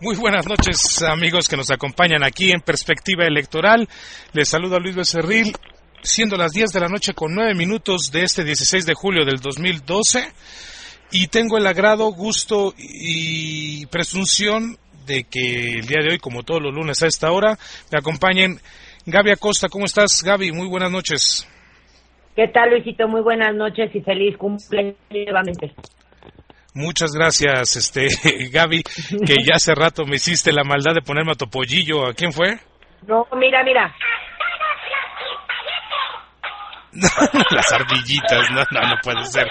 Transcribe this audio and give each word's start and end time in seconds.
Muy 0.00 0.14
buenas 0.14 0.46
noches 0.46 1.02
amigos 1.02 1.48
que 1.48 1.56
nos 1.56 1.72
acompañan 1.72 2.22
aquí 2.22 2.52
en 2.52 2.60
Perspectiva 2.60 3.26
Electoral. 3.26 3.88
Les 4.32 4.48
saluda 4.48 4.78
Luis 4.78 4.94
Becerril, 4.94 5.52
siendo 6.02 6.36
las 6.36 6.52
10 6.52 6.70
de 6.70 6.78
la 6.78 6.86
noche 6.86 7.14
con 7.14 7.34
9 7.34 7.56
minutos 7.56 8.12
de 8.12 8.22
este 8.22 8.44
16 8.44 8.86
de 8.86 8.94
julio 8.94 9.24
del 9.24 9.40
2012. 9.40 10.24
Y 11.10 11.26
tengo 11.26 11.58
el 11.58 11.66
agrado, 11.66 12.12
gusto 12.12 12.74
y 12.78 13.86
presunción 13.86 14.78
de 15.04 15.24
que 15.24 15.80
el 15.80 15.86
día 15.88 15.98
de 16.00 16.12
hoy, 16.12 16.18
como 16.20 16.44
todos 16.44 16.62
los 16.62 16.72
lunes 16.72 17.02
a 17.02 17.08
esta 17.08 17.32
hora, 17.32 17.58
me 17.90 17.98
acompañen 17.98 18.60
Gaby 19.04 19.32
Acosta. 19.32 19.68
¿Cómo 19.68 19.86
estás, 19.86 20.22
Gaby? 20.22 20.52
Muy 20.52 20.68
buenas 20.68 20.92
noches. 20.92 21.44
¿Qué 22.36 22.46
tal, 22.46 22.70
Luisito? 22.70 23.08
Muy 23.08 23.22
buenas 23.22 23.52
noches 23.52 23.92
y 23.92 24.00
feliz 24.02 24.36
cumpleaños 24.36 24.94
nuevamente. 25.10 25.74
Muchas 26.74 27.12
gracias, 27.12 27.76
este 27.76 28.08
Gaby, 28.52 28.82
que 28.82 29.34
ya 29.44 29.56
hace 29.56 29.74
rato 29.74 30.04
me 30.04 30.16
hiciste 30.16 30.52
la 30.52 30.64
maldad 30.64 30.94
de 30.94 31.02
ponerme 31.02 31.32
a 31.32 31.34
Topollillo. 31.34 32.06
¿A 32.06 32.14
quién 32.14 32.32
fue? 32.32 32.58
No, 33.06 33.26
mira, 33.36 33.64
mira. 33.64 33.94
Las 37.50 37.72
ardillitas, 37.72 38.50
no, 38.50 38.62
no, 38.70 38.88
no 38.88 38.96
puede 39.02 39.24
ser. 39.26 39.46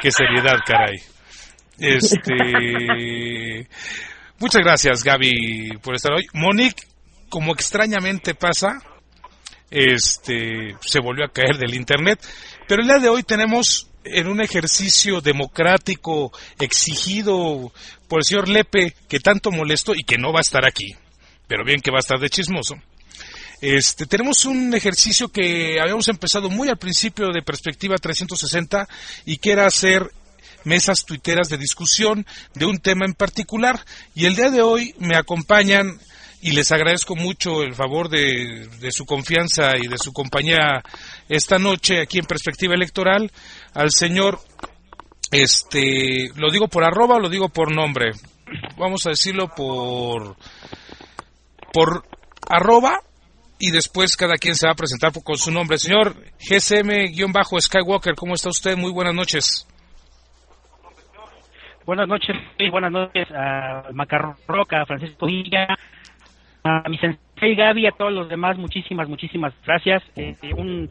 Qué 0.00 0.10
seriedad, 0.10 0.58
caray. 0.64 0.96
Este. 1.78 3.68
Muchas 4.38 4.62
gracias, 4.62 5.02
Gaby, 5.02 5.78
por 5.82 5.94
estar 5.94 6.12
hoy. 6.12 6.26
Monique, 6.32 6.82
como 7.28 7.52
extrañamente 7.52 8.34
pasa, 8.34 8.80
este, 9.70 10.76
se 10.80 11.00
volvió 11.00 11.24
a 11.24 11.32
caer 11.32 11.56
del 11.56 11.74
internet. 11.74 12.20
Pero 12.68 12.82
el 12.82 12.88
día 12.88 12.98
de 12.98 13.08
hoy 13.08 13.22
tenemos 13.22 13.90
en 14.04 14.28
un 14.28 14.40
ejercicio 14.40 15.20
democrático 15.20 16.32
exigido 16.58 17.72
por 18.08 18.20
el 18.20 18.24
señor 18.24 18.48
Lepe, 18.48 18.94
que 19.08 19.20
tanto 19.20 19.50
molestó 19.50 19.94
y 19.94 20.04
que 20.04 20.18
no 20.18 20.32
va 20.32 20.40
a 20.40 20.42
estar 20.42 20.66
aquí, 20.66 20.94
pero 21.46 21.64
bien 21.64 21.80
que 21.80 21.90
va 21.90 21.98
a 21.98 22.00
estar 22.00 22.18
de 22.18 22.30
chismoso. 22.30 22.76
Este, 23.60 24.06
tenemos 24.06 24.44
un 24.44 24.74
ejercicio 24.74 25.28
que 25.28 25.80
habíamos 25.80 26.08
empezado 26.08 26.50
muy 26.50 26.68
al 26.68 26.76
principio 26.76 27.32
de 27.32 27.42
Perspectiva 27.42 27.96
360 27.96 28.86
y 29.24 29.38
que 29.38 29.52
era 29.52 29.66
hacer 29.66 30.10
mesas 30.64 31.04
tuiteras 31.04 31.48
de 31.48 31.56
discusión 31.56 32.26
de 32.54 32.66
un 32.66 32.78
tema 32.78 33.06
en 33.06 33.14
particular. 33.14 33.80
Y 34.14 34.26
el 34.26 34.36
día 34.36 34.50
de 34.50 34.62
hoy 34.62 34.94
me 34.98 35.16
acompañan 35.16 35.98
y 36.44 36.52
les 36.52 36.70
agradezco 36.72 37.16
mucho 37.16 37.62
el 37.62 37.74
favor 37.74 38.10
de, 38.10 38.68
su 38.90 39.06
confianza 39.06 39.78
y 39.78 39.88
de 39.88 39.96
su 39.96 40.12
compañía 40.12 40.82
esta 41.26 41.58
noche 41.58 42.02
aquí 42.02 42.18
en 42.18 42.26
Perspectiva 42.26 42.74
Electoral 42.74 43.32
al 43.72 43.90
señor, 43.90 44.40
este, 45.32 46.28
lo 46.36 46.50
digo 46.50 46.68
por 46.68 46.84
arroba 46.84 47.16
o 47.16 47.20
lo 47.20 47.30
digo 47.30 47.48
por 47.48 47.74
nombre, 47.74 48.10
vamos 48.76 49.06
a 49.06 49.10
decirlo 49.10 49.48
por, 49.48 50.36
por 51.72 52.04
arroba 52.46 53.00
y 53.58 53.70
después 53.70 54.14
cada 54.14 54.34
quien 54.34 54.54
se 54.54 54.66
va 54.66 54.74
a 54.74 54.76
presentar 54.76 55.12
con 55.24 55.38
su 55.38 55.50
nombre. 55.50 55.78
Señor 55.78 56.14
GSM-Skywalker, 56.40 58.16
¿cómo 58.16 58.34
está 58.34 58.50
usted? 58.50 58.76
Muy 58.76 58.92
buenas 58.92 59.14
noches. 59.14 59.66
Buenas 61.86 62.06
noches, 62.06 62.36
buenas 62.70 62.92
noches 62.92 63.28
a 63.30 63.88
Macarroca, 63.94 64.84
Francisco 64.84 65.24
Villa, 65.24 65.68
a 66.64 66.88
mi 66.88 66.96
sensei 66.96 67.54
Gaby, 67.54 67.86
a 67.86 67.92
todos 67.92 68.12
los 68.12 68.28
demás, 68.28 68.56
muchísimas, 68.56 69.08
muchísimas 69.08 69.52
gracias. 69.66 70.02
Eh, 70.16 70.34
un, 70.56 70.90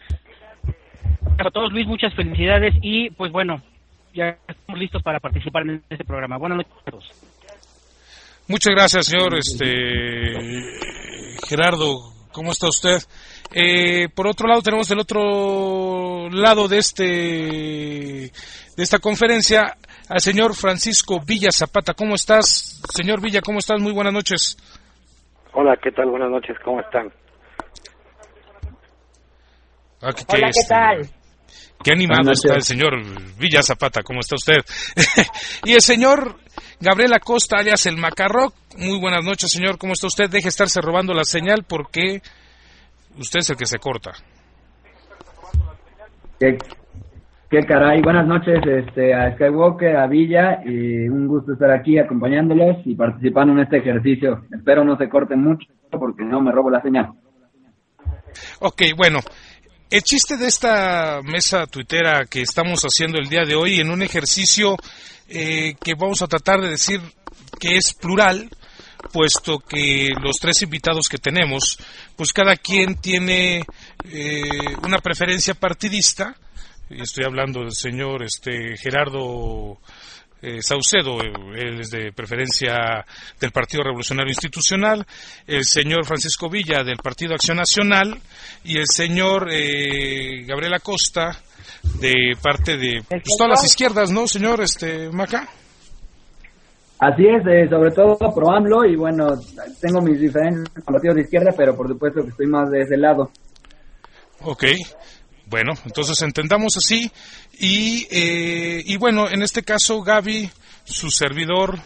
a 1.40 1.50
todos, 1.50 1.74
Luis, 1.74 1.88
muchas 1.88 2.14
felicidades 2.14 2.76
y 2.82 3.10
pues 3.10 3.32
bueno, 3.32 3.62
ya 4.14 4.38
estamos 4.48 4.80
listos 4.80 5.02
para 5.02 5.20
participar 5.20 5.64
en 5.64 5.84
este 5.90 6.06
programa. 6.06 6.38
Buenas 6.38 6.58
noches 6.58 6.74
a 6.86 6.92
todos. 6.92 7.10
Muchas 8.48 8.76
gracias, 8.76 9.08
señor 9.08 9.36
este, 9.36 10.38
Gerardo. 11.48 12.14
¿Cómo 12.32 12.52
está 12.52 12.68
usted? 12.68 12.98
Eh, 13.54 14.10
por 14.10 14.28
otro 14.28 14.48
lado, 14.48 14.62
tenemos 14.62 14.88
del 14.88 15.00
otro 15.00 16.30
lado 16.30 16.68
de 16.68 16.78
este 16.78 17.04
de 17.04 18.84
esta 18.84 19.00
conferencia 19.00 19.78
al 20.10 20.20
señor 20.20 20.56
Francisco 20.56 21.20
Villa 21.26 21.52
Zapata. 21.52 21.94
¿Cómo 21.94 22.16
estás, 22.16 22.82
señor 22.94 23.22
Villa? 23.22 23.42
¿Cómo 23.42 23.60
estás? 23.60 23.80
Muy 23.80 23.92
buenas 23.92 24.14
noches. 24.14 24.58
Hola, 25.54 25.78
¿qué 25.82 25.92
tal? 25.92 26.10
Buenas 26.10 26.32
noches, 26.32 26.58
¿cómo 26.64 26.82
están? 26.82 27.12
Ah, 30.02 30.10
Hola, 30.28 30.50
¿qué 30.52 30.68
tal? 30.68 31.10
Qué 31.84 31.92
animado 31.92 32.32
está 32.32 32.56
el 32.56 32.64
señor 32.64 32.94
Villa 33.38 33.62
Zapata, 33.62 34.02
¿cómo 34.04 34.22
está 34.22 34.36
usted? 34.36 34.64
y 35.66 35.74
el 35.74 35.82
señor 35.82 36.38
Gabriel 36.80 37.14
Acosta, 37.14 37.58
alias 37.60 37.86
el 37.86 37.98
Macarroc. 37.98 38.56
Muy 38.78 39.00
buenas 39.00 39.24
noches, 39.24 39.52
señor, 39.52 39.78
¿cómo 39.78 39.94
está 39.94 40.08
usted? 40.08 40.30
Deje 40.30 40.48
estarse 40.48 40.82
robando 40.82 41.14
la 41.14 41.24
señal 41.24 41.66
porque 41.68 42.22
usted 43.18 43.40
es 43.40 43.50
el 43.52 43.58
que 43.58 43.66
se 43.66 43.78
corta. 43.78 44.12
¿Qué, 46.40 46.58
qué 47.54 47.68
caray? 47.68 48.02
Buenas 48.02 48.26
noches 48.26 48.62
este, 48.66 49.14
a 49.14 49.36
Skywalker, 49.36 49.96
a 49.96 50.08
Villa, 50.08 50.64
y 50.66 51.08
un 51.08 51.28
gusto 51.28 51.54
estar 51.54 51.70
aquí 51.70 52.00
acompañándolos 52.00 52.78
y 52.84 52.96
participando 52.96 53.54
en 53.54 53.60
este 53.60 53.78
ejercicio. 53.78 54.44
Espero 54.52 54.84
no 54.84 54.98
se 54.98 55.08
corten 55.08 55.44
mucho 55.44 55.68
porque 55.92 56.24
no 56.24 56.42
me 56.42 56.52
robo 56.52 56.72
la 56.72 56.82
señal. 56.82 57.12
Ok, 58.58 58.82
bueno, 58.98 59.20
el 59.92 60.02
chiste 60.02 60.36
de 60.36 60.48
esta 60.48 61.22
mesa 61.24 61.68
tuitera 61.68 62.26
que 62.26 62.42
estamos 62.42 62.82
haciendo 62.86 63.20
el 63.20 63.30
día 63.30 63.44
de 63.46 63.54
hoy 63.54 63.80
en 63.80 63.92
un 63.92 64.02
ejercicio 64.02 64.76
eh, 65.30 65.76
que 65.80 65.94
vamos 65.94 66.24
a 66.24 66.28
tratar 66.28 66.60
de 66.60 66.70
decir 66.70 67.02
que 67.60 67.76
es 67.76 67.94
plural, 67.94 68.50
puesto 69.12 69.60
que 69.60 70.10
los 70.24 70.38
tres 70.42 70.64
invitados 70.64 71.08
que 71.08 71.20
tenemos, 71.20 71.78
pues 72.16 72.34
cada 72.34 72.56
quien 72.56 72.96
tiene 72.96 73.64
eh, 74.12 74.42
una 74.84 74.98
preferencia 74.98 75.54
partidista. 75.54 76.36
Estoy 77.02 77.26
hablando 77.26 77.62
del 77.62 77.72
señor 77.72 78.24
este, 78.24 78.78
Gerardo 78.78 79.80
eh, 80.42 80.62
Saucedo, 80.62 81.22
él 81.56 81.80
es 81.80 81.90
de 81.90 82.12
preferencia 82.12 83.06
del 83.40 83.52
Partido 83.52 83.84
Revolucionario 83.84 84.32
Institucional, 84.32 85.06
el 85.48 85.64
señor 85.64 86.06
Francisco 86.06 86.50
Villa 86.50 86.84
del 86.84 86.98
Partido 86.98 87.34
Acción 87.34 87.58
Nacional 87.58 88.20
y 88.66 88.78
el 88.78 88.86
señor 88.86 89.48
eh, 89.52 90.44
Gabriel 90.46 90.74
Acosta 90.74 91.32
de 92.00 92.34
parte 92.42 92.78
de 92.78 93.02
pues, 93.08 93.24
todas 93.38 93.52
las 93.52 93.64
izquierdas, 93.64 94.12
¿no, 94.12 94.28
señor 94.28 94.62
este 94.62 95.10
Maca? 95.12 95.48
Así 97.00 97.24
es, 97.26 97.46
eh, 97.48 97.68
sobre 97.70 97.92
todo 97.92 98.18
pro 98.34 98.52
AMLO 98.52 98.86
y 98.86 98.96
bueno, 98.96 99.28
tengo 99.82 100.02
mis 100.02 100.20
diferentes 100.20 100.84
partidos 100.84 101.16
de 101.16 101.22
izquierda, 101.22 101.52
pero 101.56 101.76
por 101.76 101.88
supuesto 101.88 102.22
que 102.22 102.30
estoy 102.30 102.48
más 102.48 102.70
de 102.70 102.82
ese 102.82 102.98
lado. 102.98 103.30
Ok, 104.42 104.66
bueno, 105.46 105.74
entonces 105.86 106.22
entendamos 106.22 106.78
así. 106.78 107.12
Y, 107.60 108.08
eh, 108.10 108.84
y 108.86 108.98
bueno, 108.98 109.30
en 109.30 109.44
este 109.44 109.64
caso 109.64 110.02
Gaby, 110.02 110.50
su 110.84 111.12
servidor 111.12 111.80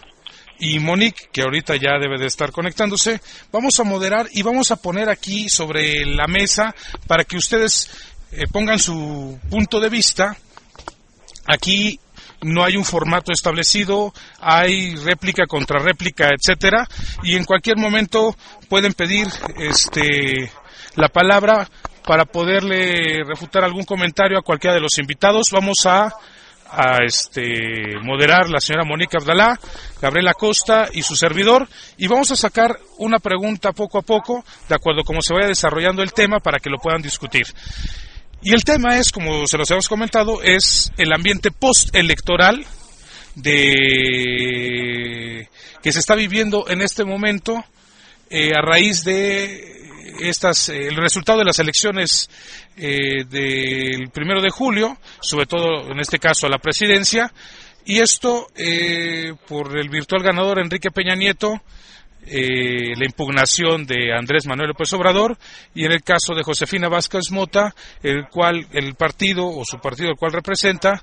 y 0.59 0.79
Monique, 0.79 1.29
que 1.31 1.44
ahorita 1.44 1.75
ya 1.75 2.00
debe 2.00 2.18
de 2.18 2.28
estar 2.28 2.51
conectándose, 2.51 3.22
vamos 3.51 3.79
a 3.79 3.84
moderar 3.84 4.28
y 4.31 4.41
vamos 4.41 4.72
a 4.72 4.78
poner 4.78 5.09
aquí 5.09 5.50
sobre 5.50 6.06
la 6.06 6.28
mesa 6.28 6.73
para 7.07 7.23
que 7.23 7.38
ustedes 7.38 7.90
eh, 8.31 8.45
pongan 8.51 8.79
su 8.79 9.40
punto 9.50 9.79
de 9.79 9.89
vista. 9.89 10.35
Aquí 11.45 12.00
no 12.41 12.63
hay 12.63 12.75
un 12.75 12.85
formato 12.85 13.31
establecido, 13.31 14.13
hay 14.39 14.95
réplica 14.95 15.45
contra 15.47 15.79
réplica, 15.79 16.29
etcétera, 16.29 16.88
y 17.24 17.35
en 17.35 17.45
cualquier 17.45 17.78
momento 17.78 18.35
pueden 18.69 18.94
pedir 18.94 19.28
este 19.57 20.51
la 20.95 21.09
palabra 21.09 21.69
para 22.07 22.23
poderle 22.23 23.25
refutar 23.25 23.66
algún 23.66 23.84
comentario 23.84 24.40
a 24.40 24.41
cualquiera 24.41 24.73
de 24.73 24.81
los 24.81 24.97
invitados. 24.97 25.51
Vamos 25.51 25.85
a, 25.85 26.16
este, 27.06 28.00
moderar 28.01 28.50
la 28.50 28.62
señora 28.62 28.85
Mónica 28.85 29.18
Abdalá, 29.19 29.59
Gabriela 30.01 30.34
Costa 30.34 30.88
y 30.94 31.01
su 31.01 31.16
servidor 31.16 31.68
y 31.97 32.07
vamos 32.07 32.31
a 32.31 32.38
sacar 32.38 32.79
una 32.98 33.19
pregunta 33.19 33.74
poco 33.74 33.98
a 33.98 34.01
poco, 34.01 34.44
de 34.68 34.75
acuerdo 34.75 35.01
a 35.01 35.06
cómo 35.06 35.21
se 35.21 35.33
vaya 35.33 35.48
desarrollando 35.48 36.01
el 36.01 36.13
tema 36.13 36.39
para 36.39 36.59
que 36.59 36.69
lo 36.69 36.77
puedan 36.77 37.01
discutir. 37.01 37.45
Y 38.42 38.53
el 38.53 38.63
tema 38.63 38.98
es, 38.98 39.12
como 39.12 39.45
se 39.45 39.57
los 39.57 39.69
hemos 39.71 39.89
comentado, 39.89 40.42
es 40.42 40.94
el 40.98 41.12
ambiente 41.12 41.51
postelectoral 41.51 42.65
de 43.36 45.50
que 45.81 45.92
se 45.92 46.00
está 46.00 46.15
viviendo 46.15 46.69
en 46.69 46.81
este 46.81 47.03
momento 47.03 47.63
eh, 48.30 48.51
a 48.56 48.62
raíz 48.62 49.03
de 49.03 49.76
estas, 50.22 50.69
eh, 50.69 50.88
el 50.88 50.96
resultado 50.96 51.40
de 51.40 51.46
las 51.46 51.60
elecciones 51.60 52.30
eh, 52.75 53.24
del 53.25 54.10
primero 54.10 54.42
de 54.42 54.50
julio, 54.50 54.98
sobre 55.22 55.46
todo 55.46 55.92
en 55.92 56.00
este 56.00 56.19
caso 56.19 56.48
a 56.48 56.50
la 56.50 56.60
presidencia, 56.60 57.31
y 57.86 58.00
esto 58.00 58.48
eh, 58.56 59.34
por 59.48 59.78
el 59.78 59.90
virtual 59.90 60.24
ganador 60.24 60.60
Enrique 60.60 60.92
Peña 60.92 61.16
Nieto, 61.16 61.62
la 62.30 63.06
impugnación 63.06 63.86
de 63.86 64.14
Andrés 64.14 64.46
Manuel 64.48 64.68
López 64.69 64.92
Obrador 64.92 65.38
y 65.74 65.86
en 65.86 65.94
el 65.94 66.04
caso 66.04 66.36
de 66.36 66.44
Josefina 66.44 66.90
Vázquez 66.90 67.31
Mota, 67.31 67.74
el 68.04 68.28
cual 68.28 68.68
el 68.74 68.96
partido 68.96 69.48
o 69.48 69.63
su 69.63 69.78
partido 69.78 70.10
el 70.10 70.18
cual 70.18 70.34
representa 70.34 71.02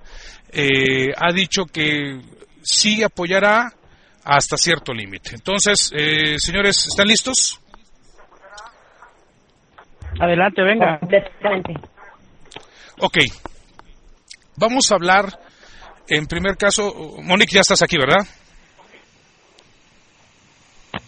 ha 1.16 1.32
dicho 1.32 1.64
que 1.64 2.20
sí 2.62 3.02
apoyará 3.02 3.72
hasta 4.24 4.56
cierto 4.56 4.92
límite. 4.92 5.34
Entonces, 5.34 5.90
eh, 5.94 6.36
señores, 6.38 6.86
¿están 6.88 7.06
listos? 7.06 7.60
Adelante, 10.20 10.62
venga. 10.62 10.98
Completamente. 10.98 11.74
Ok. 13.00 13.18
Vamos 14.56 14.90
a 14.90 14.94
hablar, 14.94 15.26
en 16.08 16.26
primer 16.26 16.56
caso, 16.56 16.94
Monique, 17.22 17.54
ya 17.54 17.60
estás 17.60 17.82
aquí, 17.82 17.98
¿verdad? 17.98 18.24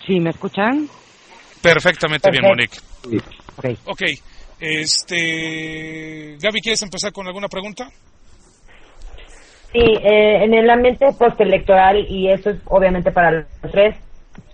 Sí, 0.06 0.18
¿me 0.20 0.30
escuchan? 0.30 0.88
Perfectamente 1.62 2.30
bien, 2.30 2.44
Monique. 2.44 2.78
Ok. 3.56 3.78
Ok. 3.86 4.02
Este, 4.58 6.36
Gaby, 6.40 6.60
¿quieres 6.60 6.82
empezar 6.82 7.12
con 7.12 7.26
alguna 7.26 7.48
pregunta? 7.48 7.88
Sí, 9.72 9.80
eh, 9.80 10.44
en 10.44 10.54
el 10.54 10.70
ambiente 10.70 11.06
postelectoral, 11.18 12.06
y 12.08 12.30
eso 12.30 12.50
es 12.50 12.58
obviamente 12.66 13.10
para 13.10 13.30
los 13.30 13.46
tres, 13.70 13.96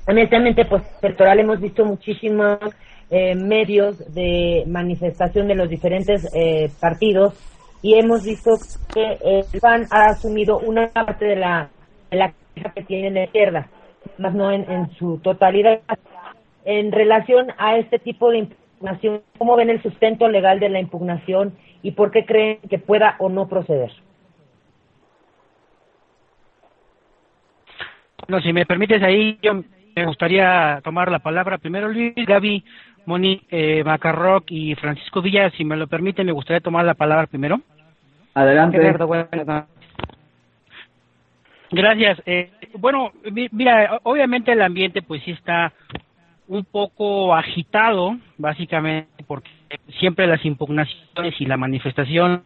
en 0.09 0.19
este 0.19 0.37
ambiente 0.37 0.65
postelectoral 0.65 1.39
hemos 1.39 1.61
visto 1.61 1.85
muchísimos 1.85 2.59
eh, 3.15 3.35
medios 3.35 4.15
de 4.15 4.65
manifestación 4.67 5.47
de 5.47 5.55
los 5.55 5.69
diferentes 5.69 6.29
eh, 6.35 6.71
partidos 6.81 7.35
y 7.83 7.95
hemos 7.95 8.25
visto 8.25 8.53
que 8.95 9.19
el 9.23 9.61
PAN 9.61 9.87
ha 9.91 10.07
asumido 10.07 10.59
una 10.59 10.89
parte 10.89 11.27
de 11.27 11.37
la, 11.37 11.69
de 12.11 12.17
la 12.17 12.33
que 12.75 12.83
tiene 12.85 13.11
la 13.11 13.25
izquierda, 13.25 13.69
más 14.17 14.35
no 14.35 14.51
en, 14.51 14.71
en 14.71 14.91
su 14.93 15.19
totalidad. 15.19 15.81
En 16.65 16.91
relación 16.91 17.49
a 17.59 17.77
este 17.77 17.99
tipo 17.99 18.31
de 18.31 18.39
impugnación, 18.39 19.21
¿cómo 19.37 19.57
ven 19.57 19.69
el 19.69 19.83
sustento 19.83 20.29
legal 20.29 20.59
de 20.59 20.71
la 20.71 20.81
impugnación 20.81 21.53
y 21.83 21.91
por 21.91 22.13
qué 22.13 22.25
creen 22.25 22.61
que 22.71 22.79
pueda 22.79 23.17
o 23.19 23.29
no 23.29 23.47
proceder? 23.47 23.93
No, 28.29 28.41
si 28.41 28.55
me 28.55 28.65
permites 28.65 29.03
ahí, 29.03 29.39
yo 29.43 29.63
me 29.95 30.07
gustaría 30.07 30.81
tomar 30.83 31.11
la 31.11 31.19
palabra. 31.19 31.59
Primero 31.59 31.89
Luis, 31.89 32.15
Gaby, 32.15 32.65
Moni, 33.07 33.43
eh, 33.51 33.83
Macarroc 33.85 34.45
y 34.51 34.75
Francisco 34.77 35.21
Villa, 35.23 35.51
si 35.51 35.65
me 35.65 35.77
lo 35.77 35.87
permite, 35.87 36.25
me 36.25 36.33
gustaría 36.33 36.61
tomar 36.61 36.85
la 36.85 36.95
palabra 36.95 37.27
primero. 37.27 37.61
Adelante. 38.35 38.79
Gerardo, 38.79 39.07
buenas 39.07 39.31
noches. 39.33 39.65
Gracias. 41.71 42.23
Eh, 42.27 42.51
bueno, 42.79 43.13
mi- 43.31 43.49
mira, 43.51 43.99
obviamente 44.03 44.53
el 44.53 44.63
ambiente 44.63 45.03
pues 45.03 45.23
sí 45.25 45.31
está 45.33 45.73
un 46.49 46.65
poco 46.65 47.35
agitado, 47.35 48.17
básicamente, 48.37 49.25
porque 49.27 49.51
siempre 49.99 50.27
las 50.27 50.45
impugnaciones 50.45 51.41
y 51.41 51.47
la 51.47 51.57
manifestación 51.57 52.43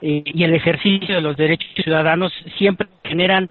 eh, 0.00 0.22
y 0.24 0.44
el 0.44 0.54
ejercicio 0.54 1.14
de 1.14 1.20
los 1.20 1.36
derechos 1.36 1.70
ciudadanos 1.82 2.32
siempre 2.56 2.88
generan, 3.04 3.50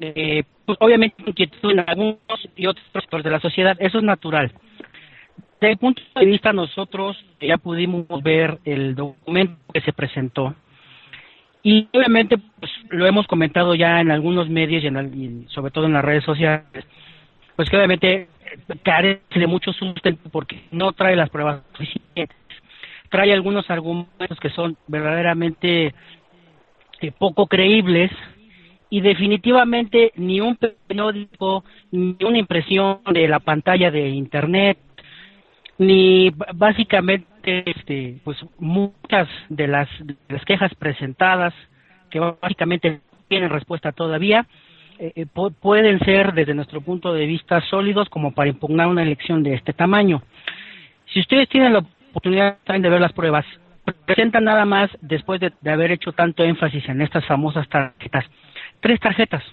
eh, 0.00 0.44
pues, 0.64 0.78
obviamente, 0.80 1.22
inquietud 1.26 1.72
en 1.72 1.84
algunos 1.86 2.18
y 2.56 2.66
otros 2.66 2.84
sectores 2.92 3.24
de 3.24 3.30
la 3.30 3.40
sociedad. 3.40 3.76
Eso 3.78 3.98
es 3.98 4.04
natural. 4.04 4.52
Desde 5.60 5.72
el 5.72 5.78
punto 5.78 6.02
de 6.14 6.26
vista 6.26 6.52
nosotros 6.52 7.16
ya 7.40 7.56
pudimos 7.56 8.06
ver 8.22 8.58
el 8.64 8.94
documento 8.94 9.56
que 9.72 9.80
se 9.80 9.92
presentó 9.92 10.54
y 11.62 11.88
obviamente 11.92 12.38
pues, 12.60 12.70
lo 12.90 13.06
hemos 13.06 13.26
comentado 13.26 13.74
ya 13.74 14.00
en 14.00 14.10
algunos 14.10 14.48
medios 14.48 14.84
y, 14.84 14.86
en 14.86 14.96
el- 14.96 15.14
y 15.14 15.46
sobre 15.48 15.72
todo 15.72 15.86
en 15.86 15.94
las 15.94 16.04
redes 16.04 16.22
sociales, 16.24 16.86
pues 17.56 17.68
que 17.68 17.76
obviamente 17.76 18.28
carece 18.84 19.20
de 19.34 19.46
mucho 19.46 19.72
sustento 19.72 20.30
porque 20.30 20.62
no 20.70 20.92
trae 20.92 21.16
las 21.16 21.30
pruebas 21.30 21.62
suficientes. 21.72 22.36
Trae 23.10 23.32
algunos 23.32 23.68
argumentos 23.70 24.38
que 24.40 24.50
son 24.50 24.76
verdaderamente 24.86 25.94
eh, 27.00 27.12
poco 27.18 27.46
creíbles 27.46 28.10
y 28.90 29.00
definitivamente 29.00 30.12
ni 30.16 30.40
un 30.40 30.56
periódico, 30.86 31.64
ni 31.90 32.16
una 32.24 32.38
impresión 32.38 33.00
de 33.12 33.26
la 33.26 33.40
pantalla 33.40 33.90
de 33.90 34.08
internet, 34.08 34.78
ni 35.78 36.30
básicamente 36.54 37.62
este 37.70 38.18
pues 38.24 38.38
muchas 38.58 39.28
de 39.48 39.66
las, 39.68 39.88
de 40.00 40.16
las 40.28 40.44
quejas 40.44 40.74
presentadas 40.74 41.52
que 42.10 42.20
básicamente 42.20 43.00
tienen 43.28 43.50
respuesta 43.50 43.92
todavía 43.92 44.46
eh, 44.98 45.12
eh, 45.14 45.26
pu- 45.26 45.54
pueden 45.54 45.98
ser 46.00 46.32
desde 46.32 46.54
nuestro 46.54 46.80
punto 46.80 47.12
de 47.12 47.26
vista 47.26 47.60
sólidos 47.62 48.08
como 48.08 48.32
para 48.32 48.48
impugnar 48.48 48.86
una 48.88 49.02
elección 49.02 49.42
de 49.42 49.52
este 49.54 49.74
tamaño. 49.74 50.22
Si 51.12 51.20
ustedes 51.20 51.48
tienen 51.50 51.74
la 51.74 51.80
oportunidad 51.80 52.56
también 52.64 52.82
de 52.82 52.88
ver 52.88 53.00
las 53.02 53.12
pruebas, 53.12 53.44
presentan 54.06 54.44
nada 54.44 54.64
más 54.64 54.88
después 55.02 55.38
de, 55.40 55.52
de 55.60 55.70
haber 55.70 55.92
hecho 55.92 56.12
tanto 56.12 56.42
énfasis 56.42 56.88
en 56.88 57.02
estas 57.02 57.26
famosas 57.26 57.68
tarjetas, 57.68 58.24
tres 58.80 58.98
tarjetas, 58.98 59.44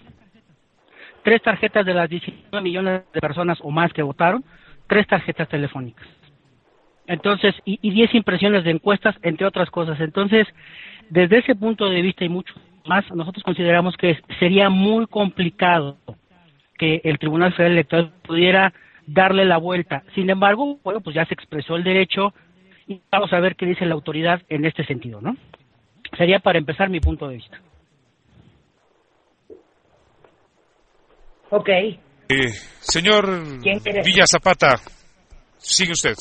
tres 1.24 1.42
tarjetas 1.42 1.86
de 1.86 1.94
las 1.94 2.10
19 2.10 2.62
millones 2.64 3.02
de 3.14 3.20
personas 3.22 3.60
o 3.62 3.70
más 3.70 3.92
que 3.92 4.02
votaron, 4.02 4.44
tres 4.94 5.08
tarjetas 5.08 5.50
telefónicas. 5.50 6.08
Entonces, 7.08 7.56
y, 7.66 7.80
y 7.82 7.90
10 7.90 8.14
impresiones 8.14 8.64
de 8.64 8.70
encuestas, 8.70 9.16
entre 9.24 9.48
otras 9.48 9.72
cosas. 9.72 10.00
Entonces, 10.00 10.46
desde 11.10 11.40
ese 11.40 11.56
punto 11.56 11.90
de 11.90 12.04
vista 12.04 12.24
y 12.24 12.30
mucho 12.30 12.54
más, 12.86 13.04
nosotros 13.12 13.44
consideramos 13.44 13.98
que 13.98 14.20
sería 14.38 14.70
muy 14.70 15.08
complicado 15.08 15.98
que 16.78 17.02
el 17.04 17.18
Tribunal 17.18 17.54
Federal 17.54 17.72
Electoral 17.72 18.14
pudiera 18.22 18.72
darle 19.08 19.46
la 19.46 19.58
vuelta. 19.58 20.04
Sin 20.14 20.30
embargo, 20.30 20.78
bueno, 20.84 21.02
pues 21.02 21.16
ya 21.16 21.26
se 21.26 21.34
expresó 21.34 21.76
el 21.76 21.84
derecho 21.84 22.32
y 22.88 23.02
vamos 23.12 23.34
a 23.34 23.40
ver 23.40 23.56
qué 23.56 23.66
dice 23.66 23.88
la 23.88 23.96
autoridad 23.96 24.44
en 24.48 24.64
este 24.66 24.86
sentido, 24.86 25.22
¿no? 25.22 25.36
Sería 26.20 26.38
para 26.38 26.60
empezar 26.60 26.92
mi 26.92 27.00
punto 27.00 27.28
de 27.28 27.38
vista. 27.38 27.60
Ok. 31.50 31.70
Eh, 32.34 32.50
señor. 32.80 33.26
Villa 34.04 34.26
Zapata, 34.26 34.76
sigue 35.58 35.92
usted. 35.92 36.16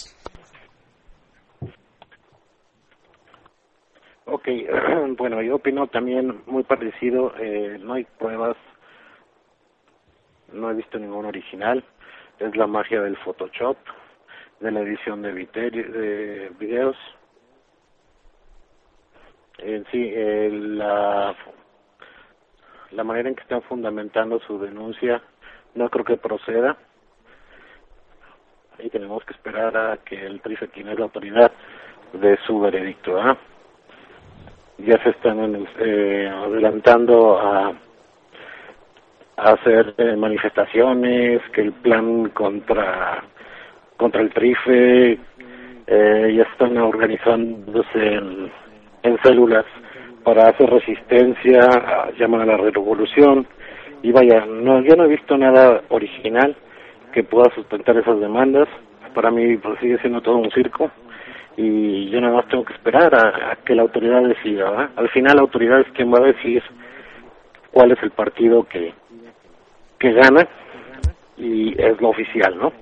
Ok, 4.26 4.46
bueno, 5.16 5.40
yo 5.42 5.56
opino 5.56 5.86
también 5.86 6.42
muy 6.46 6.64
parecido, 6.64 7.32
eh, 7.38 7.78
no 7.80 7.94
hay 7.94 8.04
pruebas, 8.18 8.56
no 10.52 10.70
he 10.70 10.74
visto 10.74 10.98
ningún 10.98 11.24
original, 11.24 11.82
es 12.38 12.56
la 12.56 12.66
magia 12.66 13.00
del 13.00 13.16
Photoshop, 13.18 13.76
de 14.60 14.70
la 14.70 14.80
edición 14.80 15.22
de, 15.22 15.32
viteri- 15.34 15.90
de 15.90 16.50
videos. 16.58 16.96
En 19.58 19.84
sí, 19.90 20.10
eh, 20.14 20.50
la, 20.52 21.34
la 22.90 23.04
manera 23.04 23.28
en 23.28 23.34
que 23.34 23.42
están 23.42 23.62
fundamentando 23.62 24.40
su 24.40 24.58
denuncia 24.58 25.22
no 25.74 25.88
creo 25.88 26.04
que 26.04 26.16
proceda 26.16 26.76
y 28.78 28.90
tenemos 28.90 29.24
que 29.24 29.32
esperar 29.34 29.76
a 29.76 29.96
que 29.98 30.26
el 30.26 30.40
TRIFE, 30.40 30.68
quien 30.68 30.88
es 30.88 30.98
la 30.98 31.04
autoridad, 31.04 31.52
de 32.14 32.36
su 32.46 32.58
veredicto. 32.60 33.20
¿ah? 33.20 33.36
ya 34.78 35.02
se 35.02 35.10
están 35.10 35.66
eh, 35.78 36.28
adelantando 36.32 37.38
a, 37.38 37.72
hacer 39.36 39.94
eh, 39.98 40.14
manifestaciones, 40.16 41.40
que 41.52 41.62
el 41.62 41.72
plan 41.72 42.28
contra 42.30 43.22
contra 43.96 44.20
el 44.20 44.30
TRIFE 44.32 45.18
eh, 45.86 46.34
ya 46.36 46.42
están 46.42 46.76
organizándose 46.78 48.14
en, 48.14 48.50
en 49.02 49.18
células 49.22 49.64
para 50.24 50.48
hacer 50.48 50.68
resistencia, 50.70 51.60
a- 51.64 52.10
llaman 52.18 52.42
a 52.42 52.46
la 52.46 52.56
revolución 52.56 53.46
y 54.02 54.12
vaya, 54.12 54.44
no, 54.46 54.82
yo 54.82 54.96
no 54.96 55.04
he 55.04 55.08
visto 55.08 55.36
nada 55.36 55.82
original 55.88 56.56
que 57.12 57.22
pueda 57.22 57.54
sustentar 57.54 57.96
esas 57.96 58.18
demandas. 58.20 58.68
Para 59.14 59.30
mí 59.30 59.56
pues, 59.58 59.78
sigue 59.80 59.98
siendo 59.98 60.20
todo 60.20 60.36
un 60.36 60.50
circo 60.50 60.90
y 61.56 62.08
yo 62.10 62.20
nada 62.20 62.36
más 62.36 62.48
tengo 62.48 62.64
que 62.64 62.72
esperar 62.74 63.14
a, 63.14 63.52
a 63.52 63.56
que 63.56 63.74
la 63.74 63.82
autoridad 63.82 64.22
decida. 64.22 64.90
Al 64.96 65.08
final 65.10 65.36
la 65.36 65.42
autoridad 65.42 65.80
es 65.80 65.92
quien 65.92 66.12
va 66.12 66.18
a 66.18 66.32
decir 66.32 66.62
cuál 67.70 67.92
es 67.92 68.02
el 68.02 68.10
partido 68.10 68.64
que, 68.64 68.92
que 69.98 70.12
gana 70.12 70.48
y 71.36 71.80
es 71.80 72.00
lo 72.00 72.10
oficial, 72.10 72.56
¿no? 72.58 72.72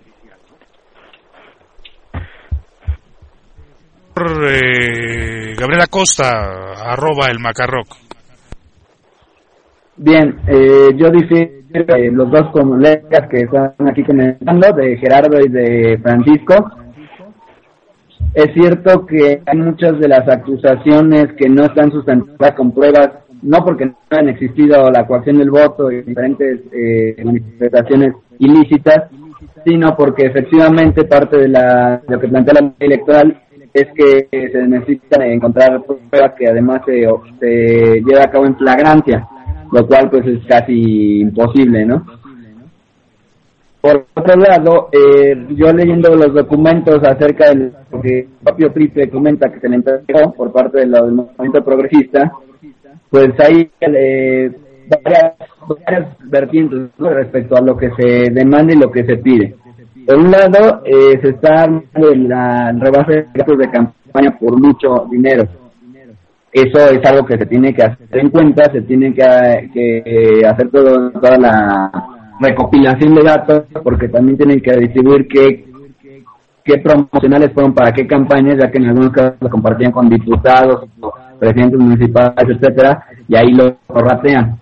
Eh, 4.22 5.54
Gabriela 5.56 5.86
Costa, 5.90 6.74
arroba 6.92 7.30
el 7.30 7.38
macarroc. 7.38 8.09
Bien, 10.02 10.34
eh, 10.46 10.94
yo 10.96 11.10
difiero 11.10 11.52
de 11.68 12.10
los 12.10 12.30
dos 12.30 12.50
colegas 12.52 13.28
que 13.30 13.40
están 13.40 13.74
aquí 13.86 14.02
comentando, 14.02 14.72
de 14.72 14.96
Gerardo 14.96 15.38
y 15.38 15.48
de 15.50 15.98
Francisco. 16.02 16.54
Es 18.32 18.46
cierto 18.54 19.04
que 19.04 19.42
hay 19.44 19.58
muchas 19.58 20.00
de 20.00 20.08
las 20.08 20.26
acusaciones 20.26 21.34
que 21.36 21.50
no 21.50 21.66
están 21.66 21.92
sustentadas 21.92 22.54
con 22.56 22.72
pruebas, 22.72 23.10
no 23.42 23.58
porque 23.62 23.84
no 23.84 23.96
hayan 24.08 24.30
existido 24.30 24.90
la 24.90 25.06
coacción 25.06 25.36
del 25.36 25.50
voto 25.50 25.92
y 25.92 26.00
diferentes 26.00 26.60
eh, 26.72 27.22
manifestaciones 27.22 28.14
ilícitas, 28.38 29.10
sino 29.66 29.94
porque 29.98 30.24
efectivamente 30.24 31.04
parte 31.04 31.36
de, 31.36 31.48
la, 31.48 32.00
lo 32.08 32.18
que 32.18 32.28
plantea 32.28 32.54
la 32.54 32.60
ley 32.68 32.74
electoral 32.78 33.38
es 33.74 33.86
que 33.94 34.28
se 34.50 34.66
necesitan 34.66 35.22
encontrar 35.24 35.82
pruebas 35.84 36.32
que 36.38 36.48
además 36.48 36.80
se, 36.86 37.06
se 37.38 38.00
lleva 38.00 38.22
a 38.24 38.30
cabo 38.30 38.46
en 38.46 38.56
flagrancia, 38.56 39.28
lo 39.72 39.86
cual 39.86 40.10
pues 40.10 40.26
es 40.26 40.44
casi 40.46 41.20
imposible, 41.20 41.84
¿no? 41.86 42.04
por 43.80 44.06
otro 44.14 44.36
lado, 44.36 44.88
eh, 44.92 45.46
yo 45.50 45.72
leyendo 45.72 46.14
los 46.14 46.34
documentos 46.34 47.00
acerca 47.02 47.48
del 47.48 47.72
que 48.02 48.18
el 48.20 48.28
propio 48.42 48.72
comenta 49.10 49.50
que 49.50 49.60
se 49.60 49.68
le 49.68 49.76
entregó 49.76 50.32
por 50.34 50.52
parte 50.52 50.80
del 50.80 50.90
movimiento 50.90 51.64
progresista, 51.64 52.30
pues 53.08 53.30
hay 53.38 53.70
eh, 53.80 54.50
varias, 55.02 55.34
varias 55.86 56.16
vertientes 56.24 56.90
respecto 56.98 57.56
a 57.56 57.62
lo 57.62 57.76
que 57.76 57.90
se 57.98 58.30
demanda 58.30 58.74
y 58.74 58.78
lo 58.78 58.90
que 58.90 59.04
se 59.04 59.16
pide. 59.16 59.56
Por 60.06 60.18
un 60.18 60.30
lado, 60.30 60.82
eh, 60.84 61.18
se 61.22 61.30
está 61.30 61.62
armando 61.62 62.14
la 62.16 62.72
rebase 62.72 63.12
de 63.12 63.26
gastos 63.32 63.58
de 63.58 63.70
campaña 63.70 64.36
por 64.38 64.60
mucho 64.60 65.06
dinero. 65.10 65.44
Eso 66.52 66.78
es 66.90 67.04
algo 67.08 67.24
que 67.24 67.38
se 67.38 67.46
tiene 67.46 67.72
que 67.72 67.82
hacer 67.82 68.18
en 68.18 68.30
cuenta, 68.30 68.64
se 68.72 68.82
tiene 68.82 69.14
que, 69.14 69.70
que 69.72 70.46
hacer 70.46 70.68
todo, 70.70 71.10
toda 71.12 71.38
la 71.38 71.92
recopilación 72.40 73.14
de 73.14 73.22
datos, 73.22 73.62
porque 73.84 74.08
también 74.08 74.36
tienen 74.36 74.60
que 74.60 74.76
distribuir 74.76 75.28
qué, 75.28 75.64
qué 76.64 76.78
promocionales 76.78 77.52
fueron 77.52 77.72
para 77.72 77.92
qué 77.92 78.06
campañas, 78.06 78.56
ya 78.58 78.70
que 78.70 78.78
en 78.78 78.86
algunos 78.86 79.10
casos 79.12 79.34
lo 79.40 79.48
compartían 79.48 79.92
con 79.92 80.08
diputados, 80.08 80.88
presidentes 81.38 81.78
municipales, 81.78 82.34
etcétera, 82.48 83.04
y 83.28 83.36
ahí 83.36 83.52
lo, 83.52 83.76
lo 83.88 84.00
ratean. 84.00 84.58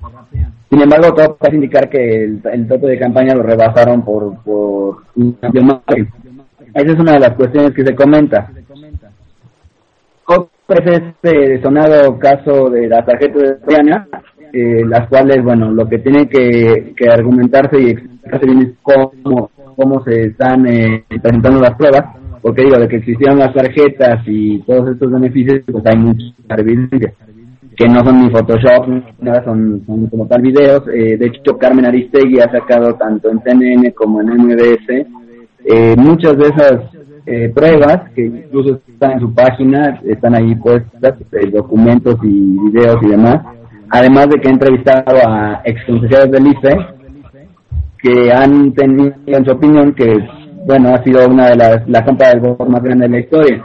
Sin 0.70 0.82
embargo, 0.82 1.14
todo 1.14 1.36
parece 1.36 1.56
indicar 1.56 1.88
que 1.88 2.24
el, 2.24 2.42
el 2.52 2.68
tope 2.68 2.88
de 2.88 2.98
campaña 2.98 3.34
lo 3.34 3.42
rebasaron 3.42 4.04
por, 4.04 4.42
por 4.42 5.04
un 5.16 5.38
amplio 5.40 5.64
margen. 5.64 6.08
Esa 6.74 6.92
es 6.92 6.98
una 7.00 7.12
de 7.12 7.20
las 7.20 7.32
cuestiones 7.34 7.72
que 7.72 7.84
se 7.84 7.94
comenta. 7.94 8.50
Otro 10.70 10.92
es 10.92 11.02
este 11.02 11.62
sonado 11.62 12.18
caso 12.18 12.68
de 12.68 12.88
la 12.88 13.02
tarjeta 13.02 13.38
de 13.38 13.56
Diana, 13.66 14.06
eh, 14.52 14.84
las 14.86 15.08
cuales, 15.08 15.42
bueno, 15.42 15.70
lo 15.72 15.88
que 15.88 15.98
tiene 15.98 16.28
que, 16.28 16.92
que 16.94 17.08
argumentarse 17.08 17.80
y 17.80 17.90
explicarse 17.90 18.46
bien 18.46 18.58
es 18.60 18.72
cómo, 18.82 19.50
cómo 19.74 20.04
se 20.04 20.26
están 20.26 20.66
eh, 20.66 21.04
presentando 21.22 21.60
las 21.60 21.74
pruebas, 21.74 22.04
porque 22.42 22.64
digo, 22.64 22.78
de 22.78 22.86
que 22.86 22.96
existieron 22.96 23.38
las 23.38 23.54
tarjetas 23.54 24.22
y 24.26 24.58
todos 24.64 24.90
estos 24.90 25.10
beneficios, 25.10 25.64
pues 25.72 25.86
hay 25.86 25.98
muchas 25.98 26.58
evidencias 26.58 27.14
que 27.74 27.88
no 27.88 28.04
son 28.04 28.24
ni 28.24 28.30
Photoshop, 28.30 28.88
nada, 29.20 29.42
son, 29.44 29.82
son 29.86 30.06
como 30.08 30.26
tal 30.26 30.42
videos. 30.42 30.82
Eh, 30.88 31.16
de 31.16 31.26
hecho, 31.28 31.56
Carmen 31.56 31.86
Aristegui 31.86 32.40
ha 32.40 32.50
sacado 32.50 32.92
tanto 32.94 33.30
en 33.30 33.40
CNN 33.40 33.92
como 33.94 34.20
en 34.20 34.36
MBS 34.36 35.06
eh, 35.64 35.94
muchas 35.96 36.36
de 36.36 36.44
esas 36.44 36.80
eh, 37.30 37.52
pruebas 37.54 38.10
que 38.14 38.24
incluso 38.24 38.80
están 38.88 39.12
en 39.12 39.20
su 39.20 39.34
página, 39.34 40.00
están 40.04 40.34
ahí 40.34 40.54
puestas, 40.54 41.14
eh, 41.32 41.50
documentos 41.52 42.16
y 42.22 42.56
videos 42.70 42.96
y 43.02 43.08
demás. 43.08 43.44
Además 43.90 44.28
de 44.30 44.40
que 44.40 44.48
ha 44.48 44.52
entrevistado 44.52 45.16
a 45.26 45.60
ex 45.64 45.84
consejeros 45.84 46.30
del 46.30 46.46
IFE 46.46 46.76
que 48.02 48.32
han 48.32 48.72
tenido 48.72 49.12
en 49.26 49.44
su 49.44 49.52
opinión 49.52 49.92
que, 49.92 50.06
bueno, 50.66 50.94
ha 50.94 51.02
sido 51.04 51.26
una 51.28 51.48
de 51.48 51.56
las, 51.56 51.88
la 51.88 52.00
más 52.66 52.82
grande 52.82 53.06
de 53.06 53.12
la 53.12 53.20
historia. 53.20 53.64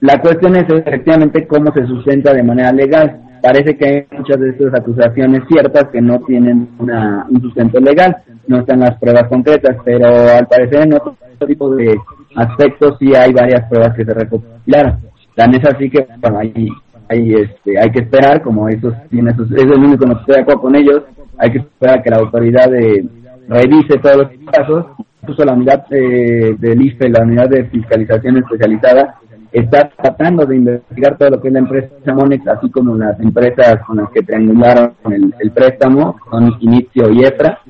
La 0.00 0.18
cuestión 0.20 0.56
es 0.56 0.64
efectivamente 0.68 1.46
cómo 1.46 1.70
se 1.72 1.86
sustenta 1.86 2.32
de 2.32 2.42
manera 2.42 2.72
legal. 2.72 3.20
Parece 3.42 3.76
que 3.76 3.86
hay 3.86 4.18
muchas 4.18 4.40
de 4.40 4.50
estas 4.50 4.74
acusaciones 4.80 5.42
ciertas 5.48 5.84
que 5.90 6.00
no 6.00 6.18
tienen 6.20 6.68
una, 6.78 7.26
un 7.28 7.42
sustento 7.42 7.78
legal, 7.78 8.16
no 8.46 8.60
están 8.60 8.80
las 8.80 8.98
pruebas 8.98 9.28
concretas, 9.28 9.76
pero 9.84 10.06
al 10.06 10.46
parecer 10.46 10.82
en 10.82 10.94
otro 10.94 11.14
tipo 11.46 11.74
de 11.74 11.94
aspectos 12.36 12.96
sí 12.98 13.14
hay 13.14 13.32
varias 13.32 13.68
pruebas 13.68 13.94
que 13.96 14.04
se 14.04 14.14
recopilaron. 14.14 14.98
Tan 15.34 15.54
es 15.54 15.64
así 15.66 15.90
que, 15.90 16.06
bueno, 16.20 16.38
hay, 16.38 16.68
hay, 17.08 17.34
este, 17.34 17.78
hay 17.78 17.90
que 17.90 18.00
esperar, 18.00 18.42
como 18.42 18.68
eso 18.68 18.92
tiene 19.10 19.34
sus, 19.34 19.50
es 19.52 19.62
el 19.62 19.72
único 19.72 19.98
que 19.98 20.06
no 20.06 20.18
estoy 20.18 20.36
de 20.36 20.40
acuerdo 20.42 20.62
con 20.62 20.76
ellos, 20.76 21.02
hay 21.38 21.50
que 21.50 21.58
esperar 21.58 22.02
que 22.02 22.10
la 22.10 22.18
autoridad 22.18 22.70
de, 22.70 23.04
revise 23.48 23.98
todos 23.98 24.16
los 24.16 24.28
casos, 24.52 24.86
incluso 25.22 25.44
la 25.44 25.54
unidad 25.54 25.86
eh, 25.90 26.54
del 26.58 26.82
IFE, 26.82 27.08
la 27.08 27.24
unidad 27.24 27.48
de 27.48 27.64
fiscalización 27.64 28.38
especializada, 28.38 29.16
está 29.52 29.88
tratando 29.88 30.44
de 30.46 30.56
investigar 30.56 31.16
todo 31.16 31.30
lo 31.30 31.40
que 31.40 31.48
es 31.48 31.54
la 31.54 31.60
empresa 31.60 32.12
Monex, 32.12 32.46
así 32.48 32.70
como 32.70 32.96
las 32.96 33.18
empresas 33.20 33.78
con 33.86 33.98
las 33.98 34.10
que 34.10 34.22
triangularon 34.22 34.94
el, 35.10 35.34
el 35.38 35.50
préstamo, 35.52 36.16
son 36.30 36.56
Inicio 36.60 37.10
y 37.12 37.22
EFRA, 37.22 37.60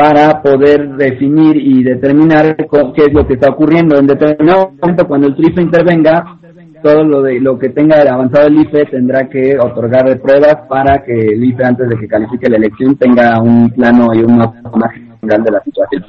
para 0.00 0.40
poder 0.40 0.96
definir 0.96 1.58
y 1.58 1.82
determinar 1.82 2.56
qué 2.56 3.02
es 3.02 3.12
lo 3.12 3.26
que 3.26 3.34
está 3.34 3.50
ocurriendo. 3.50 3.98
En 3.98 4.06
determinado 4.06 4.72
momento, 4.80 5.06
cuando 5.06 5.26
el 5.26 5.36
TRIFE 5.36 5.60
intervenga, 5.60 6.38
todo 6.82 7.04
lo 7.04 7.20
de 7.20 7.38
lo 7.38 7.58
que 7.58 7.68
tenga 7.68 8.00
avanzado 8.10 8.46
el 8.46 8.62
IFE 8.62 8.86
tendrá 8.86 9.28
que 9.28 9.58
otorgar 9.58 10.18
pruebas 10.22 10.66
para 10.70 11.02
que 11.04 11.12
el 11.12 11.44
IFE, 11.44 11.64
antes 11.66 11.86
de 11.90 11.98
que 11.98 12.08
califique 12.08 12.48
la 12.48 12.56
elección, 12.56 12.96
tenga 12.96 13.38
un 13.42 13.68
plano 13.72 14.14
y 14.14 14.20
una 14.22 14.50
imagen 14.74 15.12
general 15.20 15.44
de 15.44 15.50
la 15.50 15.62
situación. 15.64 16.04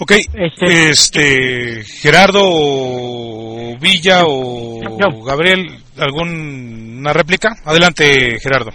Ok, 0.00 0.12
Este- 0.32 0.90
este, 0.90 1.82
Gerardo 1.84 2.40
o 2.42 3.76
Villa 3.78 4.22
o 4.26 4.80
No. 4.98 5.22
Gabriel, 5.22 5.66
¿alguna 5.98 7.12
réplica? 7.12 7.50
Adelante, 7.66 8.38
Gerardo. 8.40 8.70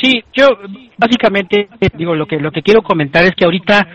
Sí, 0.00 0.24
yo 0.32 0.48
básicamente 0.96 1.68
digo 1.94 2.14
lo 2.14 2.26
que 2.26 2.38
lo 2.38 2.50
que 2.50 2.62
quiero 2.62 2.82
comentar 2.82 3.24
es 3.24 3.32
que 3.32 3.44
ahorita 3.44 3.86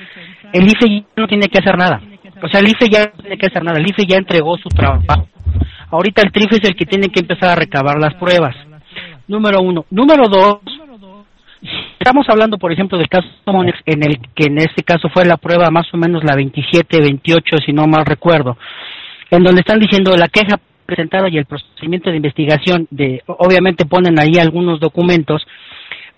el 0.53 0.67
IFE 0.67 1.05
no 1.15 1.27
tiene 1.27 1.47
que 1.47 1.59
hacer 1.59 1.77
nada. 1.77 2.01
O 2.43 2.47
sea, 2.47 2.59
el 2.59 2.67
IFE 2.67 2.89
ya 2.89 3.05
no 3.05 3.21
tiene 3.21 3.37
que 3.37 3.47
hacer 3.47 3.63
nada. 3.63 3.79
El 3.79 3.89
IFE 3.89 4.05
ya 4.05 4.17
entregó 4.17 4.57
su 4.57 4.69
trabajo. 4.69 5.27
Ahorita 5.89 6.21
el 6.23 6.31
TRIFE 6.31 6.57
es 6.57 6.69
el 6.69 6.75
que 6.75 6.85
tiene 6.85 7.07
que 7.07 7.21
empezar 7.21 7.49
a 7.49 7.55
recabar 7.55 7.97
las 7.99 8.15
pruebas. 8.15 8.55
Número 9.27 9.61
uno. 9.61 9.85
Número 9.89 10.27
dos. 10.27 10.59
Estamos 11.99 12.27
hablando, 12.29 12.57
por 12.57 12.71
ejemplo, 12.71 12.97
del 12.97 13.07
caso 13.07 13.27
Monex, 13.47 13.79
en 13.85 14.03
el 14.03 14.19
que 14.35 14.45
en 14.45 14.59
este 14.59 14.83
caso 14.83 15.09
fue 15.09 15.25
la 15.25 15.37
prueba 15.37 15.71
más 15.71 15.91
o 15.93 15.97
menos 15.97 16.23
la 16.23 16.35
27, 16.35 17.01
28, 17.01 17.57
si 17.65 17.73
no 17.73 17.87
mal 17.87 18.05
recuerdo, 18.05 18.57
en 19.31 19.43
donde 19.43 19.61
están 19.61 19.79
diciendo 19.79 20.15
la 20.15 20.27
queja 20.27 20.59
presentada 20.85 21.27
y 21.29 21.37
el 21.37 21.45
procedimiento 21.45 22.11
de 22.11 22.17
investigación, 22.17 22.87
de 22.91 23.23
obviamente 23.25 23.85
ponen 23.85 24.19
ahí 24.19 24.37
algunos 24.37 24.79
documentos, 24.79 25.47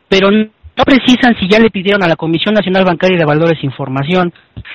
pero 0.09 0.29
no 0.31 0.83
precisan 0.85 1.35
si 1.39 1.49
ya 1.49 1.59
le 1.59 1.71
pidieron 1.71 2.03
a 2.03 2.07
la 2.07 2.15
Comisión 2.15 2.53
Nacional 2.53 2.85
Bancaria 2.85 3.17
de 3.17 3.25
Valores 3.25 3.63
información, 3.63 4.31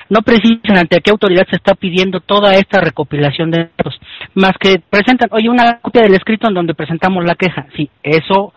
no 0.09 0.21
precisan 0.21 0.77
ante 0.77 0.99
qué 1.01 1.11
autoridad 1.11 1.47
se 1.49 1.55
está 1.55 1.75
pidiendo 1.75 2.19
toda 2.19 2.53
esta 2.55 2.81
recopilación 2.81 3.51
de 3.51 3.69
datos, 3.77 3.99
más 4.33 4.53
que 4.59 4.81
presentan, 4.89 5.29
oye, 5.31 5.49
una 5.49 5.79
copia 5.79 6.01
del 6.01 6.15
escrito 6.15 6.47
en 6.47 6.55
donde 6.55 6.73
presentamos 6.73 7.23
la 7.23 7.35
queja. 7.35 7.67
Sí, 7.75 7.89
eso 8.03 8.53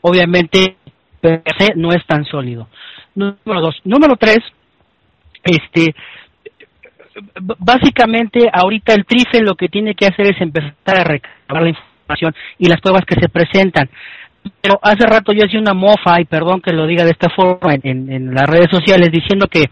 obviamente 0.00 0.76
no 1.76 1.92
es 1.92 2.04
tan 2.06 2.24
sólido. 2.24 2.68
Número 3.14 3.60
dos. 3.60 3.76
Número 3.84 4.16
tres, 4.16 4.38
este, 5.44 5.94
básicamente 7.58 8.48
ahorita 8.52 8.94
el 8.94 9.04
TRIFE 9.04 9.42
lo 9.42 9.54
que 9.54 9.68
tiene 9.68 9.94
que 9.94 10.06
hacer 10.06 10.26
es 10.26 10.40
empezar 10.40 10.72
a 10.86 11.04
recabar 11.04 11.62
la 11.62 11.68
información 11.68 12.34
y 12.58 12.68
las 12.68 12.80
pruebas 12.80 13.04
que 13.04 13.20
se 13.20 13.28
presentan. 13.28 13.88
Pero 14.60 14.78
hace 14.82 15.06
rato 15.06 15.32
yo 15.32 15.44
hacía 15.44 15.60
una 15.60 15.74
mofa, 15.74 16.20
y 16.20 16.24
perdón 16.24 16.60
que 16.60 16.72
lo 16.72 16.86
diga 16.86 17.04
de 17.04 17.10
esta 17.10 17.28
forma 17.30 17.74
en, 17.82 18.10
en- 18.10 18.34
las 18.34 18.46
redes 18.48 18.68
sociales, 18.70 19.10
diciendo 19.12 19.46
que 19.46 19.64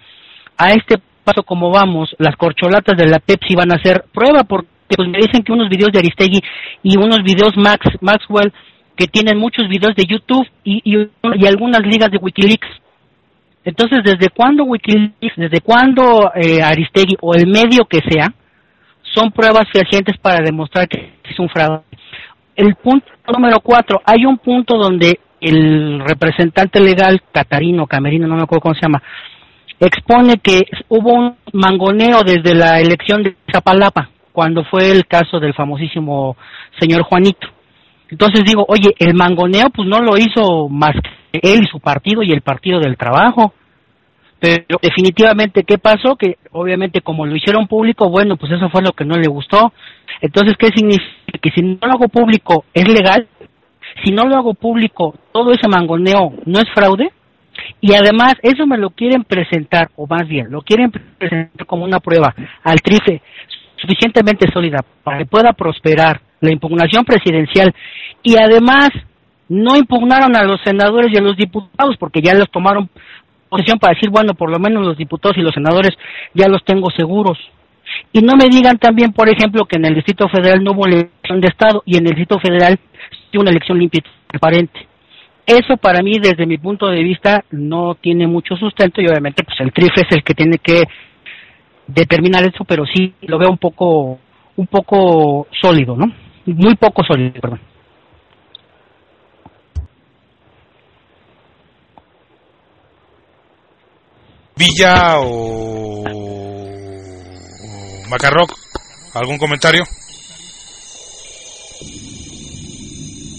a 0.59 0.71
este 0.71 0.99
paso 1.25 1.43
como 1.43 1.71
vamos, 1.71 2.15
las 2.19 2.37
corcholatas 2.37 2.97
de 2.97 3.07
la 3.09 3.19
Pepsi 3.19 3.55
van 3.55 3.73
a 3.73 3.77
hacer 3.77 4.05
prueba, 4.13 4.45
porque 4.45 4.69
pues 4.97 5.09
me 5.09 5.19
dicen 5.19 5.43
que 5.43 5.53
unos 5.53 5.69
videos 5.69 5.91
de 5.93 5.99
Aristegui 5.99 6.41
y 6.83 6.97
unos 6.97 7.19
videos 7.25 7.57
Max 7.57 7.87
Maxwell 8.01 8.53
que 8.97 9.07
tienen 9.09 9.37
muchos 9.39 9.69
videos 9.69 9.95
de 9.97 10.05
YouTube 10.05 10.47
y, 10.65 10.81
y, 10.85 11.09
y 11.35 11.47
algunas 11.47 11.81
ligas 11.83 12.11
de 12.11 12.19
Wikileaks. 12.19 12.69
Entonces, 13.65 13.99
¿desde 14.05 14.31
cuándo 14.31 14.65
Wikileaks, 14.65 15.37
desde 15.37 15.61
cuándo 15.61 16.31
eh, 16.35 16.63
Aristegui 16.63 17.17
o 17.21 17.35
el 17.35 17.47
medio 17.49 17.85
que 17.87 17.99
sea, 18.09 18.33
son 19.03 19.33
pruebas 19.33 19.67
fehacientes 19.73 20.17
para 20.19 20.41
demostrar 20.45 20.89
que 20.89 21.15
es 21.25 21.39
un 21.41 21.49
fraude? 21.49 21.83
El 22.57 22.75
punto 22.77 23.07
número 23.33 23.61
cuatro, 23.61 24.01
hay 24.05 24.25
un 24.25 24.39
punto 24.39 24.77
donde 24.77 25.21
el 25.41 26.01
representante 26.01 26.81
legal, 26.81 27.23
Catarino, 27.31 27.87
Camerino, 27.87 28.27
no 28.27 28.37
me 28.37 28.43
acuerdo 28.43 28.63
cómo 28.63 28.75
se 28.75 28.81
llama, 28.83 29.03
expone 29.79 30.39
que 30.43 30.63
hubo 30.89 31.13
un 31.13 31.37
mangoneo 31.53 32.23
desde 32.25 32.55
la 32.55 32.81
elección 32.81 33.23
de 33.23 33.37
Zapalapa, 33.53 34.09
cuando 34.33 34.65
fue 34.65 34.91
el 34.91 35.07
caso 35.07 35.39
del 35.39 35.55
famosísimo 35.55 36.37
señor 36.81 37.03
Juanito. 37.03 37.49
Entonces 38.09 38.45
digo, 38.45 38.65
oye, 38.69 38.95
el 38.99 39.15
mangoneo 39.15 39.69
pues 39.71 39.89
no 39.89 40.01
lo 40.01 40.17
hizo 40.17 40.69
más 40.69 40.93
que 41.33 41.41
él 41.43 41.63
y 41.63 41.67
su 41.67 41.81
partido 41.81 42.23
y 42.23 42.33
el 42.33 42.41
Partido 42.41 42.81
del 42.81 42.97
Trabajo. 42.97 43.53
Pero 44.39 44.79
definitivamente, 44.81 45.65
¿qué 45.65 45.79
pasó? 45.79 46.15
Que 46.17 46.37
obviamente 46.53 47.01
como 47.01 47.27
lo 47.27 47.35
hicieron 47.35 47.67
público, 47.67 48.09
bueno, 48.11 48.37
pues 48.37 48.53
eso 48.53 48.69
fue 48.69 48.83
lo 48.83 48.93
que 48.93 49.05
no 49.05 49.17
le 49.17 49.29
gustó. 49.29 49.73
Entonces, 50.21 50.55
¿qué 50.59 50.69
significa? 50.75 51.07
Que 51.41 51.51
si 51.51 51.63
no 51.63 51.79
lo 51.81 51.93
hago 51.93 52.09
público, 52.09 52.65
¿es 52.73 52.89
legal? 52.89 53.27
Si 54.05 54.13
no 54.13 54.25
lo 54.25 54.37
hago 54.37 54.55
público, 54.55 55.15
todo 55.33 55.53
ese 55.53 55.69
mangoneo 55.69 56.35
no 56.45 56.59
es 56.59 56.67
fraude. 56.75 57.11
Y 57.81 57.95
además, 57.95 58.35
eso 58.43 58.67
me 58.67 58.77
lo 58.77 58.91
quieren 58.91 59.25
presentar, 59.25 59.89
o 59.97 60.07
más 60.07 60.29
bien, 60.29 60.51
lo 60.51 60.61
quieren 60.63 60.91
presentar 60.91 61.67
como 61.67 61.85
una 61.85 62.01
prueba 62.01 62.35
al 62.63 62.81
TRIFE 62.81 63.23
suficientemente 63.77 64.47
sólida 64.53 64.85
para 65.03 65.19
que 65.19 65.27
pueda 65.27 65.53
prosperar 65.53 66.21
la 66.41 66.53
impugnación 66.53 67.05
presidencial 67.05 67.75
y 68.23 68.37
además 68.37 68.91
no 69.49 69.77
impugnaron 69.77 70.37
a 70.37 70.45
los 70.45 70.61
senadores 70.65 71.13
y 71.13 71.19
a 71.19 71.23
los 71.23 71.37
diputados 71.37 71.97
porque 71.99 72.21
ya 72.21 72.35
los 72.35 72.51
tomaron 72.51 72.89
posición 73.49 73.79
para 73.79 73.95
decir, 73.95 74.11
bueno, 74.11 74.35
por 74.35 74.51
lo 74.51 74.59
menos 74.59 74.85
los 74.85 74.97
diputados 74.97 75.37
y 75.39 75.43
los 75.43 75.55
senadores 75.55 75.93
ya 76.35 76.49
los 76.49 76.65
tengo 76.65 76.91
seguros. 76.91 77.39
Y 78.13 78.21
no 78.21 78.35
me 78.37 78.49
digan 78.49 78.79
también, 78.79 79.13
por 79.13 79.29
ejemplo, 79.29 79.65
que 79.65 79.77
en 79.77 79.87
el 79.87 79.95
Distrito 79.95 80.29
Federal 80.29 80.63
no 80.63 80.73
hubo 80.73 80.87
elección 80.87 81.41
de 81.41 81.49
Estado 81.49 81.83
y 81.85 81.97
en 81.97 82.07
el 82.07 82.15
Distrito 82.15 82.39
Federal 82.41 82.79
sí 83.31 83.39
una 83.39 83.51
elección 83.51 83.79
limpia 83.79 84.01
y 84.01 84.29
transparente. 84.29 84.87
Eso 85.47 85.77
para 85.77 86.03
mí, 86.03 86.19
desde 86.21 86.45
mi 86.45 86.59
punto 86.59 86.89
de 86.89 87.03
vista, 87.03 87.45
no 87.51 87.95
tiene 87.95 88.27
mucho 88.27 88.57
sustento 88.57 89.01
y 89.01 89.07
obviamente 89.07 89.45
pues 89.45 89.61
el 89.61 89.73
TRIF 89.73 89.93
es 89.97 90.17
el 90.17 90.25
que 90.25 90.35
tiene 90.35 90.59
que 90.59 90.83
determinar 91.87 92.43
eso, 92.45 92.65
pero 92.65 92.85
sí 92.85 93.15
lo 93.23 93.39
veo 93.39 93.51
un 93.51 93.59
poco, 93.59 94.19
un 94.57 94.67
poco 94.67 95.47
sólido, 95.61 95.97
¿no? 95.97 96.13
Muy 96.47 96.75
poco 96.75 97.05
sólido, 97.05 97.41
perdón. 97.41 97.61
Villa 104.57 105.21
o 105.21 106.36
Macarroc, 108.09 108.51
¿algún 109.15 109.39
comentario? 109.39 109.83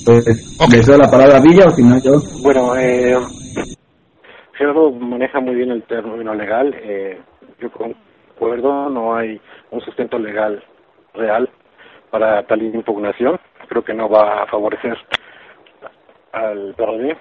Pues, 0.06 0.26
¿Le 0.26 0.82
doy 0.82 0.98
la 0.98 1.10
palabra 1.10 1.38
a 1.38 1.42
Villa 1.42 1.66
o 1.68 1.72
si 1.72 1.84
no 1.84 1.98
yo? 2.02 2.22
Bueno, 2.42 2.76
eh, 2.78 3.16
Gerardo 4.54 4.92
maneja 4.92 5.40
muy 5.40 5.56
bien 5.56 5.72
el 5.72 5.84
término 5.84 6.34
legal. 6.34 6.74
Eh, 6.82 7.22
yo 7.60 7.70
concuerdo, 7.72 8.90
no 8.90 9.16
hay 9.16 9.40
un 9.72 9.82
sustento 9.82 10.18
legal 10.18 10.64
real 11.14 11.50
para 12.10 12.44
tal 12.44 12.62
impugnación. 12.62 13.40
Creo 13.68 13.84
que 13.84 13.94
no 13.94 14.10
va 14.10 14.44
a 14.44 14.48
favorecer 14.48 14.98
al 16.32 16.74
PRD. 16.76 17.18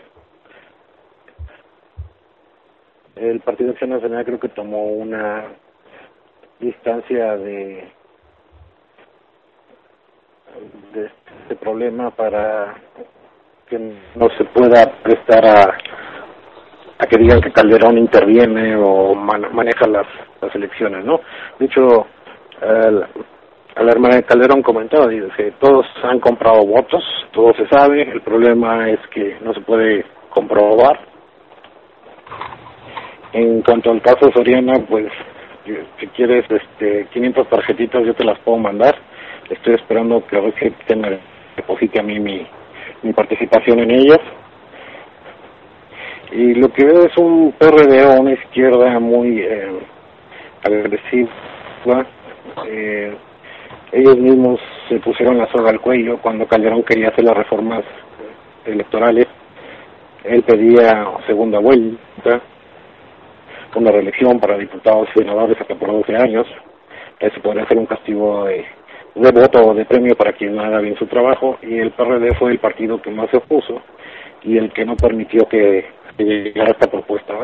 El 3.16 3.40
Partido 3.40 3.70
Acción 3.70 3.90
Nacional 3.90 4.24
creo 4.24 4.38
que 4.38 4.48
tomó 4.48 4.84
una 4.84 5.46
distancia 6.60 7.36
de, 7.36 7.88
de 10.92 11.10
este 11.42 11.56
problema 11.56 12.10
para 12.10 12.75
que 13.68 13.78
no 14.14 14.28
se 14.38 14.44
pueda 14.44 14.86
prestar 15.02 15.44
a, 15.44 15.76
a 16.98 17.06
que 17.06 17.18
digan 17.18 17.40
que 17.40 17.52
Calderón 17.52 17.98
interviene 17.98 18.76
o 18.76 19.14
maneja 19.14 19.86
las, 19.88 20.06
las 20.40 20.54
elecciones, 20.54 21.04
¿no? 21.04 21.20
De 21.58 21.66
hecho, 21.66 22.06
el, 22.62 23.04
la 23.84 23.92
hermana 23.92 24.16
de 24.16 24.22
Calderón 24.22 24.62
comentaba, 24.62 25.06
dice, 25.08 25.52
todos 25.60 25.86
han 26.02 26.20
comprado 26.20 26.64
votos, 26.64 27.04
todo 27.32 27.52
se 27.54 27.68
sabe, 27.68 28.02
el 28.02 28.22
problema 28.22 28.88
es 28.88 29.00
que 29.08 29.36
no 29.42 29.52
se 29.52 29.60
puede 29.60 30.04
comprobar 30.30 30.98
en 33.32 33.60
cuanto 33.62 33.90
al 33.90 34.00
caso 34.00 34.30
Soriana, 34.32 34.75
pues 34.88 35.06
si 36.00 36.06
quieres 36.08 36.44
este 36.50 37.06
500 37.12 37.49
tarjetitas 37.49 38.04
yo 38.04 38.14
te 38.14 38.25
las 38.25 38.38
puedo 38.40 38.58
mandar. 38.58 38.94
Estoy 39.50 39.75
esperando 39.75 40.25
que 40.26 40.73
que 40.87 40.96
me 40.96 41.18
deposite 41.56 42.00
a 42.00 42.02
mí 42.02 42.18
mi, 42.20 42.46
mi 43.02 43.12
participación 43.12 43.80
en 43.80 43.90
ellas. 43.90 44.20
Y 46.32 46.54
lo 46.54 46.68
que 46.73 46.85
veo 46.85 47.06
es 47.06 47.16
un 47.16 47.52
PRD 47.52 48.04
o 48.04 48.20
una 48.20 48.32
izquierda 48.32 48.99
muy 48.99 49.40
eh, 49.40 49.68
agresiva. 50.64 52.06
Eh, 52.66 53.14
ellos 53.92 54.18
mismos 54.18 54.61
se 54.88 54.99
pusieron 54.99 55.38
la 55.38 55.50
soga 55.52 55.70
al 55.70 55.80
cuello 55.80 56.18
cuando 56.18 56.46
Calderón 56.46 56.82
quería 56.82 57.08
hacer 57.08 57.25
las 57.25 57.37
reformas 57.37 57.85
electorales. 58.64 59.26
Él 60.25 60.42
pedía 60.42 61.06
segunda 61.26 61.61
vuelta 61.61 62.42
una 63.76 63.92
reelección 63.92 64.40
para 64.40 64.56
diputados 64.56 65.09
y 65.14 65.18
senadores 65.20 65.61
hasta 65.61 65.74
por 65.74 65.92
12 65.92 66.16
años. 66.16 66.46
Ese 67.20 67.40
podría 67.40 67.66
ser 67.66 67.79
un 67.79 67.87
castigo 67.87 68.44
de, 68.44 68.64
voto 69.14 69.66
o 69.66 69.74
de 69.74 69.85
premio 69.85 70.16
para 70.16 70.33
quien 70.33 70.59
haga 70.59 70.81
bien 70.81 70.96
su 70.96 71.07
trabajo. 71.07 71.59
Y 71.62 71.79
el 71.79 71.92
PRD 71.92 72.35
fue 72.35 72.53
el 72.53 72.59
partido 72.59 73.00
que 73.00 73.11
más 73.11 73.31
se 73.31 73.38
opuso 73.38 73.81
y 74.42 74.57
el 74.59 74.72
que 74.72 74.85
no 74.85 74.96
permitió 74.96 75.46
que, 75.48 75.85
llegara 76.18 76.70
esta 76.70 76.90
propuesta. 76.90 77.35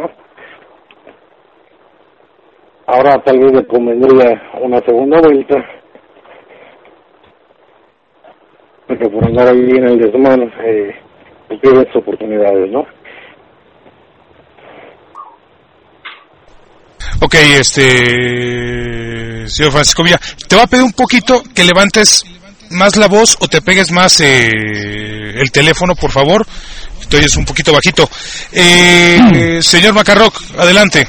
Ahora 2.86 3.18
tal 3.22 3.38
vez 3.38 3.52
le 3.52 3.66
convendría 3.66 4.50
una 4.60 4.78
segunda 4.78 5.20
vuelta, 5.20 5.64
porque 8.86 9.08
por 9.08 9.24
andar 9.24 9.48
ahí 9.48 9.70
en 9.70 9.84
el 9.84 9.98
desmán 9.98 10.52
eh, 10.64 10.94
pierde 11.60 11.86
sus 11.86 11.96
oportunidades, 11.96 12.70
¿no? 12.70 12.86
Ok, 17.24 17.36
este, 17.60 17.86
señor 19.46 19.70
Francisco 19.70 20.02
Villa, 20.02 20.18
te 20.48 20.56
va 20.56 20.64
a 20.64 20.66
pedir 20.66 20.82
un 20.82 20.92
poquito 20.92 21.40
que 21.54 21.62
levantes 21.62 22.24
más 22.72 22.96
la 22.96 23.06
voz 23.06 23.38
o 23.40 23.46
te 23.46 23.62
pegues 23.62 23.92
más 23.92 24.20
eh, 24.20 24.50
el 25.36 25.52
teléfono, 25.52 25.94
por 25.94 26.10
favor. 26.10 26.44
Estoy 27.00 27.20
es 27.20 27.36
un 27.36 27.44
poquito 27.44 27.72
bajito. 27.72 28.08
Eh, 28.52 29.58
señor 29.62 29.94
Macarroc, 29.94 30.34
adelante. 30.58 31.06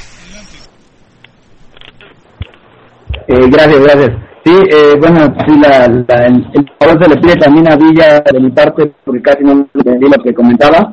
Eh, 3.26 3.48
gracias, 3.50 3.80
gracias. 3.80 4.10
Sí, 4.44 4.52
eh, 4.70 4.92
bueno, 5.00 5.34
sí, 5.48 5.58
la, 5.58 5.88
la, 5.88 6.26
el, 6.26 6.46
el 6.54 6.70
favor 6.78 7.02
se 7.02 7.08
le 7.08 7.20
pide 7.20 7.34
también 7.36 7.72
a 7.72 7.76
Villa 7.76 8.22
de 8.30 8.38
mi 8.38 8.50
parte, 8.52 8.92
porque 9.04 9.20
casi 9.20 9.42
no 9.42 9.66
entendí 9.74 10.06
lo 10.06 10.22
que 10.22 10.32
comentaba. 10.32 10.92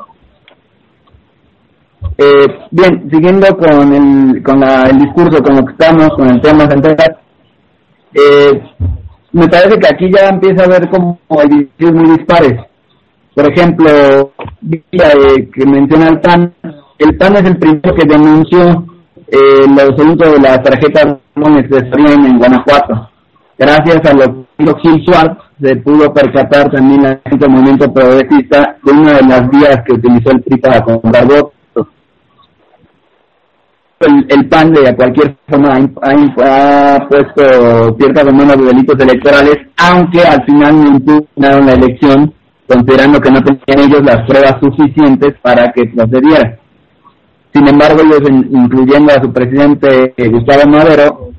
Eh, 2.17 2.45
bien, 2.71 3.09
siguiendo 3.11 3.47
con 3.57 3.93
el, 3.93 4.43
con 4.43 4.59
la, 4.59 4.83
el 4.83 4.99
discurso, 4.99 5.41
con 5.43 5.55
lo 5.55 5.65
que 5.65 5.71
estamos, 5.73 6.09
con 6.15 6.29
el 6.29 6.41
tema 6.41 6.69
central, 6.69 7.17
eh, 8.13 8.61
me 9.31 9.47
parece 9.47 9.79
que 9.79 9.87
aquí 9.87 10.11
ya 10.11 10.29
empieza 10.29 10.63
a 10.63 10.65
haber 10.65 10.89
como 10.89 11.17
edificios 11.43 11.93
muy 11.93 12.17
dispares. 12.17 12.59
Por 13.33 13.49
ejemplo, 13.49 13.89
eh, 14.69 15.49
que 15.53 15.65
menciona 15.65 16.09
el 16.09 16.19
PAN, 16.19 16.53
el 16.99 17.17
PAN 17.17 17.37
es 17.37 17.45
el 17.45 17.57
primero 17.57 17.95
que 17.95 18.05
denunció 18.05 18.85
eh, 19.27 19.65
los 19.69 19.89
asuntos 19.89 20.33
de 20.33 20.39
las 20.41 20.61
tarjetas 20.61 21.17
de 21.35 22.13
en 22.13 22.37
Guanajuato. 22.37 23.09
Gracias 23.57 24.01
a 24.05 24.13
lo 24.13 24.45
que 24.57 24.81
Gil 24.81 25.01
Schwartz, 25.05 25.41
se 25.61 25.75
pudo 25.77 26.11
percatar 26.13 26.69
también 26.71 27.03
la 27.03 27.19
gente 27.23 27.45
del 27.45 27.51
movimiento 27.51 27.93
progresista 27.93 28.75
de 28.83 28.91
una 28.91 29.13
de 29.13 29.27
las 29.27 29.49
vías 29.49 29.77
que 29.85 29.93
utilizó 29.93 30.31
el 30.31 30.41
PRI 30.41 30.57
para 30.57 30.81
comprar 30.81 31.27
el, 34.07 34.47
PAN 34.47 34.73
de 34.73 34.95
cualquier 34.95 35.35
forma 35.47 35.75
ha, 35.75 37.07
puesto 37.07 37.95
ciertas 37.97 38.33
menos 38.33 38.57
de 38.57 38.65
delitos 38.65 38.99
electorales, 38.99 39.57
aunque 39.77 40.21
al 40.21 40.43
final 40.45 40.75
no 40.75 40.87
impugnaron 40.89 41.65
la 41.65 41.73
elección, 41.73 42.33
considerando 42.67 43.19
que 43.19 43.31
no 43.31 43.39
tenían 43.41 43.89
ellos 43.89 44.01
las 44.03 44.25
pruebas 44.27 44.55
suficientes 44.61 45.35
para 45.41 45.71
que 45.71 45.85
procediera. 45.87 46.57
Sin 47.53 47.67
embargo, 47.67 48.01
ellos, 48.01 48.21
incluyendo 48.49 49.11
a 49.11 49.21
su 49.21 49.31
presidente 49.33 50.13
eh, 50.15 50.29
Gustavo 50.29 50.69
Madero, 50.71 51.31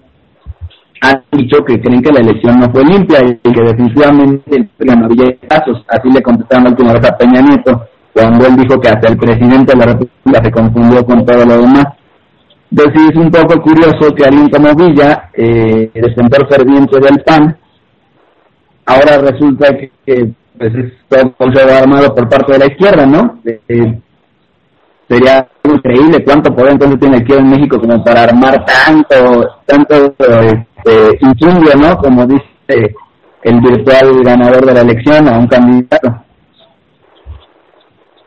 han 1.01 1.23
dicho 1.33 1.65
que 1.65 1.81
creen 1.81 2.03
que 2.03 2.13
la 2.13 2.21
elección 2.21 2.61
no 2.61 2.71
fue 2.71 2.85
limpia 2.85 3.21
y 3.25 3.53
que 3.53 3.63
definitivamente 3.63 4.69
mayoría 4.79 5.27
de 5.27 5.39
casos, 5.49 5.85
así 5.89 6.09
le 6.13 6.23
contestaron 6.23 6.65
la 6.65 6.71
última 6.71 6.93
a 6.93 7.19
Peña 7.19 7.41
Nieto, 7.41 7.87
cuando 8.13 8.47
él 8.47 8.57
dijo 8.57 8.81
que 8.81 8.89
hasta 8.89 9.09
el 9.09 9.17
presidente 9.17 9.73
de 9.73 9.79
la 9.79 9.93
República 9.93 10.45
se 10.45 10.51
confundió 10.51 11.05
con 11.05 11.25
todo 11.25 11.45
lo 11.45 11.59
demás. 11.63 11.87
Entonces 12.73 13.11
es 13.11 13.17
un 13.17 13.31
poco 13.31 13.61
curioso 13.61 14.15
que 14.17 14.25
alguien 14.25 14.49
como 14.49 14.75
Villa, 14.75 15.29
eh, 15.35 15.91
defensor 15.93 16.49
ferviente 16.49 16.99
del 17.01 17.23
PAN, 17.23 17.55
ahora 18.87 19.19
resulta 19.19 19.77
que, 19.77 20.33
pues 20.57 20.75
es 20.75 20.93
todo 21.07 21.77
armado 21.77 22.15
por 22.15 22.31
parte 22.31 22.53
de 22.53 22.59
la 22.61 22.67
izquierda, 22.67 23.05
¿no? 23.05 23.41
Eh, 23.45 24.01
sería 25.07 25.47
increíble 25.65 26.25
cuánto 26.25 26.55
poder 26.55 26.73
entonces 26.73 26.99
tiene 26.99 27.19
aquí 27.19 27.35
en 27.35 27.51
México 27.51 27.79
como 27.79 28.03
para 28.03 28.23
armar 28.23 28.65
tanto, 28.65 29.49
tanto 29.67 30.15
este, 30.17 31.19
incendio, 31.21 31.75
¿no? 31.77 31.99
Como 31.99 32.27
dice 32.27 32.95
el 33.43 33.61
virtual 33.61 34.23
ganador 34.25 34.65
de 34.65 34.73
la 34.73 34.81
elección 34.81 35.29
a 35.29 35.39
un 35.39 35.47
candidato. 35.47 36.25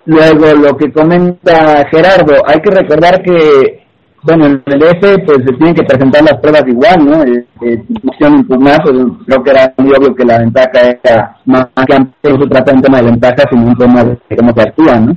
Luego, 0.06 0.54
lo 0.54 0.78
que 0.78 0.92
comenta 0.92 1.88
Gerardo, 1.90 2.44
hay 2.46 2.62
que 2.62 2.70
recordar 2.70 3.24
que 3.24 3.85
bueno, 4.26 4.46
en 4.48 4.64
el 4.66 4.80
DF 4.80 5.26
pues 5.26 5.38
se 5.46 5.54
tienen 5.54 5.76
que 5.76 5.84
presentar 5.84 6.24
las 6.24 6.40
pruebas 6.40 6.64
igual, 6.68 7.06
¿no? 7.06 7.24
Eh, 7.24 7.46
eh, 7.62 7.84
impugnar, 8.20 8.82
pues 8.84 8.96
creo 9.26 9.44
que 9.44 9.52
era 9.52 9.74
muy 9.78 9.94
obvio 9.96 10.16
que 10.16 10.26
la 10.26 10.40
ventaja 10.40 10.80
era 11.04 11.38
más 11.46 11.68
que 11.88 12.00
no 12.00 12.42
se 12.42 12.50
trata 12.50 12.72
de 12.72 12.78
un 12.78 12.84
tema 12.84 12.98
de 12.98 13.06
ventaja, 13.12 13.44
sino 13.50 13.68
un 13.68 13.78
tema 13.78 14.04
de 14.04 14.36
cómo 14.36 14.52
se 14.54 14.62
actúa, 14.62 15.00
¿no? 15.00 15.16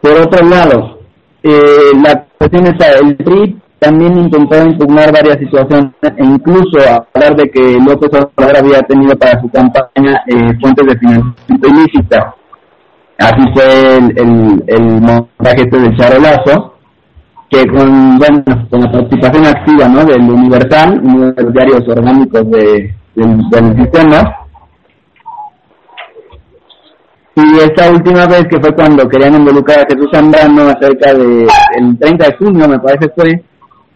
Por 0.00 0.12
otro 0.12 0.48
lado, 0.48 1.00
eh, 1.42 1.92
la 2.04 2.24
cuestión 2.38 2.66
es 2.66 3.00
el 3.00 3.16
PRI 3.16 3.60
también 3.78 4.18
intentó 4.18 4.62
impugnar 4.64 5.12
varias 5.12 5.38
situaciones 5.38 5.92
e 6.02 6.24
incluso 6.24 6.78
hablar 6.80 7.36
de 7.36 7.50
que 7.50 7.78
López 7.84 8.10
Obrador 8.12 8.56
había 8.56 8.80
tenido 8.82 9.16
para 9.16 9.40
su 9.40 9.48
campaña 9.50 10.22
eh, 10.26 10.52
fuentes 10.60 10.86
de 10.86 10.98
financiamiento 10.98 11.68
ilícita. 11.68 12.34
así 13.18 13.42
fue 13.54 13.96
el, 13.96 14.18
el, 14.18 14.64
el 14.66 15.00
montaje 15.00 15.62
este 15.62 15.78
del 15.78 15.96
charolazo, 15.96 16.77
que 17.50 17.66
con, 17.66 18.18
bueno, 18.18 18.44
con 18.70 18.80
la 18.80 18.92
participación 18.92 19.46
activa 19.46 19.88
¿no? 19.88 20.04
del 20.04 20.20
Universal, 20.20 21.00
uno 21.02 21.32
de 21.32 21.42
los 21.42 21.52
diarios 21.52 21.88
orgánicos 21.88 22.50
de, 22.50 22.94
del, 23.14 23.76
sistema, 23.76 24.36
y 27.36 27.58
esta 27.60 27.90
última 27.90 28.26
vez 28.26 28.44
que 28.50 28.60
fue 28.60 28.74
cuando 28.74 29.08
querían 29.08 29.36
involucrar 29.36 29.80
a 29.80 29.86
Jesús 29.88 30.10
Zambrano 30.12 30.62
acerca 30.62 31.14
de 31.14 31.46
el 31.78 31.98
30 31.98 32.26
de 32.26 32.36
junio 32.36 32.68
me 32.68 32.80
parece 32.80 33.08
fue 33.14 33.44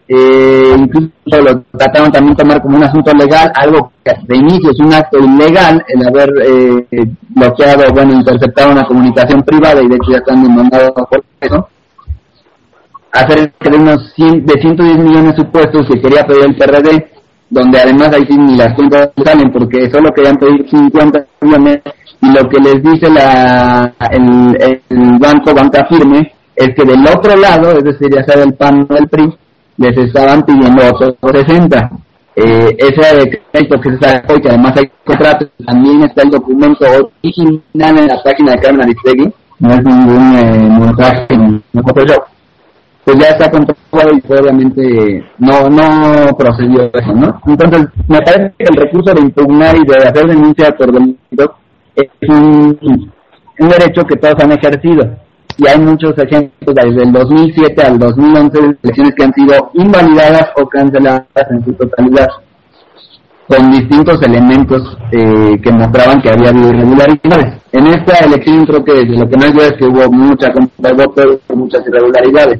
eh, 0.07 0.75
incluso 0.77 1.41
lo 1.41 1.61
trataron 1.77 2.11
también 2.11 2.37
tomar 2.37 2.61
como 2.61 2.77
un 2.77 2.83
asunto 2.83 3.11
legal 3.13 3.51
algo 3.55 3.91
que 4.03 4.13
de 4.27 4.37
inicio 4.37 4.71
es 4.71 4.79
un 4.79 4.93
acto 4.93 5.19
ilegal 5.19 5.83
el 5.89 6.07
haber 6.07 6.29
eh, 6.41 7.05
bloqueado 7.29 7.93
bueno 7.93 8.13
interceptado 8.13 8.71
una 8.71 8.85
comunicación 8.85 9.43
privada 9.43 9.81
y 9.81 9.89
de 9.89 9.95
hecho 9.95 10.11
ya 10.11 10.17
están 10.19 10.41
demandados 10.41 10.91
por 10.93 11.21
eso 11.41 11.67
acerca 13.13 13.69
de 13.69 13.77
unos 13.77 14.11
100, 14.15 14.45
de 14.45 14.61
110 14.61 14.97
millones 14.97 15.35
supuestos 15.37 15.87
que 15.87 16.01
quería 16.01 16.25
pedir 16.25 16.45
el 16.45 16.55
PRD 16.55 17.13
donde 17.53 17.79
además 17.79 18.09
ahí 18.13 18.25
sí 18.27 18.35
ni 18.35 18.57
las 18.57 18.73
cuentas 18.73 19.11
salen 19.23 19.51
porque 19.51 19.89
solo 19.91 20.11
querían 20.11 20.37
pedir 20.37 20.67
50 20.69 21.25
millones 21.41 21.81
y 22.21 22.31
lo 22.33 22.49
que 22.49 22.57
les 22.57 22.81
dice 22.81 23.09
la, 23.11 23.93
el, 24.09 24.57
el 24.59 25.19
banco 25.19 25.53
Banca 25.53 25.85
Firme 25.85 26.31
es 26.55 26.69
que 26.75 26.83
del 26.83 27.05
otro 27.05 27.35
lado, 27.35 27.77
es 27.77 27.83
decir, 27.83 28.09
ya 28.13 28.23
sea 28.23 28.39
del 28.39 28.53
PAN 28.53 28.87
o 28.89 28.93
del 28.93 29.07
PRI, 29.07 29.33
les 29.77 29.97
estaban 29.97 30.43
pidiendo 30.43 30.81
otros 30.87 31.15
60. 31.31 31.91
Eh, 32.35 32.75
ese 32.79 33.41
crédito 33.51 33.79
que 33.79 33.89
se 33.91 33.97
sacó 33.99 34.35
y 34.35 34.41
que 34.41 34.49
además 34.49 34.73
hay 34.77 34.89
contratos, 35.05 35.49
también 35.65 36.03
está 36.03 36.23
el 36.23 36.31
documento 36.31 36.85
original 37.21 37.99
en 37.99 38.07
la 38.07 38.23
página 38.23 38.53
de 38.53 38.59
Carmen 38.59 38.81
Aristegui, 38.81 39.33
no 39.59 39.69
es 39.71 39.83
ningún 39.83 40.35
eh, 40.35 40.69
montaje, 40.69 41.27
no 41.37 41.83
Photoshop. 41.83 42.32
Pues 43.05 43.17
ya 43.19 43.29
está 43.29 43.51
comprobado 43.51 44.11
y 44.13 44.33
obviamente 44.33 45.25
no 45.37 45.69
no 45.69 46.37
procedió 46.37 46.89
eso, 46.93 47.13
¿no? 47.13 47.41
Entonces, 47.45 47.87
me 48.07 48.19
parece 48.21 48.53
que 48.57 48.65
el 48.65 48.81
recurso 48.81 49.13
de 49.13 49.21
impugnar 49.21 49.75
y 49.75 49.85
de 49.85 50.07
hacer 50.07 50.25
denuncia 50.25 50.71
por 50.77 50.91
delito 50.91 51.55
es 51.95 52.07
un, 52.29 52.77
un 53.59 53.69
derecho 53.69 54.03
que 54.03 54.15
todos 54.15 54.35
han 54.41 54.53
ejercido. 54.53 55.17
Y 55.57 55.67
hay 55.67 55.79
muchos 55.79 56.17
ejemplos 56.17 56.75
desde 56.75 57.03
el 57.03 57.11
2007 57.11 57.83
al 57.83 57.99
2011 57.99 58.61
de 58.61 58.77
elecciones 58.81 59.13
que 59.15 59.23
han 59.23 59.33
sido 59.33 59.71
invalidadas 59.73 60.49
o 60.55 60.67
canceladas 60.67 61.27
en 61.51 61.63
su 61.63 61.73
totalidad, 61.73 62.27
con 63.47 63.71
distintos 63.71 64.21
elementos 64.23 64.97
eh, 65.11 65.59
que 65.61 65.71
mostraban 65.71 66.21
que 66.21 66.29
había 66.31 66.49
habido 66.49 66.69
irregularidades. 66.69 67.61
En 67.71 67.87
esta 67.87 68.25
elección 68.25 68.65
creo 68.65 68.83
que 68.83 68.93
lo 69.05 69.29
que 69.29 69.45
hay 69.45 69.51
duda 69.51 69.65
es 69.65 69.73
que 69.73 69.85
hubo 69.85 70.11
mucha 70.11 70.51
compra 70.51 70.91
muchas 71.53 71.85
irregularidades. 71.87 72.59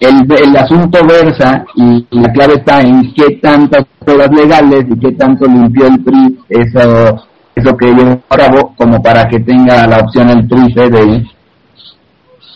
El, 0.00 0.32
el 0.32 0.56
asunto 0.56 1.04
versa 1.04 1.64
y 1.74 2.06
la 2.10 2.32
clave 2.32 2.54
está 2.54 2.80
en 2.80 3.12
qué 3.14 3.36
tantas 3.42 3.84
pruebas 3.98 4.30
legales 4.30 4.84
y 4.88 4.98
qué 5.00 5.12
tanto 5.12 5.46
limpió 5.46 5.86
el 5.88 6.04
PRI 6.04 6.38
eso 6.48 7.28
eso 7.56 7.76
que 7.76 7.86
yo 7.88 8.20
acabo 8.28 8.74
como 8.76 9.02
para 9.02 9.28
que 9.28 9.40
tenga 9.40 9.86
la 9.86 9.98
opción 9.98 10.30
el 10.30 10.48
TRICE 10.48 10.88
de 10.88 11.26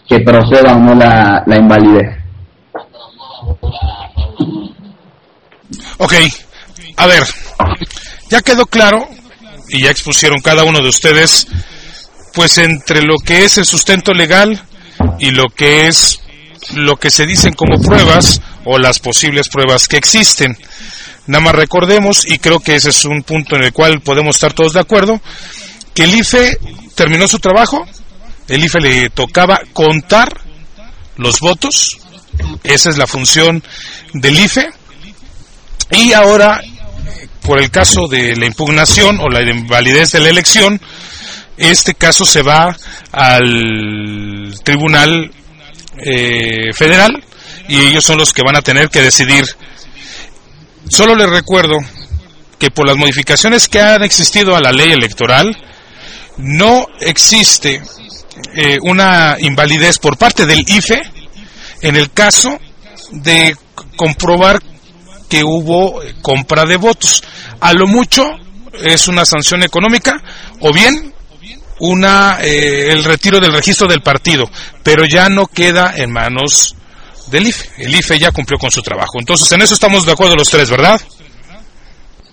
que 0.08 0.20
proceda 0.20 0.74
o 0.74 0.78
no 0.78 0.94
la, 0.94 1.42
la 1.46 1.56
invalidez. 1.56 2.18
Ok, 5.98 6.12
a 6.96 7.06
ver, 7.06 7.22
ya 8.28 8.42
quedó 8.42 8.66
claro 8.66 9.06
y 9.68 9.82
ya 9.82 9.90
expusieron 9.90 10.38
cada 10.40 10.64
uno 10.64 10.80
de 10.80 10.88
ustedes, 10.88 11.46
pues 12.34 12.58
entre 12.58 13.02
lo 13.02 13.16
que 13.24 13.44
es 13.44 13.58
el 13.58 13.64
sustento 13.64 14.12
legal 14.12 14.60
y 15.18 15.30
lo 15.30 15.48
que 15.48 15.86
es 15.86 16.21
lo 16.74 16.96
que 16.96 17.10
se 17.10 17.26
dicen 17.26 17.54
como 17.54 17.80
pruebas 17.80 18.40
o 18.64 18.78
las 18.78 18.98
posibles 18.98 19.48
pruebas 19.48 19.88
que 19.88 19.96
existen. 19.96 20.56
Nada 21.26 21.44
más 21.44 21.54
recordemos, 21.54 22.26
y 22.26 22.38
creo 22.38 22.60
que 22.60 22.74
ese 22.74 22.90
es 22.90 23.04
un 23.04 23.22
punto 23.22 23.56
en 23.56 23.64
el 23.64 23.72
cual 23.72 24.00
podemos 24.00 24.36
estar 24.36 24.52
todos 24.52 24.72
de 24.72 24.80
acuerdo, 24.80 25.20
que 25.94 26.04
el 26.04 26.14
IFE 26.14 26.58
terminó 26.94 27.28
su 27.28 27.38
trabajo, 27.38 27.86
el 28.48 28.64
IFE 28.64 28.80
le 28.80 29.10
tocaba 29.10 29.60
contar 29.72 30.40
los 31.16 31.40
votos, 31.40 31.98
esa 32.64 32.90
es 32.90 32.98
la 32.98 33.06
función 33.06 33.62
del 34.14 34.38
IFE, 34.38 34.68
y 35.90 36.12
ahora, 36.12 36.60
por 37.42 37.60
el 37.60 37.70
caso 37.70 38.08
de 38.08 38.34
la 38.34 38.46
impugnación 38.46 39.20
o 39.20 39.28
la 39.28 39.42
invalidez 39.48 40.12
de 40.12 40.20
la 40.20 40.30
elección, 40.30 40.80
este 41.56 41.94
caso 41.94 42.24
se 42.24 42.42
va 42.42 42.76
al 43.12 44.58
Tribunal 44.64 45.30
eh, 45.98 46.72
Federal 46.74 47.22
y 47.68 47.78
ellos 47.78 48.04
son 48.04 48.18
los 48.18 48.32
que 48.32 48.42
van 48.42 48.56
a 48.56 48.62
tener 48.62 48.88
que 48.88 49.02
decidir 49.02 49.44
Solo 50.88 51.14
les 51.14 51.30
recuerdo 51.30 51.76
que 52.58 52.70
por 52.70 52.86
las 52.86 52.96
modificaciones 52.96 53.68
que 53.68 53.80
han 53.80 54.02
existido 54.02 54.54
a 54.54 54.60
la 54.60 54.72
ley 54.72 54.92
electoral, 54.92 55.56
no 56.36 56.86
existe 57.00 57.82
eh, 58.54 58.78
una 58.82 59.36
invalidez 59.40 59.98
por 59.98 60.18
parte 60.18 60.44
del 60.44 60.64
IFE 60.68 61.00
en 61.82 61.96
el 61.96 62.12
caso 62.12 62.58
de 63.10 63.56
comprobar 63.96 64.62
que 65.28 65.44
hubo 65.44 66.00
compra 66.20 66.64
de 66.64 66.76
votos. 66.76 67.22
A 67.60 67.72
lo 67.72 67.86
mucho 67.86 68.24
es 68.82 69.08
una 69.08 69.24
sanción 69.24 69.62
económica 69.62 70.22
o 70.60 70.72
bien 70.72 71.11
una 71.82 72.38
eh, 72.40 72.92
el 72.92 73.02
retiro 73.02 73.40
del 73.40 73.52
registro 73.52 73.88
del 73.88 74.02
partido, 74.02 74.48
pero 74.84 75.04
ya 75.04 75.28
no 75.28 75.46
queda 75.46 75.94
en 75.96 76.12
manos 76.12 76.76
del 77.28 77.48
IFE. 77.48 77.84
El 77.84 77.94
IFE 77.96 78.18
ya 78.20 78.30
cumplió 78.30 78.56
con 78.58 78.70
su 78.70 78.82
trabajo. 78.82 79.18
Entonces, 79.18 79.50
en 79.50 79.62
eso 79.62 79.74
estamos 79.74 80.06
de 80.06 80.12
acuerdo 80.12 80.36
los 80.36 80.48
tres, 80.48 80.70
¿verdad? 80.70 81.00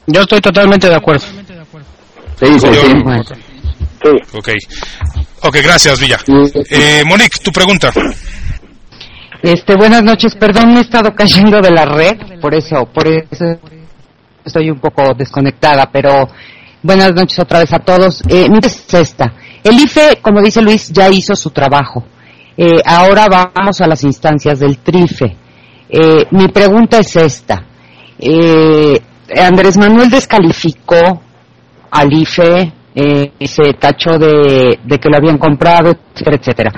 Yo 0.06 0.22
estoy 0.22 0.40
totalmente 0.40 0.88
de 0.88 0.96
acuerdo. 0.96 1.26
Sí, 2.40 2.60
sí, 2.60 2.68
sí. 2.72 3.36
Sí. 4.04 4.38
Ok. 4.38 4.50
Ok, 5.42 5.58
gracias, 5.64 6.00
Villa. 6.00 6.20
Eh, 6.70 7.04
Monique, 7.08 7.40
tu 7.44 7.52
pregunta. 7.52 7.92
Este, 9.42 9.76
buenas 9.76 10.04
noches, 10.04 10.36
perdón, 10.36 10.74
me 10.74 10.80
he 10.80 10.82
estado 10.82 11.16
cayendo 11.16 11.60
de 11.62 11.72
la 11.72 11.86
red, 11.86 12.40
por 12.42 12.54
eso, 12.54 12.86
por 12.94 13.08
eso 13.08 13.46
estoy 14.46 14.70
un 14.70 14.80
poco 14.80 15.14
desconectada, 15.14 15.90
pero 15.92 16.28
buenas 16.84 17.14
noches 17.14 17.40
otra 17.40 17.60
vez 17.60 17.72
a 17.74 17.80
todos. 17.80 18.22
Eh, 18.28 18.48
mi 18.50 18.60
es 18.62 18.94
esta. 18.94 19.34
El 19.64 19.80
IFE, 19.80 20.20
como 20.22 20.42
dice 20.42 20.62
Luis, 20.62 20.90
ya 20.92 21.10
hizo 21.10 21.36
su 21.36 21.50
trabajo. 21.50 22.04
Eh, 22.56 22.82
ahora 22.86 23.28
vamos 23.28 23.82
a 23.82 23.88
las 23.88 24.04
instancias 24.04 24.60
del 24.60 24.80
TRIFE. 24.80 25.36
Eh, 25.90 26.26
mi 26.32 26.48
pregunta 26.50 27.00
es 27.00 27.16
esta. 27.16 27.64
Eh, 28.20 29.00
Andrés 29.38 29.78
Manuel 29.78 30.10
descalificó 30.10 31.22
al 31.92 32.14
IFE, 32.14 32.74
eh, 32.96 33.32
se 33.46 33.74
tachó 33.74 34.18
de, 34.18 34.78
que 35.02 35.10
lo 35.10 35.18
habían 35.18 35.38
comprado, 35.38 35.96
etcétera, 36.14 36.38
etcétera. 36.38 36.72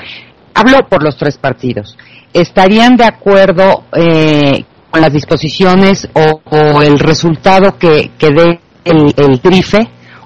Hablo 0.53 0.87
por 0.87 1.03
los 1.03 1.17
tres 1.17 1.37
partidos. 1.37 1.97
¿Estarían 2.33 2.95
de 2.95 3.05
acuerdo 3.05 3.85
eh, 3.93 4.63
con 4.89 5.01
las 5.01 5.11
disposiciones 5.11 6.07
o, 6.13 6.41
o 6.45 6.81
el 6.81 6.99
resultado 6.99 7.77
que, 7.77 8.11
que 8.17 8.29
dé 8.29 8.59
el, 8.85 9.13
el 9.17 9.41
TRIFE? 9.41 9.79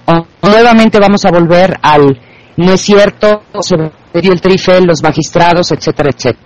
¿O 0.05 0.47
nuevamente 0.47 0.99
vamos 0.99 1.25
a 1.25 1.31
volver 1.31 1.79
al 1.81 2.19
no 2.57 2.71
es 2.73 2.81
cierto, 2.81 3.43
se 3.61 3.75
dio 4.21 4.31
el 4.33 4.41
TRIFE, 4.41 4.81
los 4.81 5.01
magistrados, 5.03 5.71
etcétera, 5.71 6.09
etcétera? 6.15 6.43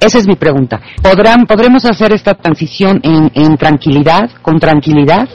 Esa 0.00 0.18
es 0.18 0.26
mi 0.26 0.34
pregunta. 0.36 0.80
¿Podrán, 1.02 1.46
¿Podremos 1.46 1.84
hacer 1.84 2.12
esta 2.12 2.34
transición 2.34 3.00
en, 3.04 3.30
en 3.34 3.56
tranquilidad, 3.56 4.28
con 4.42 4.58
tranquilidad? 4.58 5.28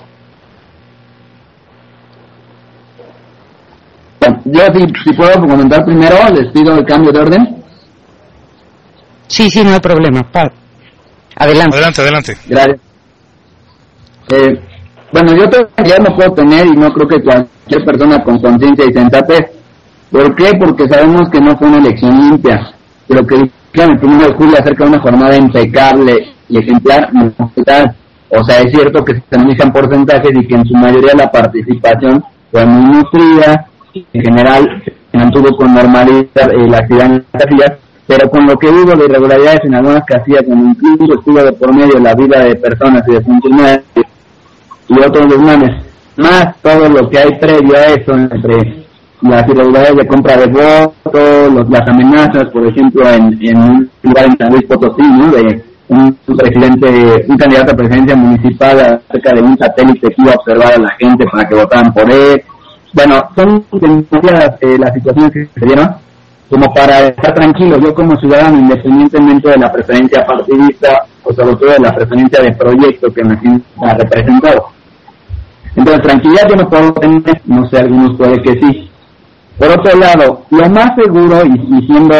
Yo, 4.45 4.61
si, 4.73 4.81
si 5.03 5.13
puedo 5.15 5.33
comentar 5.39 5.85
primero, 5.85 6.15
les 6.33 6.51
pido 6.51 6.73
el 6.75 6.85
cambio 6.85 7.11
de 7.11 7.19
orden. 7.19 7.63
Sí, 9.27 9.49
sí, 9.49 9.63
no 9.63 9.71
hay 9.73 9.79
problema. 9.79 10.21
Pa- 10.31 10.51
Adelante. 11.37 11.75
Adelante, 11.75 12.01
adelante. 12.01 12.37
Gracias. 12.47 12.77
Eh, 14.29 14.59
bueno, 15.11 15.33
yo 15.35 15.49
todavía 15.49 15.97
no 15.99 16.15
puedo 16.15 16.31
tener 16.33 16.65
y 16.65 16.71
no 16.71 16.91
creo 16.93 17.07
que 17.07 17.21
cualquier 17.23 17.85
persona 17.85 18.23
con 18.23 18.39
conciencia 18.39 18.85
y 18.89 18.93
sensatez. 18.93 19.51
¿Por 20.15 20.33
qué? 20.33 20.51
Porque 20.57 20.87
sabemos 20.87 21.29
que 21.29 21.41
no 21.41 21.57
fue 21.57 21.67
una 21.67 21.79
elección 21.79 22.17
limpia. 22.17 22.73
Pero 23.05 23.27
que 23.27 23.35
dijeron 23.35 23.95
el 23.95 23.99
primero 23.99 24.27
de 24.29 24.33
julio 24.35 24.55
acerca 24.57 24.85
de 24.85 24.89
una 24.91 25.01
jornada 25.01 25.35
impecable 25.35 26.33
y 26.47 26.57
ejemplar, 26.57 27.13
no 27.13 27.33
tal. 27.65 27.93
O 28.29 28.41
sea, 28.45 28.61
es 28.61 28.71
cierto 28.71 29.03
que 29.03 29.15
se 29.15 29.35
analizan 29.35 29.73
porcentajes 29.73 30.31
y 30.33 30.47
que 30.47 30.55
en 30.55 30.65
su 30.65 30.73
mayoría 30.73 31.11
la 31.17 31.29
participación 31.29 32.23
fue 32.49 32.65
muy 32.65 32.95
nutrida. 32.95 33.65
En 34.13 34.21
general, 34.23 34.83
se 35.11 35.17
mantuvo 35.17 35.57
con 35.57 35.73
normalidad 35.73 36.49
eh, 36.49 36.65
la 36.65 36.77
actividad 36.77 37.07
en 37.07 37.25
las 37.33 37.43
casillas, 37.43 37.71
pero 38.07 38.29
con 38.29 38.45
lo 38.45 38.55
que 38.55 38.69
hubo 38.69 38.95
de 38.95 39.05
irregularidades 39.09 39.65
en 39.65 39.75
algunas 39.75 40.05
casillas, 40.05 40.43
como 40.47 40.63
incluso 40.63 41.19
estuvo 41.19 41.43
de 41.43 41.51
por 41.51 41.75
medio 41.75 41.99
la 41.99 42.15
vida 42.15 42.39
de 42.39 42.55
personas 42.55 43.03
y 43.05 43.11
de 43.11 43.21
funcionarios 43.21 43.83
y 44.87 44.97
otros 44.97 45.27
desmanes, 45.27 45.83
más 46.15 46.55
todo 46.61 46.87
lo 46.87 47.09
que 47.09 47.19
hay 47.19 47.37
previo 47.37 47.75
a 47.75 47.85
eso 47.87 48.13
entre 48.13 48.84
las 49.29 49.47
irregularidades 49.47 49.97
de 49.97 50.07
compra 50.07 50.37
de 50.37 50.47
votos, 50.47 51.69
las 51.69 51.87
amenazas, 51.89 52.45
por 52.51 52.65
ejemplo, 52.67 53.09
en, 53.09 53.37
en 53.41 53.57
un 53.57 53.89
lugar 54.03 54.25
en 54.25 54.37
San 54.37 54.51
Luis 54.51 54.63
Potosí. 54.65 55.03
De 55.31 55.63
un, 55.87 56.17
presidente, 56.37 57.25
un 57.27 57.37
candidato 57.37 57.71
a 57.71 57.75
presidencia 57.75 58.15
municipal 58.15 58.79
acerca 58.79 59.33
de 59.33 59.41
un 59.41 59.57
satélite 59.57 60.07
que 60.07 60.21
iba 60.21 60.31
a 60.31 60.35
observar 60.35 60.73
a 60.73 60.81
la 60.81 60.89
gente 60.99 61.25
para 61.31 61.47
que 61.47 61.55
votaran 61.55 61.93
por 61.93 62.11
él. 62.11 62.41
Bueno, 62.93 63.23
son 63.35 63.65
demasiadas 63.71 64.57
eh, 64.61 64.77
las 64.79 64.93
situaciones 64.93 65.31
que 65.31 65.59
se 65.59 65.65
dieron 65.65 65.95
como 66.49 66.73
para 66.73 66.99
estar 67.07 67.33
tranquilo. 67.33 67.77
Yo 67.79 67.93
como 67.93 68.15
ciudadano, 68.17 68.57
independientemente 68.57 69.49
de 69.49 69.57
la 69.57 69.71
preferencia 69.71 70.25
partidista 70.25 71.05
o 71.23 71.33
sobre 71.33 71.55
todo 71.55 71.71
de 71.71 71.79
la 71.79 71.93
preferencia 71.93 72.41
de 72.41 72.51
proyecto 72.53 73.13
que 73.13 73.23
me 73.23 73.37
ha 73.81 73.93
representado. 73.95 74.67
Entonces, 75.75 76.03
tranquilidad 76.03 76.47
yo 76.49 76.55
no 76.55 76.69
puedo 76.69 76.93
tener, 76.93 77.41
no 77.45 77.67
sé, 77.67 77.79
algunos 77.79 78.17
puede 78.17 78.41
que 78.41 78.53
sí. 78.53 78.89
Por 79.57 79.69
otro 79.69 79.97
lado, 79.97 80.45
lo 80.49 80.69
más 80.69 80.95
seguro, 80.95 81.41
y, 81.45 81.85
siendo 81.85 82.15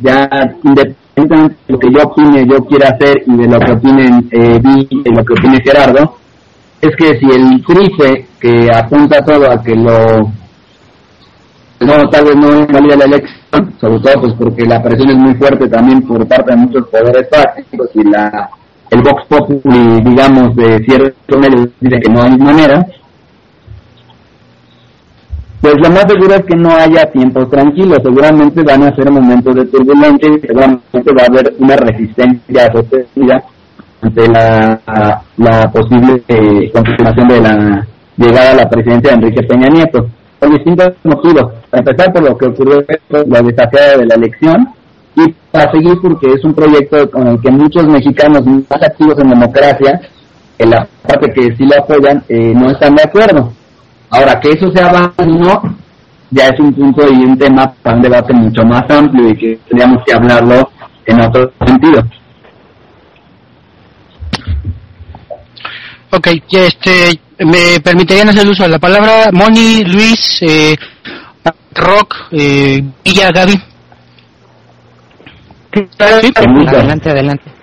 ya 0.00 0.28
independientemente 0.62 1.56
de 1.66 1.72
lo 1.72 1.78
que 1.78 1.90
yo 1.90 2.02
opine, 2.04 2.46
yo 2.46 2.64
quiera 2.66 2.90
hacer 2.90 3.22
y 3.26 3.36
de 3.36 3.48
lo 3.48 3.58
que 3.58 3.72
opinen 3.72 4.28
eh, 4.30 4.60
Vi 4.62 4.88
y 4.90 5.14
lo 5.14 5.24
que 5.24 5.32
opine 5.32 5.60
Gerardo, 5.64 6.16
es 6.80 6.94
que 6.96 7.18
si 7.18 7.26
el 7.26 7.62
CRIFE, 7.64 8.26
que 8.38 8.68
apunta 8.72 9.24
todo 9.24 9.50
a 9.50 9.62
que 9.62 9.74
lo 9.74 10.30
no, 11.80 12.08
tal 12.08 12.24
vez 12.24 12.36
no 12.36 12.66
valida 12.66 12.96
la 12.96 13.04
elección, 13.04 13.74
sobre 13.78 14.00
todo 14.00 14.22
pues 14.22 14.34
porque 14.38 14.64
la 14.64 14.82
presión 14.82 15.10
es 15.10 15.16
muy 15.16 15.34
fuerte 15.34 15.68
también 15.68 16.02
por 16.02 16.26
parte 16.26 16.52
de 16.52 16.56
muchos 16.56 16.88
poderes 16.88 17.28
prácticos 17.28 17.90
y 17.94 18.04
la 18.04 18.48
el 18.90 19.02
Vox 19.02 19.24
Populi, 19.28 20.00
digamos, 20.02 20.54
de 20.54 20.78
ciertos 20.84 21.38
medios 21.38 21.68
dice 21.80 22.00
que 22.00 22.12
no 22.12 22.22
hay 22.22 22.36
manera, 22.38 22.86
pues 25.66 25.82
lo 25.82 25.90
más 25.90 26.04
seguro 26.06 26.32
es 26.36 26.44
que 26.44 26.56
no 26.56 26.70
haya 26.76 27.10
tiempos 27.10 27.50
tranquilos, 27.50 27.98
seguramente 28.00 28.62
van 28.62 28.84
a 28.84 28.94
ser 28.94 29.10
momentos 29.10 29.52
de 29.52 29.64
turbulencia 29.64 30.30
y 30.30 30.40
seguramente 30.46 31.12
va 31.18 31.22
a 31.22 31.26
haber 31.26 31.54
una 31.58 31.74
resistencia 31.74 32.72
sostenida 32.72 33.42
ante 34.00 34.28
la, 34.28 35.70
posible 35.72 36.22
eh, 36.28 36.70
confirmación 36.72 37.26
de 37.26 37.40
la 37.40 37.86
llegada 38.16 38.52
a 38.52 38.54
la 38.54 38.68
presidencia 38.68 39.10
de 39.10 39.16
Enrique 39.16 39.42
Peña 39.42 39.66
Nieto, 39.66 40.06
por 40.38 40.50
distintos 40.50 40.92
motivos. 41.02 41.52
Para 41.68 41.82
empezar 41.82 42.12
por 42.12 42.22
lo 42.22 42.38
que 42.38 42.46
ocurrió 42.46 42.84
la 43.26 43.42
desafiada 43.42 43.96
de 43.96 44.06
la 44.06 44.14
elección, 44.14 44.68
y 45.16 45.34
para 45.50 45.72
seguir 45.72 45.94
porque 46.00 46.28
es 46.32 46.44
un 46.44 46.54
proyecto 46.54 47.10
con 47.10 47.26
el 47.26 47.40
que 47.40 47.50
muchos 47.50 47.88
mexicanos 47.88 48.46
más 48.46 48.82
activos 48.84 49.18
en 49.18 49.30
democracia, 49.30 50.00
en 50.58 50.70
la 50.70 50.86
parte 51.02 51.32
que 51.32 51.56
sí 51.56 51.64
lo 51.64 51.82
apoyan, 51.82 52.22
eh, 52.28 52.54
no 52.54 52.70
están 52.70 52.94
de 52.94 53.02
acuerdo. 53.02 53.50
Ahora, 54.10 54.38
que 54.40 54.50
eso 54.50 54.70
sea 54.72 54.88
válido 54.88 55.38
no, 55.38 55.76
ya 56.30 56.46
es 56.48 56.60
un 56.60 56.72
punto 56.72 57.06
y 57.12 57.24
un 57.24 57.38
tema 57.38 57.72
para 57.82 57.96
un 57.96 58.02
debate 58.02 58.32
mucho 58.32 58.62
más 58.64 58.88
amplio 58.90 59.30
y 59.30 59.36
que 59.36 59.58
tendríamos 59.68 60.02
que 60.04 60.12
hablarlo 60.12 60.70
en 61.06 61.20
otro 61.20 61.52
sentido. 61.64 62.02
Ok, 66.10 66.28
este, 66.50 67.20
me 67.38 67.80
permitirían 67.80 68.28
hacer 68.28 68.46
uso 68.46 68.62
de 68.62 68.70
la 68.70 68.78
palabra 68.78 69.30
Moni, 69.32 69.84
Luis, 69.84 70.38
eh, 70.42 70.74
Rock, 71.74 72.14
eh, 72.32 72.82
Villa, 73.04 73.30
Gaby. 73.30 73.60
Adelante, 75.98 77.10
adelante. 77.10 77.56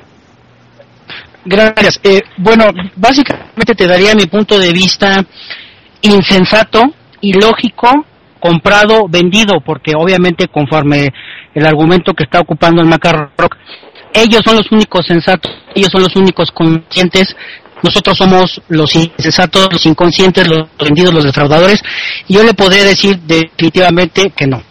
Gracias. 1.45 1.99
Eh, 2.03 2.21
bueno, 2.38 2.65
básicamente 2.95 3.75
te 3.75 3.88
daría 3.88 4.13
mi 4.13 4.27
punto 4.27 4.58
de 4.58 4.71
vista 4.71 5.25
insensato, 6.04 6.82
ilógico, 7.22 8.06
comprado, 8.39 9.08
vendido, 9.08 9.62
porque 9.66 9.94
obviamente 9.96 10.48
conforme 10.48 11.13
el 11.54 11.66
argumento 11.66 12.13
que 12.13 12.26
está 12.26 12.39
ocupando 12.39 12.82
el 12.82 12.92
Rock, 13.38 13.58
ellos 14.13 14.42
son 14.46 14.58
los 14.58 14.72
únicos 14.72 15.06
sensatos, 15.08 15.52
ellos 15.74 15.89
son 15.92 16.04
los 16.04 16.16
únicos 16.16 16.52
conscientes, 16.52 17.36
nosotros 17.82 18.18
somos 18.18 18.62
los 18.68 18.96
insensatos, 18.96 19.70
los 19.72 19.86
inconscientes, 19.86 20.48
los 20.48 20.68
vendidos, 20.78 21.13
los 21.13 21.24
defraudadores, 21.24 21.82
y 22.28 22.36
yo 22.36 22.44
le 22.44 22.54
podría 22.54 22.84
decir 22.84 23.18
definitivamente 23.20 24.32
que 24.36 24.46
no. 24.46 24.62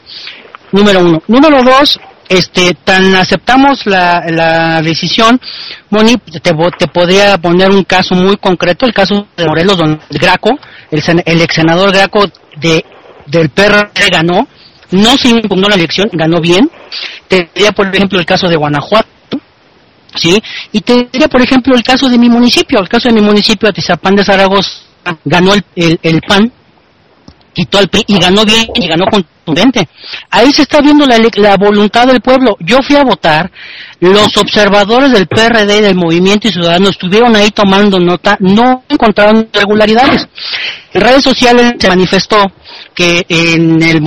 Número 0.70 1.00
uno. 1.00 1.22
Número 1.26 1.62
dos, 1.62 1.98
este, 2.32 2.74
tan 2.84 3.14
aceptamos 3.14 3.84
la, 3.86 4.24
la 4.28 4.80
decisión, 4.82 5.40
Moni, 5.90 6.16
te, 6.16 6.40
te, 6.40 6.88
podría 6.88 7.36
poner 7.38 7.70
un 7.70 7.84
caso 7.84 8.14
muy 8.14 8.36
concreto, 8.38 8.86
el 8.86 8.94
caso 8.94 9.26
de 9.36 9.46
Morelos, 9.46 9.76
donde 9.76 10.00
Graco, 10.10 10.58
el, 10.90 11.02
el 11.24 11.42
ex 11.42 11.54
senador 11.54 11.92
Graco 11.92 12.24
de, 12.56 12.84
del 13.26 13.50
PRD 13.50 14.08
ganó, 14.10 14.48
no 14.92 15.16
se 15.16 15.28
impugnó 15.28 15.68
la 15.68 15.74
elección, 15.74 16.08
ganó 16.12 16.40
bien. 16.40 16.70
Te 17.28 17.50
diría, 17.54 17.72
por 17.72 17.94
ejemplo, 17.94 18.18
el 18.18 18.26
caso 18.26 18.48
de 18.48 18.56
Guanajuato, 18.56 19.08
¿sí? 20.14 20.42
Y 20.72 20.80
te 20.80 21.08
diría, 21.12 21.28
por 21.28 21.42
ejemplo, 21.42 21.74
el 21.74 21.82
caso 21.82 22.08
de 22.08 22.18
mi 22.18 22.28
municipio, 22.28 22.80
el 22.80 22.88
caso 22.88 23.08
de 23.08 23.14
mi 23.14 23.20
municipio, 23.20 23.68
Atizapán 23.68 24.16
de 24.16 24.24
Zaragoza, 24.24 24.70
ganó 25.24 25.54
el, 25.54 25.64
el, 25.76 25.98
el 26.02 26.20
PAN, 26.22 26.52
quitó 27.52 27.78
al 27.78 27.88
PRI 27.88 28.04
y 28.06 28.18
ganó 28.18 28.44
bien 28.44 28.66
y 28.74 28.86
ganó 28.86 29.04
contundente. 29.06 29.88
Ahí 30.30 30.52
se 30.52 30.62
está 30.62 30.80
viendo 30.80 31.06
la, 31.06 31.18
la, 31.34 31.56
voluntad 31.56 32.06
del 32.06 32.20
pueblo. 32.20 32.56
Yo 32.60 32.78
fui 32.82 32.96
a 32.96 33.04
votar, 33.04 33.50
los 34.00 34.36
observadores 34.36 35.12
del 35.12 35.26
PRD, 35.26 35.80
del 35.80 35.94
Movimiento 35.94 36.48
y 36.48 36.52
Ciudadano, 36.52 36.88
estuvieron 36.88 37.34
ahí 37.36 37.50
tomando 37.50 37.98
nota, 38.00 38.36
no 38.40 38.84
encontraron 38.88 39.48
irregularidades. 39.52 40.28
En 40.92 41.00
redes 41.00 41.22
sociales 41.22 41.74
se 41.78 41.88
manifestó 41.88 42.52
que 42.94 43.24
en 43.28 43.82
el, 43.82 44.02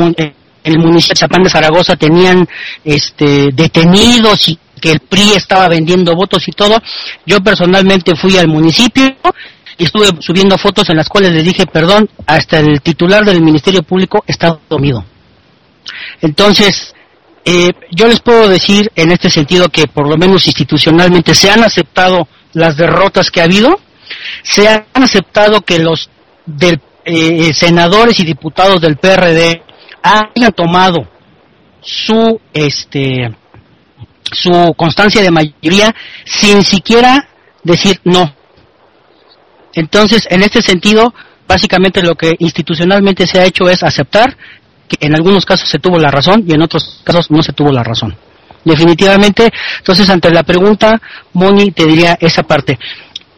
el 0.63 0.79
municipio 0.79 1.13
de 1.13 1.19
Zapán 1.19 1.43
de 1.43 1.49
Zaragoza 1.49 1.95
tenían 1.95 2.47
este, 2.83 3.49
detenidos 3.53 4.47
y 4.49 4.59
que 4.81 4.91
el 4.91 4.99
PRI 4.99 5.33
estaba 5.35 5.67
vendiendo 5.67 6.15
votos 6.15 6.47
y 6.47 6.51
todo. 6.51 6.81
Yo 7.25 7.39
personalmente 7.41 8.15
fui 8.15 8.37
al 8.37 8.47
municipio 8.47 9.15
y 9.77 9.83
estuve 9.83 10.07
subiendo 10.19 10.57
fotos 10.57 10.89
en 10.89 10.97
las 10.97 11.09
cuales 11.09 11.33
le 11.33 11.43
dije, 11.43 11.65
perdón, 11.65 12.09
hasta 12.25 12.59
el 12.59 12.81
titular 12.81 13.25
del 13.25 13.41
Ministerio 13.41 13.83
Público 13.83 14.23
está 14.27 14.57
dormido. 14.69 15.03
Entonces, 16.21 16.93
eh, 17.43 17.71
yo 17.91 18.07
les 18.07 18.21
puedo 18.21 18.47
decir 18.47 18.91
en 18.95 19.11
este 19.11 19.29
sentido 19.29 19.69
que 19.69 19.87
por 19.87 20.09
lo 20.09 20.17
menos 20.17 20.47
institucionalmente 20.47 21.35
se 21.35 21.51
han 21.51 21.63
aceptado 21.63 22.27
las 22.53 22.77
derrotas 22.77 23.29
que 23.29 23.41
ha 23.41 23.45
habido, 23.45 23.79
se 24.43 24.67
han 24.67 24.85
aceptado 24.93 25.61
que 25.61 25.79
los 25.79 26.09
eh, 27.05 27.53
senadores 27.53 28.19
y 28.19 28.25
diputados 28.25 28.81
del 28.81 28.97
PRD 28.97 29.61
hayan 30.01 30.51
tomado 30.53 31.07
su 31.81 32.39
este 32.53 33.35
su 34.31 34.73
constancia 34.75 35.21
de 35.21 35.29
mayoría 35.29 35.93
sin 36.23 36.63
siquiera 36.63 37.27
decir 37.63 37.99
no, 38.03 38.35
entonces, 39.75 40.27
en 40.29 40.41
este 40.41 40.61
sentido, 40.61 41.13
básicamente 41.47 42.01
lo 42.01 42.15
que 42.15 42.33
institucionalmente 42.39 43.27
se 43.27 43.39
ha 43.39 43.45
hecho 43.45 43.69
es 43.69 43.83
aceptar 43.83 44.35
que 44.87 45.05
en 45.05 45.15
algunos 45.15 45.45
casos 45.45 45.69
se 45.69 45.79
tuvo 45.79 45.99
la 45.99 46.09
razón 46.09 46.43
y 46.47 46.53
en 46.53 46.61
otros 46.61 47.01
casos 47.03 47.29
no 47.29 47.43
se 47.43 47.53
tuvo 47.53 47.71
la 47.71 47.83
razón. 47.83 48.15
Definitivamente, 48.63 49.51
entonces 49.77 50.09
ante 50.09 50.31
la 50.31 50.43
pregunta, 50.43 50.99
Moni 51.33 51.71
te 51.71 51.85
diría 51.85 52.17
esa 52.19 52.43
parte. 52.43 52.79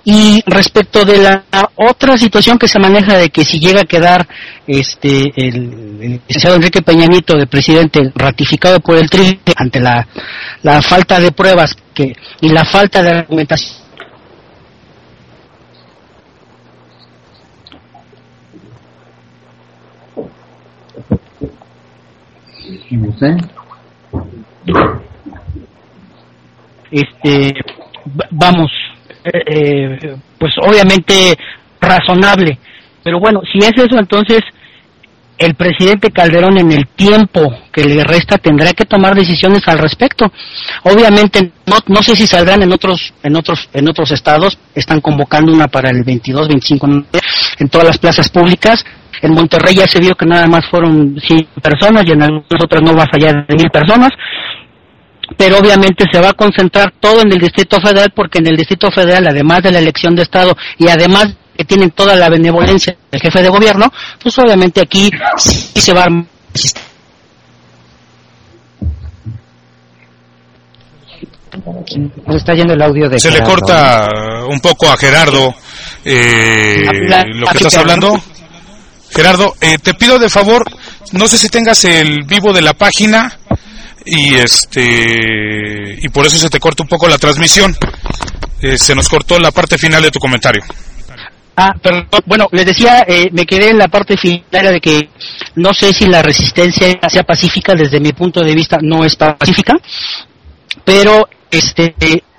Y 0.06 0.42
respecto 0.46 1.04
de 1.04 1.18
la 1.18 1.44
otra 1.76 2.18
situación 2.18 2.58
que 2.58 2.70
se 2.70 2.80
maneja 2.80 3.18
de 3.18 3.30
que 3.30 3.44
si 3.44 3.60
llega 3.60 3.82
a 3.82 3.86
quedar 3.86 4.26
este 4.66 5.34
el, 5.36 6.22
licenciado 6.26 6.56
Enrique 6.56 6.82
Peña 6.82 7.08
Nieto 7.08 7.36
de 7.36 7.46
presidente 7.46 8.14
ratificado 8.16 8.80
por 8.80 8.96
el 8.96 9.10
TRI 9.10 9.38
ante 9.58 9.82
la, 9.82 10.08
la 10.64 10.82
falta 10.82 11.20
de 11.20 11.34
pruebas 11.34 11.76
que 11.94 12.16
y 12.40 12.48
la 12.50 12.64
falta 12.64 13.04
de 13.04 13.10
argumentación 13.10 13.87
Este, 26.92 27.54
vamos, 28.32 28.72
eh, 29.24 29.44
eh, 29.46 30.18
pues 30.40 30.54
obviamente 30.60 31.38
razonable, 31.82 32.58
pero 33.04 33.20
bueno, 33.20 33.42
si 33.52 33.60
es 33.60 33.74
eso, 33.76 34.00
entonces 34.00 34.40
el 35.38 35.56
presidente 35.56 36.12
Calderón 36.12 36.58
en 36.58 36.72
el 36.72 36.88
tiempo 36.88 37.42
que 37.72 37.84
le 37.84 38.04
resta 38.04 38.38
tendrá 38.38 38.74
que 38.74 38.86
tomar 38.86 39.16
decisiones 39.16 39.62
al 39.68 39.78
respecto. 39.78 40.32
Obviamente 40.84 41.52
no, 41.66 41.78
no 41.88 42.02
sé 42.02 42.16
si 42.16 42.26
saldrán 42.26 42.64
en 42.64 42.74
otros 42.74 43.14
en 43.24 43.36
otros 43.36 43.70
en 43.74 43.88
otros 43.88 44.12
estados, 44.12 44.58
están 44.74 45.02
convocando 45.02 45.54
una 45.54 45.68
para 45.68 45.90
el 45.90 46.04
22, 46.04 46.48
25 46.48 46.88
en 47.60 47.70
todas 47.70 47.88
las 47.88 47.98
plazas 47.98 48.30
públicas. 48.30 48.84
En 49.22 49.34
Monterrey 49.34 49.76
ya 49.76 49.88
se 49.88 50.00
vio 50.00 50.16
que 50.16 50.26
nada 50.26 50.48
más 50.48 50.66
fueron 50.70 51.20
100 51.20 51.48
personas 51.62 52.04
y 52.08 52.12
en 52.12 52.22
algunas 52.22 52.64
otras 52.64 52.82
no 52.84 52.96
va 52.96 53.04
a 53.04 53.10
fallar 53.12 53.48
de 53.48 53.56
mil 53.56 53.70
personas. 53.70 54.10
Pero 55.36 55.58
obviamente 55.58 56.06
se 56.12 56.22
va 56.22 56.30
a 56.30 56.34
concentrar 56.34 56.94
todo 57.00 57.22
en 57.22 57.32
el 57.32 57.40
Distrito 57.40 57.82
Federal 57.82 58.12
porque 58.16 58.40
en 58.40 58.48
el 58.48 58.56
Distrito 58.56 58.90
Federal, 58.92 59.28
además 59.28 59.62
de 59.62 59.72
la 59.72 59.80
elección 59.80 60.16
de 60.16 60.22
Estado 60.22 60.56
y 60.78 60.88
además 60.88 61.36
que 61.58 61.66
tienen 61.66 61.92
toda 61.92 62.16
la 62.16 62.30
benevolencia 62.30 62.96
del 63.12 63.22
jefe 63.22 63.42
de 63.42 63.50
gobierno, 63.50 63.92
pues 64.22 64.38
obviamente 64.38 64.82
aquí 64.82 65.10
sí 65.38 65.82
se 65.82 65.94
va 65.94 66.04
a 66.04 66.10
Nos 72.26 72.36
está 72.36 72.54
yendo 72.54 72.74
el 72.74 72.82
audio 72.82 73.10
de 73.10 73.20
Se 73.20 73.32
le 73.32 73.42
corta 73.42 74.08
un 74.48 74.60
poco 74.60 74.90
a 74.90 74.98
Gerardo 74.98 75.56
eh, 76.06 76.86
lo 77.34 77.48
que 77.48 77.58
estás 77.58 77.78
hablando. 77.78 78.22
Gerardo, 79.14 79.56
eh, 79.62 79.78
te 79.82 79.94
pido 79.94 80.20
de 80.20 80.30
favor, 80.30 80.64
no 81.14 81.28
sé 81.28 81.38
si 81.38 81.50
tengas 81.50 81.84
el 81.86 82.24
vivo 82.26 82.54
de 82.54 82.62
la 82.62 82.74
página 82.74 83.40
y 84.06 84.36
este 84.36 85.98
y 86.00 86.10
por 86.10 86.26
eso 86.26 86.38
se 86.38 86.50
te 86.50 86.60
corta 86.60 86.84
un 86.84 86.90
poco 86.90 87.08
la 87.08 87.18
transmisión. 87.18 87.76
Eh, 88.62 88.78
se 88.78 88.96
nos 88.96 89.08
cortó 89.08 89.40
la 89.40 89.52
parte 89.52 89.78
final 89.78 90.02
de 90.02 90.12
tu 90.12 90.20
comentario. 90.20 90.64
Ah, 91.60 91.74
perdón. 91.82 92.08
Bueno, 92.28 92.46
les 92.52 92.68
decía, 92.68 93.04
eh, 93.08 93.30
me 93.32 93.46
quedé 93.46 93.72
en 93.72 93.80
la 93.80 93.88
parte 93.88 94.16
final 94.16 94.44
de 94.74 94.80
que 94.80 95.10
no 95.56 95.74
sé 95.74 95.92
si 95.92 96.06
la 96.06 96.22
resistencia 96.22 96.88
sea 97.10 97.24
pacífica, 97.24 97.74
desde 97.74 98.00
mi 98.00 98.12
punto 98.14 98.42
de 98.42 98.54
vista 98.54 98.78
no 98.80 99.04
es 99.04 99.16
pacífica, 99.16 99.74
pero 100.86 101.28
este 101.50 101.96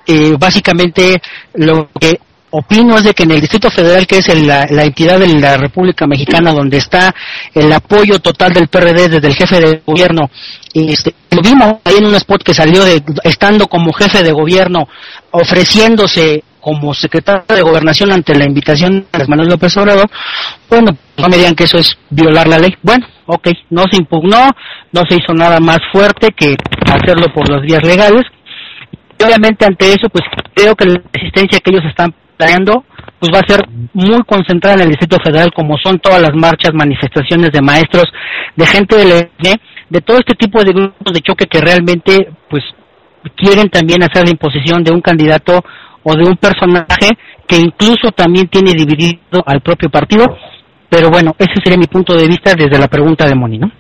eh, 0.07 0.35
básicamente 0.39 1.21
lo 1.55 1.91
que 2.01 2.19
opino 2.51 2.97
es 2.97 3.05
de 3.05 3.13
que 3.13 3.25
en 3.25 3.33
el 3.33 3.41
Distrito 3.41 3.71
Federal, 3.71 4.07
que 4.07 4.19
es 4.19 4.29
el- 4.29 4.47
la, 4.47 4.67
la 4.71 4.85
entidad 4.85 5.19
de 5.19 5.27
la 5.35 5.57
República 5.59 6.07
Mexicana 6.07 6.53
donde 6.53 6.79
está 6.79 7.15
el 7.53 7.71
apoyo 7.73 8.21
total 8.21 8.53
del 8.55 8.69
PRD 8.69 9.09
desde 9.09 9.27
el 9.29 9.35
jefe 9.35 9.61
de 9.61 9.83
gobierno, 9.85 10.31
este, 10.73 11.13
lo 11.33 11.43
vimos 11.43 11.75
ahí 11.85 11.97
en 11.99 12.07
un 12.07 12.15
spot 12.15 12.43
que 12.43 12.55
salió 12.55 12.85
de 12.85 13.03
estando 13.25 13.67
como 13.67 13.93
jefe 13.93 14.23
de 14.23 14.33
gobierno, 14.33 14.89
ofreciéndose 15.33 16.43
como 16.61 16.95
secretario 16.95 17.45
de 17.49 17.63
gobernación 17.63 18.13
ante 18.13 18.35
la 18.35 18.45
invitación 18.45 19.07
de 19.13 19.27
Manuel 19.27 19.49
López 19.49 19.77
Obrador, 19.77 20.09
bueno, 20.69 20.91
no 21.17 21.29
me 21.29 21.37
digan 21.37 21.55
que 21.55 21.65
eso 21.65 21.79
es 21.79 21.97
violar 22.11 22.49
la 22.49 22.59
ley. 22.59 22.75
Bueno, 22.83 23.07
ok, 23.27 23.49
no 23.71 23.85
se 23.91 23.99
impugnó, 23.99 24.51
no 24.93 25.03
se 25.09 25.17
hizo 25.17 25.35
nada 25.35 25.61
más 25.61 25.79
fuerte 25.93 26.29
que 26.37 26.57
hacerlo 26.91 27.27
por 27.35 27.49
las 27.51 27.63
vías 27.63 27.83
legales. 27.85 28.25
Y 29.19 29.25
obviamente 29.25 29.67
ante 29.67 29.89
eso, 29.89 30.09
pues 30.11 30.25
creo 30.55 30.75
que 30.75 30.87
la 30.87 31.01
resistencia 31.13 31.61
que 31.61 31.71
ellos 31.71 31.85
están 31.89 32.15
planteando, 32.37 32.85
pues 33.19 33.33
va 33.35 33.41
a 33.41 33.49
ser 33.49 33.61
muy 33.93 34.23
concentrada 34.25 34.77
en 34.77 34.83
el 34.83 34.89
Distrito 34.91 35.17
Federal, 35.23 35.53
como 35.53 35.77
son 35.79 35.99
todas 35.99 36.23
las 36.23 36.35
marchas, 36.35 36.73
manifestaciones 36.73 37.51
de 37.51 37.63
maestros, 37.63 38.05
de 38.55 38.67
gente 38.67 38.97
del 38.97 39.31
ENE, 39.39 39.61
de 39.91 40.01
todo 40.01 40.19
este 40.19 40.35
tipo 40.35 40.63
de 40.63 40.73
grupos 40.73 41.13
de 41.13 41.21
choque 41.21 41.47
que 41.47 41.61
realmente, 41.61 42.31
pues, 42.49 42.63
quieren 43.37 43.69
también 43.69 44.03
hacer 44.03 44.25
la 44.25 44.31
imposición 44.31 44.85
de 44.85 44.93
un 44.93 45.01
candidato 45.01 45.65
o 46.05 46.15
de 46.15 46.25
un 46.25 46.37
personaje 46.37 47.11
que 47.47 47.57
incluso 47.57 48.11
también 48.15 48.49
tiene 48.49 48.73
dividido 48.73 49.43
al 49.47 49.61
propio 49.63 49.89
partido. 49.91 50.27
Pero 50.91 51.11
bueno, 51.11 51.35
ese 51.39 51.53
sería 51.63 51.79
mi 51.79 51.87
punto 51.87 52.15
de 52.15 52.27
vista 52.27 52.55
desde 52.55 52.79
la 52.79 52.89
pregunta 52.89 53.27
de 53.27 53.35
Moni, 53.35 53.59
¿no? 53.59 53.71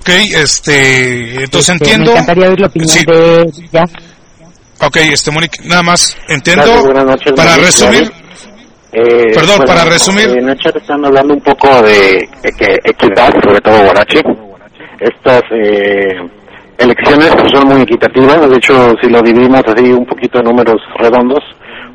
Ok, 0.00 0.08
este, 0.36 1.44
entonces 1.44 1.74
Este, 1.74 1.84
entiendo. 1.84 2.12
Me 2.12 2.18
encantaría 2.20 2.48
oír 2.48 2.60
la 2.60 2.66
opinión 2.68 2.88
Sí. 2.88 3.04
de 3.04 3.44
ya. 3.72 3.84
Ok, 4.86 4.96
este, 4.96 5.30
Mónica, 5.30 5.58
nada 5.64 5.82
más 5.82 6.16
entiendo. 6.28 6.64
Gracias, 6.84 7.04
noches, 7.04 7.32
para 7.36 7.50
Mónica. 7.50 7.66
resumir, 7.66 8.12
Eh, 8.90 9.34
Perdón, 9.34 9.58
para 9.66 9.84
resumir. 9.84 10.30
En 10.30 10.48
el 10.48 10.58
chat 10.58 10.74
están 10.74 11.04
hablando 11.04 11.34
un 11.34 11.40
poco 11.42 11.82
de 11.82 12.16
eh, 12.20 12.26
que 12.58 12.72
equidad, 12.84 13.30
sobre 13.44 13.60
todo 13.60 13.82
Guarachi. 13.84 14.16
Estas 14.98 15.42
eh, 15.52 16.16
elecciones 16.78 17.34
pues, 17.36 17.52
son 17.52 17.68
muy 17.68 17.82
equitativas. 17.82 18.48
De 18.48 18.56
hecho, 18.56 18.94
si 19.02 19.10
lo 19.10 19.20
dividimos 19.20 19.62
así 19.66 19.92
un 19.92 20.06
poquito 20.06 20.38
en 20.38 20.46
números 20.46 20.80
redondos, 20.96 21.44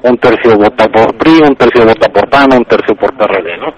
un 0.04 0.18
tercio 0.18 0.58
vota 0.58 0.88
por 0.90 1.16
PRI, 1.18 1.40
un 1.48 1.56
tercio 1.56 1.86
vota 1.86 2.10
por 2.10 2.30
PAN, 2.30 2.54
un 2.54 2.66
tercio 2.66 2.96
por 2.96 3.16
PRD, 3.16 3.58
¿no? 3.58 3.74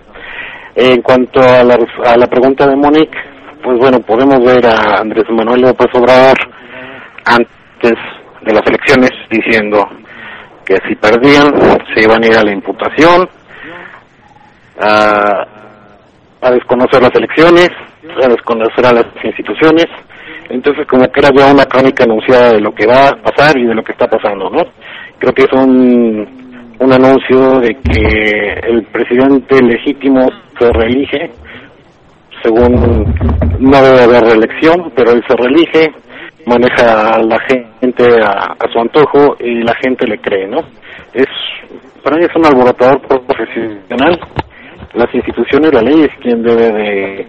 En 0.75 1.01
cuanto 1.01 1.39
a 1.39 1.63
la, 1.63 1.77
a 2.05 2.17
la 2.17 2.27
pregunta 2.27 2.67
de 2.67 2.75
Monique, 2.75 3.17
pues 3.63 3.77
bueno, 3.79 3.99
podemos 4.01 4.43
ver 4.43 4.65
a 4.65 4.99
Andrés 4.99 5.25
Manuel 5.29 5.61
López 5.61 5.87
Obrador 5.93 6.37
antes 7.25 7.93
de 8.41 8.53
las 8.53 8.63
elecciones 8.67 9.11
diciendo 9.29 9.87
que 10.65 10.77
si 10.87 10.95
perdían 10.95 11.47
se 11.93 12.03
iban 12.03 12.23
a 12.23 12.27
ir 12.27 12.37
a 12.37 12.43
la 12.43 12.51
imputación, 12.51 13.29
a, 14.79 15.45
a 16.41 16.51
desconocer 16.51 17.01
las 17.01 17.15
elecciones, 17.15 17.69
a 18.23 18.27
desconocer 18.27 18.85
a 18.85 18.93
las 18.93 19.05
instituciones. 19.23 19.85
Entonces 20.49 20.85
como 20.87 21.07
que 21.07 21.19
era 21.19 21.29
ya 21.35 21.53
una 21.53 21.65
crónica 21.65 22.03
anunciada 22.03 22.53
de 22.53 22.61
lo 22.61 22.73
que 22.73 22.85
va 22.85 23.09
a 23.09 23.21
pasar 23.21 23.57
y 23.57 23.65
de 23.65 23.73
lo 23.73 23.83
que 23.83 23.91
está 23.91 24.07
pasando, 24.07 24.49
¿no? 24.49 24.63
Creo 25.17 25.33
que 25.33 25.43
es 25.43 25.53
un, 25.53 26.75
un 26.79 26.93
anuncio 26.93 27.59
de 27.59 27.75
que 27.75 28.59
el 28.67 28.83
presidente 28.85 29.61
legítimo 29.61 30.27
se 30.59 30.71
reelige, 30.71 31.31
según 32.43 33.15
no 33.59 33.81
debe 33.81 34.03
haber 34.03 34.23
reelección, 34.23 34.91
pero 34.95 35.11
él 35.11 35.23
se 35.27 35.35
reelige, 35.35 35.91
maneja 36.45 37.15
a 37.15 37.23
la 37.23 37.39
gente 37.81 38.05
a, 38.23 38.53
a 38.59 38.71
su 38.71 38.79
antojo 38.79 39.35
y 39.39 39.63
la 39.63 39.73
gente 39.83 40.07
le 40.07 40.19
cree, 40.19 40.47
¿no? 40.47 40.59
Es 41.13 41.27
para 42.05 42.17
mí 42.17 42.25
es 42.25 42.35
un 42.35 42.45
alborotador 42.45 43.01
profesional. 43.01 44.19
Las 44.93 45.13
instituciones, 45.13 45.73
la 45.73 45.81
ley 45.81 46.03
es 46.03 46.11
quien 46.21 46.43
debe 46.43 46.71
de, 46.71 47.27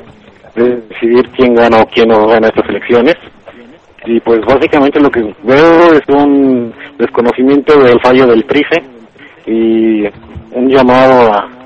de 0.56 0.76
decidir 0.88 1.28
quién 1.36 1.54
gana 1.54 1.80
o 1.80 1.86
quién 1.86 2.08
no 2.08 2.26
gana 2.26 2.48
estas 2.48 2.68
elecciones. 2.68 3.14
Y 4.04 4.20
pues 4.20 4.40
básicamente 4.46 5.00
lo 5.00 5.10
que 5.10 5.20
veo 5.42 5.92
es 5.92 6.02
un 6.08 6.72
desconocimiento 6.98 7.78
del 7.78 8.00
fallo 8.00 8.26
del 8.26 8.44
TRIFE 8.46 8.82
y 9.46 10.04
un 10.52 10.68
llamado 10.68 11.32
a 11.32 11.56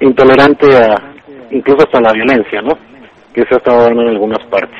intolerante 0.00 0.66
a 0.76 1.12
incluso 1.50 1.84
hasta 1.84 2.00
la 2.00 2.12
violencia, 2.12 2.60
¿no? 2.62 2.74
Que 3.34 3.42
se 3.48 3.54
ha 3.54 3.58
estado 3.58 3.82
dando 3.82 4.02
en 4.02 4.08
algunas 4.08 4.44
partes. 4.48 4.78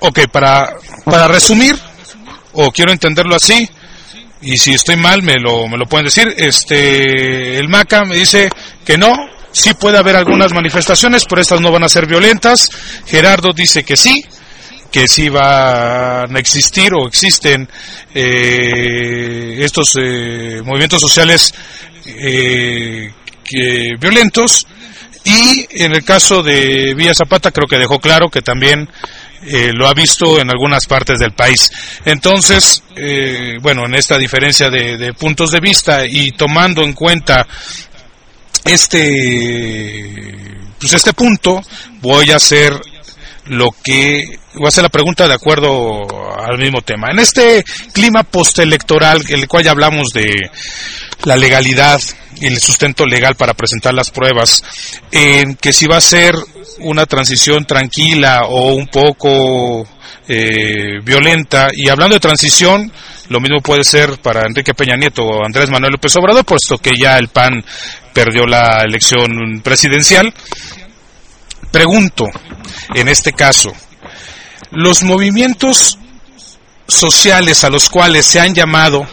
ok, 0.00 0.20
para, 0.30 0.68
para 1.04 1.28
resumir, 1.28 1.74
o 2.52 2.70
quiero 2.70 2.92
entenderlo 2.92 3.34
así, 3.36 3.68
y 4.42 4.58
si 4.58 4.74
estoy 4.74 4.96
mal 4.96 5.22
me 5.22 5.36
lo, 5.36 5.66
me 5.68 5.78
lo 5.78 5.86
pueden 5.86 6.06
decir, 6.06 6.28
este, 6.36 7.58
el 7.58 7.68
MACA 7.68 8.04
me 8.04 8.16
dice 8.16 8.50
que 8.84 8.98
no, 8.98 9.14
sí 9.54 9.72
puede 9.74 9.96
haber 9.98 10.16
algunas 10.16 10.52
manifestaciones, 10.52 11.24
pero 11.28 11.40
estas 11.40 11.60
no 11.60 11.70
van 11.70 11.84
a 11.84 11.88
ser 11.88 12.06
violentas, 12.06 12.68
Gerardo 13.06 13.52
dice 13.54 13.84
que 13.84 13.96
sí, 13.96 14.22
que 14.90 15.08
sí 15.08 15.28
van 15.28 16.36
a 16.36 16.38
existir 16.38 16.92
o 16.94 17.06
existen 17.06 17.68
eh, 18.14 19.56
estos 19.60 19.92
eh, 20.00 20.60
movimientos 20.64 21.00
sociales 21.00 21.54
eh, 22.06 23.12
que- 23.44 23.94
violentos 23.98 24.66
y 25.24 25.66
en 25.82 25.92
el 25.94 26.04
caso 26.04 26.42
de 26.42 26.94
Villa 26.94 27.14
Zapata 27.14 27.50
creo 27.50 27.66
que 27.66 27.78
dejó 27.78 27.98
claro 27.98 28.28
que 28.28 28.42
también 28.42 28.88
lo 29.74 29.86
ha 29.88 29.92
visto 29.92 30.40
en 30.40 30.48
algunas 30.48 30.86
partes 30.86 31.18
del 31.18 31.32
país. 31.32 31.70
Entonces, 32.06 32.82
bueno, 33.60 33.84
en 33.84 33.94
esta 33.94 34.16
diferencia 34.16 34.70
de 34.70 35.12
puntos 35.12 35.50
de 35.50 35.60
vista 35.60 36.06
y 36.06 36.30
tomando 36.32 36.82
en 36.82 36.94
cuenta 36.94 37.46
este 38.64 40.34
pues 40.78 40.92
este 40.92 41.12
punto 41.12 41.62
voy 42.00 42.30
a 42.30 42.36
hacer 42.36 42.78
lo 43.46 43.70
que 43.82 44.38
voy 44.54 44.66
a 44.66 44.68
hacer 44.68 44.82
la 44.82 44.88
pregunta 44.88 45.26
de 45.26 45.34
acuerdo 45.34 46.06
al 46.38 46.58
mismo 46.58 46.82
tema. 46.82 47.10
En 47.10 47.18
este 47.18 47.64
clima 47.92 48.22
postelectoral, 48.22 49.22
en 49.28 49.40
el 49.40 49.48
cual 49.48 49.64
ya 49.64 49.72
hablamos 49.72 50.08
de 50.10 50.50
la 51.24 51.36
legalidad 51.36 52.00
y 52.36 52.46
el 52.46 52.58
sustento 52.58 53.06
legal 53.06 53.34
para 53.36 53.54
presentar 53.54 53.94
las 53.94 54.10
pruebas, 54.10 54.62
en 55.10 55.56
que 55.56 55.72
si 55.72 55.86
va 55.86 55.96
a 55.96 56.02
ser 56.02 56.34
una 56.80 57.06
transición 57.06 57.64
tranquila 57.64 58.42
o 58.48 58.74
un 58.74 58.88
poco 58.88 59.86
eh, 60.28 61.00
violenta, 61.02 61.68
y 61.72 61.88
hablando 61.88 62.14
de 62.14 62.20
transición, 62.20 62.92
lo 63.28 63.40
mismo 63.40 63.60
puede 63.60 63.84
ser 63.84 64.18
para 64.20 64.42
Enrique 64.46 64.74
Peña 64.74 64.96
Nieto 64.96 65.24
o 65.24 65.44
Andrés 65.44 65.70
Manuel 65.70 65.92
López 65.92 66.14
Obrador, 66.16 66.44
puesto 66.44 66.78
que 66.78 66.92
ya 66.98 67.16
el 67.16 67.28
PAN 67.28 67.64
perdió 68.12 68.44
la 68.46 68.82
elección 68.82 69.60
presidencial. 69.62 70.32
Pregunto, 71.70 72.26
en 72.94 73.08
este 73.08 73.32
caso, 73.32 73.72
los 74.70 75.02
movimientos 75.02 75.98
sociales 76.86 77.64
a 77.64 77.70
los 77.70 77.88
cuales 77.88 78.26
se 78.26 78.40
han 78.40 78.54
llamado, 78.54 79.06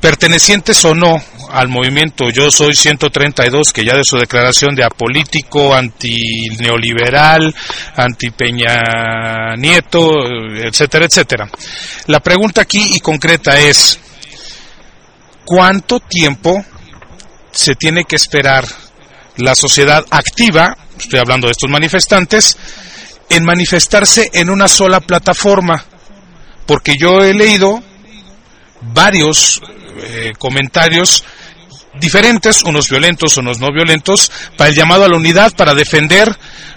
pertenecientes 0.00 0.84
o 0.84 0.94
no 0.94 1.22
al 1.50 1.68
movimiento 1.68 2.30
Yo 2.30 2.50
Soy 2.50 2.74
132, 2.74 3.72
que 3.72 3.84
ya 3.84 3.96
de 3.96 4.04
su 4.04 4.16
declaración 4.16 4.74
de 4.74 4.84
apolítico, 4.84 5.74
antineoliberal, 5.74 7.54
anti 7.96 8.30
Peña 8.30 9.56
Nieto, 9.56 10.12
etcétera, 10.56 11.06
etcétera. 11.06 11.48
La 12.06 12.20
pregunta 12.20 12.62
aquí 12.62 12.90
y 12.94 13.00
concreta 13.00 13.58
es, 13.58 13.98
¿cuánto 15.44 16.00
tiempo 16.00 16.64
se 17.50 17.74
tiene 17.74 18.04
que 18.04 18.16
esperar 18.16 18.66
la 19.36 19.54
sociedad 19.54 20.04
activa, 20.10 20.76
estoy 20.98 21.18
hablando 21.18 21.46
de 21.46 21.52
estos 21.52 21.70
manifestantes, 21.70 22.56
en 23.30 23.44
manifestarse 23.44 24.30
en 24.34 24.50
una 24.50 24.68
sola 24.68 25.00
plataforma? 25.00 25.84
Porque 26.66 26.96
yo 26.98 27.24
he 27.24 27.32
leído 27.32 27.82
varios 28.82 29.62
eh, 30.02 30.32
comentarios 30.38 31.24
diferentes, 31.98 32.62
unos 32.64 32.88
violentos, 32.88 33.36
unos 33.36 33.58
no 33.60 33.68
violentos, 33.72 34.30
para 34.56 34.70
el 34.70 34.76
llamado 34.76 35.04
a 35.04 35.08
la 35.08 35.16
unidad, 35.16 35.52
para 35.56 35.74
defender 35.74 36.28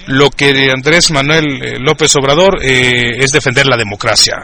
lo 0.08 0.30
que 0.30 0.70
Andrés 0.74 1.12
Manuel 1.12 1.62
eh, 1.62 1.80
López 1.80 2.16
Obrador 2.16 2.60
eh, 2.62 3.18
es 3.20 3.32
defender 3.32 3.66
la 3.68 3.78
democracia. 3.78 4.36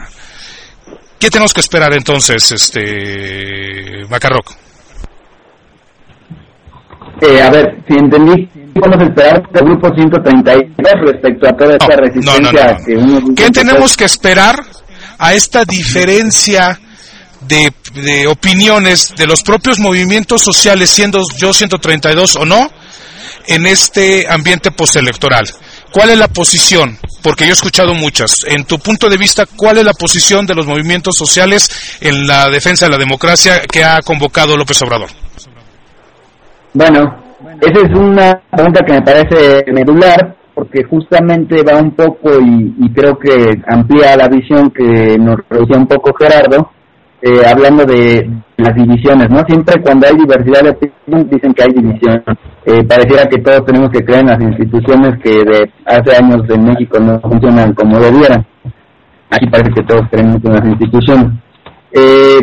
¿Qué 1.18 1.30
tenemos 1.30 1.52
que 1.52 1.60
esperar 1.60 1.92
entonces, 1.94 2.52
este 2.52 4.04
Macarroc? 4.08 4.52
Eh, 7.20 7.42
a 7.42 7.50
ver, 7.50 7.82
si 7.88 7.94
entendí, 7.94 8.48
a 8.80 9.02
esperar 9.02 9.42
el 9.52 9.64
grupo 9.64 9.92
132 9.92 10.66
respecto 11.04 11.48
a 11.48 11.56
toda 11.56 11.72
esta 11.72 11.96
resistencia 11.96 12.78
que 12.86 12.92
uno 12.94 13.34
¿Qué 13.34 13.50
tenemos 13.50 13.96
que 13.96 14.04
esperar 14.04 14.54
a 15.18 15.34
esta 15.34 15.64
diferencia 15.64 16.78
de, 17.48 18.26
opiniones 18.26 19.14
de 19.16 19.26
los 19.26 19.42
propios 19.42 19.78
movimientos 19.78 20.42
sociales, 20.42 20.90
siendo 20.90 21.22
yo 21.38 21.52
132 21.52 22.36
o 22.36 22.44
no, 22.44 22.70
en 23.46 23.66
este 23.66 24.26
ambiente 24.28 24.70
postelectoral? 24.70 25.46
¿Cuál 25.90 26.10
es 26.10 26.18
la 26.18 26.28
posición? 26.28 26.98
Porque 27.22 27.44
yo 27.44 27.50
he 27.50 27.54
escuchado 27.54 27.94
muchas. 27.94 28.44
En 28.46 28.64
tu 28.64 28.78
punto 28.78 29.08
de 29.08 29.16
vista, 29.16 29.44
¿cuál 29.56 29.78
es 29.78 29.84
la 29.84 29.92
posición 29.92 30.46
de 30.46 30.54
los 30.54 30.66
movimientos 30.66 31.16
sociales 31.16 31.98
en 32.00 32.26
la 32.26 32.48
defensa 32.50 32.86
de 32.86 32.92
la 32.92 32.98
democracia 32.98 33.62
que 33.62 33.82
ha 33.82 34.00
convocado 34.02 34.56
López 34.56 34.80
Obrador? 34.82 35.08
Bueno, 36.74 37.00
esa 37.60 37.86
es 37.86 37.98
una 37.98 38.40
pregunta 38.50 38.84
que 38.84 38.92
me 38.92 39.02
parece 39.02 39.64
medular 39.72 40.36
porque 40.54 40.82
justamente 40.90 41.62
va 41.62 41.80
un 41.80 41.92
poco 41.92 42.32
y, 42.40 42.74
y 42.80 42.92
creo 42.92 43.16
que 43.16 43.54
amplía 43.68 44.16
la 44.16 44.28
visión 44.28 44.70
que 44.70 45.16
nos 45.16 45.36
reducía 45.48 45.78
un 45.78 45.86
poco 45.86 46.12
Gerardo, 46.18 46.70
eh, 47.20 47.42
hablando 47.46 47.84
de 47.84 48.30
las 48.56 48.74
divisiones, 48.74 49.28
¿no? 49.30 49.44
Siempre 49.46 49.82
cuando 49.82 50.06
hay 50.06 50.16
diversidad 50.16 50.62
de 50.62 50.70
opinión 50.70 51.28
dicen 51.30 51.52
que 51.52 51.62
hay 51.64 51.72
división. 51.72 52.22
Eh, 52.64 52.84
pareciera 52.84 53.28
que 53.28 53.38
todos 53.38 53.64
tenemos 53.64 53.90
que 53.90 54.04
creer 54.04 54.20
en 54.20 54.26
las 54.26 54.40
instituciones 54.40 55.18
que 55.22 55.30
de 55.30 55.70
hace 55.86 56.16
años 56.16 56.42
en 56.48 56.64
México 56.64 56.98
no 57.00 57.20
funcionan 57.20 57.74
como 57.74 57.98
debieran. 57.98 58.46
Aquí 59.30 59.46
parece 59.50 59.72
que 59.72 59.82
todos 59.82 60.02
creemos 60.10 60.38
en 60.44 60.52
las 60.52 60.64
instituciones. 60.64 61.26
Eh, 61.92 62.40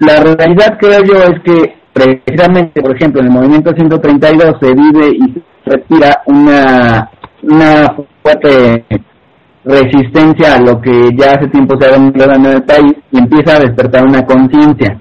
la 0.00 0.16
realidad 0.20 0.78
creo 0.78 1.02
yo 1.04 1.22
es 1.24 1.40
que 1.44 1.76
precisamente, 1.92 2.80
por 2.80 2.96
ejemplo, 2.96 3.20
en 3.20 3.26
el 3.28 3.32
movimiento 3.32 3.72
132 3.72 4.56
se 4.60 4.74
vive 4.74 5.08
y 5.08 5.42
se 5.64 5.76
respira 5.76 6.22
una, 6.26 7.10
una 7.42 7.94
fuerte 8.22 8.84
resistencia 9.64 10.54
a 10.54 10.60
lo 10.60 10.80
que 10.80 11.10
ya 11.16 11.32
hace 11.32 11.48
tiempo 11.48 11.76
se 11.78 11.86
ha 11.86 11.98
venido 11.98 12.26
dando 12.26 12.50
en 12.50 12.56
el 12.56 12.62
país 12.62 12.94
y 13.12 13.18
empieza 13.18 13.56
a 13.56 13.60
despertar 13.60 14.04
una 14.04 14.24
conciencia 14.24 14.98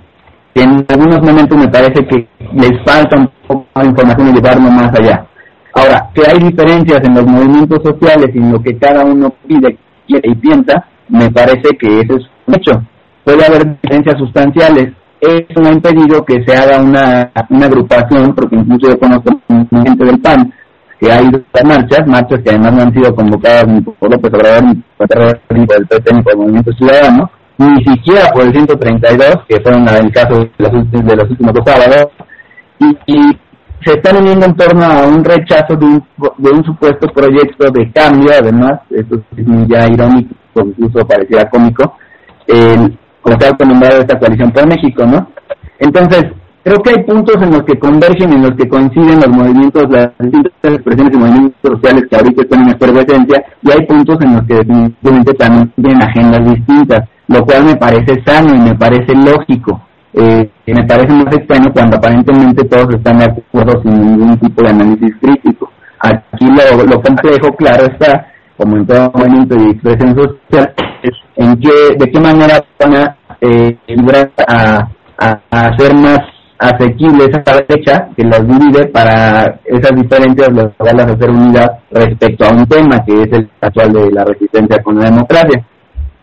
en 0.61 0.85
algunos 0.87 1.21
momentos 1.21 1.57
me 1.57 1.67
parece 1.67 2.05
que 2.05 2.27
les 2.53 2.71
falta 2.85 3.17
un 3.17 3.29
poco 3.47 3.67
de 3.75 3.87
información 3.87 4.29
y 4.29 4.33
llevarlo 4.33 4.69
más 4.71 4.93
allá. 4.93 5.25
Ahora, 5.73 6.09
que 6.13 6.23
hay 6.29 6.39
diferencias 6.39 7.01
en 7.03 7.15
los 7.15 7.25
movimientos 7.25 7.79
sociales 7.83 8.29
y 8.33 8.37
en 8.37 8.51
lo 8.51 8.61
que 8.61 8.77
cada 8.77 9.05
uno 9.05 9.33
pide, 9.47 9.77
quiere 10.07 10.29
y 10.29 10.35
piensa, 10.35 10.85
me 11.07 11.29
parece 11.31 11.69
que 11.79 11.99
eso 11.99 12.17
es 12.17 12.25
un 12.47 12.55
hecho. 12.55 12.83
Puede 13.23 13.45
haber 13.45 13.77
diferencias 13.81 14.17
sustanciales. 14.17 14.93
Eso 15.21 15.61
no 15.61 15.69
ha 15.69 15.73
impedido 15.73 16.23
que 16.25 16.43
se 16.45 16.55
haga 16.55 16.81
una, 16.81 17.31
una 17.49 17.65
agrupación, 17.65 18.33
porque 18.33 18.55
incluso 18.55 18.89
yo 18.89 18.99
conozco 18.99 19.39
gente 19.49 20.05
del 20.05 20.19
PAN, 20.19 20.53
que 20.99 21.11
hay 21.11 21.25
marchas, 21.65 22.05
marchas 22.07 22.41
que 22.43 22.49
además 22.49 22.73
no 22.73 22.81
han 22.81 22.93
sido 22.93 23.15
convocadas 23.15 23.67
ni 23.67 23.81
por 23.81 24.11
López 24.11 24.33
Obrador, 24.33 24.63
ni 24.65 24.83
por 25.65 25.77
el 25.77 25.87
PT, 25.87 26.13
ni 26.13 26.21
por 26.21 26.33
el 26.33 26.39
Movimiento 26.39 26.71
Ciudadano, 26.73 27.31
ni 27.57 27.83
siquiera 27.85 28.31
por 28.33 28.43
el 28.43 28.51
132, 28.51 29.35
que 29.47 29.61
fueron 29.61 29.87
el 29.87 30.11
caso 30.11 30.39
de 30.39 30.51
los, 30.57 30.91
de 30.91 31.15
los 31.15 31.29
últimos 31.29 31.53
dos 31.53 31.63
sábados, 31.65 32.07
y, 33.07 33.37
se 33.81 33.93
están 33.93 34.17
uniendo 34.17 34.45
en 34.45 34.55
torno 34.57 34.83
a 34.83 35.07
un 35.07 35.23
rechazo 35.23 35.73
de 35.77 35.85
un, 35.85 36.03
de 36.37 36.49
un 36.51 36.65
supuesto 36.65 37.07
proyecto 37.13 37.71
de 37.71 37.89
cambio, 37.93 38.29
además, 38.37 38.81
esto 38.89 39.21
es 39.37 39.45
ya 39.69 39.87
irónico, 39.87 40.35
incluso 40.55 41.07
parecía 41.07 41.49
cómico, 41.49 41.95
el, 42.47 42.99
como 43.21 43.39
se 43.39 43.47
ha 43.47 43.99
esta 43.99 44.19
coalición 44.19 44.51
por 44.51 44.67
México, 44.67 45.05
¿no? 45.05 45.31
Entonces, 45.79 46.25
creo 46.63 46.77
que 46.83 46.89
hay 46.91 47.03
puntos 47.03 47.35
en 47.41 47.51
los 47.51 47.63
que 47.63 47.79
convergen, 47.79 48.33
en 48.33 48.41
los 48.41 48.51
que 48.51 48.67
coinciden 48.67 49.19
los 49.19 49.29
movimientos, 49.29 49.83
las 49.89 50.11
distintas 50.19 50.73
expresiones 50.73 51.13
y 51.13 51.17
movimientos 51.17 51.71
sociales 51.71 52.03
que 52.09 52.15
ahorita 52.15 52.41
están 52.43 52.61
en 52.61 52.69
efervescencia, 52.69 53.43
y 53.61 53.71
hay 53.71 53.85
puntos 53.85 54.17
en 54.21 54.35
los 54.35 54.43
que 54.45 54.55
definitivamente 54.55 55.33
también 55.33 55.73
tienen 55.75 56.03
agendas 56.03 56.53
distintas, 56.53 57.09
lo 57.27 57.41
cual 57.45 57.65
me 57.65 57.75
parece 57.75 58.21
sano 58.25 58.55
y 58.55 58.59
me 58.59 58.75
parece 58.75 59.13
lógico. 59.15 59.81
Eh, 60.13 60.49
me 60.65 60.83
parece 60.85 61.13
más 61.13 61.33
extraño 61.35 61.71
cuando 61.71 61.97
aparentemente 61.97 62.65
todos 62.65 62.95
están 62.95 63.19
de 63.19 63.25
acuerdo 63.25 63.81
sin 63.83 63.93
ningún 63.93 64.39
tipo 64.39 64.63
de 64.63 64.69
análisis 64.69 65.15
crítico. 65.21 65.71
Aquí 65.99 66.45
lo, 66.47 66.83
lo 66.83 67.01
complejo, 67.01 67.55
claro 67.55 67.85
está, 67.85 68.27
como 68.57 68.77
en 68.77 68.87
todo 68.87 69.11
movimiento 69.13 69.55
y 69.55 69.71
expresión 69.71 70.15
social, 70.15 70.73
en 71.35 71.55
qué, 71.59 71.69
de 71.97 72.11
qué 72.11 72.19
manera 72.19 72.63
van 72.79 72.95
a 72.95 73.17
eh, 73.41 73.77
a, 74.47 74.89
a 75.19 75.39
hacer 75.51 75.93
más 75.95 76.19
asequible 76.59 77.23
esa 77.25 77.41
brecha 77.65 78.09
que 78.15 78.23
las 78.25 78.45
divide 78.45 78.87
para 78.87 79.59
esas 79.63 79.91
diferencias 79.95 80.49
lograrlas 80.49 81.15
hacer 81.15 81.29
unidad 81.29 81.79
respecto 81.89 82.45
a 82.45 82.51
un 82.51 82.65
tema 82.67 83.03
que 83.05 83.13
es 83.13 83.31
el 83.31 83.49
actual 83.61 83.93
de 83.93 84.11
la 84.11 84.25
resistencia 84.25 84.83
con 84.83 84.99
la 84.99 85.05
democracia. 85.09 85.65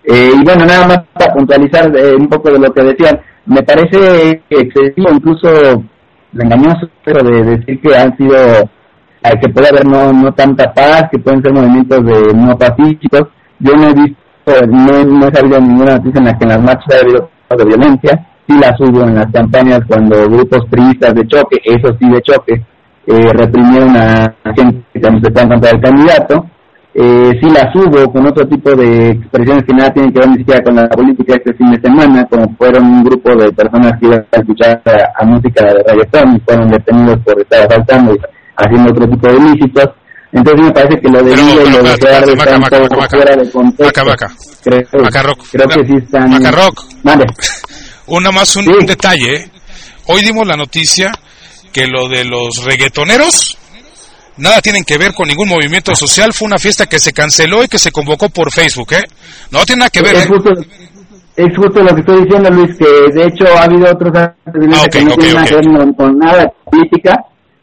Eh, 0.05 0.31
y 0.39 0.45
bueno, 0.45 0.67
nada 0.67 0.87
más 0.87 0.99
para 1.15 1.33
puntualizar 1.33 1.91
eh, 1.97 2.15
un 2.15 2.29
poco 2.29 2.53
de 2.53 2.59
lo 2.59 2.71
que 2.73 2.83
decían, 2.83 3.19
me 3.47 3.63
parece 3.63 4.43
excesivo, 4.51 5.09
incluso 5.11 5.49
engañoso, 6.35 6.87
pero 7.03 7.27
de 7.27 7.43
decir 7.43 7.81
que 7.81 7.97
han 7.97 8.15
sido, 8.19 8.37
eh, 8.37 9.39
que 9.41 9.49
puede 9.49 9.69
haber 9.69 9.87
no, 9.87 10.13
no 10.13 10.33
tanta 10.33 10.73
paz, 10.75 11.05
que 11.11 11.19
pueden 11.19 11.43
ser 11.43 11.55
movimientos 11.55 12.05
de 12.05 12.35
no 12.35 12.57
pacíficos. 12.59 13.23
Yo 13.59 13.73
no 13.73 13.89
he 13.89 13.95
visto, 13.95 14.21
no, 14.69 15.05
no 15.05 15.29
he 15.29 15.35
sabido 15.35 15.61
ninguna 15.61 15.97
noticia 15.97 16.19
en 16.19 16.25
la 16.27 16.39
que 16.39 16.45
en 16.45 16.51
las 16.51 16.63
marchas 16.63 16.87
haya 16.93 17.03
habido 17.03 17.31
de 17.57 17.65
violencia 17.65 18.27
sí 18.47 18.55
las 18.59 18.79
hubo 18.81 19.03
en 19.03 19.15
las 19.15 19.31
campañas 19.33 19.81
cuando 19.89 20.17
grupos 20.29 20.61
priistas 20.71 21.15
de 21.15 21.27
choque, 21.27 21.59
eso 21.65 21.97
sí 21.99 22.09
de 22.09 22.23
choque, 22.23 22.55
eh, 23.07 23.33
reprimieron 23.33 23.97
a 23.97 24.35
gente 24.55 24.83
que 24.93 25.01
se 25.01 25.09
en 25.09 25.49
contra 25.49 25.71
del 25.71 25.81
candidato, 25.81 26.47
eh, 26.99 27.31
sí 27.43 27.51
las 27.51 27.69
hubo 27.75 28.11
con 28.11 28.27
otro 28.27 28.49
tipo 28.49 28.75
de 28.75 29.11
expresiones 29.11 29.65
que 29.67 29.75
nada 29.75 29.91
tienen 29.91 30.11
que 30.15 30.19
ver 30.19 30.31
ni 30.31 30.39
siquiera 30.39 30.65
con 30.65 30.77
la 30.77 30.89
política 30.89 31.35
este 31.35 31.53
fin 31.53 31.71
de 31.71 31.81
semana, 31.83 32.25
como 32.25 32.49
fueron 32.57 32.87
un 32.87 33.05
grupo 33.05 33.35
de 33.37 33.53
personas 33.53 33.93
que 34.01 34.07
iban 34.07 34.25
a 34.33 34.41
escuchar 34.41 34.81
a, 35.15 35.25
música 35.27 35.63
de 35.67 35.75
reggaetón 35.87 36.37
y 36.37 36.41
fueron 36.41 36.69
detenidos 36.71 37.19
por 37.23 37.39
estar 37.39 37.67
asaltando 37.67 38.15
y 38.15 38.19
haciendo 38.57 38.91
otro 38.93 39.07
tipo 39.09 39.29
de 39.29 39.37
ilícitos. 39.37 39.91
Entonces 40.33 40.67
me 40.67 40.73
parece 40.73 41.01
que 41.01 41.09
lo 41.09 41.23
de 41.23 41.37
Lidia 41.37 41.65
y 41.65 41.71
lo 41.71 41.83
de 41.83 41.97
Gerardo 42.01 42.33
están 42.33 42.63
fuera 43.11 43.37
de 43.37 43.51
contexto. 43.51 44.01
Creo, 44.65 44.83
creo 45.53 45.69
que 45.69 45.87
sí 45.87 45.97
están... 45.99 46.31
Vale. 47.05 47.25
Una 48.07 48.31
más 48.31 48.57
un, 48.57 48.69
un 48.69 48.87
detalle. 48.87 49.51
Hoy 50.07 50.23
dimos 50.23 50.47
la 50.47 50.57
noticia 50.57 51.13
que 51.73 51.87
lo 51.87 52.09
de 52.09 52.25
los 52.25 52.65
reggaetoneros 52.65 53.59
nada 54.39 54.61
tienen 54.61 54.85
que 54.85 54.99
ver 54.99 55.15
con 55.15 55.29
ningún 55.29 55.49
movimiento 55.49 55.95
social. 55.95 56.33
Fue 56.33 56.47
una 56.47 56.59
fiesta 56.59 56.87
que 56.87 56.99
se 56.99 57.13
canceló 57.13 57.65
y 57.65 57.69
que 57.69 57.79
se 57.79 57.91
convocó 57.91 58.29
por 58.29 58.53
Facebook, 58.53 58.93
¿eh? 58.93 59.05
No 59.51 59.65
tiene 59.65 59.81
nada 59.81 59.91
que 59.91 60.03
ver. 60.03 60.17
Es, 60.17 60.25
¿eh? 60.25 60.29
justo, 60.29 60.51
es 61.37 61.57
justo 61.57 61.83
lo 61.83 61.95
que 61.95 62.01
estoy 62.01 62.25
diciendo, 62.25 62.51
Luis, 62.51 62.77
que 62.77 62.87
de 63.13 63.27
hecho 63.27 63.45
ha 63.57 63.65
habido 63.65 63.91
otros 63.91 64.15
actos 64.15 64.55
Ah, 64.73 64.87
que 64.91 65.03
no 65.03 65.15
tienen 65.17 65.35
nada 65.35 65.47
que 65.47 65.55
ver 65.57 65.65
con, 65.65 65.93
con 65.95 66.19
nada 66.19 66.53
política, 66.65 67.15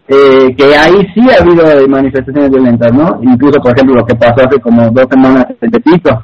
eh, 0.08 0.56
que 0.58 0.76
ahí 0.76 1.08
sí 1.14 1.22
ha 1.30 1.42
habido 1.42 1.88
manifestaciones 1.88 2.52
violentas, 2.52 2.94
¿no? 2.94 3.20
Incluso, 3.24 3.60
por 3.62 3.74
ejemplo, 3.74 3.96
lo 3.96 4.06
que 4.06 4.16
pasó 4.16 4.46
hace 4.46 4.60
como 4.60 4.90
dos 4.92 5.06
semanas 5.10 5.46
en 5.62 5.72
Tepito. 5.72 6.22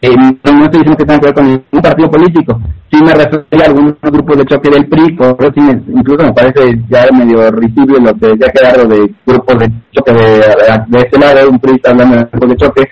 Eh, 0.00 0.14
no, 0.14 0.64
estoy 0.64 0.80
diciendo 0.80 0.96
que 0.96 1.04
tenga 1.04 1.18
que 1.20 1.26
ver 1.26 1.34
con 1.34 1.44
ningún 1.46 1.82
partido 1.82 2.10
político. 2.10 2.60
Sí 2.90 3.02
me 3.02 3.14
refiero 3.14 3.44
a 3.50 3.66
algunos 3.66 3.94
grupos 4.00 4.38
de 4.38 4.44
choque 4.46 4.70
del 4.70 4.86
PRI, 4.86 5.18
sí, 5.54 5.60
incluso 5.88 6.24
me 6.24 6.32
parece 6.32 6.80
ya 6.88 7.06
medio 7.12 7.50
risible 7.50 7.98
lo 8.00 8.14
que 8.14 8.38
ya 8.38 8.46
quedaron 8.52 8.88
de 8.88 9.14
grupos 9.26 9.58
de 9.58 9.72
choque 9.92 10.12
de, 10.12 10.20
de 10.86 10.98
este 10.98 11.18
lado, 11.18 11.50
un 11.50 11.58
PRI 11.58 11.74
está 11.74 11.90
hablando 11.90 12.16
de 12.16 12.24
grupos 12.30 12.48
de 12.48 12.56
choque. 12.56 12.88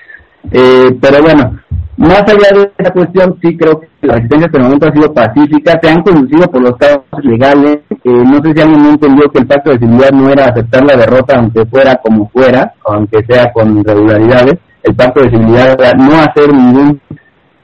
Eh, 0.52 0.96
pero 1.00 1.22
bueno, 1.22 1.58
más 1.96 2.22
allá 2.22 2.58
de 2.58 2.70
esa 2.76 2.92
cuestión, 2.92 3.38
sí 3.40 3.56
creo 3.56 3.80
que 3.80 3.88
la 4.02 4.14
resistencia 4.14 4.46
hasta 4.46 4.58
el 4.58 4.64
momento 4.64 4.86
ha 4.86 4.92
sido 4.92 5.14
pacífica, 5.14 5.78
se 5.82 5.88
han 5.88 6.02
conducido 6.02 6.50
por 6.50 6.62
los 6.62 6.76
casos 6.76 7.02
legales. 7.22 7.78
Eh, 7.90 7.98
no 8.04 8.42
sé 8.42 8.52
si 8.54 8.60
alguien 8.60 8.82
no 8.82 8.90
entendió 8.90 9.30
que 9.30 9.38
el 9.38 9.46
pacto 9.46 9.70
de 9.70 9.78
civilidad 9.78 10.10
no 10.10 10.28
era 10.28 10.44
aceptar 10.44 10.84
la 10.84 10.96
derrota 10.96 11.38
aunque 11.38 11.64
fuera 11.66 11.96
como 11.96 12.28
fuera, 12.28 12.74
aunque 12.84 13.24
sea 13.26 13.50
con 13.52 13.78
irregularidades. 13.78 14.58
El 14.86 14.94
pacto 14.94 15.20
de 15.20 15.30
civilidad 15.30 15.76
no 15.98 16.20
hacer 16.20 16.52
ningún 16.52 17.00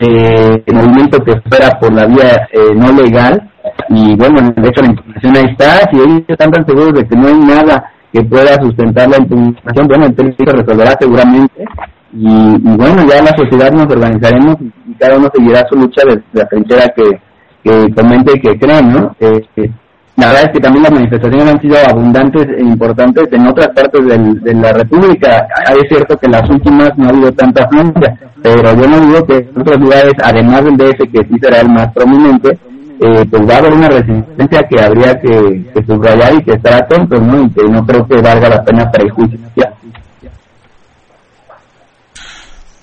eh, 0.01 0.63
movimiento 0.73 1.19
que 1.25 1.41
fuera 1.49 1.79
por 1.79 1.93
la 1.93 2.07
vía 2.07 2.49
eh, 2.53 2.75
no 2.75 2.93
legal. 2.93 3.49
Y 3.89 4.17
bueno, 4.17 4.53
de 4.57 4.69
hecho 4.69 4.83
la 4.83 4.91
impugnación 4.91 5.37
ahí 5.37 5.45
está. 5.51 5.89
Si 5.91 5.97
ellos 5.97 6.23
están 6.27 6.51
tan 6.51 6.67
seguros 6.67 6.93
de 6.95 7.07
que 7.07 7.17
no 7.17 7.29
hay 7.29 7.39
nada 7.39 7.93
que 8.13 8.23
pueda 8.25 8.61
sustentar 8.61 9.09
la 9.09 9.19
impugnación, 9.19 9.87
bueno, 9.87 10.07
el 10.07 10.17
se 10.17 10.53
resolverá 10.53 10.97
seguramente. 11.01 11.65
Y, 12.13 12.27
y 12.27 12.77
bueno, 12.77 13.07
ya 13.09 13.23
la 13.23 13.37
sociedad 13.37 13.73
nos 13.73 13.87
organizaremos 13.87 14.57
y, 14.61 14.95
cada 14.99 15.17
uno 15.17 15.31
seguirá 15.35 15.65
su 15.69 15.77
lucha 15.77 16.03
de, 16.07 16.23
la 16.33 16.47
trinchera 16.47 16.93
que, 16.95 17.21
que 17.65 17.95
comente 17.95 18.33
y 18.35 18.41
que 18.41 18.59
cree, 18.59 18.83
¿no? 18.83 19.17
Eh, 19.19 19.41
eh, 19.57 19.71
la 20.17 20.27
verdad 20.27 20.43
es 20.45 20.51
que 20.53 20.61
también 20.61 20.83
las 20.83 20.93
manifestaciones 20.93 21.55
han 21.55 21.61
sido 21.61 21.77
abundantes 21.89 22.47
e 22.57 22.61
importantes 22.61 23.25
en 23.33 23.47
otras 23.47 23.69
partes 23.69 24.05
de 24.05 24.55
la 24.55 24.73
República. 24.73 25.49
Es 25.75 25.89
cierto 25.89 26.17
que 26.19 26.27
en 26.27 26.33
las 26.33 26.51
últimas 26.51 26.91
no 26.97 27.07
ha 27.07 27.09
habido 27.09 27.33
tanta 27.33 27.65
afluencia, 27.65 28.19
pero 28.43 28.75
yo 28.75 28.89
no 28.89 29.01
digo 29.01 29.27
que 29.27 29.37
en 29.37 29.61
otros 29.61 29.81
lugares, 29.81 30.13
además 30.23 30.65
del 30.65 30.77
DF, 30.77 30.99
que 31.11 31.25
sí 31.29 31.39
será 31.41 31.61
el 31.61 31.71
más 31.71 31.93
prominente, 31.95 32.59
eh, 33.01 33.25
pues 33.31 33.49
va 33.49 33.55
a 33.55 33.59
haber 33.59 33.73
una 33.73 33.89
resistencia 33.89 34.63
que 34.69 34.81
habría 34.81 35.19
que, 35.19 35.65
subrayar 35.87 36.35
y 36.35 36.45
que 36.45 36.53
estar 36.53 36.75
atentos, 36.75 37.21
¿no? 37.21 37.45
Y 37.45 37.51
que 37.51 37.63
no 37.65 37.85
creo 37.87 38.07
que 38.07 38.21
valga 38.21 38.49
la 38.49 38.63
pena 38.63 38.91
prejuiciar. 38.91 39.75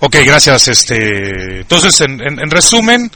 Ok, 0.01 0.15
gracias. 0.25 0.67
Este, 0.67 1.61
entonces, 1.61 2.01
en, 2.01 2.21
en, 2.21 2.49
resumen, 2.49 3.09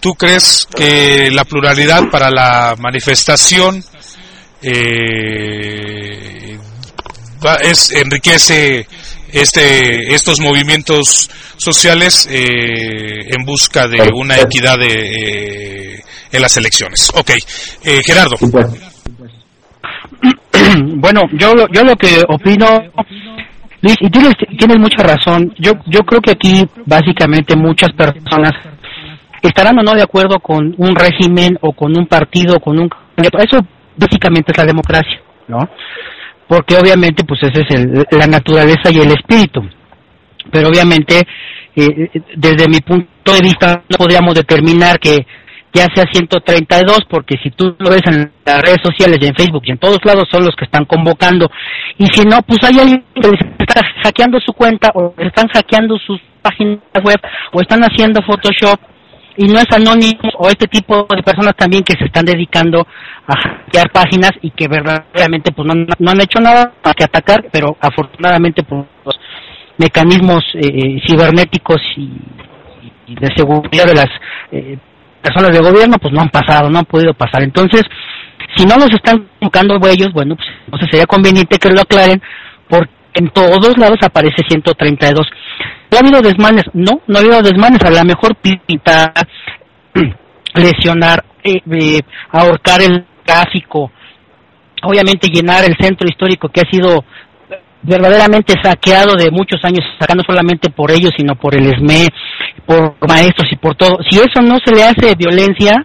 ¿tú 0.00 0.14
crees 0.14 0.66
que 0.74 1.30
la 1.30 1.44
pluralidad 1.44 2.10
para 2.10 2.30
la 2.30 2.74
manifestación 2.78 3.82
eh, 4.62 6.58
es, 7.62 7.92
enriquece 7.92 8.86
este, 9.32 10.14
estos 10.14 10.40
movimientos 10.40 11.30
sociales 11.56 12.28
eh, 12.30 13.28
en 13.28 13.44
busca 13.44 13.86
de 13.86 14.10
una 14.14 14.38
equidad 14.38 14.78
de, 14.78 15.94
eh, 15.94 16.00
en 16.32 16.42
las 16.42 16.56
elecciones. 16.56 17.10
Ok, 17.14 17.30
eh, 17.84 18.00
Gerardo. 18.04 18.36
Bueno, 20.96 21.22
yo, 21.32 21.54
yo 21.72 21.82
lo 21.82 21.96
que 21.96 22.22
opino, 22.28 22.66
Luis, 23.80 23.96
y 24.00 24.10
tú 24.10 24.20
tienes 24.58 24.78
mucha 24.78 25.02
razón, 25.02 25.52
yo, 25.58 25.72
yo 25.86 26.00
creo 26.00 26.20
que 26.20 26.32
aquí 26.32 26.68
básicamente 26.84 27.56
muchas 27.56 27.88
personas 27.96 28.52
estarán 29.48 29.78
o 29.78 29.82
no 29.82 29.94
de 29.94 30.02
acuerdo 30.02 30.38
con 30.40 30.74
un 30.76 30.94
régimen 30.94 31.58
o 31.60 31.72
con 31.72 31.96
un 31.96 32.06
partido, 32.06 32.60
con 32.60 32.78
un 32.78 32.90
eso 33.16 33.58
básicamente 33.96 34.52
es 34.52 34.58
la 34.58 34.64
democracia, 34.64 35.20
¿no? 35.48 35.68
Porque 36.48 36.76
obviamente 36.76 37.24
pues 37.24 37.42
esa 37.42 37.60
es 37.60 37.74
el, 37.74 38.04
la 38.10 38.26
naturaleza 38.26 38.90
y 38.90 38.98
el 38.98 39.12
espíritu. 39.12 39.62
Pero 40.50 40.68
obviamente 40.68 41.22
eh, 41.76 42.10
desde 42.36 42.68
mi 42.68 42.80
punto 42.80 43.32
de 43.32 43.40
vista 43.42 43.82
no 43.88 43.96
podríamos 43.96 44.34
determinar 44.34 44.98
que 44.98 45.26
ya 45.72 45.86
sea 45.94 46.04
132, 46.10 47.00
porque 47.08 47.36
si 47.42 47.50
tú 47.50 47.76
lo 47.78 47.90
ves 47.90 48.02
en 48.06 48.32
las 48.44 48.62
redes 48.62 48.80
sociales 48.82 49.18
y 49.20 49.26
en 49.26 49.34
Facebook 49.34 49.62
y 49.64 49.70
en 49.70 49.78
todos 49.78 49.98
lados 50.04 50.28
son 50.30 50.44
los 50.44 50.56
que 50.56 50.64
están 50.64 50.84
convocando, 50.84 51.48
y 51.96 52.06
si 52.06 52.24
no, 52.24 52.42
pues 52.42 52.58
hay 52.64 52.80
alguien 52.80 53.04
que 53.14 53.30
está 53.58 53.80
hackeando 54.02 54.40
su 54.40 54.52
cuenta 54.52 54.90
o 54.94 55.14
están 55.18 55.46
hackeando 55.48 55.96
sus 55.98 56.20
páginas 56.42 56.80
web 57.04 57.20
o 57.52 57.60
están 57.60 57.82
haciendo 57.82 58.20
Photoshop 58.22 58.80
y 59.36 59.46
no 59.46 59.58
es 59.58 59.66
anónimo 59.72 60.20
o 60.38 60.48
este 60.48 60.66
tipo 60.66 61.06
de 61.14 61.22
personas 61.22 61.54
también 61.56 61.82
que 61.82 61.96
se 61.98 62.06
están 62.06 62.24
dedicando 62.24 62.86
a 63.26 63.34
hackear 63.36 63.90
páginas 63.90 64.32
y 64.42 64.50
que 64.50 64.68
verdaderamente 64.68 65.52
pues 65.52 65.66
no, 65.66 65.74
no 65.74 66.10
han 66.10 66.20
hecho 66.20 66.40
nada 66.40 66.72
más 66.84 66.94
que 66.94 67.04
atacar, 67.04 67.46
pero 67.52 67.76
afortunadamente 67.80 68.62
por 68.62 68.86
los 69.04 69.18
mecanismos 69.78 70.44
eh, 70.54 71.00
cibernéticos 71.06 71.80
y, 71.96 72.10
de 73.08 73.28
seguridad 73.34 73.86
de 73.86 73.94
las 73.94 74.08
eh, 74.52 74.78
personas 75.20 75.50
de 75.50 75.58
gobierno 75.58 75.96
pues 76.00 76.14
no 76.14 76.20
han 76.20 76.28
pasado, 76.28 76.70
no 76.70 76.78
han 76.78 76.84
podido 76.84 77.12
pasar. 77.14 77.42
Entonces, 77.42 77.82
si 78.56 78.64
no 78.64 78.76
los 78.76 78.90
están 78.90 79.28
buscando 79.40 79.74
ellos, 79.88 80.12
bueno, 80.12 80.36
pues 80.36 80.48
entonces 80.64 80.88
sería 80.90 81.06
conveniente 81.06 81.58
que 81.58 81.70
lo 81.70 81.80
aclaren 81.80 82.22
porque 82.68 82.90
en 83.14 83.28
todos 83.30 83.76
lados 83.78 83.98
aparece 84.02 84.42
132. 84.48 85.26
¿Ha 85.92 85.98
habido 85.98 86.20
desmanes? 86.20 86.64
No, 86.72 87.00
no 87.06 87.18
ha 87.18 87.20
habido 87.20 87.42
desmanes. 87.42 87.82
A 87.84 87.90
lo 87.90 88.04
mejor 88.04 88.36
pintar, 88.36 89.12
lesionar, 90.54 91.24
eh, 91.42 91.60
eh, 91.70 92.00
ahorcar 92.30 92.82
el 92.82 93.04
tráfico, 93.24 93.90
obviamente 94.82 95.28
llenar 95.28 95.64
el 95.64 95.76
centro 95.78 96.08
histórico 96.08 96.48
que 96.48 96.60
ha 96.60 96.70
sido 96.70 97.04
verdaderamente 97.82 98.54
saqueado 98.62 99.14
de 99.14 99.30
muchos 99.30 99.64
años, 99.64 99.80
sacando 99.98 100.22
solamente 100.24 100.70
por 100.70 100.90
ellos, 100.90 101.12
sino 101.16 101.34
por 101.34 101.54
el 101.54 101.64
SME, 101.76 102.06
por 102.66 102.96
maestros 103.08 103.50
y 103.50 103.56
por 103.56 103.74
todo. 103.74 103.98
Si 104.08 104.18
eso 104.18 104.42
no 104.42 104.58
se 104.64 104.74
le 104.74 104.84
hace 104.84 105.14
violencia, 105.16 105.84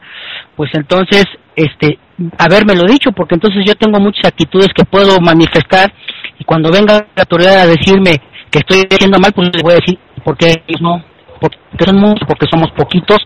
pues 0.56 0.72
entonces, 0.74 1.26
este, 1.56 1.98
lo 2.18 2.86
dicho, 2.86 3.12
porque 3.12 3.36
entonces 3.36 3.64
yo 3.66 3.76
tengo 3.76 4.00
muchas 4.00 4.26
actitudes 4.26 4.70
que 4.76 4.86
puedo 4.86 5.20
manifestar 5.20 5.94
y 6.38 6.44
cuando 6.44 6.72
venga 6.72 7.08
la 7.16 7.24
autoridad 7.24 7.60
a 7.60 7.68
decirme 7.68 8.16
estoy 8.60 8.88
haciendo 8.90 9.20
mal, 9.20 9.32
pues 9.34 9.50
les 9.54 9.64
voy 9.64 9.74
a 9.74 9.78
decir, 9.78 9.98
¿por 10.24 10.38
qué 10.38 10.64
ellos 10.68 10.82
no? 10.82 11.04
Porque 11.40 11.86
son 11.86 12.16
porque 12.28 12.46
somos 12.50 12.72
poquitos, 12.72 13.18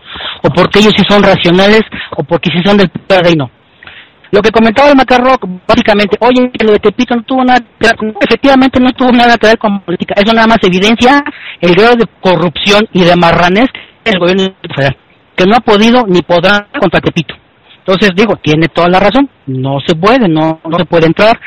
o 0.42 0.50
porque 0.50 0.80
ellos 0.80 0.92
sí 0.96 1.04
son 1.08 1.22
racionales, 1.22 1.82
o 2.16 2.24
porque 2.24 2.50
sí 2.50 2.60
son 2.64 2.76
del 2.76 2.90
y 3.32 3.36
no. 3.36 3.50
Lo 4.32 4.42
que 4.42 4.50
comentaba 4.50 4.90
el 4.90 4.96
Macarrock, 4.96 5.44
básicamente, 5.66 6.16
oye, 6.20 6.50
lo 6.64 6.72
de 6.72 6.78
Tepito 6.78 7.16
no 7.16 7.22
tuvo 7.22 7.44
nada 7.44 7.58
que 7.80 7.86
ver 8.06 8.14
efectivamente 8.20 8.78
no 8.78 8.92
tuvo 8.92 9.10
nada 9.10 9.36
que 9.36 9.48
ver 9.48 9.58
con 9.58 9.80
política, 9.80 10.14
eso 10.16 10.32
nada 10.32 10.46
más 10.46 10.58
evidencia 10.62 11.22
el 11.60 11.74
grado 11.74 11.96
de 11.96 12.06
corrupción 12.20 12.86
y 12.92 13.02
de 13.02 13.16
marranés 13.16 13.66
del 14.04 14.20
gobierno 14.20 14.54
federal, 14.74 14.96
que 15.34 15.44
no 15.46 15.56
ha 15.56 15.60
podido 15.60 16.06
ni 16.06 16.22
podrá 16.22 16.68
contra 16.78 17.00
Tepito. 17.00 17.34
Entonces 17.78 18.10
digo, 18.14 18.36
tiene 18.36 18.68
toda 18.68 18.88
la 18.88 19.00
razón, 19.00 19.28
no 19.46 19.78
se 19.84 19.96
puede, 19.96 20.28
no, 20.28 20.60
no 20.64 20.78
se 20.78 20.84
puede 20.84 21.06
entrar, 21.06 21.40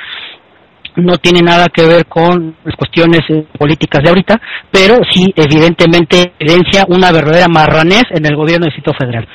no 0.96 1.18
tiene 1.18 1.42
nada 1.42 1.68
que 1.70 1.86
ver 1.86 2.06
con 2.06 2.56
las 2.64 2.76
cuestiones 2.76 3.22
eh, 3.30 3.46
políticas 3.58 4.04
de 4.04 4.10
ahorita, 4.10 4.40
pero 4.72 4.96
sí 5.12 5.34
evidentemente 5.36 6.34
evidencia 6.40 6.86
una 6.88 7.12
verdadera 7.12 7.48
marranés 7.48 8.04
en 8.12 8.26
el 8.26 8.36
gobierno 8.36 8.66
del 8.66 8.74
Distrito 8.74 8.98
Federal. 8.98 9.28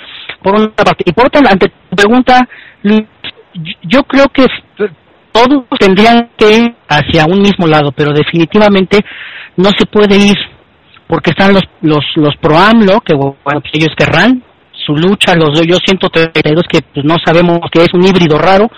Por 0.43 0.55
una 0.55 0.69
parte, 0.71 1.05
y 1.05 1.13
por 1.13 1.27
otra, 1.27 1.43
ante 1.51 1.69
tu 1.69 1.97
pregunta, 1.97 2.47
yo 3.83 4.03
creo 4.05 4.27
que 4.27 4.47
todos 5.33 5.65
tendrían 5.79 6.31
que 6.37 6.51
ir 6.51 6.75
hacia 6.89 7.27
un 7.27 7.41
mismo 7.41 7.67
lado, 7.67 7.93
pero 7.93 8.13
definitivamente 8.13 9.01
no 9.57 9.71
se 9.77 9.87
puede 9.87 10.17
ir 10.17 10.37
porque 11.07 11.31
están 11.31 11.55
los 11.55 11.63
los 11.81 12.05
los 12.17 12.37
pro 12.37 12.57
AMLO 12.57 13.01
que 13.01 13.15
bueno, 13.15 13.61
pues 13.61 13.73
ellos 13.73 13.95
querrán 13.97 14.43
su 14.73 14.95
lucha, 14.95 15.35
los 15.35 15.61
yo 15.67 15.77
132 15.77 16.65
que 16.69 16.81
pues, 16.83 17.05
no 17.05 17.17
sabemos 17.25 17.61
que 17.73 17.81
es 17.81 17.93
un 17.93 18.05
híbrido 18.05 18.39
raro 18.39 18.71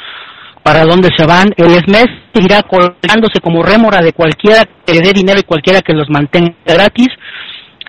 para 0.63 0.85
dónde 0.85 1.09
se 1.17 1.27
van, 1.27 1.51
el 1.57 1.71
SMES 1.71 2.07
seguirá 2.35 2.63
colgándose 2.63 3.41
como 3.43 3.63
rémora 3.63 4.01
de 4.01 4.13
cualquiera 4.13 4.63
que 4.85 4.95
le 4.95 5.01
dé 5.01 5.13
dinero 5.13 5.41
y 5.41 5.45
cualquiera 5.45 5.81
que 5.81 5.95
los 5.95 6.09
mantenga 6.11 6.55
gratis, 6.65 7.09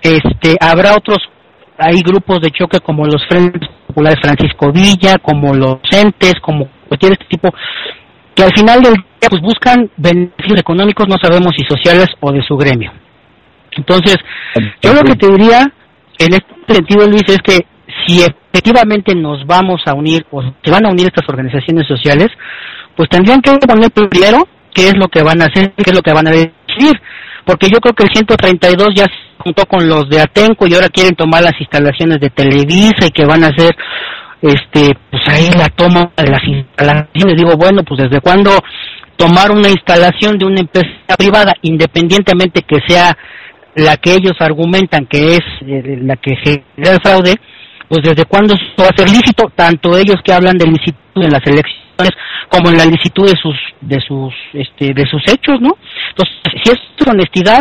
este 0.02 0.56
habrá 0.60 0.94
otros 0.96 1.18
hay 1.78 2.00
grupos 2.00 2.40
de 2.40 2.50
choque 2.50 2.80
como 2.80 3.04
los 3.06 3.26
Frentes 3.28 3.68
Populares 3.86 4.18
Francisco 4.22 4.72
Villa, 4.72 5.18
como 5.18 5.54
los 5.54 5.78
entes, 5.90 6.34
como 6.40 6.68
cualquier 6.88 7.12
este 7.12 7.24
tipo, 7.26 7.50
que 8.34 8.44
al 8.44 8.54
final 8.54 8.82
del 8.82 8.94
día 8.94 9.28
pues 9.28 9.42
buscan 9.42 9.90
beneficios 9.96 10.60
económicos, 10.60 11.08
no 11.08 11.16
sabemos 11.20 11.52
si 11.56 11.64
sociales 11.64 12.08
o 12.20 12.32
de 12.32 12.42
su 12.42 12.56
gremio. 12.56 12.92
Entonces, 13.72 14.16
yo 14.82 14.92
lo 14.92 15.02
que 15.02 15.14
te 15.14 15.28
diría 15.28 15.62
en 16.18 16.34
este 16.34 16.74
sentido, 16.74 17.06
Luis, 17.06 17.24
es 17.28 17.38
que 17.38 17.66
si 18.06 18.22
efectivamente 18.22 19.14
nos 19.14 19.46
vamos 19.46 19.82
a 19.86 19.94
unir 19.94 20.24
o 20.30 20.42
se 20.42 20.70
van 20.70 20.86
a 20.86 20.90
unir 20.90 21.06
estas 21.06 21.28
organizaciones 21.28 21.86
sociales, 21.86 22.28
pues 22.96 23.08
tendrían 23.08 23.40
que 23.40 23.56
poner 23.66 23.90
primero 23.90 24.46
qué 24.74 24.88
es 24.88 24.96
lo 24.96 25.08
que 25.08 25.22
van 25.22 25.40
a 25.42 25.46
hacer, 25.46 25.72
qué 25.76 25.90
es 25.90 25.94
lo 25.94 26.02
que 26.02 26.12
van 26.12 26.28
a 26.28 26.30
decidir, 26.30 27.00
porque 27.44 27.68
yo 27.68 27.78
creo 27.78 27.94
que 27.94 28.04
el 28.04 28.10
132 28.12 28.88
ya 28.94 29.06
juntó 29.38 29.66
con 29.66 29.88
los 29.88 30.08
de 30.08 30.20
Atenco 30.20 30.66
y 30.66 30.74
ahora 30.74 30.88
quieren 30.88 31.14
tomar 31.14 31.42
las 31.42 31.58
instalaciones 31.58 32.20
de 32.20 32.30
Televisa 32.30 33.06
y 33.06 33.10
que 33.10 33.24
van 33.24 33.44
a 33.44 33.48
hacer 33.48 33.74
este 34.40 34.96
pues 35.10 35.22
ahí 35.28 35.50
la 35.56 35.68
toma 35.68 36.10
de 36.16 36.30
las 36.30 36.42
instalaciones. 36.44 37.36
Digo 37.36 37.56
bueno 37.56 37.82
pues 37.84 38.02
desde 38.02 38.20
cuándo 38.20 38.50
tomar 39.16 39.50
una 39.50 39.68
instalación 39.68 40.38
de 40.38 40.44
una 40.44 40.60
empresa 40.60 41.16
privada 41.18 41.52
independientemente 41.62 42.62
que 42.62 42.78
sea 42.86 43.16
la 43.74 43.96
que 43.96 44.14
ellos 44.14 44.34
argumentan 44.40 45.06
que 45.06 45.34
es 45.36 45.40
eh, 45.66 45.98
la 46.02 46.16
que 46.16 46.36
genera 46.36 46.94
el 46.94 47.00
fraude 47.00 47.34
pues 47.92 48.04
desde 48.04 48.24
cuándo 48.24 48.54
va 48.80 48.86
a 48.86 48.96
ser 48.96 49.06
lícito 49.06 49.52
tanto 49.54 49.98
ellos 49.98 50.16
que 50.24 50.32
hablan 50.32 50.56
de 50.56 50.64
licitud 50.64 50.96
en 51.16 51.30
las 51.30 51.46
elecciones 51.46 52.12
como 52.48 52.70
en 52.70 52.78
la 52.78 52.86
licitud 52.86 53.28
de 53.28 53.36
sus 53.36 53.54
de 53.82 54.00
sus 54.00 54.32
este 54.54 54.94
de 54.94 55.04
sus 55.04 55.20
hechos 55.28 55.60
no 55.60 55.76
entonces 56.08 56.36
si 56.64 56.72
es 56.72 57.06
honestidad 57.06 57.60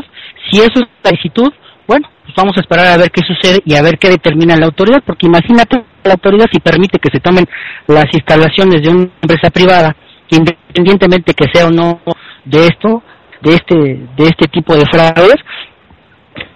si 0.49 0.59
eso 0.59 0.79
es 0.79 0.87
la 1.03 1.11
licitud 1.11 1.51
bueno, 1.91 2.07
pues 2.23 2.33
vamos 2.37 2.55
a 2.55 2.61
esperar 2.61 2.87
a 2.87 2.95
ver 2.95 3.11
qué 3.11 3.19
sucede 3.27 3.59
y 3.65 3.75
a 3.75 3.81
ver 3.81 3.97
qué 3.99 4.07
determina 4.07 4.55
la 4.55 4.67
autoridad, 4.67 5.03
porque 5.05 5.27
imagínate 5.27 5.83
la 6.05 6.13
autoridad 6.13 6.45
si 6.49 6.61
permite 6.61 6.99
que 6.99 7.09
se 7.11 7.19
tomen 7.19 7.45
las 7.87 8.05
instalaciones 8.13 8.81
de 8.81 8.87
una 8.87 9.09
empresa 9.21 9.49
privada, 9.49 9.93
independientemente 10.29 11.33
que 11.33 11.51
sea 11.51 11.67
o 11.67 11.69
no 11.69 11.99
de 12.45 12.67
esto, 12.67 13.03
de 13.41 13.55
este, 13.55 13.75
de 13.75 14.23
este 14.23 14.47
tipo 14.47 14.73
de 14.73 14.85
fraudes, 14.89 15.35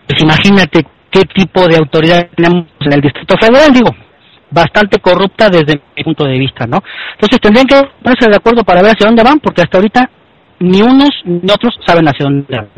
pues 0.07 0.21
imagínate 0.21 0.86
qué 1.16 1.22
tipo 1.34 1.66
de 1.68 1.78
autoridad 1.78 2.28
tenemos 2.36 2.66
en 2.82 2.93
el 2.93 2.99
Distrito 2.99 3.36
Federal, 3.39 3.72
digo, 3.72 3.89
bastante 4.51 4.99
corrupta 4.99 5.49
desde 5.49 5.82
mi 5.95 6.03
punto 6.03 6.26
de 6.26 6.38
vista, 6.38 6.68
¿no? 6.68 6.80
Entonces 7.13 7.39
tendrían 7.39 7.68
que 7.68 7.82
ponerse 8.03 8.30
de 8.30 8.36
acuerdo 8.36 8.63
para 8.63 8.82
ver 8.82 8.91
hacia 8.91 9.07
dónde 9.07 9.24
van, 9.24 9.39
porque 9.39 9.61
hasta 9.61 9.78
ahorita 9.78 10.09
ni 10.59 10.82
unos 10.82 11.11
ni 11.24 11.49
otros 11.49 11.74
saben 11.86 12.07
hacia 12.07 12.26
dónde 12.26 12.45
van. 12.49 12.70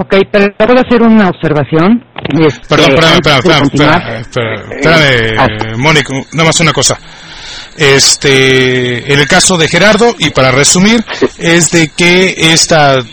Ok, 0.00 0.14
pero 0.30 0.46
puedo 0.56 0.80
hacer 0.80 1.02
una 1.02 1.28
observación. 1.28 2.04
Este, 2.40 2.68
Perdón, 2.68 2.90
espérame, 2.92 3.60
continuar. 3.60 4.02
espérame, 4.20 4.54
espérame, 4.70 5.46
espérame, 5.50 5.78
Mónica, 5.78 6.14
nada 6.34 6.46
más 6.46 6.60
una 6.60 6.72
cosa. 6.72 6.98
Este, 7.78 9.12
en 9.12 9.20
el 9.20 9.28
caso 9.28 9.56
de 9.56 9.68
Gerardo, 9.68 10.14
y 10.18 10.30
para 10.30 10.50
resumir, 10.50 11.04
es 11.38 11.70
de 11.70 11.88
que 11.88 12.34
esta 12.52 13.04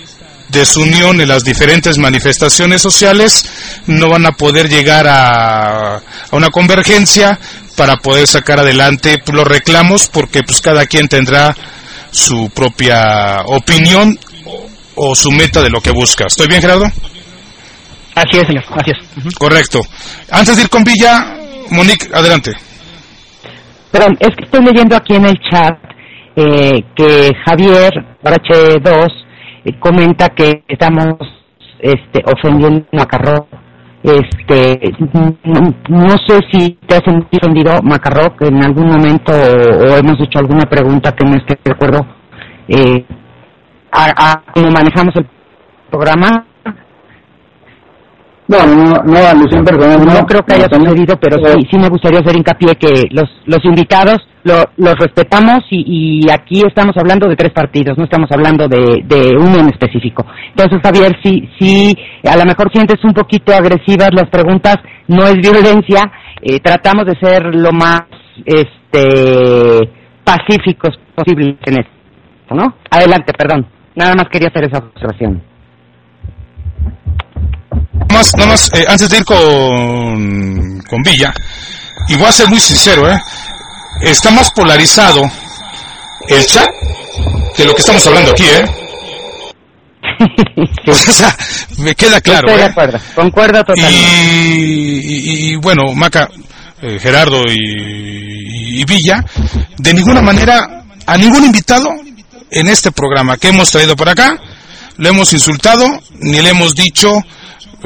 desunión 0.49 1.22
en 1.22 1.28
las 1.28 1.43
diferentes 1.43 1.97
manifestaciones 1.97 2.82
sociales 2.82 3.45
no 3.86 4.09
van 4.09 4.26
a 4.26 4.32
poder 4.32 4.70
llegar 4.70 5.07
a, 5.07 5.97
a 5.97 6.01
una 6.32 6.49
convergencia 6.49 7.39
para 7.76 7.97
poder 7.97 8.26
sacar 8.26 8.59
adelante 8.59 9.22
los 9.32 9.45
reclamos 9.45 10.07
porque 10.07 10.41
pues 10.43 10.61
cada 10.61 10.86
quien 10.86 11.07
tendrá 11.07 11.55
su 12.11 12.49
propia 12.49 13.41
opinión 13.45 14.18
o, 14.45 15.09
o 15.09 15.16
su 15.16 15.32
meta 15.32 15.61
de 15.61 15.70
lo 15.70 15.82
que 15.82 15.91
busca. 15.91 16.26
¿Estoy 16.28 16.47
bien, 16.47 16.61
Gerardo? 16.61 16.86
Así 18.16 18.38
es, 18.39 18.47
señor, 18.47 18.63
así 18.70 18.91
es. 18.91 19.36
Correcto. 19.36 19.82
Antes 20.32 20.55
de 20.55 20.61
ir 20.63 20.70
con 20.70 20.84
Villa, 20.84 21.36
Monique, 21.70 22.07
adelante. 22.13 22.51
Perdón, 23.96 24.18
es 24.20 24.36
que 24.36 24.43
estoy 24.43 24.66
leyendo 24.66 24.93
aquí 24.98 25.16
en 25.16 25.24
el 25.24 25.39
chat 25.39 25.80
eh, 26.36 26.84
que 26.93 27.32
Javier 27.46 27.93
H2 28.22 29.08
eh, 29.64 29.80
comenta 29.80 30.28
que 30.36 30.66
estamos 30.68 31.16
este, 31.80 32.22
ofendiendo 32.26 32.86
a 32.91 32.98
Macarró. 32.98 33.48
Este, 34.04 34.78
no, 35.88 36.10
sé 36.28 36.39
si 36.52 36.78
te 36.86 36.96
has 36.96 37.04
sentido 37.06 37.48
que 38.38 38.48
en 38.50 38.66
algún 38.66 38.88
momento 38.88 39.32
o, 39.32 39.93
o 39.93 39.96
hemos 39.96 40.20
hecho 40.20 40.39
alguna 40.39 40.66
pregunta 40.66 41.14
que 41.14 41.24
no 41.26 41.38
esté 41.38 41.58
de 41.64 41.72
acuerdo 41.72 42.06
eh, 42.68 43.06
a, 43.93 44.08
a 44.18 44.43
cómo 44.54 44.72
manejamos 44.72 45.16
el 45.16 45.26
programa. 45.89 46.48
No, 48.48 48.60
no, 48.68 48.93
no, 49.04 49.18
alusión 49.28 49.66
personal. 49.66 50.06
No 50.06 50.26
creo 50.28 50.43
que 50.46 50.54
haya 50.54 50.68
sucedido, 50.70 51.18
pero 51.20 51.38
sí, 51.48 51.68
sí 51.72 51.78
me 51.80 51.89
gustaría 51.89 52.20
hacer 52.20 52.36
hincapié 52.38 52.76
que 52.76 53.08
los, 53.10 53.26
los 53.46 53.64
invitados 53.66 54.18
lo- 54.43 54.70
los 54.78 54.93
respetamos 55.00 55.62
y, 55.72 56.22
y 56.28 56.30
aquí 56.30 56.62
estamos 56.64 56.96
hablando 56.96 57.28
de 57.28 57.36
tres 57.36 57.52
partidos, 57.52 57.98
no 57.98 58.04
estamos 58.04 58.30
hablando 58.32 58.68
de, 58.68 59.02
de 59.04 59.36
uno 59.36 59.58
en 59.58 59.70
específico. 59.70 60.24
Entonces, 60.50 60.80
Javier, 60.84 61.18
sí, 61.24 61.50
sí, 61.60 61.98
a 62.30 62.38
lo 62.38 62.46
mejor 62.46 62.70
sientes 62.72 63.04
un 63.04 63.14
poquito 63.14 63.52
agresivas 63.52 64.10
las 64.14 64.30
preguntas, 64.30 64.76
no 65.08 65.24
es 65.26 65.36
violencia, 65.38 66.04
eh, 66.43 66.60
tratamos 66.60 67.06
de 67.08 67.16
ser 67.20 67.56
lo 67.56 67.72
más 67.72 68.02
este 68.46 69.89
pacíficos 70.24 71.00
posible 71.16 71.58
en 71.66 71.80
esto, 71.80 72.56
¿no? 72.56 72.76
Adelante, 72.91 73.34
perdón. 73.38 73.66
Nada 73.96 74.14
más 74.16 74.26
quería 74.30 74.50
hacer 74.50 74.66
esa 74.66 74.80
observación. 74.80 75.41
Más, 78.12 78.32
nada 78.38 78.52
más, 78.52 78.70
eh, 78.74 78.86
antes 78.88 79.10
de 79.10 79.18
ir 79.18 79.26
con, 79.26 80.82
con 80.89 81.02
Villa, 81.04 81.34
y 82.08 82.16
voy 82.16 82.26
a 82.28 82.32
ser 82.32 82.48
muy 82.48 82.60
sincero, 82.60 83.10
¿eh? 83.12 83.20
Está 84.02 84.32
más 84.32 84.52
polarizado 84.52 85.30
el 86.28 86.46
chat 86.46 86.68
que 87.56 87.66
lo 87.66 87.74
que 87.74 87.82
estamos 87.82 88.06
hablando 88.08 88.32
aquí, 88.32 88.43
¿eh? 88.46 88.66
Me 91.78 91.96
queda 91.96 92.22
claro, 92.22 92.48
Estoy 92.48 92.58
de 92.62 92.66
¿eh? 92.68 92.70
acuerdo, 92.72 93.00
concuerdo 93.16 93.64
totalmente. 93.64 94.00
Y, 94.00 95.00
y- 95.04 95.52
y, 95.52 95.56
bueno, 95.58 95.93
Maca, 95.93 96.30
eh, 96.82 96.98
Gerardo 97.02 97.41
y, 97.50 98.80
y 98.82 98.86
Villa, 98.86 99.24
de 99.78 99.93
ninguna 99.93 100.22
manera, 100.22 100.84
a 101.06 101.18
ningún 101.18 101.46
invitado 101.46 101.89
en 102.52 102.68
este 102.68 102.91
programa 102.91 103.38
que 103.38 103.50
hemos 103.50 103.72
traído 103.72 103.96
para 103.96 104.12
acá, 104.14 104.38
le 104.98 105.10
hemos 105.10 105.34
insultado, 105.34 105.86
ni 106.20 106.41
le 106.41 106.50
hemos 106.50 106.76
dicho, 106.76 107.12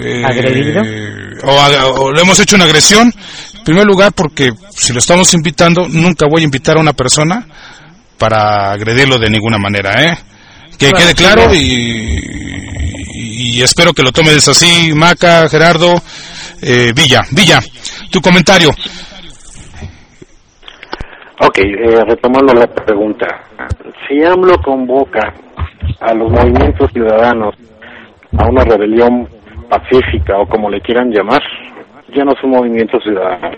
eh, 0.02 0.24
¿Agredido? 0.26 0.82
o, 1.43 1.52
a- 1.60 1.86
o 1.88 2.12
le 2.12 2.22
hemos 2.22 2.39
hecho 2.39 2.56
una 2.56 2.66
agresión. 2.66 3.12
En 3.58 3.64
primer 3.64 3.86
lugar, 3.86 4.14
porque 4.14 4.52
si 4.72 4.93
lo 4.93 5.00
estamos 5.00 5.34
invitando, 5.34 5.88
nunca 5.89 6.26
voy 6.30 6.41
a 6.41 6.45
invitar 6.45 6.78
a 6.78 6.82
una 6.82 6.93
persona 6.93 7.45
para 8.18 8.72
agredirlo 8.72 9.18
de 9.18 9.30
ninguna 9.30 9.58
manera, 9.58 10.04
¿eh? 10.06 10.18
Que 10.78 10.89
Claro, 10.89 10.97
quede 10.97 11.14
claro 11.16 11.54
y, 11.54 12.20
y 13.58 13.62
espero 13.62 13.91
que 13.93 14.02
lo 14.02 14.12
tomes 14.12 14.47
así, 14.47 14.93
Maca, 14.95 15.47
Gerardo, 15.50 16.02
eh, 16.62 16.93
Villa. 16.95 17.22
Villa, 17.32 17.60
tu 18.10 18.22
comentario. 18.22 18.70
Ok, 21.41 21.58
eh, 21.60 22.04
retomando 22.08 22.54
la 22.54 22.68
pregunta. 22.68 23.26
Si 24.08 24.24
AMLO 24.24 24.58
convoca 24.62 25.34
a 26.02 26.14
los 26.14 26.30
movimientos 26.32 26.91
ciudadanos 26.91 27.56
a 28.38 28.45
una 28.50 28.64
rebelión 28.64 29.28
pacífica 29.70 30.38
o 30.38 30.47
como 30.47 30.70
le 30.70 30.82
quieran 30.82 31.11
llamar, 31.11 31.41
ya 32.13 32.26
no 32.26 32.32
es 32.32 32.43
un 32.43 32.51
movimiento 32.51 32.99
ciudadano. 32.99 33.57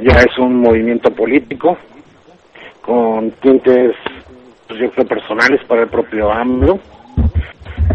Ya 0.00 0.18
es 0.18 0.38
un 0.38 0.60
movimiento 0.60 1.10
político 1.12 1.76
con 2.80 3.30
tintes, 3.32 3.94
pues, 4.66 4.80
yo 4.80 4.90
creo, 4.90 5.06
personales 5.06 5.62
para 5.66 5.82
el 5.82 5.88
propio 5.88 6.32
AMLO. 6.32 6.80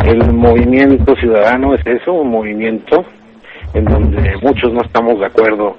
El 0.05 0.33
movimiento 0.33 1.15
ciudadano 1.15 1.73
es 1.73 1.85
eso, 1.85 2.13
un 2.13 2.29
movimiento 2.29 3.03
en 3.73 3.85
donde 3.85 4.37
muchos 4.41 4.71
no 4.71 4.81
estamos 4.81 5.19
de 5.19 5.25
acuerdo 5.25 5.75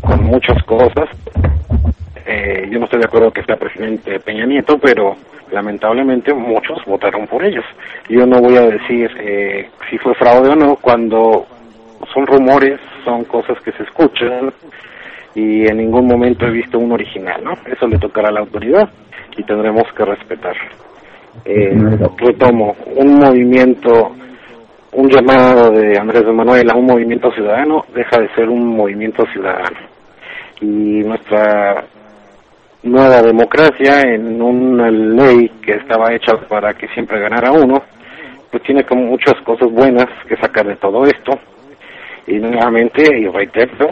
con 0.00 0.24
muchas 0.24 0.62
cosas, 0.64 1.08
eh, 2.26 2.68
yo 2.70 2.78
no 2.78 2.84
estoy 2.84 3.00
de 3.00 3.06
acuerdo 3.06 3.30
que 3.30 3.42
sea 3.42 3.56
presidente 3.56 4.18
Peña 4.20 4.46
Nieto, 4.46 4.78
pero 4.78 5.16
lamentablemente 5.52 6.32
muchos 6.32 6.84
votaron 6.86 7.26
por 7.26 7.44
ellos. 7.44 7.64
Yo 8.08 8.26
no 8.26 8.40
voy 8.40 8.56
a 8.56 8.62
decir 8.62 9.10
eh, 9.20 9.68
si 9.88 9.98
fue 9.98 10.14
fraude 10.14 10.50
o 10.50 10.56
no, 10.56 10.76
cuando 10.76 11.46
son 12.12 12.26
rumores, 12.26 12.80
son 13.04 13.24
cosas 13.24 13.60
que 13.62 13.72
se 13.72 13.82
escuchan 13.84 14.52
y 15.34 15.66
en 15.66 15.76
ningún 15.76 16.06
momento 16.06 16.46
he 16.46 16.50
visto 16.50 16.78
un 16.78 16.92
original, 16.92 17.42
¿no? 17.44 17.52
Eso 17.66 17.86
le 17.86 17.98
tocará 17.98 18.28
a 18.28 18.32
la 18.32 18.40
autoridad 18.40 18.88
y 19.36 19.42
tendremos 19.44 19.84
que 19.96 20.04
respetar. 20.04 20.56
Eh, 21.44 21.74
retomo, 22.18 22.76
un 22.96 23.14
movimiento, 23.14 24.14
un 24.92 25.08
llamado 25.08 25.70
de 25.70 25.98
Andrés 25.98 26.24
de 26.26 26.32
Manuel 26.32 26.70
a 26.70 26.76
un 26.76 26.86
movimiento 26.86 27.30
ciudadano 27.32 27.84
deja 27.94 28.20
de 28.20 28.28
ser 28.34 28.48
un 28.50 28.76
movimiento 28.76 29.24
ciudadano 29.32 29.78
y 30.60 31.00
nuestra 31.00 31.84
nueva 32.82 33.22
democracia 33.22 34.00
en 34.02 34.40
una 34.42 34.90
ley 34.90 35.48
que 35.64 35.72
estaba 35.72 36.12
hecha 36.12 36.36
para 36.48 36.74
que 36.74 36.88
siempre 36.88 37.20
ganara 37.20 37.52
uno, 37.52 37.82
pues 38.50 38.62
tiene 38.64 38.84
como 38.84 39.02
muchas 39.02 39.34
cosas 39.44 39.70
buenas 39.70 40.06
que 40.28 40.36
sacar 40.36 40.66
de 40.66 40.76
todo 40.76 41.04
esto. 41.04 41.32
Y 42.26 42.38
nuevamente, 42.38 43.02
y 43.18 43.26
reitero, 43.26 43.88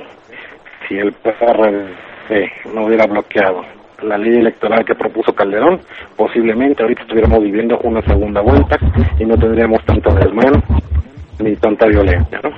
si 0.89 0.99
el 0.99 1.13
PRD 1.13 2.51
no 2.75 2.87
hubiera 2.87 3.07
bloqueado 3.07 3.63
la 4.03 4.17
ley 4.17 4.39
electoral 4.39 4.85
que 4.85 4.95
propuso 4.95 5.35
Calderón, 5.35 5.81
posiblemente 6.17 6.83
ahorita 6.83 7.03
estuviéramos 7.03 7.43
viviendo 7.43 7.79
una 7.83 8.01
segunda 8.03 8.41
vuelta 8.41 8.77
y 9.19 9.25
no 9.25 9.37
tendríamos 9.37 9.85
tanto 9.85 10.15
desmán 10.15 10.63
ni 11.39 11.55
tanta 11.57 11.87
violencia, 11.87 12.41
¿no? 12.43 12.51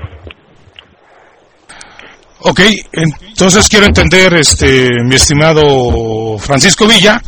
Ok, 2.45 2.61
entonces 2.93 3.68
quiero 3.68 3.86
entender, 3.86 4.34
este, 4.34 4.88
mi 5.05 5.14
estimado 5.14 6.36
Francisco 6.38 6.88
Villa, 6.88 7.20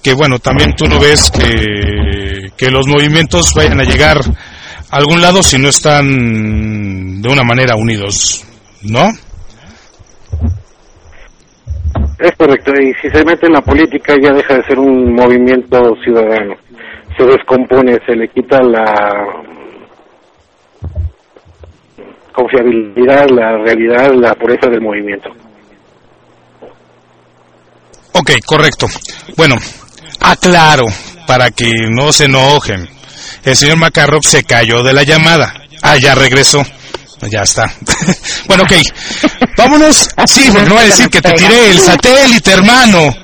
que 0.00 0.14
bueno, 0.14 0.38
también 0.38 0.74
tú 0.76 0.86
no 0.86 1.00
ves 1.00 1.28
que, 1.30 2.52
que 2.56 2.70
los 2.70 2.86
movimientos 2.86 3.52
vayan 3.54 3.80
a 3.80 3.84
llegar 3.84 4.18
a 4.90 4.96
algún 4.96 5.20
lado 5.20 5.42
si 5.42 5.58
no 5.58 5.68
están 5.68 7.20
de 7.20 7.28
una 7.28 7.42
manera 7.42 7.74
unidos, 7.74 8.44
¿no? 8.82 9.08
Es 12.20 12.32
correcto, 12.36 12.72
y 12.80 12.92
si 13.02 13.10
se 13.10 13.24
mete 13.24 13.46
en 13.46 13.54
la 13.54 13.60
política 13.60 14.14
ya 14.22 14.32
deja 14.32 14.54
de 14.54 14.64
ser 14.66 14.78
un 14.78 15.14
movimiento 15.14 15.78
ciudadano. 16.04 16.54
Se 17.18 17.24
descompone, 17.24 17.98
se 18.06 18.14
le 18.14 18.28
quita 18.28 18.62
la 18.62 18.84
confiabilidad, 22.34 23.26
la 23.30 23.58
realidad, 23.58 24.12
la 24.14 24.34
pureza 24.34 24.68
del 24.68 24.80
movimiento. 24.80 25.30
Ok, 28.12 28.30
correcto. 28.44 28.86
Bueno, 29.36 29.56
aclaro, 30.20 30.86
para 31.26 31.50
que 31.50 31.70
no 31.90 32.12
se 32.12 32.24
enojen. 32.24 32.88
El 33.44 33.56
señor 33.56 33.76
Macarrock 33.76 34.24
se 34.24 34.44
cayó 34.44 34.82
de 34.82 34.92
la 34.92 35.02
llamada. 35.02 35.54
Ah, 35.82 35.96
ya 35.96 36.14
regresó. 36.14 36.64
Ya 37.30 37.42
está. 37.42 37.72
bueno, 38.46 38.64
ok. 38.64 38.72
Vámonos. 39.56 40.08
Sí, 40.26 40.48
porque 40.50 40.68
no 40.68 40.74
va 40.74 40.82
a 40.82 40.84
decir 40.84 41.08
que 41.08 41.22
te 41.22 41.32
tiré 41.32 41.70
el 41.70 41.78
satélite, 41.78 42.52
hermano. 42.52 43.14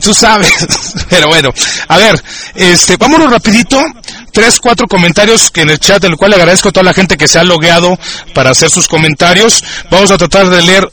Tú 0.00 0.14
sabes. 0.14 0.52
Pero 1.10 1.28
bueno. 1.28 1.50
A 1.88 1.96
ver, 1.96 2.20
este, 2.54 2.96
vámonos 2.96 3.30
rapidito. 3.30 3.82
Tres, 4.32 4.60
cuatro 4.60 4.86
comentarios 4.86 5.50
que 5.50 5.62
en 5.62 5.70
el 5.70 5.78
chat, 5.78 6.02
del 6.02 6.16
cual 6.16 6.30
le 6.30 6.36
agradezco 6.36 6.68
a 6.68 6.72
toda 6.72 6.84
la 6.84 6.94
gente 6.94 7.16
que 7.16 7.28
se 7.28 7.38
ha 7.38 7.44
logueado 7.44 7.98
para 8.34 8.50
hacer 8.50 8.70
sus 8.70 8.86
comentarios. 8.86 9.64
Vamos 9.90 10.10
a 10.10 10.18
tratar 10.18 10.48
de 10.48 10.62
leer 10.62 10.88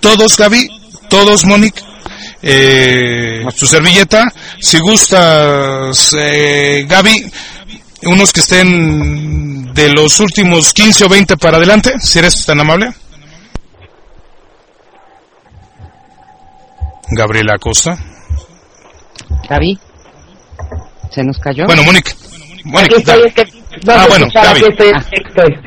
todos, 0.00 0.36
Gaby. 0.36 0.68
Todos, 1.08 1.44
Mónica 1.44 1.82
eh, 2.42 3.44
su 3.54 3.66
servilleta. 3.66 4.24
Si 4.60 4.78
gustas, 4.80 6.14
eh, 6.18 6.84
Gaby, 6.88 7.32
unos 8.04 8.32
que 8.32 8.40
estén 8.40 9.72
de 9.72 9.90
los 9.90 10.18
últimos 10.20 10.74
15 10.74 11.04
o 11.04 11.08
20 11.08 11.36
para 11.36 11.56
adelante, 11.56 11.94
si 12.00 12.18
eres 12.18 12.44
tan 12.44 12.60
amable. 12.60 12.92
Gabriela 17.10 17.54
Acosta. 17.54 17.96
Gaby. 19.48 19.78
¿Se 21.10 21.22
nos 21.22 21.38
cayó? 21.38 21.66
Bueno, 21.66 21.84
Mónica. 21.84 22.12
Aquí 22.78 22.94
estoy, 22.96 23.22
es 23.26 23.34
que 23.34 23.44
no 23.86 23.92
Ah, 23.92 24.06
bueno, 24.08 24.26
Gaby. 24.32 24.48
aquí 24.48 24.64
estoy, 24.70 24.88
aquí 24.94 25.22
estoy. 25.26 25.58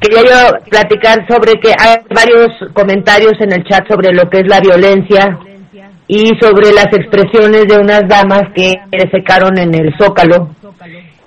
Quería 0.00 0.22
yo 0.22 0.58
platicar 0.68 1.26
sobre 1.28 1.52
que 1.60 1.72
hay 1.78 1.96
varios 2.12 2.50
comentarios 2.72 3.34
en 3.40 3.52
el 3.52 3.64
chat 3.64 3.86
sobre 3.88 4.12
lo 4.12 4.28
que 4.28 4.40
es 4.40 4.48
la 4.48 4.60
violencia 4.60 5.38
y 6.08 6.26
sobre 6.40 6.72
las 6.72 6.86
expresiones 6.92 7.66
de 7.68 7.76
unas 7.78 8.02
damas 8.08 8.42
que 8.54 8.74
defecaron 8.90 9.56
en 9.58 9.74
el 9.74 9.94
Zócalo 9.96 10.50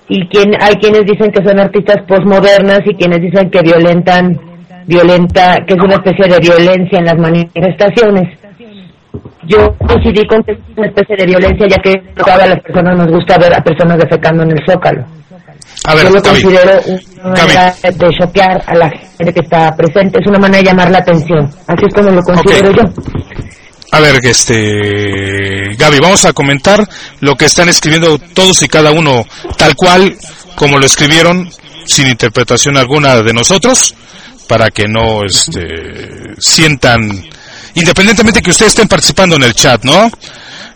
y 0.07 0.28
quien, 0.28 0.51
hay 0.61 0.74
quienes 0.76 1.05
dicen 1.05 1.32
que 1.32 1.43
son 1.43 1.59
artistas 1.59 1.97
posmodernas 2.07 2.82
y 2.86 2.93
quienes 2.95 3.22
dicen 3.22 3.49
que 3.49 3.61
violentan, 3.61 4.38
violenta, 4.86 5.57
que 5.66 5.74
es 5.74 5.84
una 5.84 5.95
especie 5.95 6.28
de 6.28 6.39
violencia 6.39 6.99
en 6.99 7.05
las 7.05 7.18
manifestaciones. 7.18 8.38
Yo 9.48 9.76
coincidí 9.78 10.26
con 10.28 10.41
que 10.43 10.54
es 10.54 10.58
una 10.76 10.88
especie 10.88 11.16
de 11.18 11.26
violencia 11.26 11.68
ya 11.68 11.78
que 11.78 11.93
a 12.32 12.46
las 12.48 12.60
personas 12.62 12.98
nos 12.98 13.08
gusta 13.08 13.38
ver 13.38 13.54
a 13.54 13.64
personas 13.64 13.98
defecando 14.00 14.43
en 14.43 14.52
el 14.52 14.66
Zócalo. 14.66 15.06
A 15.86 15.96
ver, 15.96 16.06
Yo 16.06 16.10
lo 16.12 16.22
Gaby. 16.22 16.41
considero 16.41 16.72
una 17.24 17.36
Gaby. 17.36 17.54
manera 17.54 17.76
de 17.84 18.18
choquear 18.18 18.64
a 18.66 18.76
la 18.76 18.89
gente 18.89 19.34
que 19.34 19.39
está 19.41 19.76
presente, 19.76 20.20
es 20.20 20.28
una 20.28 20.39
manera 20.39 20.60
de 20.60 20.70
llamar 20.70 20.89
la 20.91 21.00
atención. 21.00 21.46
Así 21.68 21.86
es 21.88 21.93
como 21.93 22.10
lo 22.12 22.22
considero 22.22 22.72
yo. 22.72 22.82
A 23.91 24.00
ver, 24.00 24.16
este, 24.24 25.76
Gaby, 25.78 26.00
vamos 26.02 26.26
a 26.26 26.34
comentar 26.34 26.86
lo 27.22 27.36
que 27.36 27.46
están 27.46 27.70
escribiendo 27.70 28.18
todos 28.34 28.62
y 28.64 28.68
cada 28.68 28.91
uno, 28.91 29.24
tal 29.58 29.76
cual 29.76 30.16
como 30.56 30.78
lo 30.80 30.86
escribieron, 30.86 31.50
sin 31.86 32.08
interpretación 32.08 32.78
alguna 32.78 33.22
de 33.22 33.34
nosotros, 33.34 33.96
para 34.50 34.70
que 34.70 34.88
no, 34.88 35.24
este, 35.24 35.62
sientan, 36.39 37.00
independientemente 37.76 38.42
que 38.42 38.52
ustedes 38.52 38.72
estén 38.72 38.88
participando 38.88 39.36
en 39.36 39.44
el 39.44 39.54
chat, 39.54 39.84
¿no? 39.84 40.10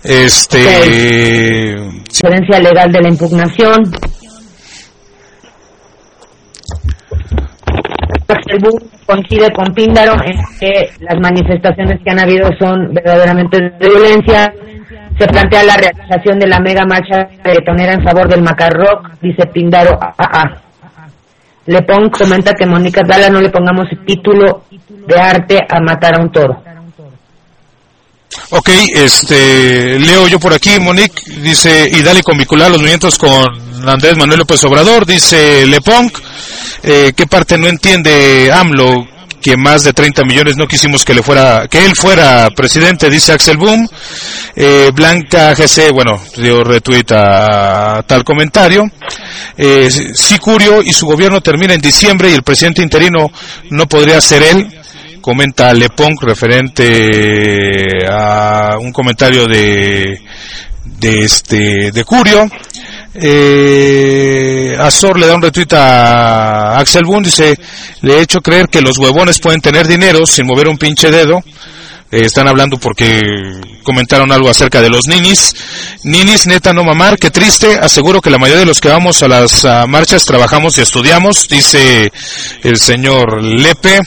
Este, 0.03 0.59
Diferencia 2.07 2.59
legal 2.59 2.91
de 2.91 3.01
la 3.01 3.09
impugnación. 3.09 3.83
El 8.47 8.59
BU 8.59 8.79
coincide 9.05 9.51
con 9.51 9.73
Píndaro 9.73 10.13
en 10.23 10.37
que 10.59 10.91
las 10.99 11.19
manifestaciones 11.19 11.99
que 12.03 12.11
han 12.11 12.19
habido 12.19 12.49
son 12.59 12.93
verdaderamente 12.93 13.57
de 13.59 13.89
violencia. 13.89 14.51
Se 15.19 15.27
plantea 15.27 15.63
la 15.63 15.75
realización 15.75 16.39
de 16.39 16.47
la 16.47 16.59
mega 16.59 16.83
marcha 16.85 17.27
reggaetonera 17.43 17.93
en 17.93 18.03
favor 18.03 18.27
del 18.29 18.41
Macarrock, 18.41 19.19
dice 19.21 19.45
Píndaro. 19.53 19.99
Ah, 20.01 20.13
ah, 20.17 20.29
ah. 20.33 20.61
Comenta 22.17 22.53
que 22.53 22.65
Mónica 22.65 23.01
Dala 23.05 23.29
no 23.29 23.41
le 23.41 23.49
pongamos 23.49 23.87
título 24.05 24.63
de 25.07 25.19
arte 25.19 25.59
a 25.69 25.79
matar 25.79 26.15
a 26.15 26.21
un 26.21 26.31
toro. 26.31 26.63
Ok, 28.51 28.69
este, 28.93 29.99
leo 29.99 30.27
yo 30.27 30.39
por 30.39 30.53
aquí, 30.53 30.79
Monique, 30.79 31.21
dice, 31.41 31.89
y 31.91 32.01
dale 32.03 32.21
con 32.21 32.37
vincular 32.37 32.69
los 32.69 32.79
movimientos 32.79 33.17
con 33.17 33.45
Andrés 33.87 34.17
Manuel 34.17 34.39
López 34.39 34.63
Obrador, 34.65 35.05
dice 35.05 35.65
Lepong, 35.65 36.11
eh, 36.83 37.13
¿qué 37.15 37.25
parte 37.25 37.57
no 37.57 37.67
entiende 37.67 38.51
AMLO? 38.53 39.07
que 39.41 39.55
más 39.55 39.83
de 39.83 39.93
30 39.93 40.23
millones 40.25 40.57
no 40.57 40.67
quisimos 40.67 41.05
que 41.05 41.13
le 41.13 41.23
fuera, 41.23 41.65
que 41.69 41.85
él 41.85 41.93
fuera 41.95 42.49
presidente, 42.53 43.09
dice 43.09 43.31
Axel 43.31 43.57
Boom. 43.57 43.87
Eh, 44.55 44.91
Blanca 44.93 45.53
GC, 45.55 45.91
bueno, 45.93 46.21
dio 46.35 46.61
retweet 46.63 47.11
a, 47.11 48.03
tal 48.05 48.25
comentario. 48.25 48.83
Eh, 49.57 49.89
Sicurio 49.89 50.81
y 50.81 50.91
su 50.91 51.05
gobierno 51.05 51.39
termina 51.39 51.73
en 51.73 51.81
diciembre 51.81 52.29
y 52.29 52.33
el 52.33 52.43
presidente 52.43 52.81
interino 52.81 53.31
no 53.69 53.87
podría 53.87 54.19
ser 54.19 54.43
él 54.43 54.78
comenta 55.29 55.71
Lepong 55.75 56.17
referente 56.21 58.03
a 58.09 58.77
un 58.79 58.91
comentario 58.91 59.45
de 59.45 60.19
de 60.83 61.19
este 61.19 61.91
de 61.91 62.03
Curio 62.03 62.49
eh, 63.13 64.75
Azor 64.79 65.19
le 65.19 65.27
da 65.27 65.35
un 65.35 65.41
retweet 65.43 65.71
a 65.73 66.79
Axel 66.79 67.05
Boone 67.05 67.25
dice 67.25 67.55
le 68.01 68.15
he 68.15 68.21
hecho 68.21 68.41
creer 68.41 68.69
que 68.69 68.81
los 68.81 68.97
huevones 68.97 69.39
pueden 69.39 69.61
tener 69.61 69.87
dinero 69.87 70.25
sin 70.25 70.47
mover 70.47 70.67
un 70.67 70.79
pinche 70.79 71.11
dedo 71.11 71.43
eh, 72.11 72.21
están 72.25 72.47
hablando 72.47 72.79
porque 72.79 73.21
comentaron 73.83 74.31
algo 74.31 74.49
acerca 74.49 74.81
de 74.81 74.89
los 74.89 75.05
ninis. 75.05 75.55
Ninis, 76.05 76.47
neta, 76.47 76.73
no 76.73 76.83
mamar, 76.83 77.19
qué 77.19 77.29
triste. 77.29 77.77
Aseguro 77.77 78.19
que 78.19 78.31
la 78.31 78.39
mayoría 78.39 78.61
de 78.61 78.65
los 78.65 78.79
que 78.79 78.87
vamos 78.87 79.21
a 79.21 79.27
las 79.27 79.63
marchas 79.87 80.25
trabajamos 80.25 80.75
y 80.79 80.81
estudiamos, 80.81 81.47
dice 81.47 82.11
el 82.63 82.77
señor 82.77 83.43
Lepe. 83.43 83.99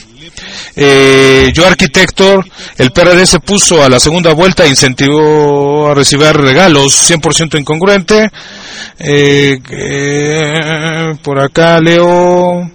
Eh, 0.75 1.51
yo 1.53 1.65
arquitecto, 1.67 2.43
el 2.77 2.91
PRD 2.91 3.25
se 3.25 3.39
puso 3.39 3.83
a 3.83 3.89
la 3.89 3.99
segunda 3.99 4.33
vuelta 4.33 4.67
incentivó 4.67 5.89
a 5.89 5.93
recibir 5.93 6.33
regalos, 6.33 7.09
100% 7.09 7.59
incongruente. 7.59 8.29
Eh, 8.99 9.59
eh, 9.69 11.13
por 11.21 11.39
acá 11.39 11.79
leo, 11.79 12.69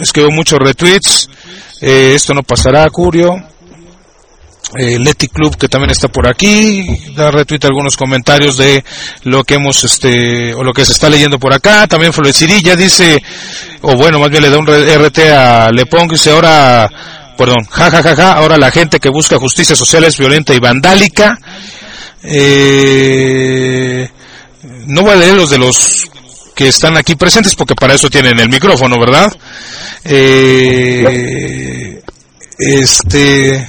escribió 0.00 0.30
muchos 0.30 0.58
retweets, 0.58 1.28
esto 1.80 2.34
no 2.34 2.42
pasará, 2.42 2.88
Curio. 2.90 3.36
Eh, 4.78 4.98
Leti 4.98 5.28
Club 5.28 5.56
que 5.58 5.68
también 5.68 5.90
está 5.90 6.08
por 6.08 6.26
aquí 6.26 6.86
da 7.14 7.30
retweet 7.30 7.58
algunos 7.64 7.96
comentarios 7.96 8.56
de 8.56 8.82
lo 9.24 9.44
que 9.44 9.54
hemos 9.54 9.84
este 9.84 10.54
o 10.54 10.62
lo 10.62 10.72
que 10.72 10.86
se 10.86 10.92
está 10.92 11.10
leyendo 11.10 11.38
por 11.38 11.52
acá. 11.52 11.86
También 11.86 12.12
Florecirilla 12.12 12.74
dice 12.74 13.22
o 13.82 13.96
bueno 13.96 14.18
más 14.18 14.30
bien 14.30 14.42
le 14.42 14.50
da 14.50 14.58
un 14.58 14.66
RT 14.66 15.18
a 15.30 15.70
Lepong 15.70 16.10
dice 16.12 16.30
ahora 16.30 16.88
perdón 17.36 17.64
ja 17.70 17.90
ja 17.90 18.02
ja 18.02 18.16
ja 18.16 18.32
ahora 18.32 18.56
la 18.56 18.70
gente 18.70 18.98
que 18.98 19.10
busca 19.10 19.38
justicia 19.38 19.76
social 19.76 20.04
es 20.04 20.16
violenta 20.16 20.54
y 20.54 20.58
vandálica 20.58 21.38
eh, 22.22 24.08
no 24.86 25.02
voy 25.02 25.10
a 25.10 25.16
leer 25.16 25.34
los 25.34 25.50
de 25.50 25.58
los 25.58 26.08
que 26.54 26.68
están 26.68 26.96
aquí 26.96 27.14
presentes 27.16 27.54
porque 27.56 27.74
para 27.74 27.94
eso 27.94 28.08
tienen 28.08 28.38
el 28.38 28.48
micrófono 28.48 28.98
verdad 28.98 29.30
eh, 30.04 32.00
este 32.58 33.68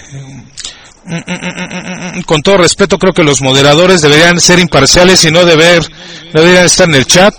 con 2.26 2.42
todo 2.42 2.58
respeto 2.58 2.98
creo 2.98 3.14
que 3.14 3.24
los 3.24 3.42
moderadores 3.42 4.02
deberían 4.02 4.40
ser 4.40 4.60
imparciales 4.60 5.24
y 5.26 5.32
no 5.32 5.46
deber 5.46 5.84
deberían 6.34 6.66
estar 6.66 6.88
en 6.88 6.96
el 6.96 7.06
chat. 7.06 7.34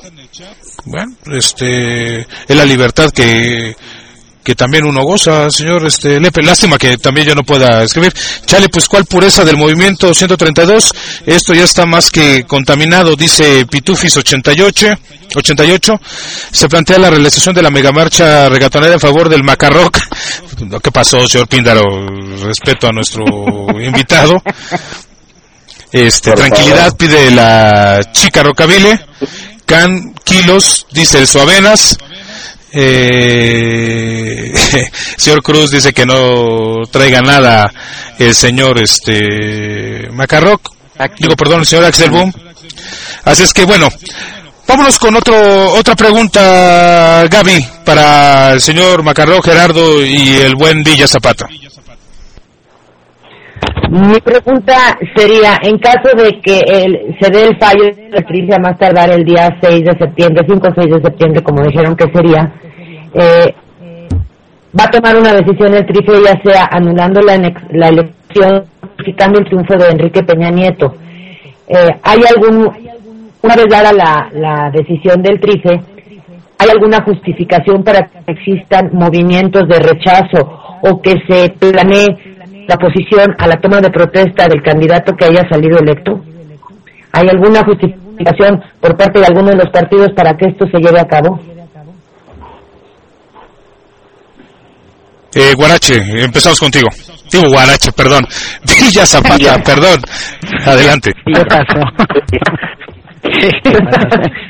Bueno 0.84 1.14
este 1.32 2.20
es 2.20 2.56
la 2.56 2.64
libertad 2.64 3.10
que 3.10 3.76
que 4.44 4.54
también 4.54 4.84
uno 4.84 5.02
goza, 5.02 5.48
señor 5.48 5.86
este 5.86 6.20
Lepe. 6.20 6.42
Lástima 6.42 6.76
que 6.76 6.98
también 6.98 7.26
yo 7.28 7.34
no 7.34 7.42
pueda 7.42 7.82
escribir. 7.82 8.12
Chale, 8.44 8.68
pues 8.68 8.86
cuál 8.88 9.06
pureza 9.06 9.42
del 9.44 9.56
movimiento 9.56 10.12
132. 10.12 10.92
Esto 11.24 11.54
ya 11.54 11.64
está 11.64 11.86
más 11.86 12.10
que 12.10 12.44
contaminado, 12.44 13.16
dice 13.16 13.64
Pitufis 13.66 14.16
88. 14.18 14.98
88. 15.34 15.92
Se 16.52 16.68
plantea 16.68 16.98
la 16.98 17.10
realización 17.10 17.54
de 17.54 17.62
la 17.62 17.70
megamarcha 17.70 18.48
regatonera 18.50 18.94
en 18.94 19.00
favor 19.00 19.30
del 19.30 19.42
Macarroc. 19.42 19.98
¿Qué 20.82 20.92
pasó, 20.92 21.26
señor 21.26 21.48
Píndaro? 21.48 21.82
Respeto 22.44 22.86
a 22.86 22.92
nuestro 22.92 23.24
invitado. 23.80 24.34
Este, 25.90 26.30
Por 26.32 26.40
tranquilidad 26.40 26.84
favor. 26.84 26.96
pide 26.98 27.30
la 27.30 28.00
chica 28.12 28.42
Rocabile. 28.42 29.00
Can 29.64 30.12
Kilos, 30.24 30.86
dice 30.92 31.18
el 31.18 31.26
Suavenas. 31.26 31.96
Eh, 32.76 34.52
señor 35.16 35.42
Cruz 35.42 35.70
dice 35.70 35.92
que 35.92 36.04
no 36.04 36.82
traiga 36.90 37.20
nada 37.20 37.70
el 38.18 38.34
señor 38.34 38.80
este 38.80 40.08
Macarroc. 40.12 40.72
Digo, 41.18 41.36
perdón, 41.36 41.60
el 41.60 41.66
señor 41.66 41.84
Axel 41.84 42.10
Boom. 42.10 42.32
Así 43.24 43.42
es 43.44 43.52
que 43.52 43.64
bueno, 43.64 43.88
vámonos 44.66 44.98
con 44.98 45.14
otro 45.16 45.72
otra 45.72 45.94
pregunta, 45.94 47.26
Gaby, 47.30 47.66
para 47.84 48.52
el 48.52 48.60
señor 48.60 49.02
Macarroc, 49.02 49.44
Gerardo 49.44 50.04
y 50.04 50.36
el 50.36 50.56
buen 50.56 50.82
Villa 50.82 51.06
Zapata. 51.06 51.46
Mi 53.90 54.18
pregunta 54.20 54.98
sería, 55.14 55.58
en 55.62 55.78
caso 55.78 56.16
de 56.16 56.40
que 56.40 56.58
el- 56.60 57.16
se 57.20 57.30
dé 57.30 57.44
el 57.44 57.58
fallo 57.58 57.84
de 57.84 58.06
electricidad 58.06 58.58
más 58.60 58.78
tardar 58.78 59.10
el 59.10 59.24
día 59.24 59.48
6 59.60 59.84
de 59.84 59.98
septiembre, 59.98 60.44
5 60.48 60.68
o 60.68 60.74
6 60.74 60.94
de 60.94 61.02
septiembre, 61.02 61.42
como 61.42 61.62
dijeron 61.64 61.94
que 61.96 62.10
sería, 62.12 62.52
eh, 63.14 63.54
va 64.78 64.84
a 64.84 64.90
tomar 64.90 65.16
una 65.16 65.32
decisión 65.32 65.74
el 65.74 65.86
TRIFE, 65.86 66.22
ya 66.24 66.40
sea 66.42 66.68
anulando 66.70 67.20
la, 67.20 67.34
elección, 67.34 68.64
justificando 68.80 69.38
el 69.40 69.46
triunfo 69.46 69.74
de 69.76 69.88
Enrique 69.90 70.22
Peña 70.22 70.50
Nieto. 70.50 70.94
Eh, 71.68 71.88
¿Hay 72.02 72.18
algún, 72.34 72.70
una 73.42 73.56
vez 73.56 73.66
dada 73.68 73.92
la, 73.92 74.70
decisión 74.72 75.22
del 75.22 75.40
TRIFE, 75.40 75.80
hay 76.58 76.68
alguna 76.70 77.02
justificación 77.04 77.82
para 77.84 78.06
que 78.06 78.32
existan 78.32 78.90
movimientos 78.92 79.68
de 79.68 79.78
rechazo 79.78 80.60
o 80.82 81.00
que 81.00 81.12
se 81.28 81.50
planee 81.50 82.33
la 82.66 82.76
posición 82.76 83.34
a 83.38 83.46
la 83.46 83.56
toma 83.56 83.80
de 83.80 83.90
protesta 83.90 84.46
del 84.48 84.62
candidato 84.62 85.14
que 85.16 85.26
haya 85.26 85.48
salido 85.48 85.78
electo? 85.78 86.20
¿Hay 87.12 87.28
alguna 87.28 87.64
justificación 87.64 88.60
por 88.80 88.96
parte 88.96 89.20
de 89.20 89.26
alguno 89.26 89.50
de 89.50 89.56
los 89.56 89.70
partidos 89.70 90.08
para 90.16 90.36
que 90.36 90.46
esto 90.46 90.66
se 90.66 90.78
lleve 90.78 91.00
a 91.00 91.06
cabo? 91.06 91.38
Eh, 95.34 95.52
Guarache, 95.56 95.96
empezamos 96.24 96.60
contigo. 96.60 96.88
Digo 97.30 97.44
Guarache, 97.48 97.90
perdón. 97.92 98.24
Villa 98.62 99.04
Zapata, 99.04 99.60
perdón. 99.64 100.00
Adelante. 100.64 101.12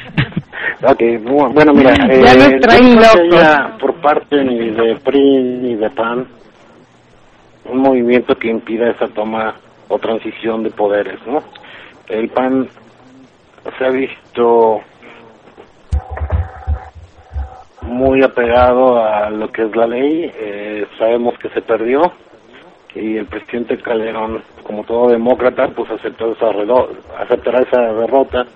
Okay, 0.86 1.16
bueno, 1.16 1.72
mira, 1.72 1.94
ya 1.94 2.34
no 2.34 2.44
eh, 2.44 2.60
por 3.80 3.98
parte 4.02 4.44
ni 4.44 4.70
de 4.70 4.94
PRI 5.02 5.42
ni 5.62 5.76
de 5.76 5.88
PAN, 5.88 6.26
un 7.64 7.78
movimiento 7.78 8.36
que 8.36 8.48
impida 8.48 8.90
esa 8.90 9.08
toma 9.08 9.56
o 9.88 9.98
transición 9.98 10.62
de 10.62 10.70
poderes, 10.70 11.18
¿no? 11.26 11.42
El 12.08 12.28
PAN 12.28 12.68
se 13.78 13.84
ha 13.84 13.90
visto 13.90 14.80
muy 17.82 18.22
apegado 18.22 19.02
a 19.02 19.30
lo 19.30 19.50
que 19.50 19.62
es 19.62 19.76
la 19.76 19.86
ley, 19.86 20.30
eh, 20.34 20.86
sabemos 20.98 21.38
que 21.38 21.48
se 21.50 21.62
perdió 21.62 22.00
y 22.94 23.16
el 23.16 23.26
presidente 23.26 23.76
Calderón, 23.78 24.42
como 24.62 24.84
todo 24.84 25.08
demócrata, 25.08 25.68
pues 25.68 25.90
aceptó 25.90 26.32
esa 26.32 26.46
aceptará 27.18 27.60
esa 27.60 27.80
derrota 27.80 28.46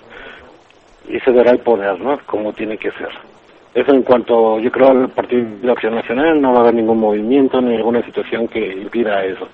y 1.09 1.19
cederá 1.21 1.51
el 1.51 1.59
poder, 1.61 1.99
¿no? 2.01 2.19
Como 2.27 2.53
tiene 2.53 2.79
que 2.79 2.91
ser. 2.93 3.11
Eso 3.75 3.93
en 3.93 4.03
cuanto, 4.03 4.59
yo 4.61 4.71
creo, 4.71 4.89
al 4.89 5.11
Partido 5.11 5.45
de 5.63 5.71
Acción 5.71 5.95
Nacional 5.95 6.41
no 6.41 6.53
va 6.53 6.59
a 6.59 6.63
haber 6.63 6.75
ningún 6.75 6.99
movimiento 6.99 7.61
ni 7.61 7.77
alguna 7.77 8.03
situación 8.05 8.49
que 8.49 8.73
impida 8.73 9.25
eso. 9.25 9.49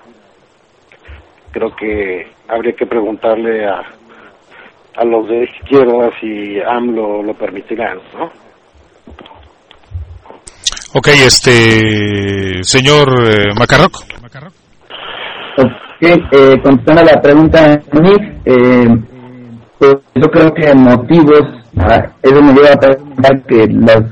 Creo 1.51 1.75
que 1.75 2.27
habría 2.47 2.73
que 2.73 2.85
preguntarle 2.85 3.65
a, 3.65 3.83
a 4.95 5.05
los 5.05 5.27
de 5.27 5.43
izquierda 5.43 6.09
si 6.19 6.59
AMLO 6.61 7.23
lo 7.23 7.33
permitirán, 7.33 7.99
¿no? 8.17 8.31
Ok, 10.97 11.09
este, 11.25 12.63
señor 12.63 13.09
eh, 13.29 13.51
Macarroc. 13.59 13.97
Ok, 15.57 15.67
eh, 16.01 16.55
contestando 16.63 17.01
a 17.01 17.05
la 17.05 17.21
pregunta, 17.21 17.81
eh, 18.45 18.87
pues 19.77 19.95
yo 20.15 20.27
creo 20.29 20.53
que 20.53 20.73
motivos, 20.73 21.64
ah, 21.77 22.05
eso 22.21 22.41
me 22.41 22.53
lleva 22.53 22.69
a 22.73 22.79
pensar 22.79 23.41
que 23.47 23.67
los 23.67 24.03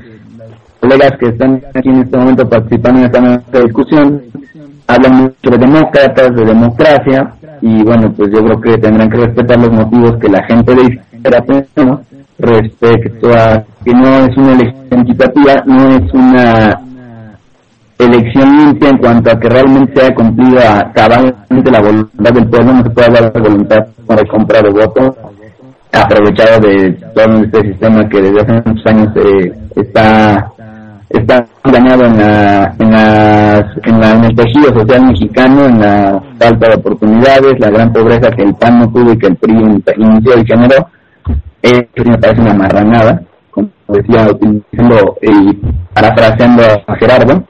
colegas 0.80 1.12
que 1.18 1.28
están 1.28 1.62
aquí 1.74 1.88
en 1.88 2.02
este 2.02 2.16
momento 2.16 2.48
participando 2.48 3.00
en 3.00 3.26
esta 3.26 3.60
discusión 3.60 4.22
hablan 4.86 5.14
mucho 5.14 5.50
de 5.50 5.58
demócratas, 5.58 6.36
de 6.36 6.44
democracia, 6.44 7.34
y 7.60 7.82
bueno, 7.82 8.12
pues 8.14 8.30
yo 8.30 8.44
creo 8.44 8.60
que 8.60 8.78
tendrán 8.78 9.08
que 9.08 9.16
respetar 9.16 9.58
los 9.58 9.72
motivos 9.72 10.16
que 10.20 10.28
la 10.28 10.44
gente 10.44 10.74
de 10.74 10.82
izquierda 10.82 11.44
¿no? 11.76 12.00
respecto 12.38 13.32
a 13.32 13.64
que 13.84 13.92
no 13.92 14.26
es 14.26 14.36
una 14.36 14.52
elección 14.52 15.00
equitativa, 15.00 15.54
no 15.66 15.88
es 15.88 16.12
una 16.12 16.80
elección 17.98 18.58
limpia 18.58 18.88
en 18.90 18.98
cuanto 18.98 19.30
a 19.30 19.38
que 19.38 19.48
realmente 19.48 20.00
sea 20.00 20.14
cumplida 20.14 20.92
cabalmente 20.92 21.70
la 21.70 21.80
voluntad 21.80 22.32
del 22.32 22.48
pueblo, 22.48 22.72
no 22.72 22.82
se 22.82 22.90
puede 22.90 23.06
hablar 23.06 23.32
de 23.32 23.40
voluntad 23.40 23.78
para 24.06 24.24
compra 24.26 24.60
de 24.60 24.70
votos, 24.70 25.16
aprovechado 25.94 26.60
de 26.60 26.92
todo 27.14 27.44
este 27.44 27.60
sistema 27.62 28.08
que 28.08 28.20
desde 28.20 28.40
hace 28.40 28.62
muchos 28.68 28.86
años 28.86 29.08
eh, 29.16 29.52
está 29.76 30.50
está 31.14 31.46
dañado 31.64 32.06
en 32.06 32.18
la, 32.18 32.74
en, 32.78 32.92
en, 33.84 34.00
la, 34.00 34.10
en 34.12 34.24
el 34.24 34.34
tejido 34.34 34.74
social 34.74 35.06
mexicano, 35.06 35.66
en 35.66 35.80
la 35.80 36.22
falta 36.38 36.68
de 36.68 36.74
oportunidades, 36.74 37.60
la 37.60 37.70
gran 37.70 37.92
pobreza 37.92 38.30
que 38.30 38.42
el 38.42 38.54
PAN 38.54 38.80
no 38.80 38.92
tuvo 38.92 39.12
y 39.12 39.18
que 39.18 39.28
el 39.28 39.36
PRI 39.36 39.54
inició 39.96 40.38
y 40.38 40.46
generó, 40.46 40.88
eso 41.62 42.04
me 42.04 42.18
parece 42.18 42.40
una 42.40 42.54
marranada, 42.54 43.22
como 43.50 43.70
decía, 43.88 44.26
utilizando 44.28 45.16
y 45.22 45.54
parafraseando 45.94 46.62
a 46.86 46.96
Gerardo. 46.96 47.44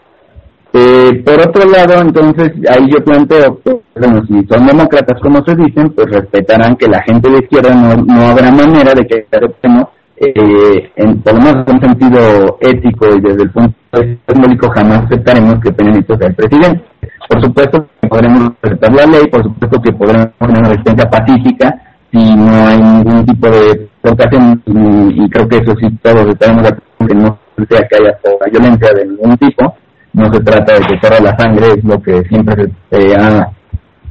Eh, 0.77 1.23
por 1.25 1.35
otro 1.35 1.71
lado, 1.71 2.01
entonces, 2.01 2.51
ahí 2.69 2.89
yo 2.91 3.05
planteo, 3.05 3.61
bueno, 3.95 4.23
si 4.27 4.45
son 4.47 4.67
demócratas 4.67 5.21
como 5.23 5.45
se 5.45 5.55
dicen, 5.55 5.91
pues 5.91 6.11
respetarán 6.11 6.75
que 6.75 6.89
la 6.89 7.01
gente 7.03 7.31
de 7.31 7.39
izquierda 7.39 7.73
no, 7.73 7.95
no 8.03 8.27
habrá 8.27 8.51
manera 8.51 8.93
de 8.93 9.07
que 9.07 9.25
aceptemos 9.31 9.85
eh, 10.17 10.91
en, 10.97 11.23
por 11.23 11.35
lo 11.35 11.41
menos 11.41 11.69
en 11.69 11.75
un 11.77 11.81
sentido 11.81 12.59
ético 12.61 13.07
y 13.15 13.21
desde 13.21 13.43
el 13.45 13.51
punto 13.51 13.75
de 13.93 14.07
vista 14.07 14.33
simbólico 14.33 14.71
jamás 14.71 15.05
aceptaremos 15.05 15.61
que 15.63 15.73
Peña 15.73 15.93
Nieto 15.93 16.17
sea 16.17 16.27
el 16.27 16.35
presidente. 16.35 16.85
Por 17.29 17.41
supuesto 17.41 17.87
que 18.01 18.09
podremos 18.09 18.51
aceptar 18.61 18.93
la 18.95 19.07
ley, 19.07 19.27
por 19.31 19.45
supuesto 19.45 19.81
que 19.81 19.93
podremos 19.93 20.27
poner 20.39 20.59
una 20.59 20.69
resistencia 20.71 21.09
pacífica 21.09 21.73
si 22.13 22.37
no 22.37 22.67
hay 22.67 22.79
ningún 22.79 23.27
tipo 23.27 23.49
de 23.49 23.89
provocación 24.03 24.63
y, 24.67 25.31
creo 25.31 25.49
que 25.49 25.57
eso 25.59 25.75
sí 25.81 25.87
todos 26.03 26.29
estaremos 26.29 26.63
de 26.65 26.69
acuerdo 26.69 27.07
que 27.07 27.15
no 27.15 27.39
sea 27.69 27.87
que 27.89 27.97
haya 27.97 28.19
violencia 28.51 28.89
de 28.95 29.07
ningún 29.07 29.37
tipo, 29.37 29.77
no 30.15 30.33
se 30.33 30.41
trata 30.41 30.75
de 30.75 30.87
que 30.87 31.01
corra 31.01 31.21
la 31.21 31.37
sangre, 31.37 31.67
es 31.77 31.85
lo 31.85 32.01
que 32.01 32.23
siempre 32.29 32.67
se 32.91 33.15
ha 33.17 33.51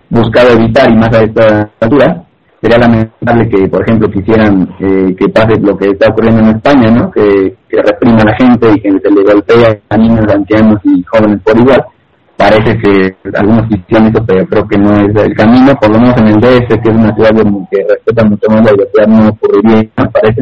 buscado 0.09 0.51
evitar 0.51 0.91
y 0.91 0.95
más 0.95 1.13
a 1.13 1.23
esta 1.23 1.69
altura 1.79 2.23
sería 2.63 2.77
lamentable 2.77 3.49
que, 3.49 3.67
por 3.67 3.81
ejemplo, 3.83 4.09
quisieran 4.09 4.69
eh, 4.79 5.13
que 5.19 5.27
pase 5.27 5.59
lo 5.59 5.77
que 5.77 5.89
está 5.89 6.09
ocurriendo 6.09 6.43
en 6.43 6.55
España, 6.55 6.91
¿no? 6.91 7.11
Que, 7.11 7.55
reprima 7.69 8.21
a 8.21 8.25
la 8.25 8.35
gente 8.35 8.69
y 8.71 8.79
que 8.79 8.89
se 8.99 9.09
le 9.09 9.23
golpea 9.23 9.79
a 9.89 9.97
niños, 9.97 10.25
ancianos 10.31 10.79
y 10.83 11.03
jóvenes 11.03 11.41
por 11.43 11.59
igual. 11.59 11.83
Parece 12.37 12.77
que 12.77 13.15
algunos 13.35 13.67
quisieran 13.67 14.07
eso, 14.07 14.23
pero 14.25 14.45
creo 14.45 14.67
que 14.67 14.77
no 14.77 14.93
es 14.93 15.23
el 15.25 15.35
camino, 15.35 15.73
por 15.81 15.91
lo 15.91 15.99
menos 15.99 16.17
en 16.17 16.27
el 16.27 16.39
DS, 16.39 16.67
que 16.67 16.89
es 16.89 16.95
una 16.95 17.13
ciudad 17.15 17.31
que 17.71 17.85
respeta 17.89 18.23
mucho 18.23 18.47
más 18.49 18.65
la 18.65 18.71
libertad, 18.71 19.07
no 19.07 19.27
ocurriría, 19.29 19.89
me 19.97 20.09
parece. 20.09 20.41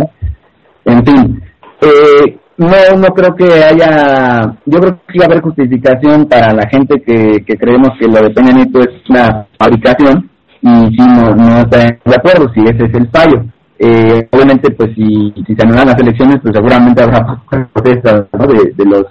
En 0.86 1.06
fin, 1.06 1.44
eh, 1.82 2.38
no, 2.62 2.98
no 2.98 3.08
creo 3.08 3.36
que 3.36 3.46
haya, 3.64 4.56
yo 4.66 4.80
creo 4.80 4.94
que 4.94 5.14
sí 5.14 5.20
va 5.20 5.26
a 5.26 5.28
haber 5.28 5.42
justificación 5.42 6.28
para 6.28 6.54
la 6.54 6.68
gente 6.70 7.02
que, 7.02 7.44
que 7.46 7.58
creemos 7.58 7.90
que 8.00 8.08
lo 8.08 8.22
de 8.22 8.30
Peña 8.30 8.54
Nieto 8.54 8.80
es 8.80 9.10
una 9.10 9.48
fabricación, 9.58 10.30
y 10.62 10.70
si 10.70 11.08
no, 11.08 11.36
no 11.36 11.58
está 11.62 11.78
de 11.80 12.16
acuerdo, 12.16 12.52
si 12.54 12.62
ese 12.62 12.86
es 12.86 12.94
el 12.94 13.10
fallo. 13.10 13.44
Eh, 13.80 14.28
obviamente, 14.32 14.70
pues 14.72 14.92
si, 14.96 15.34
si 15.48 15.56
se 15.56 15.64
anulan 15.64 15.88
las 15.88 16.00
elecciones, 16.00 16.38
pues 16.44 16.54
seguramente 16.56 17.02
habrá 17.02 17.42
protestas 17.74 18.28
¿no? 18.32 18.46
de, 18.46 18.86
los 18.86 19.06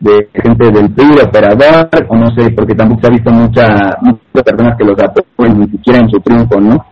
de 0.00 0.28
gente 0.42 0.70
del 0.70 0.90
PRI, 0.90 1.20
operador, 1.22 1.90
o 2.08 2.16
no 2.16 2.34
sé, 2.34 2.50
porque 2.52 2.74
tampoco 2.74 3.02
se 3.02 3.06
ha 3.08 3.10
visto 3.10 3.30
mucha, 3.30 3.66
muchas 4.00 4.42
personas 4.42 4.78
que 4.78 4.84
los 4.84 4.96
apoyan 4.98 5.60
ni 5.60 5.66
siquiera 5.68 6.00
en 6.00 6.08
su 6.08 6.18
triunfo, 6.20 6.58
¿no? 6.58 6.82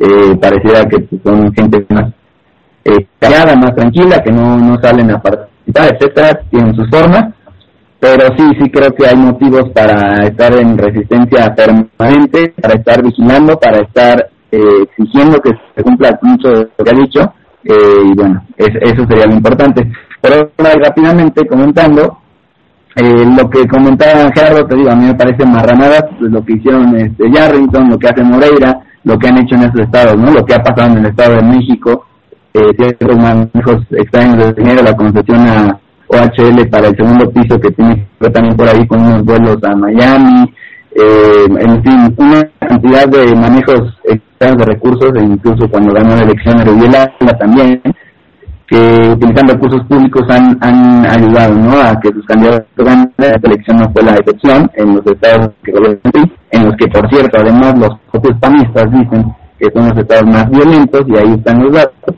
Eh, 0.00 0.36
pareciera 0.40 0.84
que 0.88 0.98
pues, 1.02 1.22
son 1.22 1.52
gente 1.52 1.86
más 1.90 2.12
eh, 2.84 3.06
callada, 3.20 3.54
más 3.54 3.76
tranquila, 3.76 4.20
que 4.20 4.32
no, 4.32 4.58
no 4.58 4.76
salen 4.82 5.12
a 5.12 5.22
participar, 5.72 5.96
etcétera, 5.96 6.40
tienen 6.50 6.74
sus 6.74 6.88
formas, 6.90 7.34
pero 7.98 8.26
sí, 8.36 8.44
sí 8.60 8.70
creo 8.70 8.92
que 8.94 9.06
hay 9.06 9.16
motivos 9.16 9.70
para 9.74 10.24
estar 10.26 10.52
en 10.58 10.76
resistencia 10.76 11.54
permanente, 11.54 12.54
para 12.60 12.74
estar 12.74 13.02
vigilando, 13.02 13.56
para 13.58 13.78
estar 13.78 14.28
eh, 14.50 14.82
exigiendo 14.82 15.40
que 15.40 15.50
se 15.74 15.82
cumpla 15.82 16.18
mucho 16.22 16.48
de 16.48 16.68
lo 16.76 16.84
que 16.84 16.90
ha 16.90 17.00
dicho, 17.00 17.20
eh, 17.64 18.02
y 18.04 18.14
bueno, 18.14 18.44
eso 18.56 19.06
sería 19.08 19.26
lo 19.26 19.34
importante. 19.34 19.90
Pero 20.20 20.50
rápidamente 20.58 21.46
comentando, 21.46 22.18
eh, 22.96 23.24
lo 23.38 23.48
que 23.48 23.66
comentaba 23.66 24.30
Gerardo, 24.34 24.66
te 24.66 24.76
digo, 24.76 24.90
a 24.90 24.96
mí 24.96 25.06
me 25.06 25.14
parece 25.14 25.46
marranada 25.46 26.06
pues, 26.18 26.30
lo 26.30 26.44
que 26.44 26.54
hicieron 26.54 26.94
este 26.96 27.30
Yarrington, 27.30 27.88
lo 27.88 27.98
que 27.98 28.08
hace 28.08 28.22
Moreira, 28.22 28.80
lo 29.04 29.18
que 29.18 29.28
han 29.28 29.38
hecho 29.38 29.54
en 29.54 29.62
estos 29.62 29.80
estados, 29.80 30.16
¿no? 30.18 30.30
Lo 30.30 30.44
que 30.44 30.54
ha 30.54 30.62
pasado 30.62 30.92
en 30.92 30.98
el 30.98 31.06
Estado 31.06 31.36
de 31.36 31.42
México, 31.42 32.04
eh, 32.54 32.70
ciertos 32.76 33.16
manejos 33.16 33.82
extraños 33.90 34.38
de 34.38 34.52
dinero, 34.52 34.82
la 34.82 34.96
concesión 34.96 35.40
a 35.48 35.78
OHL 36.08 36.68
para 36.68 36.88
el 36.88 36.96
segundo 36.96 37.30
piso 37.30 37.58
que 37.58 37.70
tiene 37.70 38.06
que 38.20 38.30
también 38.30 38.56
por 38.56 38.68
ahí 38.68 38.86
con 38.86 39.00
unos 39.00 39.24
vuelos 39.24 39.56
a 39.64 39.74
Miami, 39.74 40.52
eh, 40.94 41.46
en 41.48 41.82
fin, 41.82 42.14
una 42.18 42.42
cantidad 42.60 43.06
de 43.08 43.34
manejos 43.34 43.98
externos 44.04 44.58
de 44.58 44.64
recursos, 44.66 45.10
e 45.16 45.24
incluso 45.24 45.68
cuando 45.70 45.94
ganó 45.94 46.14
la 46.14 46.24
elección 46.24 46.60
Ariela 46.60 47.10
también, 47.38 47.80
que 48.66 48.78
utilizando 49.10 49.54
recursos 49.54 49.86
públicos 49.86 50.22
han, 50.30 51.06
ayudado 51.06 51.54
¿no? 51.54 51.72
a 51.78 51.98
que 52.00 52.10
sus 52.10 52.24
candidatos 52.26 52.66
ganen. 52.76 53.12
Esta 53.18 53.48
elección 53.48 53.76
no 53.78 53.92
fue 53.92 54.02
la 54.02 54.14
excepción 54.14 54.70
en 54.74 54.96
los 54.96 55.06
estados 55.06 55.50
que 55.62 55.72
en 55.72 56.66
los 56.66 56.76
que, 56.76 56.86
por 56.88 57.08
cierto, 57.10 57.38
además 57.38 57.78
los 57.78 57.98
propios 58.10 58.38
panistas 58.40 58.84
dicen 58.90 59.24
que 59.58 59.70
son 59.74 59.88
los 59.88 59.98
estados 59.98 60.26
más 60.26 60.50
violentos 60.50 61.02
y 61.06 61.18
ahí 61.18 61.34
están 61.34 61.62
los 61.62 61.72
datos. 61.72 62.16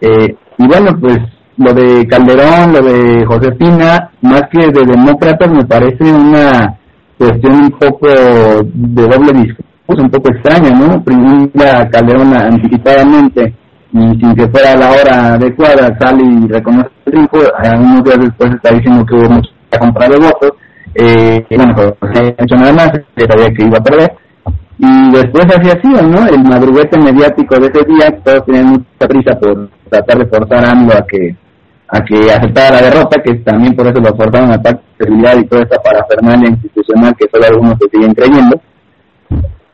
Eh, 0.00 0.34
y 0.58 0.66
bueno, 0.66 0.96
pues 1.00 1.18
lo 1.56 1.72
de 1.74 2.06
Calderón, 2.06 2.72
lo 2.72 2.82
de 2.82 3.24
Josefina, 3.26 4.10
más 4.22 4.42
que 4.50 4.66
de 4.66 4.84
demócratas, 4.86 5.50
me 5.50 5.64
parece 5.64 6.10
una 6.10 6.78
cuestión 7.18 7.54
un 7.64 7.70
poco 7.72 8.08
de 8.08 9.02
doble 9.02 9.32
discurso, 9.32 10.02
un 10.02 10.10
poco 10.10 10.30
extraña, 10.32 10.70
¿no? 10.70 11.02
Primero 11.04 11.50
Calderón 11.90 12.34
anticipadamente 12.34 13.54
y 13.92 13.98
sin 13.98 14.34
que 14.34 14.48
fuera 14.48 14.76
la 14.76 14.90
hora 14.90 15.34
adecuada 15.34 15.98
sale 16.00 16.22
y 16.24 16.46
reconoce 16.46 16.90
el 17.06 17.12
triunfo, 17.12 17.38
unos 17.38 18.04
días 18.04 18.18
después 18.20 18.54
está 18.54 18.74
diciendo 18.74 19.04
que 19.04 19.14
hubo 19.16 19.28
mucha 19.30 19.50
compra 19.78 20.08
de 20.08 20.16
votos, 20.16 20.52
eh, 20.94 21.44
bueno, 21.50 21.74
pues 21.74 22.50
no 22.50 22.56
nada 22.56 22.72
más, 22.72 22.90
sabía 23.16 23.50
que 23.50 23.66
iba 23.66 23.78
a 23.78 23.82
perder, 23.82 24.12
y 24.82 25.10
después 25.12 25.44
hacía 25.44 25.74
así, 25.74 25.88
¿no? 25.88 26.26
El 26.26 26.42
madruguete 26.42 26.98
mediático 26.98 27.54
de 27.56 27.66
ese 27.66 27.84
día, 27.84 28.18
todos 28.24 28.46
tenían 28.46 28.70
mucha 28.70 29.06
prisa 29.06 29.38
por 29.38 29.68
tratar 29.90 30.18
de 30.18 30.26
forzar 30.26 30.64
a 30.64 30.70
AMLO 30.70 30.94
a 30.94 31.06
que 31.06 31.36
a 31.92 32.00
que 32.02 32.32
aceptara 32.32 32.76
la 32.76 32.88
derrota, 32.88 33.20
que 33.22 33.34
también 33.40 33.74
por 33.74 33.86
eso 33.88 34.00
lo 34.00 34.16
forzaron 34.16 34.52
a 34.52 34.62
pacto 34.62 34.82
y 35.00 35.44
toda 35.44 35.62
esta 35.62 35.76
parafernalia 35.82 36.48
institucional 36.48 37.14
que 37.18 37.26
solo 37.30 37.46
algunos 37.46 37.74
se 37.78 37.88
siguen 37.90 38.14
creyendo. 38.14 38.60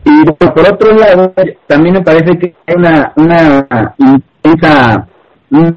Y 0.05 0.25
por 0.25 0.73
otro 0.73 0.93
lado, 0.97 1.33
también 1.67 1.97
me 1.97 2.01
parece 2.01 2.39
que 2.39 2.55
hay 2.67 2.75
una, 2.77 3.13
una 3.17 3.95
intensa, 3.99 5.07
un 5.51 5.73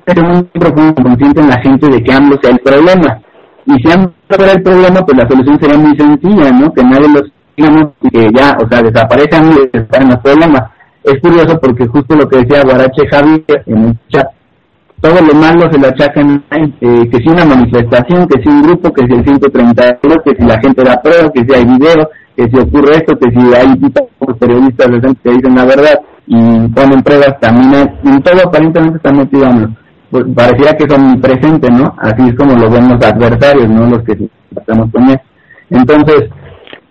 profundo 0.54 1.04
consciente 1.04 1.42
en 1.42 1.50
la 1.50 1.62
gente 1.62 1.88
de 1.88 2.02
que 2.02 2.14
AMLO 2.14 2.38
sea 2.42 2.52
el 2.52 2.60
problema. 2.60 3.22
Y 3.66 3.74
si 3.74 3.92
AMLO 3.92 4.14
fuera 4.30 4.54
el 4.54 4.64
problema, 4.64 5.02
pues 5.06 5.18
la 5.18 5.30
solución 5.30 5.60
sería 5.60 5.78
muy 5.78 5.96
sencilla, 5.98 6.52
¿no? 6.52 6.74
Que 6.74 6.84
nadie 6.84 7.10
los 7.10 7.32
digamos 7.60 7.94
que 8.02 8.30
ya, 8.36 8.58
o 8.64 8.68
sea, 8.68 8.82
desaparece 8.82 9.36
AMLO 9.36 9.64
y 9.64 9.78
en 9.78 10.10
los 10.10 10.20
problemas. 10.20 10.64
Es 11.04 11.20
curioso 11.22 11.60
porque 11.62 11.88
justo 11.88 12.16
lo 12.16 12.28
que 12.28 12.40
decía 12.40 12.64
Guarache 12.64 13.08
Javier 13.10 13.64
en 13.66 13.78
el 13.78 13.98
chat, 14.10 14.28
todo 15.02 15.16
lo 15.22 15.34
malo 15.34 15.72
se 15.72 15.80
lo 15.80 15.88
achacan 15.88 16.44
eh, 16.52 17.10
que 17.10 17.18
si 17.20 17.30
una 17.30 17.46
manifestación, 17.46 18.28
que 18.28 18.42
si 18.42 18.50
un 18.50 18.62
grupo, 18.64 18.92
que 18.92 19.06
si 19.08 19.14
el 19.14 19.24
132, 19.24 20.18
que 20.26 20.36
si 20.36 20.44
la 20.44 20.60
gente 20.60 20.84
da 20.84 21.02
pruebas, 21.02 21.32
que 21.34 21.46
si 21.46 21.54
hay 21.54 21.66
video, 21.66 22.10
que 22.36 22.44
si 22.50 22.60
ocurre 22.60 22.98
esto, 22.98 23.18
que 23.18 23.32
si 23.32 23.54
hay 23.54 23.76
periodistas 24.40 24.88
que 25.24 25.32
dicen 25.32 25.56
la 25.56 25.66
verdad 25.66 26.00
y 26.28 26.68
ponen 26.70 27.02
pruebas, 27.02 27.40
también 27.40 27.98
en 28.04 28.22
todo 28.22 28.42
aparentemente 28.46 28.98
está 28.98 29.12
metido 29.12 29.48
pues, 30.12 30.26
pareciera 30.36 30.76
que 30.78 30.90
son 30.90 31.22
presentes, 31.22 31.72
¿no? 31.72 31.94
Así 32.00 32.28
es 32.28 32.36
como 32.36 32.56
los 32.56 32.74
adversarios, 32.74 33.70
¿no? 33.70 33.90
Los 33.90 34.04
que 34.04 34.30
estamos 34.56 34.92
con 34.92 35.10
él. 35.10 35.20
Entonces, 35.70 36.30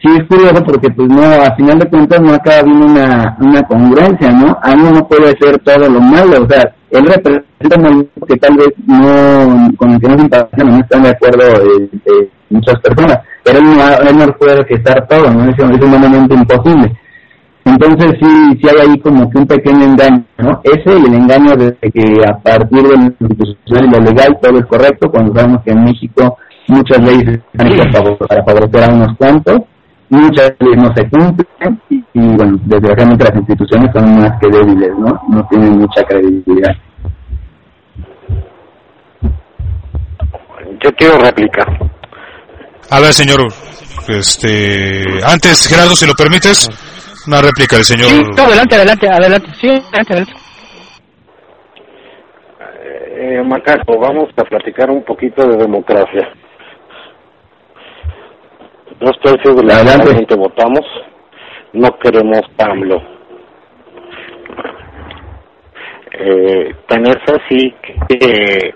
sí 0.01 0.09
es 0.17 0.25
curioso 0.29 0.63
porque 0.65 0.91
pues 0.91 1.09
no, 1.09 1.23
a 1.23 1.55
final 1.57 1.79
de 1.79 1.89
cuentas 1.89 2.21
no 2.21 2.33
acaba 2.33 2.61
habiendo 2.61 2.87
una, 2.87 3.37
una 3.41 3.63
congruencia, 3.63 4.31
¿no? 4.31 4.57
A 4.63 4.73
uno 4.73 4.91
no 4.93 5.09
puede 5.09 5.37
ser 5.41 5.59
todo 5.59 5.89
lo 5.89 6.01
malo, 6.01 6.45
o 6.45 6.49
sea, 6.49 6.73
él 6.91 7.05
representa 7.07 7.77
un 7.77 7.83
movimiento 7.83 8.27
que 8.27 8.37
tal 8.37 8.57
vez 8.57 8.69
no, 8.87 9.71
con 9.77 9.91
el 9.91 10.01
que 10.01 10.09
no 10.09 10.19
se 10.19 10.65
no 10.65 10.79
están 10.79 11.03
de 11.03 11.11
acuerdo 11.11 11.45
eh, 11.63 12.31
muchas 12.51 12.81
personas, 12.81 13.19
pero 13.45 13.59
él 13.59 13.65
no, 13.65 14.11
él 14.11 14.19
no 14.19 14.33
puede 14.39 14.75
estar 14.75 15.07
todo, 15.09 15.31
¿no? 15.31 15.51
Es, 15.51 15.59
es 15.59 15.89
momento 15.89 16.35
imposible. 16.35 16.93
Entonces 17.65 18.13
sí, 18.21 18.59
sí 18.63 18.69
hay 18.69 18.89
ahí 18.89 18.99
como 19.01 19.29
que 19.29 19.39
un 19.39 19.47
pequeño 19.47 19.85
engaño, 19.85 20.25
¿no? 20.39 20.61
Ese 20.65 20.99
y 20.99 21.05
el 21.05 21.15
engaño 21.15 21.55
de 21.55 21.77
que 21.93 22.23
a 22.27 22.39
partir 22.39 22.83
de 22.83 22.97
lo 22.97 23.03
institucional 23.21 23.85
y 23.85 23.91
lo 23.91 24.01
legal 24.01 24.39
todo 24.41 24.59
es 24.59 24.67
correcto, 24.67 25.11
cuando 25.11 25.35
sabemos 25.35 25.63
que 25.65 25.73
en 25.73 25.85
México 25.85 26.39
muchas 26.69 26.99
leyes 27.01 27.41
están 27.53 27.73
hechas 27.73 28.17
para 28.27 28.45
favorecer 28.45 28.85
a 28.85 28.95
unos 28.95 29.17
cuantos, 29.19 29.61
muchas 30.11 30.53
leyes 30.61 30.77
no 30.77 30.95
se 30.95 31.09
cumplen 31.09 31.83
y, 31.91 31.97
y 32.15 32.37
bueno, 32.37 32.59
desgraciadamente 32.65 33.25
las 33.25 33.37
instituciones 33.37 33.91
son 33.93 34.19
más 34.19 34.33
que 34.41 34.49
débiles, 34.49 34.91
¿no? 34.99 35.21
No 35.29 35.47
tienen 35.49 35.79
mucha 35.79 36.03
credibilidad. 36.05 36.75
Yo 40.81 40.93
quiero 40.93 41.19
réplica. 41.19 41.65
A 42.91 43.01
ver, 43.01 43.13
señor, 43.13 43.41
este, 44.09 45.03
antes, 45.25 45.67
Gerardo, 45.69 45.95
si 45.95 46.07
lo 46.07 46.15
permites, 46.15 46.69
una 47.27 47.43
réplica 47.43 47.77
del 47.77 47.85
señor. 47.85 48.09
Sí, 48.09 48.41
adelante, 48.41 48.77
adelante, 48.77 49.09
adelante, 49.09 49.49
sí, 49.61 49.69
adelante, 49.69 50.13
adelante. 50.13 50.33
Eh, 53.21 53.43
Macaco, 53.45 53.99
vamos 53.99 54.29
a 54.37 54.45
platicar 54.45 54.91
un 54.91 55.03
poquito 55.05 55.47
de 55.47 55.57
democracia. 55.57 56.29
Dos 59.01 59.17
tercios 59.23 59.55
de 59.55 59.63
la 59.63 59.77
gente 59.77 60.35
votamos, 60.35 60.85
no 61.73 61.89
queremos 61.99 62.41
PAMLO. 62.57 63.01
Eh, 66.11 66.75
tan 66.89 67.07
es 67.07 67.19
así 67.29 67.73
que 68.09 68.75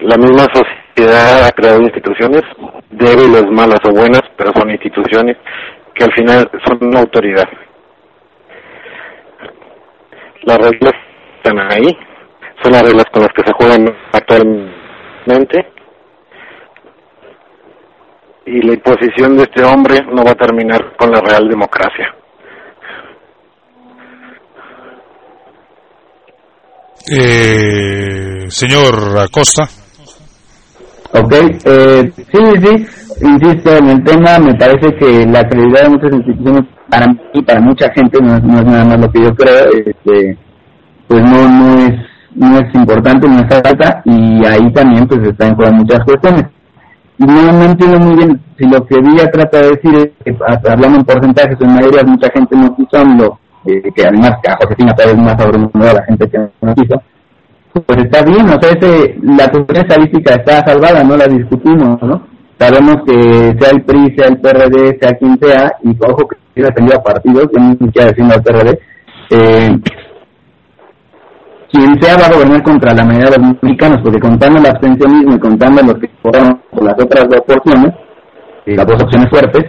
la 0.00 0.18
misma 0.18 0.44
sociedad 0.52 1.46
ha 1.46 1.52
creado 1.52 1.80
instituciones, 1.80 2.42
débiles, 2.90 3.46
malas 3.50 3.80
o 3.88 3.92
buenas, 3.92 4.22
pero 4.36 4.52
son 4.54 4.70
instituciones 4.70 5.38
que 5.94 6.04
al 6.04 6.12
final 6.12 6.50
son 6.66 6.88
una 6.88 7.00
autoridad. 7.00 7.48
Las 10.42 10.58
reglas 10.58 10.92
están 11.36 11.60
ahí, 11.60 11.96
son 12.62 12.72
las 12.72 12.82
reglas 12.82 13.06
con 13.10 13.22
las 13.22 13.32
que 13.32 13.42
se 13.46 13.52
juegan 13.54 13.96
actualmente 14.12 15.71
y 18.46 18.62
la 18.66 18.74
imposición 18.74 19.36
de 19.36 19.44
este 19.44 19.64
hombre 19.64 20.00
no 20.12 20.24
va 20.24 20.32
a 20.32 20.34
terminar 20.34 20.96
con 20.96 21.10
la 21.10 21.20
real 21.20 21.48
democracia. 21.48 22.14
Eh, 27.10 28.46
señor 28.48 29.18
Acosta. 29.18 29.64
Ok, 31.14 31.32
eh, 31.64 32.12
sí, 32.16 32.24
sí, 32.32 32.86
insisto 33.20 33.76
en 33.76 33.90
el 33.90 34.04
tema, 34.04 34.38
me 34.38 34.54
parece 34.54 34.94
que 34.98 35.26
la 35.26 35.42
credibilidad 35.44 35.82
de 35.82 35.90
muchas 35.90 36.12
instituciones, 36.12 36.62
para 36.88 37.06
mí 37.06 37.20
y 37.34 37.42
para 37.42 37.60
mucha 37.60 37.92
gente, 37.92 38.18
no 38.22 38.36
es, 38.36 38.42
nada 38.42 38.84
más 38.84 39.00
lo 39.00 39.10
que 39.10 39.22
yo 39.22 39.34
creo, 39.34 39.66
este, 39.84 40.38
pues 41.08 41.22
no, 41.22 41.48
no 41.48 41.86
es 41.86 42.12
no 42.34 42.58
es 42.58 42.74
importante, 42.74 43.28
no 43.28 43.40
es 43.40 43.56
alta, 43.56 44.02
y 44.04 44.46
ahí 44.46 44.72
también 44.72 45.06
pues 45.06 45.20
están 45.28 45.54
en 45.58 45.76
muchas 45.76 46.00
cuestiones. 46.04 46.44
No, 47.18 47.52
no 47.52 47.64
entiendo 47.64 47.98
muy 48.00 48.16
bien 48.16 48.40
si 48.58 48.66
lo 48.66 48.84
que 48.86 49.00
Villa 49.00 49.30
trata 49.30 49.60
de 49.60 49.70
decir 49.70 49.94
es 49.96 50.10
que 50.24 50.36
hablando 50.68 50.98
en 50.98 51.04
porcentajes, 51.04 51.60
en 51.60 51.74
mayoría 51.74 52.02
mucha 52.04 52.30
gente 52.30 52.56
no 52.56 52.74
quiso 52.74 53.04
lo 53.04 53.38
eh, 53.64 53.92
que 53.94 54.02
además 54.04 54.32
que 54.42 54.50
a 54.50 54.56
Josefina 54.56 54.94
tal 54.94 55.14
vez 55.14 55.22
más 55.22 55.36
a 55.38 55.92
la 55.94 56.04
gente 56.04 56.28
que 56.28 56.38
no 56.38 56.74
quiso, 56.74 57.00
pues 57.86 57.98
está 58.04 58.22
bien, 58.22 58.48
o 58.50 58.60
sea, 58.60 58.70
ese, 58.70 59.16
la 59.22 59.44
estadística 59.44 60.34
está 60.34 60.64
salvada, 60.66 61.02
no 61.04 61.16
la 61.16 61.26
discutimos, 61.26 62.02
¿no? 62.02 62.26
Sabemos 62.58 62.96
que 63.06 63.56
sea 63.58 63.70
el 63.72 63.82
PRI, 63.82 64.14
sea 64.16 64.28
el 64.28 64.40
PRD, 64.40 64.98
sea 65.00 65.16
quien 65.18 65.38
sea, 65.38 65.72
y 65.82 65.96
ojo 66.04 66.28
que 66.54 66.62
ha 66.62 66.66
defendido 66.66 66.98
a 66.98 67.02
partidos, 67.02 67.48
que 67.52 67.60
no 67.60 67.76
quiero 67.92 68.34
al 68.34 68.42
PRD, 68.42 68.78
eh, 69.30 69.78
quien 71.72 72.00
sea 72.02 72.18
va 72.18 72.26
a 72.26 72.32
gobernar 72.32 72.62
contra 72.62 72.92
la 72.92 73.04
mayoría 73.04 73.30
de 73.30 73.38
los 73.38 73.62
mexicanos, 73.62 74.00
porque 74.02 74.20
contando 74.20 74.60
el 74.60 74.66
abstencionismo 74.66 75.34
y 75.34 75.38
contando 75.38 75.82
los 75.82 75.94
que 75.94 76.10
fueron 76.20 76.60
por 76.70 76.84
las 76.84 76.94
otras 77.02 77.26
dos 77.28 77.56
opciones, 77.56 77.94
eh, 78.66 78.76
las 78.76 78.86
dos 78.86 79.02
opciones 79.02 79.30
fuertes, 79.30 79.64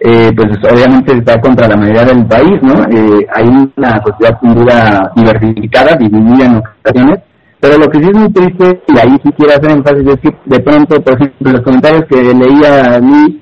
eh, 0.00 0.30
pues 0.36 0.48
obviamente 0.70 1.16
está 1.16 1.40
contra 1.40 1.66
la 1.66 1.76
mayoría 1.76 2.04
del 2.04 2.26
país, 2.26 2.62
¿no? 2.62 2.74
Eh, 2.90 3.26
hay 3.34 3.48
una 3.48 4.02
sociedad 4.02 4.38
sin 4.40 4.54
duda 4.54 5.10
diversificada, 5.16 5.96
dividida 5.96 6.46
en 6.46 6.56
ocasiones, 6.56 7.20
pero 7.58 7.78
lo 7.78 7.86
que 7.88 7.98
sí 7.98 8.08
es 8.10 8.18
muy 8.18 8.32
triste, 8.32 8.82
y 8.88 8.98
ahí 8.98 9.16
sí 9.22 9.30
quiero 9.36 9.52
hacer 9.54 9.70
énfasis, 9.70 10.08
es 10.08 10.20
que 10.20 10.36
de 10.44 10.60
pronto, 10.60 11.00
por 11.02 11.14
ejemplo, 11.14 11.52
los 11.52 11.60
comentarios 11.62 12.04
que 12.08 12.22
leía 12.22 12.96
a 12.96 13.00
mí, 13.00 13.40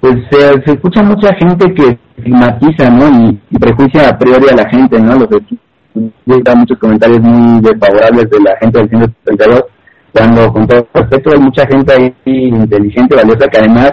pues 0.00 0.16
se, 0.30 0.72
escucha 0.72 1.02
mucha 1.02 1.28
gente 1.34 1.72
que 1.74 1.98
estigmatiza, 2.16 2.90
¿no? 2.90 3.08
Y, 3.50 3.58
prejuicia 3.58 4.08
a 4.08 4.18
priori 4.18 4.48
a 4.50 4.56
la 4.56 4.68
gente, 4.68 5.00
¿no? 5.00 5.14
Los 5.14 5.28
hay 5.94 6.56
muchos 6.56 6.78
comentarios 6.78 7.20
muy 7.20 7.60
desfavorables 7.60 8.30
de 8.30 8.40
la 8.40 8.56
gente 8.60 8.78
del 8.78 8.88
132, 8.88 9.64
cuando 10.12 10.52
con 10.52 10.66
todo 10.66 10.86
respeto 10.94 11.30
hay 11.34 11.40
mucha 11.40 11.66
gente 11.66 11.92
ahí 11.92 12.14
inteligente, 12.24 13.16
valiosa, 13.16 13.48
que 13.48 13.58
además 13.58 13.92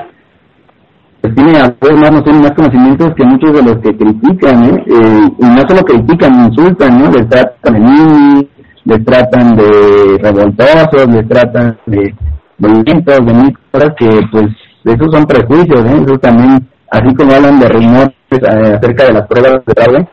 pues 1.22 1.36
tiene 1.36 1.60
a 1.60 1.64
más, 1.64 2.12
no 2.12 2.24
tiene 2.24 2.40
más 2.40 2.52
conocimientos 2.52 3.14
que 3.16 3.26
muchos 3.26 3.54
de 3.54 3.64
los 3.64 3.78
que 3.80 3.98
critican, 3.98 4.64
¿eh? 4.64 4.84
¿eh? 4.88 5.30
y 5.38 5.46
no 5.46 5.68
solo 5.68 5.82
critican, 5.82 6.46
insultan, 6.46 6.98
¿no? 6.98 7.12
Les 7.12 7.28
tratan 7.28 7.74
de 7.74 7.80
niños, 7.80 8.46
les 8.86 9.06
tratan 9.06 9.56
de 9.56 10.18
revoltosos, 10.24 11.08
les 11.10 11.28
tratan 11.28 11.78
de 11.88 12.16
violentos, 12.58 13.26
de 13.26 13.34
mil 13.34 13.58
cosas 13.72 13.90
que, 13.98 14.10
pues, 14.32 14.46
esos 14.86 15.08
son 15.12 15.26
prejuicios, 15.26 15.86
¿eh? 15.86 16.04
Eso 16.06 16.18
también, 16.20 16.68
así 16.90 17.14
como 17.16 17.34
hablan 17.34 17.60
de 17.60 17.68
rumores 17.68 18.16
eh, 18.32 18.78
acerca 18.78 19.06
de 19.06 19.14
las 19.14 19.28
pruebas 19.28 19.66
de 19.66 19.74
fraude, 19.74 20.08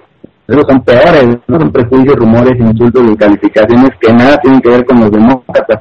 esos 0.48 0.64
son 0.68 0.80
peores, 0.82 1.38
no 1.48 1.58
son 1.58 1.72
prejuicios, 1.72 2.16
rumores, 2.16 2.58
insultos 2.58 3.02
y 3.10 3.16
calificaciones 3.16 3.90
que 4.00 4.12
nada 4.12 4.38
tienen 4.38 4.60
que 4.60 4.70
ver 4.70 4.86
con 4.86 5.00
los 5.00 5.10
demócratas. 5.10 5.80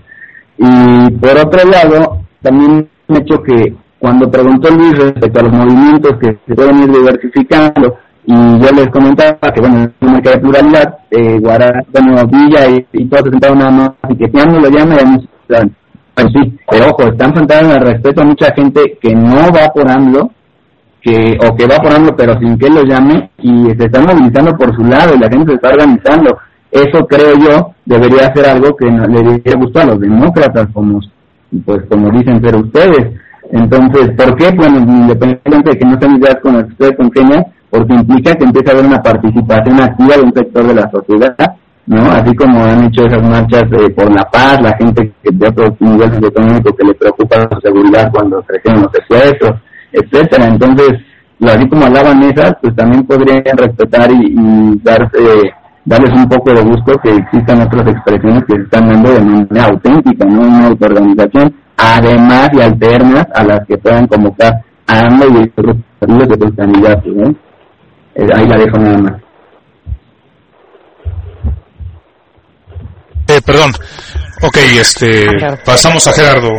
Y 0.58 1.12
por 1.12 1.38
otro 1.38 1.70
lado, 1.70 2.22
también 2.42 2.88
un 3.08 3.18
hecho 3.18 3.42
que 3.44 3.76
cuando 4.00 4.30
preguntó 4.30 4.70
Luis 4.72 4.98
respecto 4.98 5.40
a 5.40 5.44
los 5.44 5.54
movimientos 5.54 6.14
que 6.20 6.38
se 6.48 6.56
pueden 6.56 6.80
ir 6.80 6.92
diversificando, 6.92 7.98
y 8.28 8.34
yo 8.34 8.72
les 8.72 8.88
comentaba 8.90 9.38
que, 9.54 9.62
bueno, 9.62 9.88
una 10.02 10.22
que 10.22 10.30
hay 10.30 10.40
pluralidad, 10.40 10.98
eh, 11.12 11.38
Guara, 11.40 11.84
bueno, 11.92 12.26
Villa 12.28 12.68
y, 12.92 13.06
todos 13.08 13.24
se 13.26 13.30
sentaron 13.32 13.60
nada 13.60 13.72
más, 13.72 13.92
y 14.10 14.18
que 14.18 14.26
si 14.26 14.38
lo 14.38 14.70
llama, 14.70 14.96
ya 15.48 15.62
no 15.62 15.70
pues 16.16 16.28
sí, 16.34 16.58
pero 16.72 16.92
ojo, 16.92 17.10
están 17.10 17.36
sentados 17.36 17.74
al 17.74 17.82
respeto 17.82 18.22
a 18.22 18.26
mucha 18.26 18.54
gente 18.56 18.98
que 19.02 19.14
no 19.14 19.52
va 19.52 19.68
por 19.74 19.90
AMLO, 19.90 20.32
que, 21.06 21.38
o 21.48 21.56
que 21.56 21.68
va 21.68 21.78
por 21.78 21.94
AMLO 21.94 22.16
pero 22.18 22.34
sin 22.40 22.58
que 22.58 22.68
lo 22.68 22.84
llame, 22.84 23.30
y 23.38 23.66
se 23.78 23.86
están 23.86 24.06
movilizando 24.06 24.58
por 24.58 24.76
su 24.76 24.84
lado, 24.84 25.14
y 25.16 25.20
la 25.20 25.30
gente 25.30 25.52
se 25.52 25.56
está 25.56 25.70
organizando. 25.70 26.38
Eso 26.72 27.06
creo 27.06 27.38
yo 27.38 27.72
debería 27.86 28.34
ser 28.34 28.48
algo 28.48 28.76
que 28.76 28.88
le 28.88 29.22
debería 29.22 29.54
gustar 29.56 29.84
a 29.84 29.92
los 29.92 30.00
demócratas, 30.00 30.68
como, 30.74 31.00
pues 31.64 31.84
como 31.90 32.10
dicen 32.10 32.44
ser 32.44 32.56
ustedes. 32.56 33.14
Entonces, 33.52 34.10
¿por 34.18 34.36
qué? 34.36 34.50
Bueno, 34.56 34.80
independientemente 34.80 35.70
de 35.70 35.78
que 35.78 35.86
no 35.86 35.94
estén 35.94 36.16
ideas 36.16 36.38
con 36.42 36.56
las 36.56 36.66
que 36.66 36.72
ustedes 36.72 36.96
porque 37.70 37.94
implica 37.94 38.34
que 38.34 38.46
empieza 38.46 38.72
a 38.72 38.74
haber 38.74 38.86
una 38.88 39.04
participación 39.04 39.82
activa 39.82 40.16
de 40.18 40.24
un 40.24 40.34
sector 40.34 40.68
de 40.68 40.74
la 40.74 40.90
sociedad 40.90 41.56
¿no? 41.88 42.02
Así 42.12 42.36
como 42.36 42.64
han 42.64 42.86
hecho 42.86 43.06
esas 43.06 43.22
marchas 43.22 43.64
por 43.96 44.14
la 44.14 44.24
paz, 44.30 44.60
la 44.62 44.76
gente 44.78 45.14
que 45.22 45.30
de 45.32 45.48
otros 45.48 45.70
niveles 45.80 46.18
económicos 46.18 46.74
que 46.78 46.88
le 46.88 46.94
preocupa 46.96 47.38
la 47.38 47.60
seguridad 47.62 48.12
cuando 48.12 48.42
crecen 48.42 48.82
los 48.82 48.92
secuestros, 48.92 49.62
etcétera. 49.96 50.48
Entonces, 50.48 51.00
así 51.42 51.68
como 51.70 51.86
hablaban 51.86 52.24
esas, 52.24 52.54
pues 52.62 52.76
también 52.76 53.04
podrían 53.06 53.58
respetar 53.58 54.12
y, 54.12 54.36
y 54.38 54.80
darse, 54.84 55.18
darles 55.86 56.14
un 56.14 56.28
poco 56.28 56.54
de 56.54 56.62
gusto 56.62 56.94
que 57.04 57.12
existan 57.16 57.62
otras 57.62 57.88
expresiones 57.88 58.44
que 58.48 58.56
se 58.56 58.62
están 58.64 58.90
dando 58.90 59.12
de 59.12 59.22
manera 59.22 59.66
auténtica, 59.66 60.26
no 60.26 60.42
una 60.42 60.68
autoorganización, 60.68 61.56
además 61.78 62.50
y 62.54 62.62
alternas 62.62 63.28
a 63.34 63.44
las 63.44 63.60
que 63.68 63.78
puedan 63.78 64.08
convocar 64.08 64.54
a 64.88 65.00
ambos 65.00 65.28
y 65.32 65.50
otros 65.60 65.78
partidos 66.00 66.28
de 66.28 66.36
otros 66.36 66.54
candidatos, 66.56 67.16
¿no? 67.16 67.30
Eh, 68.16 68.28
ahí 68.34 68.48
la 68.48 68.58
dejo 68.58 68.78
nada 68.78 68.98
más. 68.98 69.14
Eh, 73.28 73.42
perdón. 73.46 73.72
Ok, 74.44 74.58
este, 74.80 75.26
pasamos 75.66 76.06
a 76.08 76.14
Gerardo, 76.14 76.52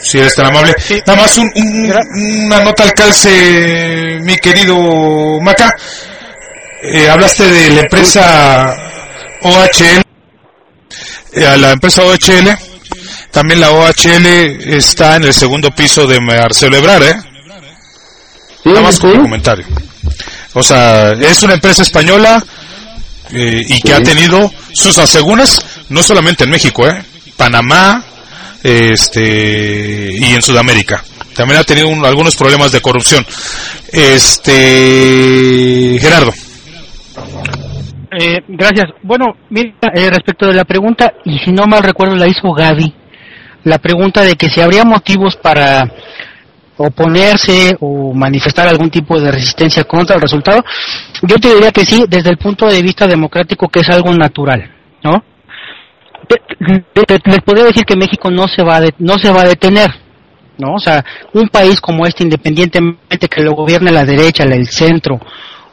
si 0.00 0.18
eres 0.18 0.34
tan 0.34 0.46
amable. 0.46 0.74
Nada 1.06 1.20
más 1.20 1.36
un, 1.36 1.50
un, 1.54 1.94
una 2.44 2.60
nota 2.60 2.84
al 2.84 2.92
calce, 2.92 4.18
mi 4.22 4.36
querido 4.36 5.40
Maca. 5.40 5.74
Eh, 6.82 7.08
hablaste 7.08 7.48
de 7.48 7.70
la 7.70 7.80
empresa 7.82 8.76
OHL, 9.42 10.02
eh, 11.34 11.46
a 11.46 11.56
la 11.56 11.72
empresa 11.72 12.02
OHL. 12.02 12.56
También 13.30 13.60
la 13.60 13.70
OHL 13.70 14.26
está 14.74 15.16
en 15.16 15.24
el 15.24 15.34
segundo 15.34 15.70
piso 15.70 16.06
de 16.06 16.20
Marcelo 16.20 16.76
Ebrar, 16.76 17.02
¿eh? 17.02 17.14
Nada 18.64 18.80
más 18.82 18.98
como 18.98 19.22
comentario. 19.22 19.66
O 20.54 20.62
sea, 20.62 21.12
es 21.12 21.42
una 21.42 21.54
empresa 21.54 21.82
española 21.82 22.44
eh, 23.30 23.62
y 23.66 23.80
que 23.80 23.94
ha 23.94 24.02
tenido 24.02 24.50
sus 24.72 24.98
aseguras 24.98 25.64
no 25.88 26.02
solamente 26.02 26.44
en 26.44 26.50
México, 26.50 26.86
¿eh? 26.86 27.02
Panamá, 27.36 28.04
este 28.62 30.12
y 30.12 30.34
en 30.34 30.42
Sudamérica. 30.42 31.02
También 31.34 31.60
ha 31.60 31.64
tenido 31.64 31.88
algunos 32.04 32.36
problemas 32.36 32.72
de 32.72 32.80
corrupción. 32.80 33.24
Este 33.92 35.98
Gerardo. 36.00 36.32
Eh, 38.18 38.40
gracias. 38.46 38.90
Bueno, 39.02 39.36
mira, 39.48 39.72
eh, 39.94 40.10
respecto 40.10 40.46
de 40.46 40.54
la 40.54 40.64
pregunta, 40.64 41.14
y 41.24 41.38
si 41.38 41.50
no 41.50 41.66
mal 41.66 41.82
recuerdo 41.82 42.14
la 42.14 42.28
hizo 42.28 42.52
Gaby, 42.52 42.94
la 43.64 43.78
pregunta 43.78 44.22
de 44.22 44.36
que 44.36 44.50
si 44.50 44.60
habría 44.60 44.84
motivos 44.84 45.36
para 45.36 45.90
oponerse 46.76 47.76
o 47.80 48.12
manifestar 48.12 48.68
algún 48.68 48.90
tipo 48.90 49.18
de 49.18 49.30
resistencia 49.30 49.84
contra 49.84 50.16
el 50.16 50.22
resultado, 50.22 50.62
yo 51.22 51.38
te 51.38 51.54
diría 51.54 51.70
que 51.70 51.84
sí, 51.84 52.04
desde 52.08 52.30
el 52.30 52.38
punto 52.38 52.66
de 52.66 52.82
vista 52.82 53.06
democrático, 53.06 53.68
que 53.68 53.80
es 53.80 53.88
algo 53.88 54.12
natural, 54.12 54.70
¿no? 55.02 55.22
Les 57.24 57.40
podría 57.44 57.64
decir 57.64 57.84
que 57.84 57.96
México 57.96 58.30
no 58.30 58.46
se 58.48 58.62
va 58.62 58.76
a 58.76 58.82
no 58.98 59.18
se 59.18 59.30
va 59.30 59.42
a 59.42 59.48
detener, 59.48 59.90
¿no? 60.58 60.74
O 60.74 60.78
sea, 60.78 61.04
un 61.32 61.48
país 61.48 61.80
como 61.80 62.06
este, 62.06 62.22
independientemente 62.22 63.28
que 63.28 63.42
lo 63.42 63.52
gobierne 63.52 63.90
la 63.90 64.04
derecha, 64.04 64.44
el 64.44 64.66
centro 64.68 65.20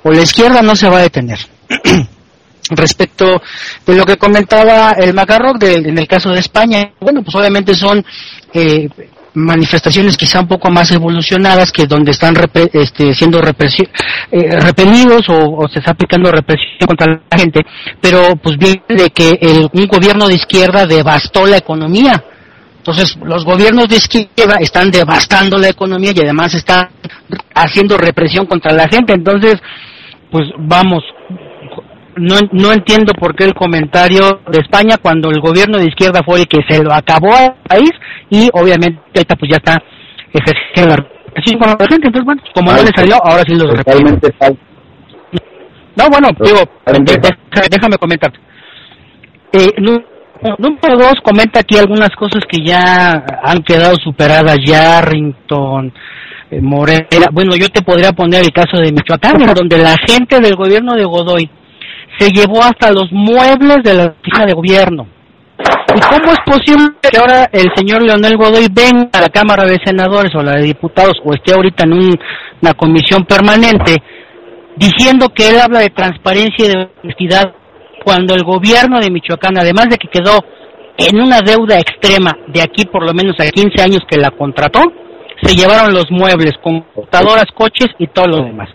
o 0.03 0.11
la 0.11 0.21
izquierda, 0.21 0.61
no 0.61 0.75
se 0.75 0.89
va 0.89 0.97
a 0.97 1.03
detener. 1.03 1.39
Respecto 2.71 3.41
de 3.85 3.95
lo 3.95 4.05
que 4.05 4.17
comentaba 4.17 4.91
el 4.91 5.13
Macarroc 5.13 5.61
en 5.63 5.97
el 5.97 6.07
caso 6.07 6.29
de 6.29 6.39
España, 6.39 6.91
bueno, 6.99 7.23
pues 7.23 7.35
obviamente 7.35 7.73
son 7.73 8.05
eh, 8.53 8.87
manifestaciones 9.33 10.17
quizá 10.17 10.41
un 10.41 10.47
poco 10.47 10.69
más 10.69 10.91
evolucionadas 10.91 11.71
que 11.71 11.85
donde 11.85 12.11
están 12.11 12.35
este, 12.73 13.13
siendo 13.13 13.39
eh, 13.39 14.59
repelidos 14.59 15.25
o, 15.29 15.67
se 15.71 15.79
está 15.79 15.91
aplicando 15.91 16.31
represión 16.31 16.87
contra 16.87 17.21
la 17.29 17.37
gente, 17.37 17.61
pero 18.01 18.35
pues 18.41 18.57
viene 18.57 18.83
de 18.87 19.09
que 19.09 19.37
el, 19.41 19.69
un 19.71 19.87
gobierno 19.87 20.27
de 20.27 20.35
izquierda 20.35 20.85
devastó 20.85 21.45
la 21.45 21.57
economía. 21.57 22.23
Entonces, 22.77 23.17
los 23.23 23.43
gobiernos 23.43 23.87
de 23.89 23.97
izquierda 23.97 24.55
están 24.59 24.89
devastando 24.89 25.57
la 25.57 25.69
economía 25.69 26.11
y 26.15 26.21
además 26.21 26.53
están 26.53 26.89
haciendo 27.53 27.97
represión 27.97 28.45
contra 28.45 28.73
la 28.73 28.87
gente. 28.87 29.13
Entonces, 29.13 29.61
pues 30.31 30.45
vamos, 30.57 31.03
no, 32.19 32.35
no 32.51 32.71
entiendo 32.71 33.13
por 33.13 33.35
qué 33.35 33.45
el 33.45 33.53
comentario 33.53 34.41
de 34.51 34.59
España 34.59 34.97
cuando 35.01 35.29
el 35.29 35.39
gobierno 35.39 35.77
de 35.77 35.87
izquierda 35.87 36.21
fue 36.25 36.41
el 36.41 36.47
que 36.47 36.59
se 36.67 36.83
lo 36.83 36.93
acabó 36.93 37.33
al 37.33 37.55
país 37.67 37.91
y 38.29 38.49
obviamente 38.53 38.99
ahorita 39.15 39.35
pues 39.35 39.51
ya 39.51 39.57
está 39.57 39.81
ejerciendo 40.31 40.95
la 40.95 41.19
con 41.57 41.69
la 41.69 41.87
gente. 41.89 42.07
Entonces, 42.07 42.25
bueno, 42.25 42.41
como 42.53 42.71
no 42.71 42.77
le 42.77 42.91
salió, 42.95 43.15
ahora 43.23 43.43
sí 43.47 43.55
lo 43.55 43.73
Totalmente 43.73 44.33
No, 45.95 46.09
bueno, 46.09 46.29
digo, 46.39 46.59
déjame 47.69 47.97
comentar. 47.97 48.31
Eh, 49.51 49.73
número 50.57 50.97
dos, 50.97 51.15
comenta 51.23 51.61
aquí 51.61 51.77
algunas 51.77 52.09
cosas 52.11 52.43
que 52.49 52.63
ya 52.63 53.23
han 53.43 53.63
quedado 53.63 53.95
superadas, 53.95 54.57
Yarrington, 54.63 55.91
eh, 56.51 56.61
Morena. 56.61 57.27
Bueno, 57.31 57.55
yo 57.55 57.69
te 57.69 57.81
podría 57.81 58.11
poner 58.11 58.43
el 58.43 58.51
caso 58.51 58.77
de 58.77 58.91
Michoacán, 58.91 59.37
donde 59.55 59.77
la 59.77 59.95
gente 60.07 60.39
del 60.39 60.55
gobierno 60.55 60.95
de 60.95 61.05
Godoy 61.05 61.49
se 62.19 62.29
llevó 62.31 62.61
hasta 62.61 62.91
los 62.91 63.11
muebles 63.11 63.77
de 63.83 63.93
la 63.93 64.05
oficina 64.05 64.45
de 64.45 64.53
gobierno. 64.53 65.07
¿Y 65.95 65.99
cómo 66.01 66.31
es 66.31 66.39
posible 66.45 66.89
que 67.01 67.17
ahora 67.17 67.49
el 67.51 67.71
señor 67.75 68.03
Leonel 68.03 68.37
Godoy 68.37 68.67
venga 68.71 69.09
a 69.13 69.21
la 69.21 69.29
Cámara 69.29 69.65
de 69.65 69.79
Senadores 69.83 70.31
o 70.35 70.43
la 70.43 70.57
de 70.57 70.63
Diputados 70.63 71.13
o 71.23 71.33
esté 71.33 71.53
ahorita 71.53 71.85
en 71.85 71.93
una 72.61 72.73
comisión 72.75 73.25
permanente 73.25 73.95
diciendo 74.75 75.29
que 75.29 75.49
él 75.49 75.59
habla 75.59 75.79
de 75.79 75.89
transparencia 75.89 76.65
y 76.65 76.69
de 76.69 76.89
honestidad 77.03 77.53
cuando 78.03 78.35
el 78.35 78.43
gobierno 78.43 78.99
de 78.99 79.09
Michoacán, 79.09 79.57
además 79.57 79.87
de 79.89 79.97
que 79.97 80.07
quedó 80.07 80.39
en 80.97 81.21
una 81.21 81.41
deuda 81.41 81.77
extrema 81.79 82.37
de 82.47 82.61
aquí 82.61 82.85
por 82.85 83.05
lo 83.05 83.13
menos 83.13 83.35
a 83.39 83.45
15 83.45 83.81
años 83.81 83.99
que 84.07 84.17
la 84.17 84.31
contrató, 84.31 84.81
se 85.41 85.55
llevaron 85.55 85.93
los 85.93 86.11
muebles, 86.11 86.53
computadoras, 86.61 87.45
coches 87.55 87.87
y 87.97 88.07
todo 88.07 88.27
lo 88.27 88.43
demás. 88.43 88.69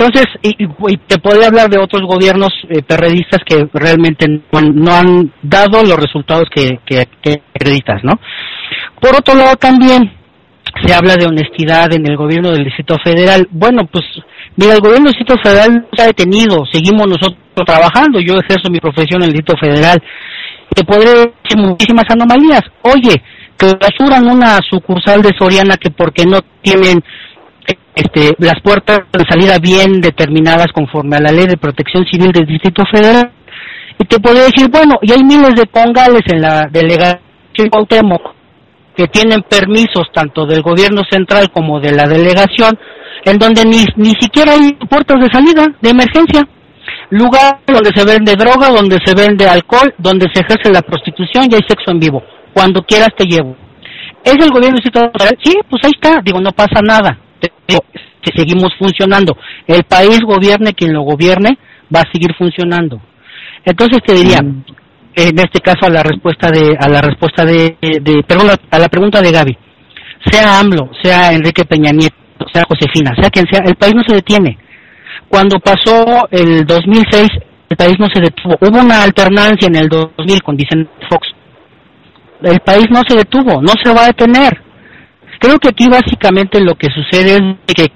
Entonces, 0.00 0.28
y, 0.40 0.66
te 1.06 1.18
podría 1.18 1.48
hablar 1.48 1.68
de 1.68 1.78
otros 1.78 2.00
gobiernos 2.08 2.48
eh, 2.70 2.80
perredistas 2.82 3.42
que 3.44 3.68
realmente 3.74 4.26
no, 4.50 4.94
han 4.94 5.30
dado 5.42 5.82
los 5.82 5.96
resultados 5.98 6.44
que, 6.50 6.80
que, 6.86 7.06
acreditas, 7.54 8.02
¿no? 8.02 8.18
Por 8.98 9.14
otro 9.14 9.34
lado, 9.34 9.56
también 9.56 10.10
se 10.86 10.94
habla 10.94 11.16
de 11.16 11.26
honestidad 11.26 11.92
en 11.92 12.06
el 12.06 12.16
gobierno 12.16 12.50
del 12.50 12.64
Distrito 12.64 12.96
Federal. 13.04 13.46
Bueno, 13.50 13.82
pues, 13.92 14.04
mira, 14.56 14.72
el 14.72 14.80
gobierno 14.80 15.10
del 15.10 15.18
Distrito 15.18 15.42
Federal 15.42 15.70
no 15.74 15.88
se 15.92 16.02
ha 16.02 16.06
detenido, 16.06 16.64
seguimos 16.72 17.06
nosotros 17.06 17.36
trabajando, 17.66 18.20
yo 18.20 18.38
ejerzo 18.38 18.70
mi 18.70 18.80
profesión 18.80 19.20
en 19.20 19.28
el 19.28 19.34
Distrito 19.34 19.58
Federal. 19.60 20.02
Te 20.74 20.82
podré 20.82 21.10
decir 21.10 21.58
muchísimas 21.58 22.04
anomalías. 22.08 22.62
Oye, 22.80 23.22
clausuran 23.58 24.26
una 24.26 24.60
sucursal 24.62 25.20
de 25.20 25.32
Soriana 25.38 25.76
que 25.76 25.90
porque 25.90 26.24
no 26.24 26.38
tienen 26.62 27.02
este, 27.94 28.34
las 28.38 28.60
puertas 28.62 29.00
de 29.12 29.24
salida 29.28 29.58
bien 29.58 30.00
determinadas 30.00 30.68
conforme 30.72 31.16
a 31.16 31.20
la 31.20 31.32
ley 31.32 31.46
de 31.46 31.56
protección 31.56 32.04
civil 32.06 32.32
del 32.32 32.46
Distrito 32.46 32.84
Federal. 32.90 33.30
Y 33.98 34.04
te 34.04 34.18
podría 34.18 34.44
decir, 34.44 34.70
bueno, 34.70 34.94
y 35.02 35.12
hay 35.12 35.22
miles 35.22 35.54
de 35.56 35.66
congales 35.66 36.22
en 36.26 36.40
la 36.40 36.66
delegación 36.70 37.68
Cuauhtémoc 37.70 38.34
que 38.96 39.06
tienen 39.06 39.42
permisos 39.42 40.08
tanto 40.12 40.46
del 40.46 40.62
gobierno 40.62 41.02
central 41.10 41.50
como 41.50 41.80
de 41.80 41.92
la 41.92 42.06
delegación, 42.06 42.78
en 43.24 43.38
donde 43.38 43.64
ni, 43.64 43.84
ni 43.96 44.12
siquiera 44.20 44.52
hay 44.52 44.72
puertas 44.88 45.18
de 45.20 45.30
salida, 45.30 45.66
de 45.80 45.90
emergencia. 45.90 46.46
Lugar 47.10 47.60
donde 47.66 47.90
se 47.94 48.04
vende 48.04 48.36
droga, 48.36 48.68
donde 48.68 48.98
se 49.04 49.14
vende 49.14 49.48
alcohol, 49.48 49.94
donde 49.98 50.26
se 50.32 50.40
ejerce 50.40 50.72
la 50.72 50.82
prostitución 50.82 51.46
y 51.50 51.54
hay 51.54 51.60
sexo 51.68 51.90
en 51.90 51.98
vivo. 51.98 52.22
Cuando 52.52 52.82
quieras 52.82 53.10
te 53.16 53.24
llevo. 53.24 53.56
¿Es 54.24 54.34
el 54.34 54.50
gobierno 54.50 54.76
Distrito 54.76 55.00
Federal? 55.00 55.38
Sí, 55.42 55.54
pues 55.68 55.84
ahí 55.84 55.92
está. 55.94 56.20
Digo, 56.22 56.40
no 56.40 56.52
pasa 56.52 56.80
nada 56.82 57.18
que 57.40 58.30
seguimos 58.36 58.70
funcionando. 58.78 59.36
El 59.66 59.84
país 59.84 60.20
gobierne 60.20 60.74
quien 60.74 60.92
lo 60.92 61.02
gobierne, 61.02 61.58
va 61.94 62.00
a 62.00 62.12
seguir 62.12 62.34
funcionando. 62.36 63.00
Entonces 63.64 63.98
te 64.04 64.14
diría, 64.14 64.40
mm. 64.42 64.64
en 65.16 65.38
este 65.38 65.60
caso 65.60 65.86
a 65.86 65.90
la 65.90 66.02
respuesta 66.02 66.50
de, 66.50 66.76
a 66.78 66.88
la 66.88 67.00
respuesta 67.00 67.44
de, 67.44 67.76
de 67.80 68.22
perdón, 68.26 68.50
a 68.70 68.78
la 68.78 68.88
pregunta 68.88 69.20
de 69.20 69.32
Gaby, 69.32 69.56
sea 70.30 70.60
AMLO, 70.60 70.90
sea 71.02 71.32
Enrique 71.32 71.64
Peña 71.64 71.92
Nieto, 71.92 72.16
sea 72.52 72.64
Josefina, 72.68 73.12
sea 73.20 73.30
quien 73.30 73.46
sea, 73.50 73.62
el 73.64 73.76
país 73.76 73.94
no 73.94 74.02
se 74.06 74.14
detiene. 74.14 74.58
Cuando 75.28 75.58
pasó 75.60 76.28
el 76.30 76.66
2006, 76.66 77.28
el 77.68 77.76
país 77.76 77.96
no 77.98 78.06
se 78.12 78.20
detuvo. 78.20 78.56
Hubo 78.60 78.80
una 78.80 79.04
alternancia 79.04 79.68
en 79.68 79.76
el 79.76 79.88
2000 79.88 80.42
con 80.42 80.56
Vicente 80.56 80.90
Fox. 81.08 81.28
El 82.42 82.58
país 82.60 82.86
no 82.90 83.02
se 83.06 83.16
detuvo, 83.16 83.62
no 83.62 83.72
se 83.82 83.92
va 83.94 84.04
a 84.04 84.06
detener. 84.06 84.60
Creo 85.40 85.58
que 85.58 85.70
aquí 85.70 85.88
básicamente 85.88 86.60
lo 86.60 86.74
que 86.74 86.88
sucede 86.94 87.56
es 87.66 87.74
que 87.74 87.86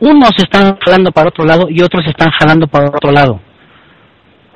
unos 0.00 0.30
están 0.36 0.76
jalando 0.78 1.10
para 1.10 1.30
otro 1.30 1.44
lado 1.44 1.66
y 1.70 1.82
otros 1.82 2.04
están 2.06 2.30
jalando 2.38 2.66
para 2.66 2.88
otro 2.88 3.10
lado. 3.10 3.40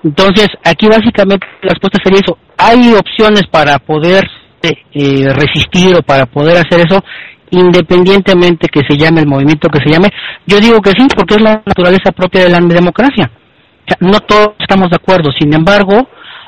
Entonces, 0.05 0.49
aquí 0.63 0.87
básicamente 0.87 1.47
la 1.63 1.71
respuesta 1.71 1.99
sería 2.05 2.21
eso. 2.23 2.39
Hay 2.59 2.93
opciones 2.93 3.45
para 3.51 3.79
poder 3.79 4.23
eh, 4.63 5.33
resistir 5.33 5.97
o 5.97 6.03
para 6.03 6.27
poder 6.27 6.59
hacer 6.59 6.87
eso, 6.87 7.03
independientemente 7.51 8.69
que 8.69 8.83
se 8.87 8.99
llame 8.99 9.21
el 9.21 9.27
movimiento 9.27 9.69
que 9.69 9.81
se 9.83 9.91
llame. 9.91 10.11
Yo 10.47 10.61
digo 10.61 10.81
que 10.81 10.91
sí, 10.91 11.07
porque 11.17 11.37
es 11.37 11.43
la 11.43 11.63
naturaleza 11.65 12.13
propia 12.13 12.45
de 12.45 12.51
la 12.51 12.61
democracia. 12.61 13.31
no 14.01 14.21
todos 14.21 14.55
estamos 14.59 14.91
de 14.91 14.97
acuerdo, 14.97 15.31
sin 15.39 15.55
embargo, 15.55 16.07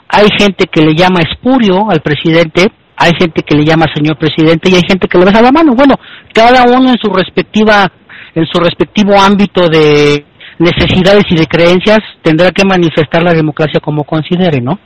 hay 0.09 0.29
gente 0.39 0.67
que 0.67 0.83
le 0.83 0.95
llama 0.95 1.21
espurio 1.21 1.91
al 1.91 2.01
presidente, 2.01 2.69
hay 2.99 3.13
gente 3.19 3.43
que 3.43 3.57
le 3.57 3.65
llama 3.65 3.87
señor 3.95 4.19
presidente 4.19 4.71
y 4.71 4.75
hay 4.75 4.83
gente 4.87 5.07
que 5.07 5.19
le 5.19 5.25
besa 5.25 5.41
la 5.41 5.53
mano. 5.53 5.75
Bueno, 5.75 5.95
cada 6.35 6.65
uno 6.65 6.91
en 6.91 6.99
su 6.99 7.13
respectiva, 7.13 7.87
en 8.35 8.47
su 8.47 8.59
respectivo 8.59 9.19
ámbito 9.19 9.69
de 9.69 10.25
necesidades 10.59 11.25
y 11.31 11.37
de 11.37 11.47
creencias 11.47 12.01
tendrá 12.23 12.51
que 12.51 12.67
manifestar 12.67 13.23
la 13.23 13.33
democracia 13.33 13.79
como 13.79 14.03
considere, 14.03 14.61
¿no? 14.61 14.81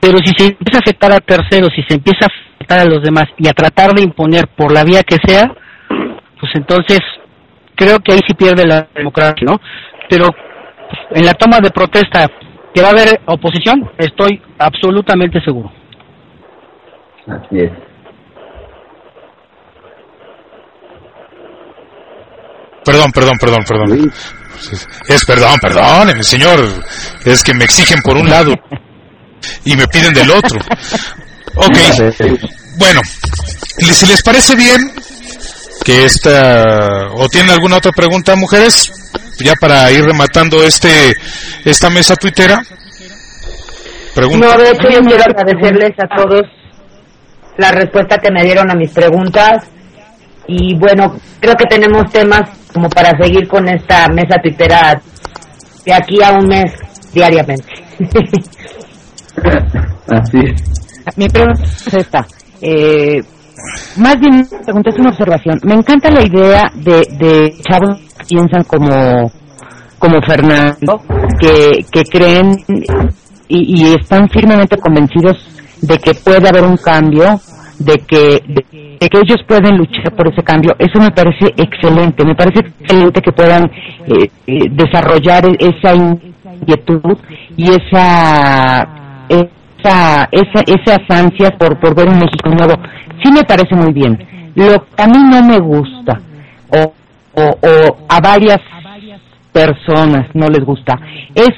Pero 0.00 0.18
si 0.18 0.32
se 0.36 0.46
empieza 0.46 0.78
a 0.78 0.80
afectar 0.80 1.12
a 1.12 1.20
terceros, 1.20 1.70
si 1.74 1.82
se 1.82 1.94
empieza 1.94 2.26
a 2.26 2.54
afectar 2.56 2.80
a 2.80 2.84
los 2.84 3.02
demás 3.02 3.26
y 3.38 3.48
a 3.48 3.52
tratar 3.52 3.94
de 3.94 4.02
imponer 4.02 4.48
por 4.48 4.72
la 4.72 4.82
vía 4.82 5.02
que 5.04 5.16
sea, 5.24 5.52
pues 6.40 6.52
entonces 6.54 6.98
creo 7.76 8.00
que 8.00 8.12
ahí 8.12 8.20
sí 8.26 8.34
pierde 8.34 8.66
la 8.66 8.88
democracia, 8.94 9.46
¿no? 9.46 9.60
Pero 10.08 10.28
en 11.10 11.24
la 11.24 11.34
toma 11.34 11.60
de 11.60 11.70
protesta 11.70 12.26
que 12.74 12.82
va 12.82 12.88
a 12.88 12.92
haber 12.92 13.20
oposición, 13.26 13.90
estoy 13.96 14.40
absolutamente 14.58 15.40
seguro. 15.40 15.70
Así 17.28 17.60
es. 17.60 17.70
Perdón, 22.84 23.12
perdón, 23.12 23.38
perdón, 23.38 23.64
perdón. 23.68 24.12
Es 25.08 25.24
perdón, 25.26 25.58
perdón, 25.60 26.24
señor. 26.24 26.58
Es 27.24 27.42
que 27.42 27.52
me 27.52 27.64
exigen 27.64 28.00
por 28.02 28.16
un 28.16 28.30
lado 28.30 28.54
y 29.64 29.76
me 29.76 29.86
piden 29.88 30.14
del 30.14 30.30
otro. 30.30 30.58
Ok. 31.56 31.76
Bueno, 32.78 33.00
si 33.04 34.06
les 34.06 34.22
parece 34.22 34.54
bien 34.56 34.90
que 35.84 36.06
esta 36.06 37.08
o 37.14 37.28
tienen 37.28 37.50
alguna 37.50 37.76
otra 37.76 37.92
pregunta, 37.92 38.36
mujeres, 38.36 38.90
ya 39.40 39.52
para 39.60 39.90
ir 39.92 40.04
rematando 40.04 40.64
este 40.64 41.14
esta 41.64 41.90
mesa 41.90 42.16
tuitera. 42.16 42.62
Pregunta. 44.14 44.46
No, 44.46 44.62
de 44.62 44.70
hecho 44.70 44.88
yo 44.90 45.00
quiero 45.00 45.24
agradecerles 45.24 45.92
a 45.98 46.16
todos 46.16 46.42
la 47.58 47.72
respuesta 47.72 48.16
que 48.18 48.30
me 48.30 48.44
dieron 48.44 48.70
a 48.70 48.74
mis 48.74 48.90
preguntas 48.92 49.68
y 50.46 50.74
bueno, 50.78 51.14
creo 51.40 51.54
que 51.56 51.66
tenemos 51.66 52.10
temas 52.10 52.48
como 52.72 52.88
para 52.88 53.10
seguir 53.20 53.46
con 53.46 53.68
esta 53.68 54.08
mesa 54.08 54.36
tuitera 54.42 54.98
de 55.84 55.92
aquí 55.92 56.22
a 56.22 56.32
un 56.32 56.46
mes 56.46 56.72
diariamente. 57.12 57.68
Así 60.08 60.38
Mi 61.16 61.28
pregunta 61.28 61.62
es 61.64 61.94
esta. 61.94 62.26
Eh, 62.62 63.20
más 63.96 64.18
bien, 64.20 64.46
pregunta 64.64 64.90
es 64.90 64.98
una 64.98 65.10
observación. 65.10 65.60
Me 65.64 65.74
encanta 65.74 66.10
la 66.10 66.24
idea 66.24 66.62
de, 66.74 67.02
de 67.18 67.54
chavos 67.68 67.98
que 68.18 68.24
piensan 68.24 68.62
como, 68.64 69.30
como 69.98 70.20
Fernando, 70.26 71.02
que, 71.40 71.84
que 71.90 72.02
creen 72.04 72.56
y, 73.48 73.82
y 73.82 73.94
están 73.94 74.28
firmemente 74.30 74.76
convencidos 74.78 75.57
de 75.82 75.98
que 75.98 76.14
puede 76.14 76.48
haber 76.48 76.64
un 76.64 76.76
cambio, 76.76 77.40
de 77.78 77.98
que, 78.06 78.42
de, 78.46 78.62
que 79.08 79.18
ellos 79.18 79.38
pueden 79.46 79.76
luchar 79.76 80.12
por 80.16 80.28
ese 80.28 80.42
cambio. 80.42 80.74
Eso 80.78 80.98
me 81.00 81.10
parece 81.10 81.46
excelente. 81.56 82.24
Me 82.24 82.34
parece 82.34 82.60
excelente 82.60 83.20
que 83.20 83.32
puedan 83.32 83.64
eh, 83.64 84.30
eh, 84.46 84.60
desarrollar 84.70 85.44
esa 85.58 85.94
inquietud 85.94 87.16
y 87.56 87.70
esa 87.70 88.98
esa, 89.78 90.28
esa, 90.32 90.60
esas 90.66 90.98
ansias 91.08 91.52
por, 91.58 91.78
por 91.78 91.94
ver 91.94 92.08
un 92.08 92.18
México 92.18 92.50
nuevo, 92.50 92.74
sí 93.22 93.30
me 93.32 93.44
parece 93.44 93.74
muy 93.74 93.92
bien. 93.92 94.18
Lo 94.54 94.84
que 94.86 95.02
a 95.02 95.06
mí 95.06 95.18
no 95.18 95.42
me 95.44 95.58
gusta, 95.58 96.20
o, 96.70 96.94
o, 97.40 97.96
a 98.08 98.20
varias 98.20 98.58
personas 99.52 100.26
no 100.34 100.48
les 100.48 100.64
gusta, 100.64 100.98
es 101.34 101.50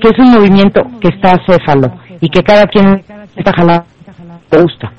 que 0.00 0.08
es 0.08 0.18
un 0.18 0.32
movimiento 0.32 0.80
que 1.00 1.08
está 1.08 1.32
acéfalo 1.32 1.92
y 2.20 2.28
que 2.28 2.42
cada 2.42 2.66
quien 2.66 3.02
está 3.38 3.52
jalando 3.56 3.84
le 4.50 4.62
gusta. 4.62 4.92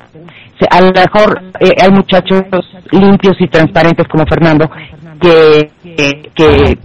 A 0.72 0.82
lo 0.82 0.91
mejor 0.91 1.41
eh, 1.60 1.74
hay 1.82 1.90
muchachos 1.91 2.44
limpios 2.91 3.36
y 3.40 3.48
transparentes 3.48 4.07
como 4.07 4.26
Fernando 4.26 4.70
que, 5.22 5.72
que, 5.82 6.32
que 6.36 6.78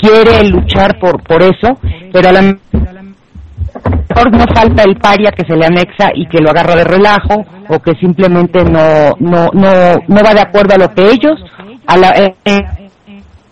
quiere 0.00 0.48
luchar 0.48 0.98
por, 0.98 1.22
por 1.22 1.42
eso, 1.42 1.78
pero 2.12 2.28
a 2.28 2.32
la 2.32 2.42
mejor 2.42 4.32
no 4.32 4.44
falta 4.54 4.82
el 4.84 4.96
paria 4.96 5.30
que 5.30 5.44
se 5.46 5.56
le 5.56 5.66
anexa 5.66 6.10
y 6.14 6.26
que 6.26 6.40
lo 6.40 6.50
agarra 6.50 6.74
de 6.76 6.84
relajo 6.84 7.44
o 7.68 7.78
que 7.80 7.92
simplemente 8.00 8.64
no 8.64 9.14
no 9.20 9.50
no 9.52 9.94
no 10.06 10.22
va 10.24 10.34
de 10.34 10.40
acuerdo 10.40 10.74
a 10.74 10.78
lo 10.78 10.94
que 10.94 11.10
ellos 11.10 11.38
a 11.86 11.96
la 11.96 12.10
eh, 12.10 12.34
eh, 12.44 12.60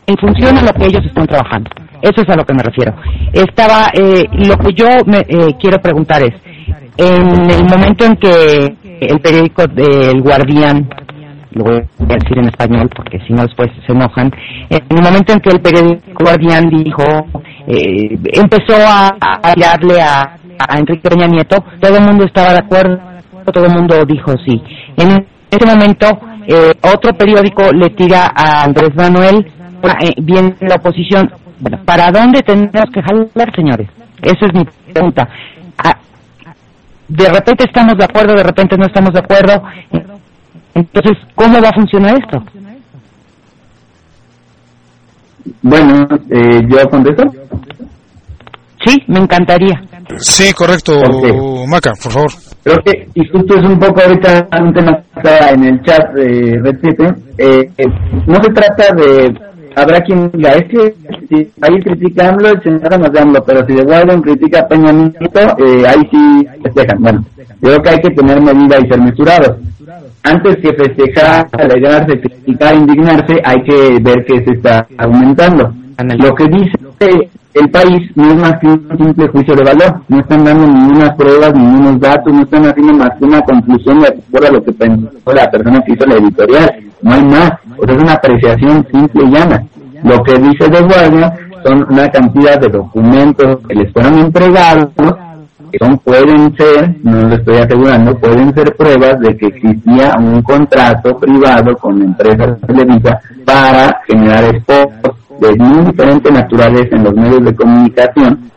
en 0.06 0.16
función 0.16 0.56
a 0.56 0.62
lo 0.62 0.72
que 0.72 0.86
ellos 0.86 1.04
están 1.04 1.26
trabajando. 1.26 1.70
Eso 2.00 2.22
es 2.22 2.28
a 2.28 2.36
lo 2.36 2.44
que 2.44 2.54
me 2.54 2.62
refiero. 2.62 2.94
Estaba 3.32 3.86
eh, 3.92 4.24
lo 4.32 4.56
que 4.56 4.72
yo 4.74 4.86
me 5.06 5.24
quiero 5.58 5.78
preguntar 5.80 6.22
es 6.22 6.32
en 6.96 7.50
el 7.50 7.64
momento 7.64 8.04
en 8.04 8.16
que 8.16 8.76
el 9.00 9.20
periódico 9.20 9.66
del 9.66 10.20
Guardián 10.22 10.88
lo 11.52 11.64
voy 11.64 11.80
a 12.10 12.14
decir 12.22 12.38
en 12.38 12.48
español 12.48 12.88
porque 12.94 13.18
si 13.26 13.32
no 13.32 13.42
después 13.42 13.70
se 13.86 13.92
enojan. 13.92 14.30
En 14.68 14.96
el 14.96 15.02
momento 15.02 15.32
en 15.32 15.40
que 15.40 15.50
el 15.50 15.60
periódico 15.60 16.02
Guardián 16.20 16.68
dijo, 16.68 17.04
eh, 17.66 18.18
empezó 18.34 18.76
a, 18.86 19.16
a 19.18 19.54
tirarle 19.54 20.00
a, 20.00 20.36
a 20.58 20.78
Enrique 20.78 21.08
Peña 21.08 21.26
Nieto, 21.26 21.56
todo 21.80 21.96
el 21.96 22.04
mundo 22.04 22.24
estaba 22.24 22.52
de 22.52 22.58
acuerdo, 22.58 22.98
todo 23.52 23.64
el 23.64 23.72
mundo 23.72 24.04
dijo 24.06 24.32
sí. 24.44 24.62
En 24.96 25.26
ese 25.50 25.66
momento, 25.66 26.06
eh, 26.46 26.72
otro 26.92 27.12
periódico 27.14 27.72
le 27.72 27.90
tira 27.90 28.32
a 28.34 28.64
Andrés 28.64 28.94
Manuel, 28.94 29.46
eh, 30.00 30.12
bien 30.22 30.54
la 30.60 30.76
oposición. 30.76 31.30
Bueno, 31.58 31.78
¿para 31.84 32.10
dónde 32.10 32.42
tenemos 32.42 32.90
que 32.92 33.00
jalar, 33.02 33.54
señores? 33.54 33.88
Esa 34.22 34.46
es 34.46 34.54
mi 34.54 34.64
pregunta. 34.92 35.26
De 37.08 37.28
repente 37.28 37.64
estamos 37.64 37.94
de 37.98 38.04
acuerdo, 38.04 38.34
de 38.34 38.42
repente 38.42 38.76
no 38.76 38.86
estamos 38.86 39.12
de 39.12 39.20
acuerdo. 39.20 39.62
Entonces, 40.74 41.18
¿cómo 41.34 41.60
va 41.60 41.68
a 41.68 41.74
funcionar 41.74 42.14
esto? 42.18 42.42
Bueno, 45.62 46.06
eh, 46.30 46.60
¿yo 46.68 46.90
contesto? 46.90 47.22
Sí, 48.84 49.02
me 49.06 49.20
encantaría. 49.20 49.80
Sí, 50.18 50.52
correcto, 50.52 50.92
Maca, 51.66 51.92
por 52.02 52.12
favor. 52.12 52.30
Creo 52.62 52.76
que, 52.84 53.08
y 53.14 53.28
justo 53.28 53.58
es 53.58 53.64
un 53.64 53.78
poco 53.78 54.02
ahorita 54.02 54.48
un 54.60 54.72
tema 54.74 54.92
que 54.96 55.20
está 55.20 55.50
en 55.50 55.64
el 55.64 55.82
chat 55.82 56.12
de 56.14 56.60
Red 56.62 56.78
7, 56.82 57.14
eh, 57.38 57.70
eh, 57.78 57.84
no 58.26 58.34
se 58.42 58.50
trata 58.50 58.94
de, 58.94 59.34
habrá 59.76 60.00
quien 60.00 60.30
diga, 60.32 60.50
es 60.50 60.64
que 60.64 60.94
si 61.28 61.52
ahí 61.60 61.80
critica 61.82 62.28
AMLO, 62.28 62.48
el 62.48 62.62
señor 62.62 62.98
nos 62.98 63.20
AMLO, 63.20 63.44
pero 63.44 63.64
si 63.66 63.74
de 63.74 63.84
Guaidó 63.84 64.20
critica 64.22 64.60
a 64.60 64.68
Peña 64.68 64.90
Nieto, 64.92 65.40
eh, 65.58 65.86
ahí 65.86 66.08
sí 66.10 66.46
festejan. 66.62 67.02
Bueno, 67.02 67.24
creo 67.60 67.82
que 67.82 67.90
hay 67.90 68.00
que 68.00 68.10
tener 68.10 68.40
medida 68.40 68.78
y 68.80 68.88
ser 68.88 69.00
mesurados. 69.00 69.56
Antes 70.22 70.56
que 70.56 70.72
festejar, 70.72 71.46
alegrarse, 71.52 72.20
criticar, 72.20 72.74
indignarse, 72.74 73.34
hay 73.44 73.62
que 73.62 73.98
ver 74.02 74.24
que 74.24 74.44
se 74.44 74.52
está 74.52 74.86
aumentando. 74.98 75.72
Lo 76.18 76.34
que 76.34 76.44
dice 76.48 77.28
el 77.56 77.70
país 77.70 78.10
no 78.14 78.28
es 78.28 78.36
más 78.36 78.58
que 78.60 78.66
un 78.66 78.86
simple 78.98 79.28
juicio 79.28 79.54
de 79.54 79.64
valor, 79.64 80.02
no 80.08 80.20
están 80.20 80.44
dando 80.44 80.66
ninguna 80.66 81.16
pruebas, 81.16 81.54
ningunos 81.54 82.00
datos, 82.00 82.30
no 82.30 82.42
están 82.42 82.66
haciendo 82.66 82.92
más 82.92 83.10
que 83.18 83.24
una 83.24 83.40
conclusión 83.40 83.98
de 84.00 84.08
acuerdo 84.08 84.48
a 84.48 84.52
lo 84.52 84.62
que 84.62 84.72
pensó 84.72 85.32
la 85.32 85.50
persona 85.50 85.80
que 85.80 85.92
hizo 85.94 86.04
la 86.04 86.16
editorial, 86.16 86.70
no 87.00 87.14
hay 87.14 87.24
más, 87.24 87.52
o 87.78 87.84
es 87.84 87.96
una 87.96 88.12
apreciación 88.12 88.86
simple 88.92 89.24
y 89.24 89.30
llana. 89.30 89.64
Lo 90.04 90.22
que 90.22 90.34
dice 90.34 90.68
de 90.68 90.80
guardia 90.82 91.34
son 91.64 91.86
una 91.90 92.08
cantidad 92.08 92.60
de 92.60 92.68
documentos 92.68 93.58
que 93.66 93.74
les 93.74 93.90
fueron 93.90 94.18
entregados, 94.18 94.88
que 95.72 95.78
son, 95.78 95.96
pueden 95.98 96.54
ser, 96.56 96.94
no 97.04 97.22
lo 97.22 97.34
estoy 97.36 97.56
asegurando, 97.56 98.18
pueden 98.18 98.54
ser 98.54 98.76
pruebas 98.76 99.18
de 99.20 99.34
que 99.34 99.46
existía 99.46 100.14
un 100.18 100.42
contrato 100.42 101.16
privado 101.16 101.74
con 101.78 101.98
la 101.98 102.04
empresa 102.04 102.54
Televisa 102.66 103.18
para 103.46 103.98
generar 104.06 104.44
spots 104.60 105.16
de 105.40 105.54
muy 105.56 105.84
diferentes 105.86 106.32
naturales 106.32 106.88
en 106.92 107.04
los 107.04 107.14
medios 107.14 107.44
de 107.44 107.54
comunicación, 107.54 108.50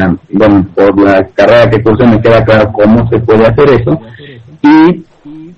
ah, 0.00 0.14
bueno, 0.30 0.66
por 0.74 1.00
la 1.00 1.26
carrera 1.34 1.70
que 1.70 1.82
curso 1.82 2.06
me 2.06 2.20
queda 2.20 2.44
claro 2.44 2.72
cómo 2.72 3.08
se 3.08 3.18
puede 3.18 3.46
hacer 3.46 3.68
eso, 3.70 4.00
y 4.62 5.04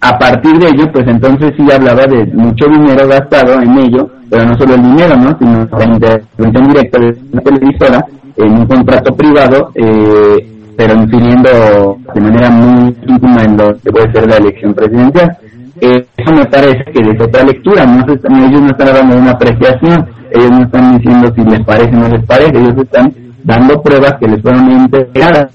a 0.00 0.18
partir 0.18 0.58
de 0.58 0.68
ello, 0.68 0.92
pues 0.92 1.06
entonces 1.08 1.52
sí 1.56 1.66
hablaba 1.72 2.06
de 2.06 2.26
mucho 2.26 2.66
dinero 2.66 3.08
gastado 3.08 3.60
en 3.60 3.78
ello, 3.78 4.08
pero 4.30 4.44
no 4.44 4.56
solo 4.56 4.74
el 4.74 4.82
dinero, 4.82 5.16
¿no? 5.16 5.36
sino 5.38 5.68
la 5.76 5.84
intervención 5.84 6.68
directa 6.68 6.98
de 7.00 7.16
una 7.32 7.42
televisora 7.42 8.04
en 8.36 8.52
un 8.52 8.66
contrato 8.66 9.14
privado, 9.16 9.72
eh, 9.74 10.46
pero 10.76 10.94
infiriendo 10.94 11.98
de 12.14 12.20
manera 12.20 12.50
muy 12.50 12.96
íntima 13.06 13.42
en 13.42 13.56
lo 13.56 13.76
que 13.78 13.90
puede 13.90 14.12
ser 14.12 14.28
la 14.28 14.36
elección 14.36 14.74
presidencial. 14.74 15.36
eso 15.80 16.32
me 16.32 16.44
parece 16.46 16.84
que 16.92 17.02
de 17.02 17.24
otra 17.24 17.42
lectura, 17.42 17.84
no 17.84 18.00
ellos 18.46 18.60
no 18.62 18.70
están 18.70 19.10
de 19.10 19.16
una 19.16 19.32
apreciación, 19.32 20.06
ellos 20.30 20.50
no 20.50 20.62
están 20.62 20.98
diciendo 20.98 21.32
si 21.34 21.42
les 21.42 21.64
parece 21.64 21.96
o 21.96 22.00
no 22.00 22.08
les 22.08 22.24
parece, 22.24 22.58
ellos 22.58 22.76
están 22.76 23.12
dando 23.44 23.82
pruebas 23.82 24.14
que 24.20 24.28
les 24.28 24.42
fueron 24.42 24.70
entregadas. 24.70 25.48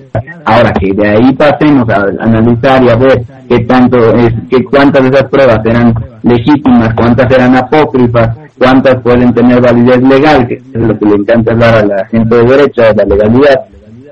Ahora 0.45 0.71
que 0.73 0.93
de 0.93 1.09
ahí 1.09 1.33
pasemos 1.33 1.87
a 1.89 2.05
analizar 2.23 2.83
y 2.83 2.89
a 2.89 2.95
ver 2.95 3.21
qué 3.47 3.59
tanto 3.59 3.97
es, 4.15 4.33
que 4.49 4.63
cuántas 4.65 5.03
de 5.03 5.09
esas 5.09 5.29
pruebas 5.29 5.59
eran 5.65 5.93
legítimas, 6.23 6.93
cuántas 6.95 7.31
eran 7.31 7.55
apócrifas, 7.55 8.35
cuántas 8.57 9.01
pueden 9.01 9.33
tener 9.33 9.61
validez 9.61 10.01
legal, 10.01 10.47
que 10.47 10.55
es 10.55 10.63
lo 10.73 10.97
que 10.97 11.05
le 11.05 11.15
encanta 11.15 11.51
hablar 11.51 11.75
a 11.75 11.85
la 11.85 12.05
gente 12.07 12.35
de 12.35 12.43
derecha, 12.43 12.93
de 12.93 12.95
la 12.95 13.15
legalidad. 13.15 13.61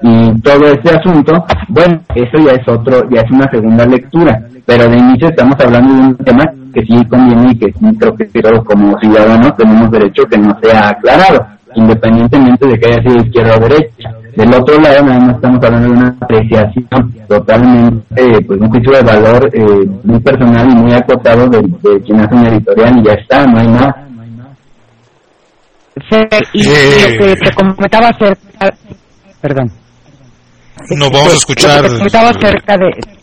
y 0.03 0.41
todo 0.41 0.65
este 0.65 0.95
asunto, 0.95 1.45
bueno, 1.69 2.01
eso 2.15 2.37
ya 2.37 2.53
es 2.53 2.67
otro, 2.67 3.07
ya 3.09 3.21
es 3.21 3.31
una 3.31 3.49
segunda 3.51 3.85
lectura, 3.85 4.41
pero 4.65 4.89
de 4.89 4.97
inicio 4.97 5.27
estamos 5.27 5.55
hablando 5.59 5.93
de 5.93 6.01
un 6.01 6.17
tema 6.17 6.43
que 6.73 6.81
sí 6.81 7.05
conviene 7.09 7.51
y 7.51 7.57
que 7.59 7.71
sí 7.73 7.85
creo 7.99 8.15
que 8.15 8.25
todos 8.41 8.63
como 8.65 8.97
ciudadanos 8.99 9.55
tenemos 9.57 9.91
derecho 9.91 10.23
que 10.29 10.37
no 10.37 10.57
sea 10.61 10.89
aclarado, 10.89 11.45
independientemente 11.75 12.67
de 12.67 12.79
que 12.79 12.85
haya 12.87 13.01
sido 13.03 13.25
izquierda 13.25 13.55
o 13.57 13.59
derecha. 13.59 14.09
Del 14.35 14.53
otro 14.53 14.79
lado, 14.79 15.03
nada 15.05 15.19
más 15.19 15.35
estamos 15.35 15.63
hablando 15.65 15.87
de 15.89 15.93
una 15.93 16.17
apreciación 16.21 17.13
totalmente, 17.27 18.41
pues 18.47 18.61
un 18.61 18.69
juicio 18.69 18.91
de 18.93 19.01
valor 19.01 19.49
eh, 19.53 19.89
muy 20.05 20.19
personal 20.21 20.69
y 20.71 20.75
muy 20.75 20.93
acotado 20.93 21.49
de, 21.49 21.57
de 21.59 22.01
quien 22.01 22.21
hace 22.21 22.35
una 22.35 22.47
editorial 22.49 22.97
y 22.97 23.03
ya 23.07 23.13
está, 23.13 23.45
no 23.45 23.59
hay 23.59 23.67
más. 23.67 23.95
y 26.53 26.61
Eh. 26.67 27.17
lo 27.19 27.25
que 27.25 27.35
te 27.35 27.53
comentaba 27.53 28.07
acerca, 28.07 28.73
perdón, 29.41 29.71
No 30.97 31.09
vamos 31.11 31.33
a 31.33 31.35
escuchar 31.37 31.77
lo 31.77 31.83
que 31.83 31.89
te 31.89 31.97
comentaba 31.97 32.29
acerca 32.29 32.77
de, 32.77 33.20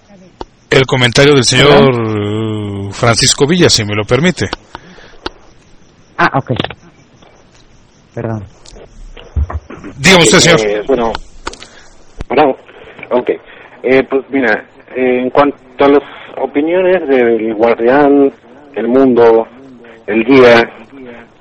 el 0.70 0.86
comentario 0.86 1.34
del 1.34 1.44
señor 1.44 1.94
eh, 1.94 2.88
Francisco 2.92 3.46
Villa, 3.46 3.68
si 3.68 3.84
me 3.84 3.94
lo 3.94 4.04
permite. 4.04 4.46
ah, 6.18 6.30
ok, 6.38 6.50
perdón. 8.14 8.44
Dígame 9.98 10.22
usted, 10.24 10.38
señor. 10.38 10.60
Eh, 10.60 10.82
bueno, 10.86 11.12
bueno, 12.28 12.56
ok. 13.10 13.30
Eh, 13.82 14.02
pues 14.10 14.24
mira, 14.30 14.64
eh, 14.94 15.20
en 15.22 15.30
cuanto 15.30 15.84
a 15.84 15.88
las 15.88 16.02
opiniones 16.36 17.08
del 17.08 17.54
Guardián, 17.54 18.32
El 18.74 18.88
Mundo, 18.88 19.46
El 20.06 20.24
Guía, 20.24 20.68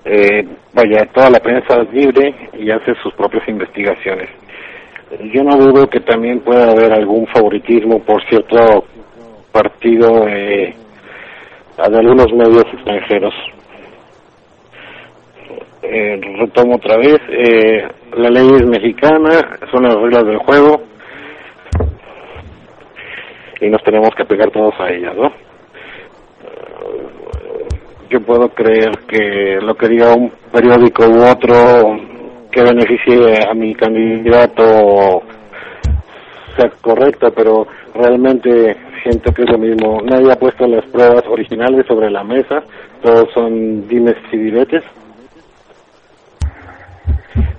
eh, 0.05 0.47
vaya, 0.73 1.05
toda 1.13 1.29
la 1.31 1.39
prensa 1.39 1.81
es 1.81 1.93
libre 1.93 2.33
y 2.53 2.71
hace 2.71 2.93
sus 3.03 3.13
propias 3.15 3.47
investigaciones. 3.47 4.29
Yo 5.33 5.43
no 5.43 5.57
dudo 5.57 5.87
que 5.87 6.01
también 6.01 6.39
pueda 6.41 6.71
haber 6.71 6.91
algún 6.93 7.25
favoritismo 7.27 7.99
por 8.03 8.21
cierto 8.29 8.85
partido 9.57 10.27
eh, 10.27 10.75
de 11.77 11.97
algunos 11.97 12.31
medios 12.33 12.65
extranjeros. 12.73 13.33
Eh, 15.81 16.19
retomo 16.39 16.75
otra 16.75 16.97
vez, 16.97 17.19
eh, 17.29 17.87
la 18.17 18.29
ley 18.29 18.47
es 18.55 18.65
mexicana, 18.65 19.57
son 19.71 19.83
las 19.83 19.95
reglas 19.95 20.25
del 20.25 20.37
juego 20.37 20.81
y 23.61 23.69
nos 23.69 23.81
tenemos 23.83 24.09
que 24.15 24.23
apegar 24.23 24.51
todos 24.51 24.73
a 24.79 24.89
ellas, 24.89 25.15
¿no? 25.15 25.27
Eh, 25.27 25.31
Yo 28.11 28.21
puedo 28.21 28.49
creer 28.49 28.91
que 29.07 29.59
lo 29.61 29.73
que 29.75 29.87
diga 29.87 30.13
un 30.13 30.31
periódico 30.51 31.03
u 31.07 31.23
otro 31.23 31.55
que 32.51 32.61
beneficie 32.61 33.39
a 33.49 33.53
mi 33.53 33.73
candidato 33.73 35.23
sea 36.55 36.69
correcto, 36.81 37.31
pero 37.35 37.67
realmente 37.93 38.86
siento 39.03 39.31
que 39.33 39.43
es 39.43 39.49
lo 39.49 39.57
mismo. 39.57 40.01
Nadie 40.03 40.31
ha 40.31 40.35
puesto 40.39 40.65
las 40.67 40.85
pruebas 40.85 41.23
originales 41.29 41.85
sobre 41.87 42.09
la 42.09 42.23
mesa, 42.23 42.63
todos 43.01 43.27
son 43.33 43.87
dimes 43.87 44.15
y 44.31 44.37
diretes. 44.37 44.83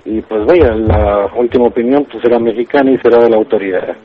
Y 0.05 0.21
pues 0.21 0.45
vaya, 0.45 0.73
la 0.75 1.27
última 1.35 1.65
opinión 1.67 2.05
pues 2.11 2.23
será 2.23 2.39
mexicana 2.39 2.91
y 2.91 2.97
será 2.97 3.23
de 3.23 3.29
la 3.29 3.37
autoridad. 3.37 3.95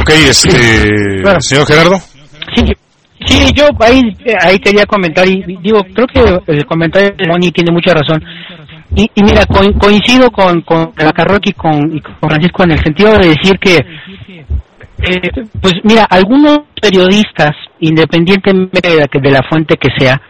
Ok, 0.00 0.10
este, 0.28 1.20
Claro. 1.22 1.40
señor 1.40 1.66
Gerardo. 1.66 1.96
Sí, 2.54 2.64
sí, 3.26 3.52
yo 3.54 3.66
ahí, 3.80 4.00
ahí 4.40 4.58
quería 4.58 4.86
comentar 4.86 5.26
y 5.28 5.42
digo, 5.62 5.80
creo 5.94 6.06
que 6.06 6.52
el 6.52 6.66
comentario 6.66 7.10
de 7.16 7.28
Moni 7.28 7.50
tiene 7.52 7.70
mucha 7.72 7.94
razón. 7.94 8.22
Y, 8.94 9.10
y 9.14 9.22
mira, 9.22 9.46
co- 9.46 9.72
coincido 9.78 10.30
con, 10.30 10.60
con 10.62 10.92
Macarroqui 11.02 11.50
y 11.50 11.52
con, 11.54 11.96
y 11.96 12.00
con 12.00 12.14
Francisco 12.20 12.64
en 12.64 12.72
el 12.72 12.82
sentido 12.82 13.12
de 13.18 13.28
decir 13.28 13.58
que, 13.58 13.76
eh, 13.76 15.30
pues 15.60 15.74
mira, 15.84 16.04
algunos 16.10 16.60
periodistas, 16.80 17.52
independientemente 17.80 18.80
de 18.88 18.96
la, 18.96 19.06
de 19.10 19.30
la 19.30 19.42
fuente 19.48 19.76
que 19.76 19.88
sea, 19.98 20.20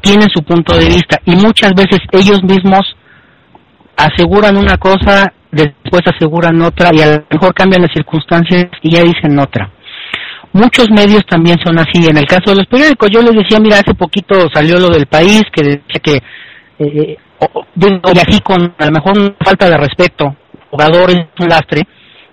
tienen 0.00 0.28
su 0.34 0.42
punto 0.42 0.76
de 0.76 0.86
vista 0.86 1.18
y 1.24 1.36
muchas 1.36 1.72
veces 1.74 1.98
ellos 2.12 2.42
mismos 2.42 2.96
aseguran 3.96 4.56
una 4.56 4.76
cosa, 4.76 5.32
después 5.50 6.02
aseguran 6.06 6.60
otra 6.62 6.90
y 6.92 7.00
a 7.00 7.16
lo 7.16 7.24
mejor 7.30 7.54
cambian 7.54 7.82
las 7.82 7.92
circunstancias 7.92 8.66
y 8.82 8.90
ya 8.92 9.02
dicen 9.02 9.38
otra. 9.38 9.70
Muchos 10.52 10.90
medios 10.90 11.24
también 11.26 11.58
son 11.64 11.78
así. 11.78 12.06
En 12.08 12.16
el 12.16 12.26
caso 12.26 12.50
de 12.50 12.56
los 12.56 12.66
periódicos, 12.66 13.08
yo 13.10 13.22
les 13.22 13.34
decía, 13.34 13.58
mira, 13.60 13.76
hace 13.78 13.94
poquito 13.94 14.34
salió 14.52 14.78
lo 14.80 14.88
del 14.88 15.06
país, 15.06 15.42
que 15.52 15.62
decía 15.62 16.00
que, 16.02 16.18
eh, 16.80 17.16
y 17.76 18.18
así 18.18 18.40
con 18.40 18.74
a 18.78 18.86
lo 18.86 18.92
mejor 18.92 19.18
una 19.18 19.34
falta 19.44 19.68
de 19.68 19.76
respeto, 19.76 20.34
jugador 20.70 21.10
es 21.10 21.26
un 21.38 21.48
lastre, 21.48 21.82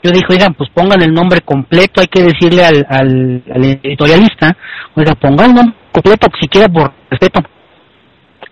yo 0.03 0.11
dije, 0.11 0.25
oigan, 0.29 0.53
pues 0.53 0.69
pongan 0.73 1.01
el 1.01 1.13
nombre 1.13 1.41
completo, 1.41 2.01
hay 2.01 2.07
que 2.07 2.23
decirle 2.23 2.63
al, 2.63 2.85
al, 2.89 3.43
al 3.53 3.63
editorialista, 3.83 4.55
oiga, 4.95 5.15
pongan 5.15 5.49
el 5.49 5.55
nombre 5.55 5.75
completo, 5.91 6.27
siquiera 6.39 6.69
por 6.69 6.93
respeto. 7.09 7.41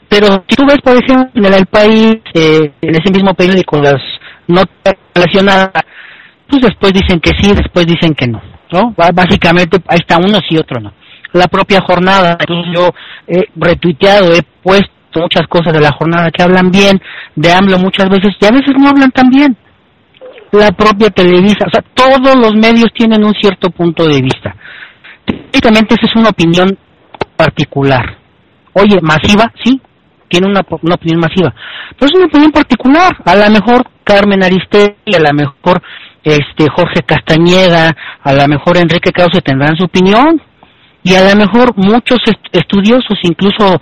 Pero 0.10 0.28
si 0.48 0.56
tú 0.56 0.66
ves, 0.66 0.80
por 0.84 0.96
ejemplo, 0.96 1.48
en 1.48 1.54
el 1.54 1.66
país, 1.66 2.18
eh, 2.34 2.72
en 2.82 2.96
ese 2.96 3.12
mismo 3.12 3.34
periódico, 3.34 3.82
las 3.82 4.02
notas 4.48 4.96
relacionadas, 5.14 5.72
pues 6.48 6.62
después 6.62 6.94
dicen 6.94 7.20
que 7.20 7.32
sí, 7.40 7.54
después 7.54 7.86
dicen 7.86 8.14
que 8.14 8.28
no, 8.28 8.42
¿no? 8.72 8.94
Básicamente 9.14 9.78
ahí 9.88 10.00
está 10.00 10.18
uno 10.18 10.40
sí, 10.48 10.58
otro 10.58 10.80
no. 10.80 10.94
La 11.34 11.48
propia 11.48 11.82
jornada, 11.82 12.38
incluso 12.40 12.72
yo 12.74 12.90
he 13.28 13.46
retuiteado, 13.56 14.34
he 14.34 14.42
puesto 14.64 14.95
muchas 15.16 15.48
cosas 15.48 15.74
de 15.74 15.82
la 15.82 15.92
jornada 15.92 16.32
que 16.32 16.44
hablan 16.44 16.70
bien, 16.72 17.02
de 17.36 17.52
AMLO 17.52 17.78
muchas 17.80 18.10
veces, 18.10 18.36
y 18.40 18.46
a 18.46 18.52
veces 18.52 18.74
no 18.78 18.90
hablan 18.90 19.12
tan 19.12 19.30
bien. 19.30 19.56
La 20.52 20.72
propia 20.72 21.10
Televisa, 21.10 21.66
o 21.68 21.72
sea, 21.72 21.84
todos 21.94 22.36
los 22.36 22.54
medios 22.56 22.92
tienen 22.94 23.24
un 23.24 23.34
cierto 23.34 23.70
punto 23.70 24.08
de 24.08 24.22
vista. 24.22 24.56
Técnicamente 25.26 25.96
esa 25.96 26.06
es 26.10 26.16
una 26.16 26.30
opinión 26.30 26.78
particular. 27.36 28.18
Oye, 28.74 29.00
masiva, 29.02 29.52
sí, 29.64 29.82
tiene 30.30 30.48
una, 30.48 30.62
una 30.82 30.96
opinión 30.96 31.20
masiva, 31.20 31.54
pero 31.98 32.12
es 32.12 32.16
una 32.16 32.26
opinión 32.26 32.52
particular. 32.52 33.16
A 33.26 33.36
lo 33.36 33.50
mejor 33.50 33.86
Carmen 34.04 34.44
Aristegui, 34.44 35.16
a 35.16 35.20
lo 35.20 35.34
mejor 35.34 35.82
este 36.24 36.68
Jorge 36.70 37.02
Castañeda, 37.04 37.96
a 38.24 38.34
lo 38.34 38.48
mejor 38.48 38.78
Enrique 38.78 39.12
Krause 39.12 39.44
tendrán 39.44 39.76
su 39.78 39.86
opinión 39.86 40.42
y 41.04 41.16
a 41.16 41.30
lo 41.30 41.36
mejor 41.36 41.76
muchos 41.78 42.20
est- 42.26 42.48
estudiosos, 42.52 43.18
incluso 43.24 43.80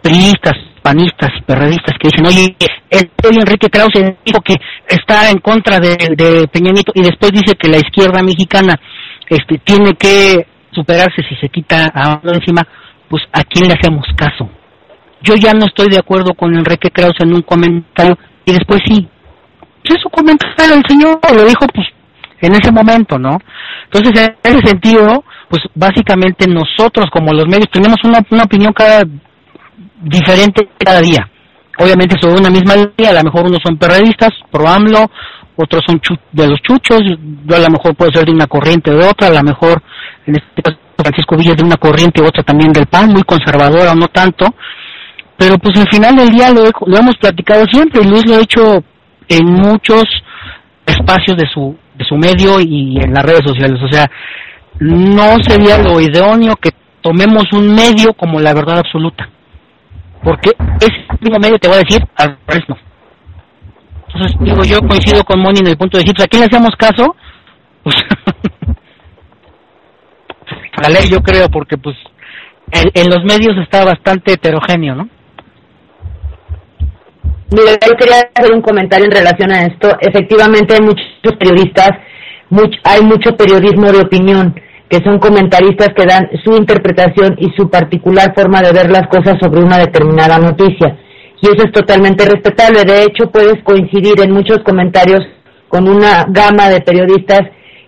priistas, 0.00 0.54
panistas, 0.82 1.30
perredistas 1.46 1.96
que 2.00 2.08
dicen, 2.08 2.26
oye, 2.26 2.56
el 2.90 3.10
el 3.22 3.38
Enrique 3.38 3.68
Krause 3.68 4.16
dijo 4.24 4.40
que 4.44 4.54
está 4.88 5.30
en 5.30 5.38
contra 5.38 5.78
de, 5.78 5.96
de 6.16 6.48
Peña 6.48 6.72
Nieto 6.72 6.92
y 6.94 7.02
después 7.02 7.32
dice 7.32 7.54
que 7.56 7.68
la 7.68 7.78
izquierda 7.78 8.22
mexicana 8.22 8.74
este 9.28 9.58
tiene 9.64 9.94
que 9.94 10.46
superarse 10.72 11.22
si 11.28 11.36
se 11.36 11.48
quita 11.48 11.90
a 11.94 12.20
encima, 12.24 12.62
pues 13.08 13.22
a 13.32 13.42
quién 13.42 13.68
le 13.68 13.74
hacemos 13.74 14.04
caso. 14.16 14.48
Yo 15.22 15.34
ya 15.36 15.52
no 15.52 15.66
estoy 15.66 15.88
de 15.88 15.98
acuerdo 15.98 16.34
con 16.34 16.54
Enrique 16.54 16.90
Krause 16.90 17.20
en 17.20 17.34
un 17.34 17.42
comentario 17.42 18.18
y 18.44 18.52
después 18.52 18.80
sí. 18.86 19.08
Pues 19.82 19.96
es 19.96 20.02
su 20.02 20.10
comentario, 20.10 20.74
el 20.74 20.84
señor 20.88 21.18
lo 21.34 21.44
dijo 21.44 21.66
pues 21.72 21.86
en 22.40 22.54
ese 22.54 22.72
momento, 22.72 23.18
¿no? 23.18 23.38
Entonces, 23.84 24.30
en 24.42 24.56
ese 24.56 24.66
sentido, 24.66 25.24
pues 25.48 25.62
básicamente 25.74 26.46
nosotros 26.48 27.06
como 27.12 27.32
los 27.32 27.46
medios 27.46 27.70
tenemos 27.70 27.98
una, 28.04 28.18
una 28.30 28.44
opinión 28.44 28.72
cada 28.72 29.04
diferente 30.02 30.68
cada 30.78 31.00
día. 31.00 31.28
Obviamente 31.78 32.16
sobre 32.20 32.38
una 32.40 32.50
misma 32.50 32.74
línea, 32.76 33.10
a 33.10 33.14
lo 33.14 33.24
mejor 33.24 33.46
unos 33.46 33.60
son 33.62 33.76
periodistas, 33.78 34.30
pro 34.50 34.68
AMLO, 34.68 35.10
otros 35.56 35.82
son 35.86 36.00
de 36.32 36.46
los 36.48 36.60
chuchos, 36.62 37.00
yo 37.44 37.56
a 37.56 37.60
lo 37.60 37.70
mejor 37.70 37.94
puedo 37.94 38.10
ser 38.12 38.24
de 38.26 38.32
una 38.32 38.46
corriente 38.46 38.90
o 38.90 38.96
de 38.98 39.06
otra, 39.06 39.28
a 39.28 39.32
lo 39.32 39.42
mejor 39.42 39.82
en 40.26 40.36
este 40.36 40.62
caso 40.62 40.78
Francisco 40.96 41.36
Villa 41.36 41.52
es 41.52 41.56
de 41.56 41.64
una 41.64 41.76
corriente, 41.76 42.22
otra 42.22 42.42
también 42.42 42.72
del 42.72 42.86
PAN, 42.86 43.10
muy 43.12 43.22
conservadora 43.22 43.92
o 43.92 43.94
no 43.94 44.08
tanto, 44.08 44.46
pero 45.36 45.56
pues 45.58 45.76
al 45.78 45.88
final 45.88 46.14
del 46.16 46.30
día 46.30 46.50
lo, 46.52 46.64
he- 46.66 46.72
lo 46.86 46.96
hemos 46.98 47.16
platicado 47.16 47.64
siempre 47.66 48.02
y 48.02 48.06
Luis 48.08 48.24
lo 48.26 48.36
ha 48.36 48.40
hecho 48.40 48.84
en 49.28 49.44
muchos 49.46 50.04
espacios 50.86 51.36
de 51.36 51.46
su 51.52 51.76
de 51.94 52.04
su 52.04 52.16
medio 52.16 52.58
y 52.60 52.96
en 53.02 53.12
las 53.12 53.24
redes 53.24 53.42
sociales 53.44 53.78
o 53.82 53.88
sea 53.92 54.10
no 54.80 55.36
sería 55.42 55.78
lo 55.78 56.00
idóneo 56.00 56.56
que 56.56 56.70
tomemos 57.00 57.44
un 57.52 57.74
medio 57.74 58.14
como 58.14 58.40
la 58.40 58.54
verdad 58.54 58.78
absoluta 58.78 59.28
porque 60.22 60.50
ese 60.80 61.06
mismo 61.20 61.38
medio 61.38 61.58
te 61.58 61.68
va 61.68 61.74
a 61.74 61.78
decir 61.78 62.02
al 62.16 62.38
revés 62.46 62.64
no 62.68 62.76
entonces 64.06 64.36
digo 64.40 64.64
yo 64.64 64.80
coincido 64.80 65.24
con 65.24 65.40
Moni 65.40 65.60
en 65.60 65.68
el 65.68 65.76
punto 65.76 65.96
de 65.96 66.02
decir 66.02 66.14
pues, 66.14 66.26
a 66.26 66.28
quién 66.28 66.40
le 66.40 66.46
hacemos 66.46 66.76
caso 66.76 67.16
pues 67.82 67.96
la 70.82 70.88
ley 70.88 71.08
yo 71.10 71.20
creo 71.20 71.48
porque 71.48 71.76
pues 71.76 71.96
en, 72.70 73.10
los 73.10 73.24
medios 73.24 73.56
está 73.62 73.84
bastante 73.84 74.32
heterogéneo 74.32 74.94
no 74.94 75.08
Mira, 77.54 77.72
yo 77.86 77.94
quería 77.96 78.30
hacer 78.34 78.50
un 78.54 78.62
comentario 78.62 79.04
en 79.04 79.10
relación 79.10 79.52
a 79.52 79.66
esto. 79.66 79.90
Efectivamente, 80.00 80.72
hay 80.72 80.80
muchos 80.80 81.36
periodistas, 81.38 81.90
hay 82.82 83.02
mucho 83.02 83.36
periodismo 83.36 83.92
de 83.92 84.00
opinión, 84.00 84.58
que 84.92 85.02
son 85.02 85.18
comentaristas 85.18 85.88
que 85.96 86.04
dan 86.04 86.28
su 86.44 86.52
interpretación 86.52 87.36
y 87.38 87.50
su 87.56 87.70
particular 87.70 88.34
forma 88.36 88.60
de 88.60 88.72
ver 88.72 88.90
las 88.90 89.08
cosas 89.08 89.38
sobre 89.40 89.62
una 89.62 89.78
determinada 89.78 90.36
noticia. 90.38 90.98
y 91.40 91.46
eso 91.46 91.64
es 91.64 91.72
totalmente 91.72 92.26
respetable. 92.26 92.84
De 92.84 93.02
hecho, 93.04 93.30
puedes 93.32 93.64
coincidir 93.64 94.20
en 94.20 94.32
muchos 94.32 94.58
comentarios 94.58 95.20
con 95.68 95.88
una 95.88 96.26
gama 96.28 96.68
de 96.68 96.82
periodistas 96.82 97.40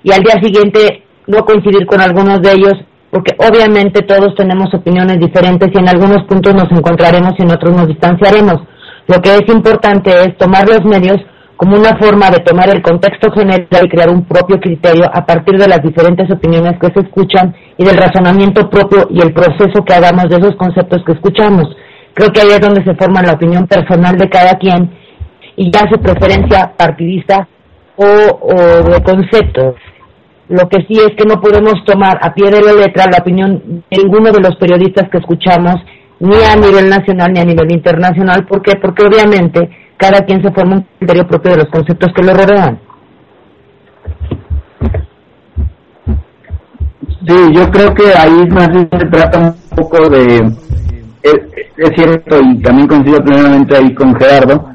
y 0.03 0.13
al 0.13 0.23
día 0.23 0.41
siguiente 0.43 1.03
no 1.27 1.45
coincidir 1.45 1.85
con 1.87 2.01
algunos 2.01 2.41
de 2.41 2.53
ellos, 2.53 2.75
porque 3.11 3.37
obviamente 3.39 4.01
todos 4.01 4.35
tenemos 4.35 4.73
opiniones 4.73 5.21
diferentes 5.21 5.69
y 5.73 5.79
en 5.79 5.89
algunos 5.89 6.25
puntos 6.25 6.55
nos 6.55 6.73
encontraremos 6.73 7.35
y 7.39 7.43
en 7.43 7.53
otros 7.53 7.77
nos 7.77 7.87
distanciaremos. 7.87 8.63
Lo 9.09 9.21
que 9.21 9.35
es 9.35 9.47
importante 9.49 10.11
es 10.11 10.39
tomar 10.39 10.67
los 10.67 10.83
medios 10.87 11.19
como 11.57 11.77
una 11.77 11.97
forma 11.99 12.31
de 12.31 12.41
tomar 12.41 12.69
el 12.75 12.83
contexto 12.83 13.31
general 13.33 13.67
y 13.71 13.89
crear 13.89 14.11
un 14.11 14.25
propio 14.25 14.59
criterio 14.59 15.05
a 15.13 15.25
partir 15.25 15.59
de 15.59 15.69
las 15.69 15.83
diferentes 15.83 16.31
opiniones 16.31 16.79
que 16.81 16.93
se 16.93 17.01
escuchan 17.07 17.55
y 17.77 17.85
del 17.85 17.97
razonamiento 17.97 18.69
propio 18.69 19.07
y 19.11 19.21
el 19.21 19.33
proceso 19.33 19.85
que 19.87 19.95
hagamos 19.95 20.29
de 20.29 20.37
esos 20.37 20.57
conceptos 20.57 21.03
que 21.07 21.13
escuchamos. 21.13 21.69
Creo 22.15 22.31
que 22.31 22.41
ahí 22.41 22.49
es 22.51 22.61
donde 22.61 22.85
se 22.85 22.95
forma 22.95 23.23
la 23.23 23.33
opinión 23.33 23.67
personal 23.67 24.17
de 24.17 24.29
cada 24.29 24.55
quien 24.59 24.91
y 25.57 25.71
ya 25.71 25.81
su 25.93 26.01
preferencia 26.01 26.73
partidista 26.77 27.49
o, 27.97 28.05
o 28.05 28.91
de 28.91 29.03
conceptos. 29.03 29.77
Lo 30.49 30.69
que 30.69 30.85
sí 30.89 30.99
es 30.99 31.15
que 31.17 31.25
no 31.25 31.41
podemos 31.41 31.75
tomar 31.87 32.19
a 32.21 32.35
pie 32.35 32.51
de 32.51 32.61
la 32.61 32.73
letra 32.73 33.07
la 33.11 33.19
opinión 33.19 33.85
de 33.91 34.03
ninguno 34.03 34.31
de 34.31 34.41
los 34.41 34.57
periodistas 34.57 35.09
que 35.09 35.19
escuchamos, 35.19 35.77
ni 36.21 36.37
a 36.45 36.57
nivel 36.57 36.89
nacional 36.89 37.33
ni 37.33 37.41
a 37.41 37.45
nivel 37.45 37.71
internacional. 37.73 38.45
¿Por 38.47 38.61
qué? 38.61 38.73
Porque 38.81 39.05
obviamente 39.05 39.84
cada 39.97 40.21
quien 40.25 40.43
se 40.43 40.51
forma 40.53 40.77
un 40.77 40.87
criterio 40.99 41.27
propio 41.27 41.53
de 41.53 41.57
los 41.59 41.69
conceptos 41.69 42.13
que 42.15 42.23
lo 42.23 42.35
rodean. 42.35 42.79
Sí, 47.27 47.35
yo 47.53 47.71
creo 47.71 47.95
que 47.95 48.13
ahí 48.17 48.47
más 48.51 48.69
bien 48.69 48.89
se 48.91 49.07
trata 49.07 49.39
un 49.39 49.77
poco 49.77 50.09
de... 50.11 50.53
Es, 51.23 51.91
cierto, 51.97 52.39
y 52.39 52.61
también 52.61 52.87
coincido 52.87 53.19
plenamente 53.25 53.77
ahí 53.77 53.95
con 53.95 54.15
Gerardo, 54.15 54.69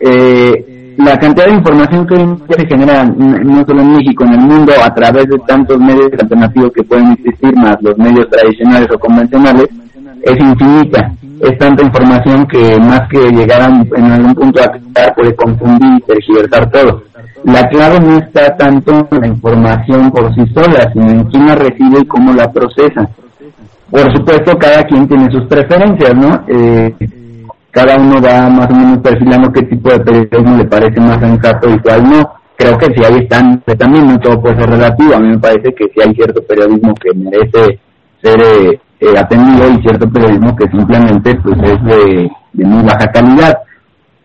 eh, 0.00 0.94
la 0.96 1.18
cantidad 1.18 1.46
de 1.46 1.54
información 1.54 2.06
que 2.06 2.54
se 2.54 2.66
genera 2.66 3.04
no 3.04 3.64
solo 3.66 3.82
en 3.82 3.96
México, 3.96 4.24
en 4.24 4.32
el 4.32 4.40
mundo, 4.40 4.72
a 4.82 4.92
través 4.94 5.26
de 5.26 5.38
tantos 5.46 5.78
medios 5.78 6.10
alternativos 6.18 6.72
que 6.72 6.82
pueden 6.82 7.12
existir, 7.12 7.54
más 7.56 7.76
los 7.82 7.96
medios 7.98 8.28
tradicionales 8.30 8.88
o 8.94 8.98
convencionales, 8.98 9.68
es 10.22 10.38
infinita. 10.38 11.12
Es 11.42 11.58
tanta 11.58 11.82
información 11.82 12.46
que 12.46 12.78
más 12.78 13.08
que 13.08 13.18
llegar 13.32 13.62
a, 13.62 13.66
en 13.66 14.12
algún 14.12 14.32
punto 14.32 14.60
a 14.60 14.66
aclarar 14.66 15.12
puede 15.16 15.34
confundir 15.34 15.98
y 15.98 16.00
tergiversar 16.02 16.70
todo. 16.70 17.02
La 17.42 17.68
clave 17.68 17.98
no 17.98 18.16
está 18.18 18.56
tanto 18.56 19.08
en 19.10 19.20
la 19.20 19.26
información 19.26 20.12
por 20.12 20.32
sí 20.36 20.42
sola, 20.54 20.88
sino 20.92 21.10
en 21.10 21.24
quién 21.24 21.46
la 21.46 21.56
recibe 21.56 21.98
y 22.00 22.06
cómo 22.06 22.32
la 22.32 22.52
procesa. 22.52 23.08
Por 23.90 24.16
supuesto, 24.16 24.56
cada 24.56 24.84
quien 24.84 25.08
tiene 25.08 25.32
sus 25.32 25.44
preferencias, 25.48 26.14
¿no? 26.14 26.44
Eh, 26.46 26.94
cada 27.72 27.96
uno 27.96 28.22
va 28.22 28.48
más 28.48 28.70
o 28.70 28.74
menos 28.76 28.98
perfilando 28.98 29.52
qué 29.52 29.62
tipo 29.62 29.90
de 29.90 29.98
periodismo 29.98 30.56
le 30.56 30.64
parece 30.66 31.00
más 31.00 31.18
sensato 31.18 31.68
y 31.68 31.78
cuál 31.80 32.08
no. 32.08 32.34
Creo 32.54 32.78
que 32.78 32.94
si 32.94 33.04
ahí 33.04 33.18
están, 33.18 33.60
también 33.76 34.06
no 34.06 34.20
todo 34.20 34.40
puede 34.40 34.60
ser 34.60 34.70
relativo. 34.70 35.16
A 35.16 35.18
mí 35.18 35.30
me 35.30 35.38
parece 35.38 35.74
que 35.74 35.88
si 35.88 36.00
hay 36.00 36.14
cierto 36.14 36.40
periodismo 36.44 36.94
que 36.94 37.10
merece 37.18 37.80
ser 38.22 38.40
eh, 38.40 38.80
eh, 39.02 39.18
atendido 39.18 39.68
y 39.68 39.82
cierto 39.82 40.08
periodismo 40.08 40.54
que 40.54 40.70
simplemente 40.70 41.34
pues 41.42 41.58
es 41.60 41.84
de, 41.84 42.30
muy 42.52 42.84
baja 42.84 43.10
calidad. 43.12 43.58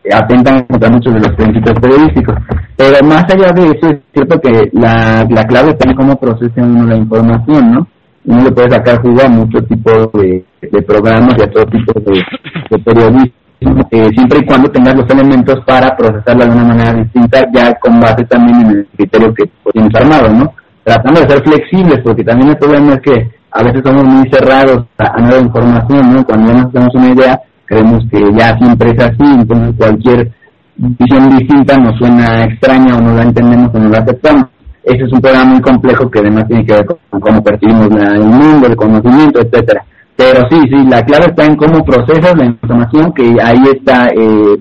Eh, 0.03 0.13
atentan 0.13 0.65
contra 0.65 0.91
muchos 0.91 1.13
de 1.15 1.19
los 1.19 1.35
principios 1.35 1.79
periodísticos. 1.79 2.35
Pero 2.75 3.07
más 3.07 3.23
allá 3.23 3.51
de 3.53 3.65
eso, 3.65 3.87
es 3.87 3.99
cierto 4.13 4.39
que 4.39 4.69
la, 4.73 5.25
la 5.29 5.43
clave 5.45 5.71
está 5.71 5.89
en 5.89 5.95
cómo 5.95 6.15
procesa 6.19 6.61
uno 6.61 6.85
la 6.85 6.95
información, 6.95 7.71
¿no? 7.71 7.87
Uno 8.25 8.43
le 8.43 8.51
puede 8.51 8.69
sacar 8.69 9.01
jugo 9.01 9.21
a 9.23 9.29
muchos 9.29 9.67
tipos 9.67 10.11
de, 10.13 10.45
de 10.61 10.81
programas 10.83 11.35
y 11.39 11.41
a 11.41 11.49
todo 11.49 11.65
tipo 11.65 11.99
de, 11.99 12.21
de 12.69 12.83
periodismo, 12.83 13.87
eh, 13.89 14.09
siempre 14.13 14.39
y 14.39 14.45
cuando 14.45 14.69
tengas 14.69 14.95
los 14.95 15.09
elementos 15.09 15.57
para 15.65 15.95
procesarla 15.95 16.45
de 16.45 16.51
una 16.51 16.65
manera 16.65 16.93
distinta, 16.93 17.39
ya 17.51 17.73
con 17.79 17.99
base 17.99 18.25
también 18.25 18.61
en 18.61 18.69
el 18.69 18.87
criterio 18.95 19.33
que 19.33 19.49
tienes 19.71 19.95
armado, 19.95 20.29
¿no? 20.29 20.53
Tratando 20.87 21.19
de 21.19 21.29
ser 21.29 21.43
flexibles, 21.43 21.99
porque 22.01 22.23
también 22.23 22.51
el 22.51 22.57
problema 22.57 22.93
es 22.93 23.01
que 23.01 23.29
a 23.51 23.61
veces 23.61 23.81
somos 23.83 24.05
muy 24.05 24.25
cerrados 24.31 24.85
a, 24.97 25.19
nueva 25.19 25.41
información, 25.41 26.13
¿no? 26.13 26.23
Cuando 26.23 26.47
ya 26.47 26.61
nos 26.61 26.71
tenemos 26.71 26.95
una 26.95 27.09
idea, 27.09 27.41
creemos 27.65 28.03
que 28.09 28.23
ya 28.31 28.57
siempre 28.57 28.91
es 28.91 29.03
así, 29.03 29.25
entonces 29.35 29.75
cualquier 29.77 30.31
visión 30.77 31.29
distinta 31.37 31.77
nos 31.77 31.97
suena 31.97 32.45
extraña 32.45 32.95
o 32.95 33.01
no 33.01 33.15
la 33.15 33.23
entendemos 33.23 33.69
o 33.75 33.79
no 33.79 33.89
la 33.89 33.97
aceptamos. 33.97 34.45
Ese 34.81 35.03
es 35.03 35.11
un 35.11 35.19
programa 35.19 35.51
muy 35.51 35.61
complejo 35.61 36.09
que 36.09 36.19
además 36.19 36.47
tiene 36.47 36.65
que 36.65 36.73
ver 36.75 36.85
con 36.85 37.19
cómo 37.19 37.43
percibimos 37.43 37.87
el 37.87 38.23
mundo, 38.23 38.67
el 38.67 38.75
conocimiento, 38.77 39.41
etcétera. 39.41 39.83
Pero 40.15 40.47
sí, 40.49 40.57
sí, 40.69 40.87
la 40.89 41.03
clave 41.03 41.25
está 41.25 41.43
en 41.43 41.57
cómo 41.57 41.83
procesas 41.83 42.33
la 42.37 42.45
información 42.45 43.11
que 43.11 43.35
ahí 43.43 43.61
está 43.75 44.07
eh, 44.15 44.55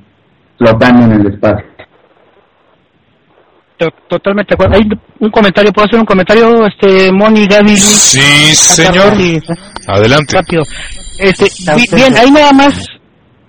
flotando 0.58 1.04
en 1.04 1.20
el 1.20 1.32
espacio. 1.32 1.75
Totalmente 4.08 4.50
de 4.50 4.54
acuerdo. 4.54 4.76
Hay 4.76 4.88
un 5.20 5.30
comentario, 5.30 5.72
¿puedo 5.72 5.86
hacer 5.86 6.00
un 6.00 6.06
comentario, 6.06 6.66
este, 6.66 7.12
Moni, 7.12 7.46
Gaby? 7.46 7.76
Sí, 7.76 8.54
señor. 8.54 9.12
Adelante. 9.86 10.38
Este, 11.18 11.46
bien, 11.94 12.16
ahí 12.16 12.30
nada 12.30 12.52
más, 12.52 12.88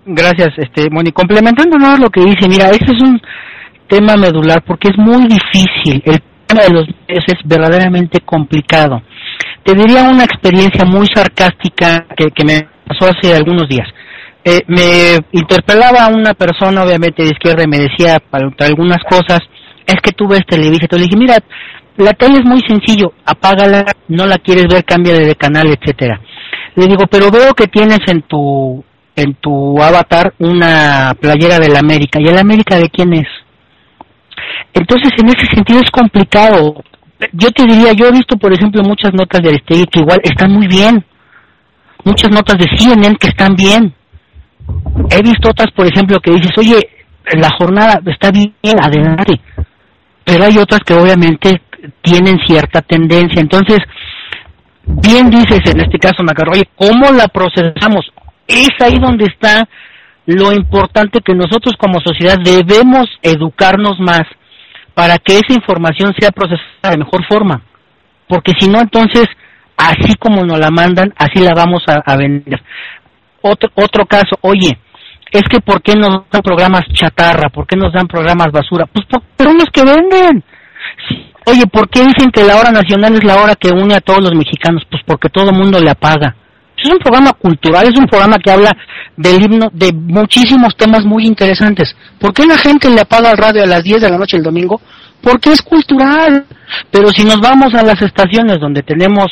gracias, 0.06 0.49
este, 0.58 0.90
Moni, 0.90 1.12
complementando 1.12 1.78
nada 1.78 1.98
lo 1.98 2.10
que 2.10 2.22
dice, 2.22 2.48
mira, 2.48 2.70
este 2.70 2.94
es 2.94 3.02
un 3.02 3.20
tema 3.88 4.16
medular 4.16 4.64
porque 4.66 4.90
es 4.90 4.98
muy 4.98 5.28
difícil, 5.28 6.02
el 6.06 6.22
tema 6.45 6.64
de 6.64 6.70
los 6.70 6.88
medios 7.08 7.24
es 7.28 7.40
verdaderamente 7.45 8.20
complicado. 8.22 9.02
Te 9.64 9.74
diría 9.74 10.04
una 10.04 10.24
experiencia 10.24 10.86
muy 10.86 11.08
sarcástica 11.14 12.06
que, 12.16 12.32
que 12.32 12.45
me 12.45 12.68
pasó 12.88 13.12
hace 13.12 13.34
algunos 13.34 13.68
días. 13.68 13.88
Eh, 14.45 14.62
me 14.68 15.20
interpelaba 15.34 16.08
una 16.08 16.34
persona, 16.34 16.84
obviamente 16.84 17.24
de 17.24 17.32
izquierda, 17.32 17.64
y 17.64 17.68
me 17.68 17.80
decía 17.80 18.18
para 18.30 18.49
algunas 18.60 19.04
cosas, 19.10 19.40
es 19.88 19.95
que 20.01 20.11
tú 20.11 20.27
ves 20.27 20.45
televisión. 20.45 20.89
le 20.91 21.03
dije, 21.03 21.18
mira, 21.18 21.38
la 21.95 22.14
tele 22.14 22.39
es 22.39 22.45
muy 22.45 22.61
sencillo, 22.68 23.14
apágala, 23.26 23.85
no 24.09 24.26
la 24.27 24.38
quieres 24.38 24.65
ver, 24.69 24.84
cámbiale 24.84 25.26
de 25.26 25.35
canal, 25.35 25.68
etcétera. 25.68 26.22
Le 26.76 26.85
digo, 26.85 27.05
pero 27.09 27.31
veo 27.31 27.53
que 27.53 27.68
tienes 27.68 27.99
en 28.07 28.22
tu 28.22 28.84
en 29.15 29.34
tu 29.34 29.81
avatar 29.81 30.31
una 30.38 31.15
playera 31.19 31.57
del 31.57 31.76
América. 31.76 32.19
¿Y 32.22 32.27
el 32.27 32.38
América 32.38 32.77
de 32.77 32.88
quién 32.88 33.14
es? 33.14 33.27
Entonces, 34.76 35.09
en 35.18 35.30
ese 35.30 35.47
sentido 35.55 35.80
es 35.80 35.89
complicado. 35.89 36.84
Yo 37.34 37.49
te 37.49 37.65
diría, 37.65 37.93
yo 37.93 38.05
he 38.05 38.11
visto, 38.11 38.38
por 38.38 38.53
ejemplo, 38.53 38.84
muchas 38.84 39.11
notas 39.15 39.41
de 39.41 39.49
Aristegui 39.49 39.88
que 39.88 40.01
igual 40.01 40.19
están 40.22 40.51
muy 40.51 40.68
bien. 40.68 41.03
Muchas 42.03 42.30
notas 42.30 42.59
de 42.59 42.68
CNN 42.77 43.15
que 43.15 43.30
están 43.30 43.55
bien. 43.55 43.91
He 45.09 45.23
visto 45.23 45.49
otras, 45.49 45.72
por 45.72 45.88
ejemplo, 45.88 46.19
que 46.19 46.34
dices, 46.34 46.51
oye, 46.55 46.88
la 47.34 47.49
jornada 47.57 47.99
está 48.05 48.30
bien, 48.30 48.53
adelante 48.80 49.41
pero 50.28 50.44
hay 50.44 50.58
otras 50.58 50.82
que 50.82 50.94
obviamente 50.94 51.62
tienen 52.02 52.38
cierta 52.45 52.82
tendencia. 52.82 53.40
Entonces, 53.40 53.78
bien 54.84 55.30
dices 55.30 55.62
en 55.64 55.80
este 55.80 55.98
caso, 55.98 56.22
Macarro, 56.22 56.52
oye, 56.52 56.68
¿cómo 56.76 57.14
la 57.14 57.30
procesamos? 57.30 58.12
Es 58.45 58.72
ahí 58.82 58.99
donde 58.99 59.24
está 59.24 59.70
lo 60.26 60.52
importante 60.52 61.22
que 61.22 61.34
nosotros 61.34 61.76
como 61.80 62.02
sociedad 62.02 62.38
debemos 62.44 63.08
educarnos 63.22 64.02
más 64.02 64.24
para 64.94 65.18
que 65.18 65.38
esa 65.38 65.54
información 65.54 66.14
sea 66.20 66.32
procesada 66.32 66.91
de 66.91 66.98
mejor 66.98 67.26
forma. 67.26 67.62
Porque 68.28 68.52
si 68.60 68.68
no, 68.70 68.82
entonces, 68.82 69.28
así 69.78 70.14
como 70.20 70.44
nos 70.44 70.60
la 70.60 70.72
mandan, 70.72 71.14
así 71.16 71.40
la 71.40 71.54
vamos 71.56 71.84
a, 71.88 72.02
a 72.06 72.18
vender. 72.18 72.62
Otro, 73.41 73.72
otro 73.76 74.06
caso, 74.06 74.38
oye, 74.41 74.78
es 75.32 75.44
que 75.49 75.60
¿por 75.60 75.82
qué 75.82 75.94
nos 75.95 76.26
dan 76.32 76.41
programas 76.41 76.82
chatarra? 76.94 77.49
¿Por 77.49 77.68
qué 77.68 77.76
nos 77.76 77.94
dan 77.94 78.08
programas 78.08 78.52
basura? 78.52 78.86
Pues 78.86 79.06
por 79.08 79.54
los 79.54 79.70
que 79.72 79.84
venden. 79.84 80.44
Oye, 81.45 81.66
¿por 81.68 81.90
qué 81.90 82.02
dicen 82.02 82.30
que 82.32 82.44
la 82.44 82.58
hora 82.58 82.72
nacional 82.72 83.16
es 83.16 83.24
la 83.24 83.41
hora 83.41 83.56
que 83.56 83.70
une 83.70 83.95
a 83.95 84.02
todos 84.02 84.22
los 84.22 84.36
mexicanos? 84.36 84.84
Pues 84.90 85.02
porque 85.06 85.30
todo 85.30 85.49
el 85.49 85.56
mundo 85.56 85.80
le 85.80 85.90
apaga. 85.90 86.36
Es 86.78 86.91
un 86.91 86.99
programa 86.99 87.34
cultural, 87.34 87.88
es 87.88 87.98
un 87.98 88.06
programa 88.06 88.38
que 88.38 88.52
habla 88.52 88.72
del 89.16 89.41
himno, 89.41 89.70
de 89.74 89.91
muchísimos 89.94 90.76
temas 90.76 91.06
muy 91.06 91.26
interesantes. 91.26 91.95
¿Por 92.20 92.34
qué 92.34 92.45
la 92.45 92.58
gente 92.58 92.90
le 92.90 93.02
apaga 93.02 93.32
el 93.32 93.38
radio 93.38 93.64
a 93.64 93.66
las 93.66 93.84
10 93.84 94.02
de 94.02 94.10
la 94.10 94.18
noche 94.18 94.38
el 94.38 94.44
domingo? 94.44 94.80
Porque 95.22 95.52
es 95.52 95.62
cultural. 95.62 96.45
Pero 96.91 97.08
si 97.10 97.24
nos 97.24 97.40
vamos 97.40 97.74
a 97.74 97.82
las 97.82 98.02
estaciones 98.02 98.60
donde 98.60 98.84
tenemos 98.84 99.28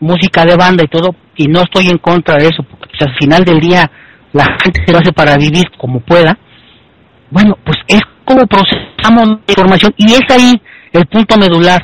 música 0.00 0.44
de 0.44 0.56
banda 0.56 0.84
y 0.84 0.88
todo, 0.88 1.14
y 1.36 1.46
no 1.46 1.62
estoy 1.62 1.86
en 1.88 1.98
contra 1.98 2.36
de 2.36 2.48
eso, 2.48 2.62
porque 2.68 2.88
pues, 2.90 3.08
al 3.08 3.16
final 3.18 3.44
del 3.44 3.60
día 3.60 3.90
la 4.32 4.44
gente 4.62 4.82
se 4.84 4.92
lo 4.92 4.98
hace 4.98 5.12
para 5.12 5.36
vivir 5.36 5.64
como 5.78 6.00
pueda, 6.00 6.38
bueno, 7.30 7.56
pues 7.64 7.78
es 7.88 8.00
como 8.24 8.46
procesamos 8.46 9.28
la 9.28 9.40
información 9.48 9.94
y 9.96 10.12
es 10.12 10.22
ahí 10.30 10.52
el 10.92 11.06
punto 11.06 11.36
medular 11.38 11.82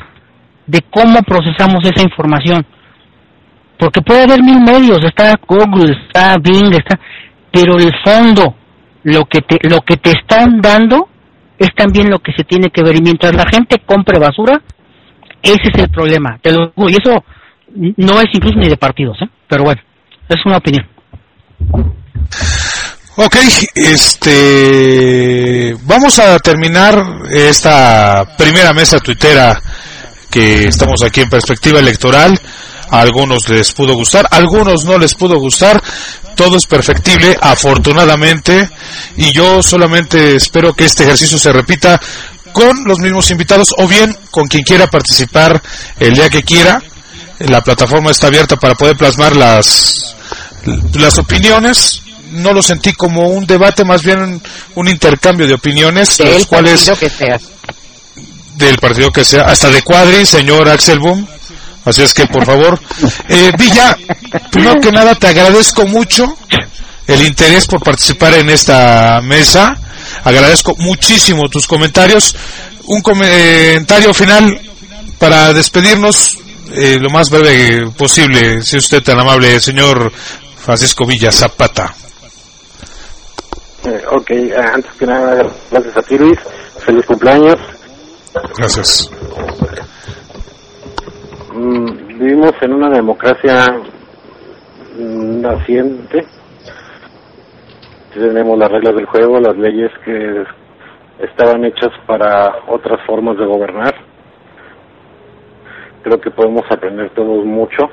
de 0.67 0.81
cómo 0.89 1.21
procesamos 1.23 1.83
esa 1.83 2.03
información. 2.03 2.65
Porque 3.77 4.01
puede 4.01 4.23
haber 4.23 4.43
mil 4.43 4.59
medios, 4.61 5.03
está 5.03 5.39
Google, 5.47 5.95
está 6.07 6.35
Bing, 6.37 6.73
está, 6.73 6.99
pero 7.51 7.77
el 7.77 7.91
fondo, 8.03 8.55
lo 9.03 9.25
que 9.25 9.41
te, 9.41 9.57
lo 9.67 9.81
que 9.81 9.97
te 9.97 10.11
están 10.11 10.61
dando 10.61 11.07
es 11.57 11.69
también 11.75 12.09
lo 12.09 12.19
que 12.19 12.33
se 12.33 12.43
tiene 12.43 12.69
que 12.69 12.83
ver. 12.83 12.97
Y 12.97 13.01
mientras 13.01 13.33
la 13.33 13.45
gente 13.49 13.81
compre 13.85 14.19
basura, 14.19 14.61
ese 15.41 15.69
es 15.73 15.83
el 15.83 15.89
problema. 15.89 16.37
Te 16.41 16.51
lo, 16.51 16.73
y 16.87 16.91
eso 16.91 17.23
no 17.75 18.19
es 18.19 18.27
incluso 18.33 18.59
ni 18.59 18.67
de 18.67 18.77
partidos, 18.77 19.21
¿eh? 19.21 19.29
pero 19.47 19.63
bueno, 19.63 19.81
es 20.27 20.45
una 20.45 20.57
opinión. 20.57 20.85
Ok, 23.21 23.35
este, 23.75 24.95
vamos 25.81 26.19
a 26.19 26.39
terminar 26.39 27.03
esta 27.29 28.23
primera 28.37 28.71
mesa 28.71 28.99
tuitera 28.99 29.61
que 30.29 30.69
estamos 30.69 31.03
aquí 31.03 31.19
en 31.21 31.29
perspectiva 31.29 31.79
electoral. 31.79 32.39
A 32.91 33.01
algunos 33.01 33.49
les 33.49 33.73
pudo 33.73 33.93
gustar, 33.93 34.25
a 34.31 34.37
algunos 34.37 34.85
no 34.85 34.97
les 34.97 35.15
pudo 35.15 35.37
gustar. 35.37 35.83
Todo 36.35 36.55
es 36.55 36.65
perfectible, 36.65 37.37
afortunadamente. 37.41 38.69
Y 39.17 39.33
yo 39.33 39.61
solamente 39.61 40.37
espero 40.37 40.73
que 40.73 40.85
este 40.85 41.03
ejercicio 41.03 41.37
se 41.37 41.51
repita 41.51 41.99
con 42.53 42.85
los 42.85 42.99
mismos 42.99 43.29
invitados 43.31 43.75
o 43.77 43.87
bien 43.87 44.15
con 44.31 44.47
quien 44.47 44.63
quiera 44.63 44.87
participar 44.87 45.61
el 45.99 46.13
día 46.13 46.29
que 46.29 46.43
quiera. 46.43 46.81
La 47.39 47.61
plataforma 47.61 48.11
está 48.11 48.27
abierta 48.27 48.55
para 48.55 48.75
poder 48.75 48.95
plasmar 48.95 49.35
las, 49.35 50.15
las 50.93 51.17
opiniones. 51.17 52.01
No 52.31 52.53
lo 52.53 52.61
sentí 52.61 52.93
como 52.93 53.29
un 53.29 53.45
debate, 53.45 53.83
más 53.83 54.03
bien 54.03 54.41
un 54.75 54.87
intercambio 54.87 55.47
de 55.47 55.55
opiniones, 55.55 56.17
Del 56.17 56.33
los 56.33 56.45
cuales 56.45 56.91
que 56.99 57.09
del 58.55 58.77
partido 58.77 59.09
que 59.09 59.23
sea, 59.23 59.43
hasta 59.43 59.69
de 59.69 59.81
Cuadri, 59.81 60.25
señor 60.25 60.67
Axel 60.69 60.99
Boom. 60.99 61.25
Así 61.85 62.03
es 62.03 62.13
que, 62.13 62.27
por 62.27 62.45
favor, 62.45 62.79
eh, 63.29 63.51
Villa, 63.57 63.97
primero 64.51 64.79
que 64.81 64.91
nada 64.91 65.15
te 65.15 65.27
agradezco 65.27 65.85
mucho 65.87 66.37
el 67.07 67.25
interés 67.25 67.65
por 67.65 67.81
participar 67.81 68.35
en 68.35 68.49
esta 68.49 69.21
mesa. 69.23 69.75
Agradezco 70.23 70.75
muchísimo 70.77 71.49
tus 71.49 71.65
comentarios. 71.65 72.35
Un 72.85 73.01
comentario 73.01 74.13
final 74.13 74.59
para 75.17 75.53
despedirnos 75.53 76.37
eh, 76.71 76.97
lo 76.99 77.09
más 77.09 77.29
breve 77.29 77.89
posible, 77.91 78.61
si 78.61 78.77
usted 78.77 79.01
tan 79.01 79.19
amable, 79.19 79.59
señor 79.59 80.11
Francisco 80.63 81.05
Villa 81.05 81.31
Zapata. 81.31 81.95
Eh, 83.85 84.01
ok, 84.11 84.29
eh, 84.31 84.53
antes 84.57 84.91
que 84.93 85.05
nada, 85.05 85.35
gracias 85.71 85.97
a 85.97 86.01
ti 86.01 86.17
Luis, 86.17 86.39
feliz 86.85 87.05
cumpleaños. 87.05 87.55
Gracias. 88.57 89.09
Mm, 91.53 92.07
vivimos 92.07 92.51
en 92.61 92.73
una 92.73 92.89
democracia 92.89 93.65
naciente. 94.97 96.25
Tenemos 98.13 98.57
las 98.57 98.69
reglas 98.69 98.95
del 98.95 99.05
juego, 99.05 99.39
las 99.39 99.57
leyes 99.57 99.91
que 100.03 100.43
estaban 101.19 101.63
hechas 101.63 101.91
para 102.05 102.63
otras 102.67 102.99
formas 103.05 103.37
de 103.37 103.45
gobernar. 103.45 103.95
Creo 106.03 106.19
que 106.19 106.31
podemos 106.31 106.63
aprender 106.69 107.11
todos 107.11 107.45
mucho 107.45 107.89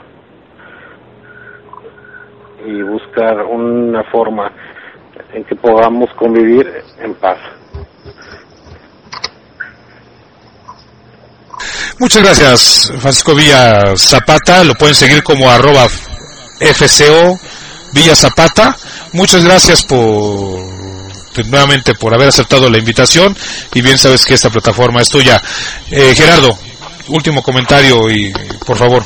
y 2.65 2.83
buscar 2.83 3.45
una 3.45 4.03
forma 4.05 4.51
en 5.33 5.45
que 5.45 5.55
podamos 5.57 6.09
convivir 6.19 6.67
en 6.99 7.15
paz. 7.15 7.39
Muchas 11.99 12.23
gracias, 12.23 12.93
Francisco 12.99 13.35
Villa 13.35 13.97
Zapata. 13.97 14.63
Lo 14.65 14.75
pueden 14.75 14.95
seguir 14.95 15.23
como 15.23 15.51
arroba 15.51 15.89
FCO 15.89 17.39
Villa 17.93 18.15
Zapata. 18.15 18.77
Muchas 19.13 19.45
gracias 19.45 19.83
por 19.85 20.77
nuevamente 21.45 21.95
por 21.95 22.15
haber 22.15 22.29
aceptado 22.29 22.71
la 22.71 22.79
invitación 22.79 23.37
y 23.75 23.83
bien 23.83 23.99
sabes 23.99 24.25
que 24.25 24.35
esta 24.35 24.51
plataforma 24.51 25.01
es 25.01 25.09
tuya. 25.09 25.41
Eh, 25.91 26.15
Gerardo, 26.15 26.57
último 27.09 27.43
comentario 27.43 28.11
y 28.11 28.33
por 28.67 28.77
favor. 28.77 29.05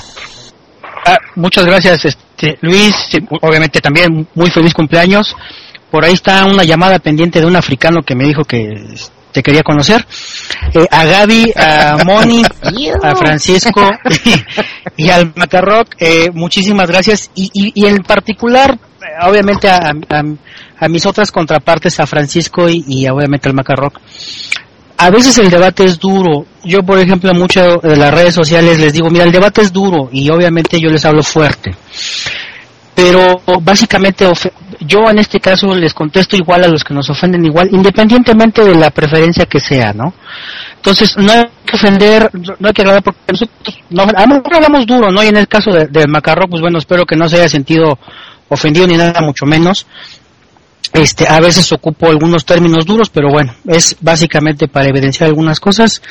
Ah, 1.06 1.18
muchas 1.36 1.64
gracias, 1.64 2.05
este, 2.05 2.59
Luis. 2.60 2.94
Obviamente 3.40 3.80
también 3.80 4.28
muy 4.34 4.51
feliz 4.51 4.74
cumpleaños. 4.74 5.34
Por 5.90 6.04
ahí 6.04 6.12
está 6.12 6.44
una 6.46 6.64
llamada 6.64 6.98
pendiente 6.98 7.40
de 7.40 7.46
un 7.46 7.56
africano 7.56 8.00
que 8.02 8.14
me 8.14 8.24
dijo 8.24 8.44
que 8.44 8.84
te 9.32 9.42
quería 9.42 9.62
conocer. 9.62 10.06
Eh, 10.74 10.86
a 10.90 11.04
Gaby, 11.04 11.52
a 11.56 11.98
Moni, 12.04 12.42
a 13.02 13.14
Francisco 13.16 13.82
y, 14.96 15.04
y 15.04 15.10
al 15.10 15.32
Macarroc, 15.36 15.88
eh, 15.98 16.30
muchísimas 16.32 16.88
gracias. 16.88 17.30
Y, 17.34 17.50
y, 17.52 17.72
y 17.82 17.86
en 17.86 17.98
particular, 17.98 18.78
eh, 19.00 19.26
obviamente, 19.28 19.68
a, 19.68 19.76
a- 20.08 20.22
a 20.82 20.88
mis 20.88 21.04
otras 21.04 21.30
contrapartes, 21.30 22.00
a 22.00 22.06
Francisco 22.06 22.66
y, 22.68 22.82
y 22.88 23.06
obviamente 23.08 23.48
al 23.50 23.54
Macarroc. 23.54 24.00
A 24.96 25.10
veces 25.10 25.36
el 25.38 25.50
debate 25.50 25.84
es 25.84 25.98
duro. 25.98 26.46
Yo, 26.64 26.78
por 26.80 26.98
ejemplo, 26.98 27.30
en 27.30 27.38
muchas 27.38 27.80
de 27.82 27.96
las 27.96 28.12
redes 28.14 28.34
sociales 28.34 28.78
les 28.80 28.92
digo, 28.94 29.10
mira, 29.10 29.24
el 29.24 29.32
debate 29.32 29.60
es 29.60 29.72
duro 29.72 30.08
y 30.10 30.30
obviamente 30.30 30.78
yo 30.80 30.88
les 30.88 31.04
hablo 31.04 31.22
fuerte. 31.22 31.74
Pero 32.94 33.40
básicamente 33.62 34.26
yo 34.80 35.08
en 35.08 35.18
este 35.18 35.40
caso 35.40 35.74
les 35.74 35.94
contesto 35.94 36.36
igual 36.36 36.64
a 36.64 36.68
los 36.68 36.84
que 36.84 36.92
nos 36.92 37.08
ofenden 37.08 37.44
igual, 37.46 37.68
independientemente 37.72 38.62
de 38.64 38.74
la 38.74 38.90
preferencia 38.90 39.46
que 39.46 39.60
sea, 39.60 39.92
¿no? 39.92 40.12
Entonces, 40.76 41.16
no 41.16 41.32
hay 41.32 41.44
que 41.64 41.76
ofender, 41.76 42.30
no 42.58 42.68
hay 42.68 42.72
que 42.72 42.82
agradar 42.82 43.02
porque 43.02 43.20
nosotros 43.30 43.78
no, 43.90 44.02
a 44.02 44.26
lo 44.26 44.34
mejor 44.36 44.54
hablamos 44.54 44.86
duro, 44.86 45.10
¿no? 45.10 45.22
Y 45.22 45.28
en 45.28 45.36
el 45.36 45.48
caso 45.48 45.70
de- 45.70 46.06
macarro, 46.08 46.48
pues 46.48 46.60
bueno, 46.60 46.78
espero 46.78 47.04
que 47.06 47.16
no 47.16 47.28
se 47.28 47.36
haya 47.36 47.48
sentido 47.48 47.98
ofendido 48.48 48.86
ni 48.86 48.96
nada, 48.96 49.20
mucho 49.20 49.46
menos. 49.46 49.86
Este, 50.93 51.28
a 51.28 51.39
veces 51.40 51.70
ocupo 51.73 52.09
algunos 52.09 52.44
términos 52.44 52.85
duros, 52.85 53.11
pero 53.11 53.31
bueno, 53.31 53.55
es 53.66 53.97
básicamente 54.01 54.66
para 54.66 54.89
evidenciar 54.89 55.28
algunas 55.28 55.61
cosas. 55.61 56.02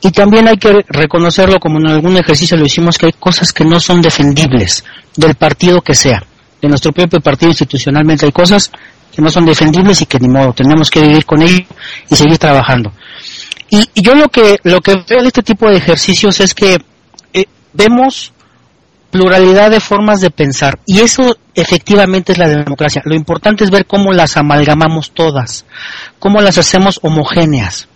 Y 0.00 0.10
también 0.10 0.48
hay 0.48 0.56
que 0.56 0.84
reconocerlo, 0.88 1.60
como 1.60 1.78
en 1.78 1.86
algún 1.86 2.16
ejercicio 2.16 2.56
lo 2.56 2.66
hicimos, 2.66 2.98
que 2.98 3.06
hay 3.06 3.12
cosas 3.12 3.52
que 3.52 3.64
no 3.64 3.78
son 3.78 4.02
defendibles, 4.02 4.84
del 5.16 5.36
partido 5.36 5.80
que 5.80 5.94
sea. 5.94 6.22
De 6.60 6.68
nuestro 6.68 6.92
propio 6.92 7.20
partido 7.20 7.50
institucionalmente 7.50 8.26
hay 8.26 8.32
cosas 8.32 8.72
que 9.14 9.22
no 9.22 9.30
son 9.30 9.46
defendibles 9.46 10.02
y 10.02 10.06
que 10.06 10.18
ni 10.18 10.28
modo, 10.28 10.52
tenemos 10.52 10.90
que 10.90 11.00
vivir 11.00 11.24
con 11.24 11.40
ello 11.40 11.64
y 12.10 12.16
seguir 12.16 12.38
trabajando. 12.38 12.92
Y, 13.70 13.88
yo 14.02 14.14
lo 14.14 14.28
que, 14.28 14.58
lo 14.64 14.80
que 14.80 14.96
veo 15.08 15.22
de 15.22 15.28
este 15.28 15.42
tipo 15.42 15.68
de 15.68 15.76
ejercicios 15.76 16.40
es 16.40 16.54
que 16.54 16.78
eh, 17.32 17.44
vemos 17.72 18.32
pluralidad 19.14 19.70
de 19.70 19.78
formas 19.78 20.20
de 20.20 20.30
pensar 20.30 20.80
y 20.86 20.98
eso 20.98 21.36
efectivamente 21.54 22.32
es 22.32 22.38
la 22.38 22.48
democracia. 22.48 23.00
Lo 23.04 23.14
importante 23.14 23.62
es 23.62 23.70
ver 23.70 23.86
cómo 23.86 24.12
las 24.12 24.36
amalgamamos 24.36 25.12
todas, 25.12 25.66
cómo 26.18 26.40
las 26.40 26.58
hacemos 26.58 26.98
homogéneas. 27.00 27.86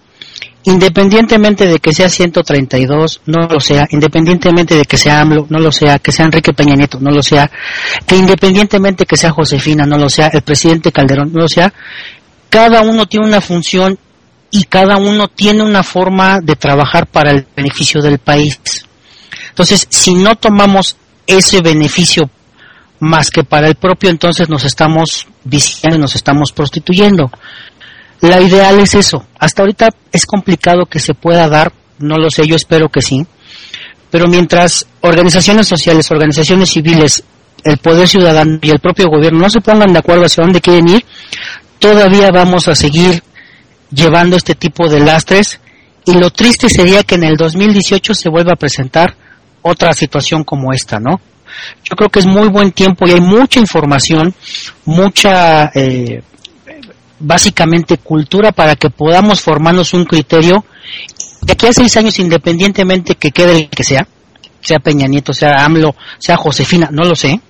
Independientemente 0.62 1.66
de 1.66 1.80
que 1.80 1.92
sea 1.92 2.08
132, 2.08 3.22
no 3.26 3.48
lo 3.48 3.58
sea, 3.58 3.88
independientemente 3.90 4.76
de 4.76 4.84
que 4.84 4.96
sea 4.96 5.20
AMLO, 5.20 5.48
no 5.50 5.58
lo 5.58 5.72
sea, 5.72 5.98
que 5.98 6.12
sea 6.12 6.26
Enrique 6.26 6.52
Peña 6.52 6.76
Nieto, 6.76 7.00
no 7.00 7.10
lo 7.10 7.20
sea, 7.20 7.50
que 8.06 8.14
independientemente 8.14 9.04
que 9.04 9.16
sea 9.16 9.32
Josefina, 9.32 9.86
no 9.86 9.98
lo 9.98 10.08
sea, 10.08 10.28
el 10.28 10.42
presidente 10.42 10.92
Calderón, 10.92 11.32
no 11.32 11.40
lo 11.40 11.48
sea, 11.48 11.74
cada 12.48 12.82
uno 12.82 13.06
tiene 13.06 13.26
una 13.26 13.40
función 13.40 13.98
y 14.52 14.62
cada 14.64 14.98
uno 14.98 15.26
tiene 15.26 15.64
una 15.64 15.82
forma 15.82 16.38
de 16.40 16.54
trabajar 16.54 17.08
para 17.08 17.32
el 17.32 17.44
beneficio 17.56 18.00
del 18.00 18.20
país. 18.20 18.86
Entonces, 19.48 19.88
si 19.90 20.14
no 20.14 20.36
tomamos 20.36 20.96
ese 21.28 21.60
beneficio 21.60 22.28
más 23.00 23.30
que 23.30 23.44
para 23.44 23.68
el 23.68 23.76
propio, 23.76 24.10
entonces 24.10 24.48
nos 24.48 24.64
estamos 24.64 25.28
viciando 25.44 25.96
y 25.96 26.00
nos 26.00 26.16
estamos 26.16 26.50
prostituyendo. 26.50 27.30
La 28.20 28.40
ideal 28.40 28.80
es 28.80 28.94
eso. 28.94 29.24
Hasta 29.38 29.62
ahorita 29.62 29.90
es 30.10 30.26
complicado 30.26 30.86
que 30.86 30.98
se 30.98 31.14
pueda 31.14 31.48
dar, 31.48 31.72
no 32.00 32.16
lo 32.16 32.30
sé, 32.30 32.46
yo 32.46 32.56
espero 32.56 32.88
que 32.88 33.02
sí. 33.02 33.24
Pero 34.10 34.26
mientras 34.26 34.86
organizaciones 35.02 35.68
sociales, 35.68 36.10
organizaciones 36.10 36.70
civiles, 36.70 37.22
el 37.62 37.76
poder 37.78 38.08
ciudadano 38.08 38.58
y 38.62 38.70
el 38.70 38.80
propio 38.80 39.08
gobierno 39.08 39.40
no 39.40 39.50
se 39.50 39.60
pongan 39.60 39.92
de 39.92 39.98
acuerdo 39.98 40.24
hacia 40.24 40.42
dónde 40.42 40.60
quieren 40.60 40.88
ir, 40.88 41.04
todavía 41.78 42.30
vamos 42.30 42.66
a 42.66 42.74
seguir 42.74 43.22
llevando 43.90 44.36
este 44.36 44.54
tipo 44.54 44.88
de 44.88 45.00
lastres 45.00 45.60
y 46.04 46.14
lo 46.14 46.30
triste 46.30 46.68
sería 46.68 47.04
que 47.04 47.16
en 47.16 47.24
el 47.24 47.36
2018 47.36 48.14
se 48.14 48.28
vuelva 48.30 48.52
a 48.54 48.58
presentar 48.58 49.14
otra 49.62 49.92
situación 49.92 50.44
como 50.44 50.72
esta, 50.72 50.98
¿no? 50.98 51.20
Yo 51.84 51.96
creo 51.96 52.08
que 52.08 52.20
es 52.20 52.26
muy 52.26 52.48
buen 52.48 52.72
tiempo 52.72 53.06
y 53.06 53.12
hay 53.12 53.20
mucha 53.20 53.58
información, 53.58 54.34
mucha, 54.84 55.70
eh, 55.74 56.22
básicamente, 57.18 57.98
cultura 57.98 58.52
para 58.52 58.76
que 58.76 58.90
podamos 58.90 59.40
formarnos 59.40 59.94
un 59.94 60.04
criterio 60.04 60.64
de 61.42 61.52
aquí 61.52 61.66
a 61.66 61.72
seis 61.72 61.96
años, 61.96 62.18
independientemente 62.18 63.14
que 63.14 63.30
quede 63.30 63.56
el 63.56 63.68
que 63.68 63.84
sea, 63.84 64.06
sea 64.60 64.78
Peña 64.78 65.06
Nieto, 65.06 65.32
sea 65.32 65.64
AMLO, 65.64 65.94
sea 66.18 66.36
Josefina, 66.36 66.88
no 66.92 67.04
lo 67.04 67.14
sé, 67.14 67.40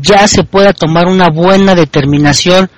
ya 0.00 0.26
se 0.28 0.44
pueda 0.44 0.72
tomar 0.72 1.06
una 1.06 1.28
buena 1.28 1.74
determinación 1.74 2.70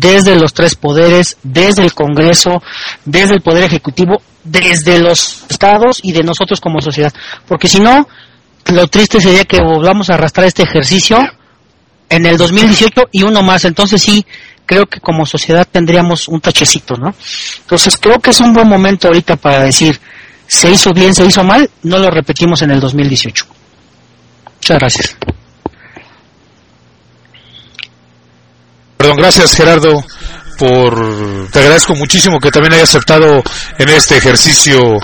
desde 0.00 0.34
los 0.36 0.52
tres 0.52 0.74
poderes, 0.74 1.36
desde 1.42 1.84
el 1.84 1.94
Congreso, 1.94 2.62
desde 3.04 3.34
el 3.34 3.42
Poder 3.42 3.64
Ejecutivo, 3.64 4.20
desde 4.42 4.98
los 4.98 5.44
estados 5.48 6.00
y 6.02 6.12
de 6.12 6.22
nosotros 6.22 6.60
como 6.60 6.80
sociedad. 6.80 7.12
Porque 7.46 7.68
si 7.68 7.80
no, 7.80 8.08
lo 8.66 8.88
triste 8.88 9.20
sería 9.20 9.44
que 9.44 9.60
volvamos 9.60 10.10
a 10.10 10.14
arrastrar 10.14 10.46
este 10.46 10.62
ejercicio 10.62 11.18
en 12.08 12.26
el 12.26 12.36
2018 12.36 13.02
y 13.12 13.22
uno 13.22 13.42
más. 13.42 13.64
Entonces 13.64 14.02
sí, 14.02 14.26
creo 14.66 14.86
que 14.86 15.00
como 15.00 15.26
sociedad 15.26 15.66
tendríamos 15.70 16.26
un 16.26 16.40
tachecito, 16.40 16.96
¿no? 16.96 17.14
Entonces 17.60 17.96
creo 17.96 18.18
que 18.18 18.30
es 18.30 18.40
un 18.40 18.52
buen 18.52 18.68
momento 18.68 19.08
ahorita 19.08 19.36
para 19.36 19.62
decir, 19.62 20.00
se 20.46 20.70
hizo 20.70 20.92
bien, 20.92 21.14
se 21.14 21.24
hizo 21.24 21.44
mal, 21.44 21.70
no 21.84 21.98
lo 21.98 22.10
repetimos 22.10 22.62
en 22.62 22.72
el 22.72 22.80
2018. 22.80 23.46
Muchas 24.56 24.78
gracias. 24.78 25.16
Perdón, 28.96 29.16
gracias 29.16 29.54
Gerardo 29.54 30.04
por, 30.56 31.48
te 31.50 31.58
agradezco 31.58 31.94
muchísimo 31.94 32.38
que 32.38 32.50
también 32.50 32.74
hayas 32.74 32.90
aceptado 32.90 33.42
en 33.78 33.88
este 33.88 34.16
ejercicio, 34.16 34.98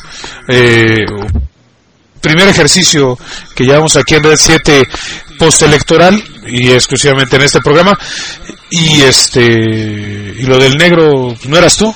eh, 0.49 1.05
primer 2.21 2.49
ejercicio 2.49 3.19
que 3.55 3.65
llevamos 3.65 3.97
aquí 3.97 4.15
en 4.15 4.23
Red 4.23 4.37
7 4.37 4.83
postelectoral 5.39 6.23
y 6.47 6.71
exclusivamente 6.71 7.37
en 7.37 7.43
este 7.43 7.61
programa. 7.61 7.99
Y 8.71 9.03
este, 9.03 9.43
y 9.43 10.43
lo 10.43 10.59
del 10.59 10.77
negro, 10.77 11.35
¿no 11.45 11.57
eras 11.57 11.77
tú? 11.77 11.95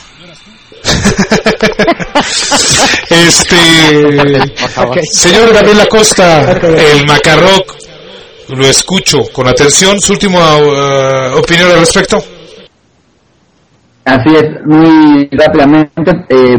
este, 3.11 3.57
señor 5.12 5.53
Gabriel 5.53 5.81
Acosta, 5.81 6.53
el 6.53 7.07
Macarroc, 7.07 7.84
lo 8.49 8.66
escucho 8.66 9.19
con 9.33 9.49
atención. 9.49 10.01
¿Su 10.01 10.12
última 10.12 10.57
uh, 10.57 11.39
opinión 11.39 11.71
al 11.71 11.81
respecto? 11.81 12.23
Así 14.05 14.29
es, 14.35 14.66
muy 14.66 15.29
rápidamente. 15.33 16.11
Eh, 16.29 16.57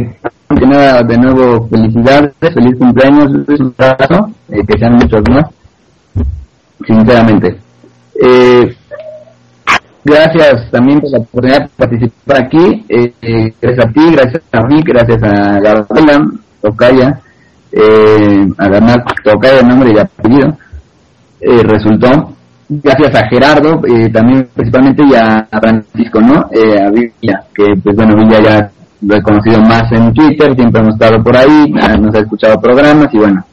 de 0.50 1.18
nuevo, 1.18 1.68
felicidades, 1.70 2.34
feliz 2.40 2.78
cumpleaños, 2.78 3.26
un 3.32 3.74
abrazo, 3.78 4.32
eh, 4.50 4.62
que 4.68 4.80
sean 4.80 4.94
muchos 4.94 5.22
más, 5.30 5.46
sinceramente. 6.86 7.58
Eh, 8.22 8.76
gracias 10.04 10.72
también 10.72 11.02
por 11.02 11.12
la 11.12 11.20
oportunidad 11.20 11.62
de 11.62 11.70
participar 11.76 12.44
aquí. 12.44 12.86
Eh, 12.90 13.14
eh 13.22 13.54
gracias 13.62 13.86
a 13.86 13.92
ti, 13.92 14.12
gracias 14.12 14.44
a 14.52 14.62
mí, 14.62 14.82
gracias 14.84 15.24
a 15.24 15.60
Gabriela, 15.60 16.26
Tocaya, 16.62 17.22
eh, 17.72 18.48
además 18.58 18.98
Tocaya, 19.24 19.62
nombre 19.62 19.92
y 19.96 20.00
apellido, 20.00 20.58
eh, 21.42 21.64
resultó 21.64 22.36
gracias 22.68 23.16
a 23.16 23.28
Gerardo, 23.28 23.82
eh, 23.86 24.10
también 24.10 24.48
principalmente 24.54 25.04
y 25.04 25.14
a, 25.16 25.48
Francisco, 25.52 26.20
¿no? 26.20 26.46
Eh, 26.52 26.82
a 26.82 26.90
Villa, 26.90 27.44
que 27.54 27.76
pues 27.84 27.96
bueno, 27.96 28.16
Villa 28.16 28.42
ya 28.42 28.72
lo 29.02 29.16
he 29.16 29.22
conocido 29.22 29.62
más 29.62 29.92
en 29.92 30.14
Twitter, 30.14 30.56
siempre 30.56 30.82
hemos 30.82 30.96
estado 30.96 31.24
por 31.24 31.36
ahí, 31.38 31.72
nos 32.00 32.16
ha 32.16 32.20
escuchado 32.20 32.60
programas 32.60 33.14
y 33.14 33.18
bueno, 33.18 33.44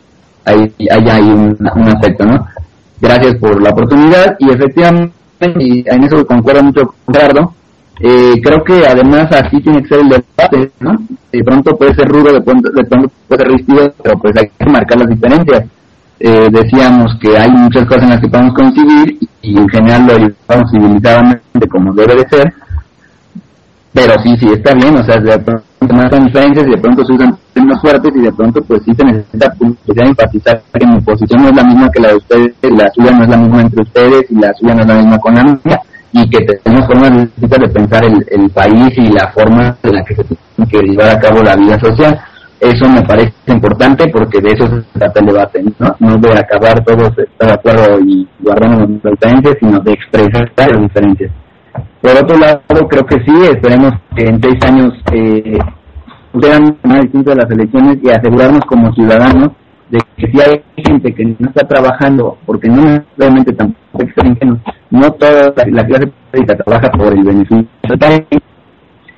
ahí, 0.45 0.73
ahí 0.91 1.09
hay 1.11 1.23
un, 1.23 1.57
un 1.59 2.27
¿no? 2.27 2.47
Gracias 3.01 3.35
por 3.37 3.61
la 3.61 3.71
oportunidad 3.71 4.37
y 4.39 4.51
efectivamente, 4.51 5.13
y 5.59 5.85
en 5.87 6.05
eso 6.05 6.25
concuerdo 6.27 6.63
mucho 6.63 6.81
con 6.87 7.15
Gerardo, 7.15 7.55
eh, 8.01 8.41
creo 8.43 8.65
que 8.65 8.87
además 8.87 9.31
así 9.33 9.61
tiene 9.61 9.83
que 9.83 9.89
ser 9.89 10.01
el 10.01 10.09
debate, 10.09 10.73
¿no? 10.81 10.97
De 11.31 11.45
pronto 11.45 11.77
puede 11.77 11.95
ser 11.95 12.09
rudo, 12.09 12.33
de 12.33 12.41
pronto, 12.41 12.71
de 12.71 12.85
pronto 12.85 13.11
puede 13.29 13.43
ser 13.43 13.53
rígido, 13.53 13.95
pero 14.03 14.19
pues 14.19 14.37
hay 14.37 14.49
que 14.59 14.71
marcar 14.71 14.99
las 14.99 15.09
diferencias 15.09 15.65
eh, 16.25 16.49
decíamos 16.53 17.17
que 17.21 17.37
hay 17.37 17.51
muchas 17.51 17.85
cosas 17.85 18.05
en 18.05 18.11
las 18.11 18.21
que 18.21 18.29
podemos 18.29 18.55
coincidir 18.55 19.19
y 19.43 19.59
en 19.59 19.69
general 19.69 20.07
lo 20.07 20.13
ayudamos 20.15 20.71
civilizadamente 20.71 21.69
como 21.69 21.93
debe 21.95 22.15
de 22.15 22.29
ser, 22.29 22.55
pero 23.93 24.15
sí, 24.23 24.37
sí, 24.39 24.47
está 24.53 24.73
bien, 24.73 24.97
o 24.97 25.03
sea, 25.03 25.21
de 25.21 25.37
pronto 25.41 25.61
se 25.81 26.21
diferencias 26.21 26.67
y 26.69 26.71
de 26.71 26.79
pronto 26.79 27.05
se 27.05 27.13
usan 27.13 27.37
términos 27.53 27.81
fuertes 27.81 28.13
y 28.15 28.21
de 28.21 28.33
pronto 28.33 28.63
pues 28.63 28.83
sí 28.85 28.93
se 28.95 29.05
necesita 29.05 29.53
pues, 29.59 29.73
enfatizar 29.97 30.63
que 30.73 30.87
mi 30.87 31.01
posición 31.01 31.43
no 31.43 31.49
es 31.49 31.57
la 31.57 31.65
misma 31.65 31.91
que 31.91 32.01
la 32.01 32.09
de 32.11 32.15
ustedes, 32.15 32.55
la 32.63 32.89
suya 32.95 33.11
no 33.11 33.25
es 33.25 33.29
la 33.29 33.37
misma 33.39 33.61
entre 33.63 33.83
ustedes 33.83 34.31
y 34.31 34.35
la 34.37 34.55
suya 34.55 34.75
no 34.77 34.81
es 34.83 34.87
la 34.87 34.95
misma 34.95 35.19
con 35.19 35.35
la 35.35 35.43
mía 35.43 35.81
y 36.13 36.31
que 36.31 36.39
tenemos 36.63 36.87
formas 36.87 37.11
distintas 37.17 37.59
de 37.59 37.69
pensar 37.69 38.05
el, 38.05 38.25
el 38.31 38.51
país 38.51 38.97
y 38.97 39.09
la 39.09 39.29
forma 39.33 39.77
en 39.83 39.93
la 39.93 40.05
que 40.05 40.15
se 40.15 40.23
tiene 40.23 40.71
que 40.71 40.79
llevar 40.87 41.17
a 41.17 41.19
cabo 41.19 41.43
la 41.43 41.57
vida 41.57 41.81
social 41.81 42.17
eso 42.63 42.89
me 42.89 43.03
parece 43.03 43.33
importante 43.49 44.07
porque 44.09 44.41
de 44.41 44.51
eso 44.53 44.67
se 44.69 44.99
trata 44.99 45.19
el 45.19 45.27
debate, 45.27 45.65
¿no? 45.81 45.97
No 45.99 46.17
de 46.17 46.39
acabar 46.39 46.85
todos 46.85 47.17
de 47.17 47.53
acuerdo 47.53 47.99
y 48.07 48.29
guardarnos 48.39 48.89
las 49.03 49.13
diferencias, 49.15 49.57
sino 49.59 49.81
de 49.81 49.93
expresar 49.93 50.49
las 50.57 50.81
diferencias. 50.81 51.33
Por 52.01 52.13
otro 52.13 52.39
lado, 52.39 52.61
creo 52.89 53.05
que 53.05 53.17
sí, 53.25 53.33
esperemos 53.51 53.93
que 54.15 54.27
en 54.27 54.41
seis 54.41 54.65
años 54.65 54.93
eh, 55.13 55.59
sean 56.41 56.79
más 56.85 57.01
distintas 57.03 57.37
las 57.37 57.51
elecciones 57.51 57.99
y 58.01 58.11
asegurarnos 58.11 58.65
como 58.67 58.93
ciudadanos 58.95 59.51
de 59.91 59.99
que 60.17 60.31
si 60.31 60.41
hay 60.41 60.63
gente 60.77 61.13
que 61.13 61.25
no 61.25 61.49
está 61.49 61.67
trabajando, 61.67 62.39
porque 62.47 62.69
no 62.69 63.03
realmente 63.19 63.53
tampoco 63.55 64.05
extranjeros, 64.05 64.59
no 64.91 65.11
toda 65.13 65.53
la, 65.57 65.85
clase 65.85 66.13
política 66.31 66.57
trabaja 66.65 66.91
por 66.93 67.13
el 67.13 67.25
beneficio 67.25 67.67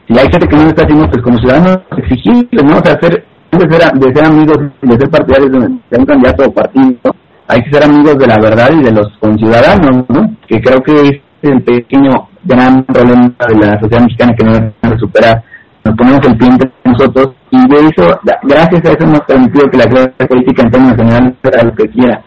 si 0.07 0.19
hay 0.19 0.31
gente 0.31 0.49
que 0.49 0.57
no 0.57 0.69
está 0.69 0.83
haciendo, 0.83 1.09
pues 1.09 1.23
como 1.23 1.39
ciudadanos 1.39 1.79
exigible, 1.97 2.63
¿no? 2.63 2.77
Hacer 2.77 3.25
de 3.59 3.71
ser, 3.71 3.93
de 3.93 4.15
ser 4.15 4.25
amigos, 4.25 4.59
de 4.83 4.97
ser 4.97 5.11
partidarios 5.11 5.51
de 5.53 5.99
un 5.99 6.07
candidato 6.07 6.45
o 6.45 6.53
partido, 6.53 7.15
hay 7.49 7.63
que 7.63 7.71
ser 7.71 7.85
amigos 7.85 8.19
de 8.19 8.27
la 8.27 8.39
verdad 8.41 8.71
y 8.73 8.83
de 8.83 8.93
los 8.93 9.09
conciudadanos, 9.21 10.05
¿no? 10.09 10.37
Que 10.47 10.61
creo 10.61 10.83
que 10.83 10.93
es 10.93 11.21
el 11.43 11.63
pequeño 11.63 12.29
gran 12.45 12.85
problema 12.85 13.33
de 13.49 13.67
la 13.67 13.81
sociedad 13.81 14.03
mexicana 14.03 14.35
que 14.37 14.45
no 14.45 14.53
debemos 14.53 15.01
superar. 15.01 15.43
Nos 15.85 15.97
ponemos 15.97 16.21
el 16.27 16.37
pie 16.39 16.49
entre 16.49 16.71
nosotros 16.85 17.35
y 17.51 17.69
de 17.69 17.77
eso, 17.89 18.21
gracias 18.43 18.85
a 18.85 18.89
eso 18.89 19.05
hemos 19.05 19.21
permitido 19.21 19.71
que 19.71 19.77
la 19.77 19.87
clase 19.87 20.27
política 20.27 20.63
en 20.63 20.71
términos 20.71 20.97
generales 20.97 21.35
sea 21.43 21.65
lo 21.65 21.75
que 21.75 21.89
quiera. 21.89 22.23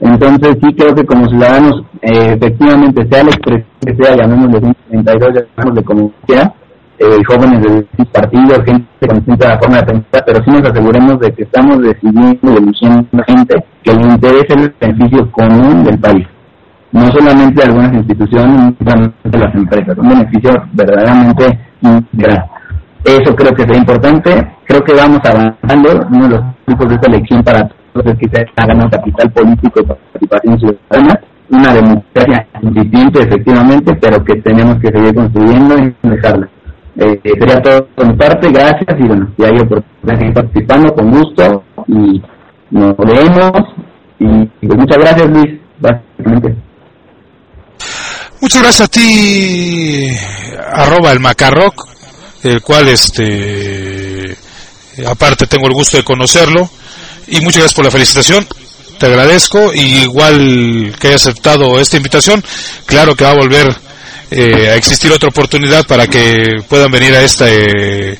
Entonces 0.00 0.56
sí 0.60 0.74
creo 0.74 0.94
que 0.94 1.04
como 1.04 1.28
ciudadanos, 1.28 1.84
eh, 2.00 2.36
efectivamente, 2.36 3.06
sea 3.08 3.22
la 3.22 3.30
expresión 3.30 3.66
que 3.86 3.94
sea, 3.94 4.16
llamémosle 4.16 4.74
132, 4.90 5.44
llamémosle 5.56 5.84
como 5.84 6.12
quiera, 6.26 6.54
eh, 7.02 7.24
jóvenes 7.26 7.62
de 7.62 8.04
partidos, 8.06 8.64
gente 8.64 9.06
con 9.08 9.16
distinta 9.16 9.58
forma 9.58 9.78
de 9.78 9.86
pensar, 9.86 10.24
pero 10.24 10.44
sí 10.44 10.50
nos 10.50 10.70
aseguremos 10.70 11.18
de 11.18 11.32
que 11.32 11.42
estamos 11.42 11.82
decidiendo 11.82 12.38
y 12.42 12.56
eligiendo 12.56 13.24
gente 13.26 13.64
que 13.82 13.92
le 13.92 14.02
interese 14.02 14.54
el 14.54 14.74
beneficio 14.80 15.30
común 15.32 15.84
del 15.84 15.98
país. 15.98 16.26
No 16.92 17.10
solamente 17.10 17.64
algunas 17.64 17.92
instituciones, 17.94 18.56
no 18.56 18.76
solamente 18.78 19.38
las 19.38 19.54
empresas, 19.54 19.98
un 19.98 20.08
beneficio 20.10 20.62
verdaderamente 20.74 21.58
integral. 21.80 22.44
Eso 23.04 23.34
creo 23.34 23.52
que 23.52 23.62
es 23.62 23.78
importante. 23.78 24.30
Creo 24.64 24.84
que 24.84 24.94
vamos 24.94 25.20
avanzando. 25.24 26.06
Uno 26.08 26.28
de 26.28 26.36
los 26.36 26.44
puntos 26.64 26.88
de 26.88 26.94
esta 26.94 27.10
elección 27.10 27.42
para 27.42 27.68
todos 27.92 28.06
es 28.06 28.18
que 28.18 28.28
se 28.28 28.46
ha 28.56 28.66
ganado 28.66 28.90
capital 28.90 29.30
político 29.32 29.80
y 29.80 29.86
participación 29.86 30.58
ciudadana. 30.60 31.20
Una 31.50 31.74
democracia 31.74 32.46
incipiente, 32.62 33.22
efectivamente, 33.22 33.94
pero 34.00 34.24
que 34.24 34.36
tenemos 34.36 34.76
que 34.76 34.88
seguir 34.88 35.14
construyendo 35.14 35.74
y 35.78 36.08
dejarla. 36.08 36.48
Eh, 36.96 37.18
sería 37.22 37.62
todo 37.62 37.86
por 37.94 38.06
mi 38.06 38.16
parte, 38.16 38.50
gracias 38.50 38.96
y 38.98 39.06
bueno, 39.06 39.32
si 39.36 39.44
hay 39.44 39.58
oportunidad 39.58 40.26
de 40.26 40.32
participando 40.32 40.94
con 40.94 41.10
gusto 41.10 41.64
y 41.86 42.22
nos 42.70 42.94
leemos 42.98 43.52
y, 44.18 44.66
pues 44.66 44.78
muchas 44.78 44.98
gracias 44.98 45.30
Luis, 45.30 45.60
básicamente. 45.80 46.54
Muchas 48.42 48.62
gracias 48.62 48.88
a 48.88 48.90
ti, 48.90 50.06
arroba 50.74 51.12
el 51.12 51.20
macarroc, 51.20 51.74
el 52.42 52.60
cual 52.60 52.88
este 52.88 54.36
aparte 55.06 55.46
tengo 55.46 55.68
el 55.68 55.72
gusto 55.72 55.96
de 55.96 56.04
conocerlo 56.04 56.68
y 57.26 57.36
muchas 57.36 57.62
gracias 57.62 57.74
por 57.74 57.86
la 57.86 57.90
felicitación 57.90 58.46
te 58.98 59.06
agradezco 59.06 59.72
y 59.74 60.02
igual 60.02 60.94
que 61.00 61.06
haya 61.08 61.16
aceptado 61.16 61.80
esta 61.80 61.96
invitación 61.96 62.44
claro 62.84 63.16
que 63.16 63.24
va 63.24 63.30
a 63.30 63.36
volver 63.36 63.74
eh, 64.34 64.70
a 64.70 64.76
existir 64.76 65.12
otra 65.12 65.28
oportunidad 65.28 65.86
para 65.86 66.06
que 66.06 66.62
puedan 66.68 66.90
venir 66.90 67.14
a 67.14 67.20
esta, 67.20 67.50
eh, 67.50 68.18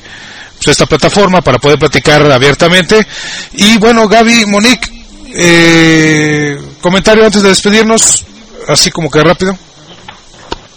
pues, 0.55 0.67
esta 0.67 0.85
plataforma 0.85 1.41
para 1.41 1.57
poder 1.57 1.79
platicar 1.79 2.21
abiertamente. 2.31 3.05
Y 3.53 3.79
bueno, 3.79 4.07
Gaby, 4.07 4.45
Monique, 4.45 4.91
eh, 5.33 6.59
comentario 6.81 7.25
antes 7.25 7.41
de 7.41 7.49
despedirnos, 7.49 8.23
así 8.67 8.91
como 8.91 9.09
que 9.09 9.23
rápido. 9.23 9.57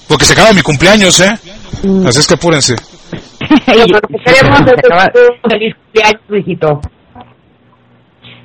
Porque 0.08 0.24
se 0.24 0.32
acaba 0.32 0.52
mi 0.52 0.62
cumpleaños, 0.62 1.20
¿eh? 1.20 1.38
Mm. 1.82 2.06
Así 2.06 2.20
es 2.20 2.26
que 2.26 2.34
apúrense. 2.34 2.74
feliz 3.66 3.86
cumpleaños, 5.84 6.20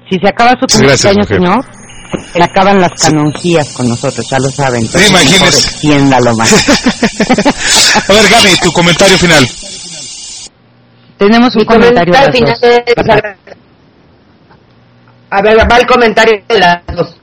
Si 0.10 0.20
se 0.20 0.28
acaba 0.28 0.52
su 0.60 0.68
cumpleaños, 0.68 1.28
señor 1.28 1.81
se 2.34 2.44
acaban 2.44 2.80
las 2.80 2.92
canonjías 3.00 3.70
con 3.70 3.90
nosotros, 3.90 4.28
ya 4.30 4.38
lo 4.40 4.50
saben. 4.50 4.88
Sí, 4.88 5.00
imagínese. 5.08 5.88
más. 6.36 6.54
a 8.10 8.14
ver, 8.14 8.30
Gaby, 8.30 8.58
tu 8.62 8.72
comentario 8.72 9.18
final. 9.18 9.48
Tenemos 11.18 11.56
un 11.56 11.66
comentario, 11.66 12.14
final. 12.32 12.58
A 15.30 15.42
ver, 15.42 15.58
va 15.72 15.78
el 15.78 15.86
comentario 15.86 16.44
de 16.48 16.60
las 16.60 16.82
dos. 16.96 17.16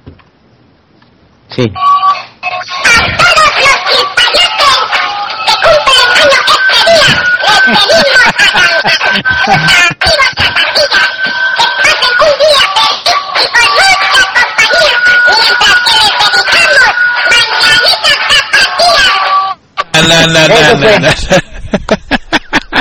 Sí. 1.50 1.64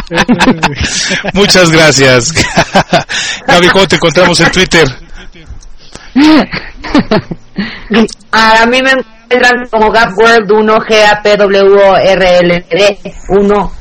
Muchas 1.34 1.69
gracias. 1.69 2.31
Gaby, 3.48 3.68
¿cómo 3.69 3.88
te 3.88 3.95
encontramos 3.95 4.39
en 4.39 4.52
Twitter? 4.52 4.88
A 8.31 8.65
mí 8.65 8.81
me 8.81 8.91
encuentran 8.91 9.68
como 9.69 9.91
Gap 9.91 10.18
World 10.18 10.52
1, 10.52 10.80
G-A-P-W-R-L-D 10.81 11.89
1. 13.30 13.72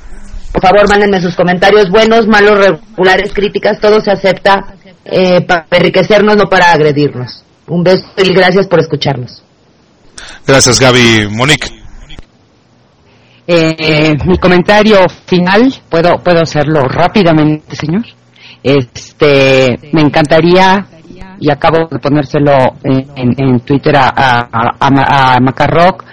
Por 0.52 0.62
favor, 0.62 0.88
mándenme 0.88 1.20
sus 1.20 1.36
comentarios 1.36 1.90
buenos, 1.90 2.26
malos, 2.26 2.58
regulares, 2.58 3.32
críticas, 3.32 3.78
todo 3.78 4.00
se 4.00 4.10
acepta 4.10 4.74
eh, 5.04 5.42
para 5.42 5.66
enriquecernos, 5.70 6.36
no 6.36 6.48
para 6.48 6.72
agredirnos. 6.72 7.45
Un 7.68 7.82
beso 7.82 8.06
y 8.16 8.32
gracias 8.32 8.66
por 8.66 8.80
escucharnos. 8.80 9.42
Gracias, 10.46 10.80
Gaby. 10.80 11.28
Monique. 11.30 11.68
Eh, 13.46 14.14
mi 14.24 14.38
comentario 14.38 14.98
final, 15.24 15.72
¿puedo, 15.88 16.14
puedo 16.22 16.40
hacerlo 16.42 16.80
rápidamente, 16.88 17.76
señor? 17.76 18.04
Este, 18.62 19.78
me 19.92 20.00
encantaría, 20.02 20.84
y 21.38 21.50
acabo 21.50 21.86
de 21.88 21.98
ponérselo 22.00 22.52
en, 22.82 23.34
en, 23.36 23.60
Twitter 23.60 23.96
a, 23.96 24.08
a, 24.08 24.48
a, 24.80 25.34
a 25.34 25.40
Macarroc, 25.40 26.04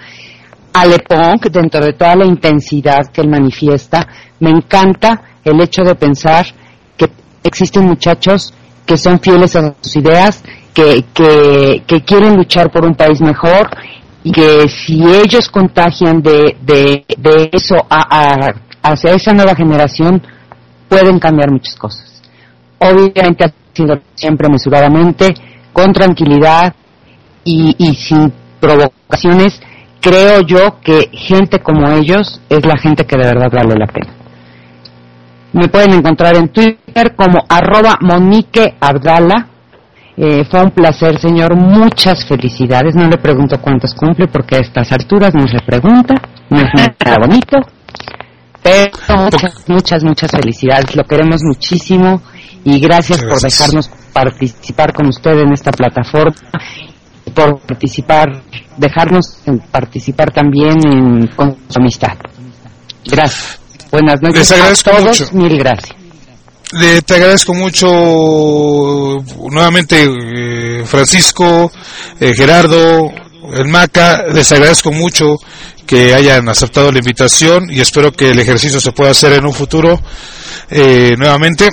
a 0.72 0.86
Lepong, 0.86 1.40
dentro 1.50 1.84
de 1.84 1.94
toda 1.94 2.14
la 2.14 2.26
intensidad 2.26 3.10
que 3.12 3.22
él 3.22 3.28
manifiesta, 3.28 4.06
me 4.38 4.50
encanta 4.50 5.22
el 5.44 5.60
hecho 5.60 5.82
de 5.82 5.94
pensar 5.94 6.46
que 6.96 7.08
existen 7.42 7.84
muchachos 7.84 8.54
que 8.86 8.96
son 8.96 9.18
fieles 9.18 9.56
a 9.56 9.74
sus 9.80 9.96
ideas, 9.96 10.42
que, 10.74 11.04
que, 11.86 12.00
quieren 12.02 12.36
luchar 12.36 12.70
por 12.70 12.84
un 12.84 12.94
país 12.94 13.20
mejor 13.20 13.70
y 14.24 14.32
que 14.32 14.68
si 14.68 15.02
ellos 15.02 15.48
contagian 15.48 16.20
de, 16.20 16.56
de, 16.60 17.04
de 17.16 17.50
eso 17.52 17.76
a, 17.88 18.52
hacia 18.82 19.12
esa 19.12 19.32
nueva 19.32 19.54
generación, 19.54 20.20
pueden 20.88 21.18
cambiar 21.18 21.50
muchas 21.50 21.76
cosas. 21.76 22.22
Obviamente 22.78 23.44
haciendo 23.44 24.00
siempre 24.14 24.48
mesuradamente, 24.48 25.34
con 25.72 25.92
tranquilidad 25.92 26.74
y, 27.44 27.94
sin 27.96 28.32
provocaciones, 28.60 29.60
creo 30.00 30.40
yo 30.40 30.80
que 30.80 31.10
gente 31.12 31.58
como 31.60 31.88
ellos 31.88 32.40
es 32.48 32.64
la 32.64 32.78
gente 32.78 33.04
que 33.04 33.16
de 33.16 33.24
verdad 33.24 33.50
vale 33.52 33.74
la 33.74 33.86
pena. 33.86 34.12
Me 35.52 35.68
pueden 35.68 35.94
encontrar 35.94 36.36
en 36.36 36.48
Twitter 36.48 37.14
como 37.14 37.44
arroba 37.48 37.98
eh, 40.16 40.44
fue 40.48 40.62
un 40.62 40.70
placer, 40.70 41.18
señor. 41.18 41.56
Muchas 41.56 42.24
felicidades. 42.26 42.94
No 42.94 43.08
le 43.08 43.18
pregunto 43.18 43.60
cuántos 43.60 43.94
cumple 43.94 44.28
porque 44.28 44.56
a 44.56 44.58
estas 44.60 44.92
alturas 44.92 45.34
no 45.34 45.46
se 45.48 45.58
pregunta. 45.64 46.14
No 46.50 46.58
es 46.58 46.68
nada 46.74 47.16
bonito. 47.20 47.58
Pero 48.62 48.90
muchas, 49.18 49.68
muchas, 49.68 50.04
muchas 50.04 50.30
felicidades. 50.30 50.94
Lo 50.96 51.04
queremos 51.04 51.40
muchísimo 51.42 52.22
y 52.64 52.80
gracias, 52.80 53.22
por 53.22 53.40
dejarnos 53.40 53.90
participar 54.12 54.92
con 54.92 55.08
usted 55.08 55.38
en 55.38 55.52
esta 55.52 55.70
plataforma 55.70 56.34
por 57.34 57.60
participar, 57.60 58.28
dejarnos 58.76 59.40
participar 59.70 60.30
también 60.30 60.76
en, 60.86 61.26
con 61.28 61.56
su 61.68 61.78
amistad. 61.78 62.16
Gracias. 63.04 63.60
Buenas 63.90 64.22
noches 64.22 64.52
a 64.52 64.90
todos. 64.90 65.32
Mil 65.32 65.58
gracias 65.58 66.03
te 67.04 67.14
agradezco 67.14 67.54
mucho 67.54 67.88
nuevamente 69.50 70.04
eh, 70.04 70.84
Francisco, 70.86 71.70
eh, 72.18 72.34
Gerardo, 72.34 73.12
el 73.52 73.68
Maca, 73.68 74.24
les 74.32 74.50
agradezco 74.52 74.90
mucho 74.90 75.36
que 75.86 76.14
hayan 76.14 76.48
aceptado 76.48 76.90
la 76.90 76.98
invitación 76.98 77.70
y 77.70 77.80
espero 77.80 78.12
que 78.12 78.30
el 78.30 78.38
ejercicio 78.40 78.80
se 78.80 78.92
pueda 78.92 79.10
hacer 79.10 79.34
en 79.34 79.46
un 79.46 79.52
futuro 79.52 80.00
eh, 80.70 81.14
nuevamente. 81.16 81.68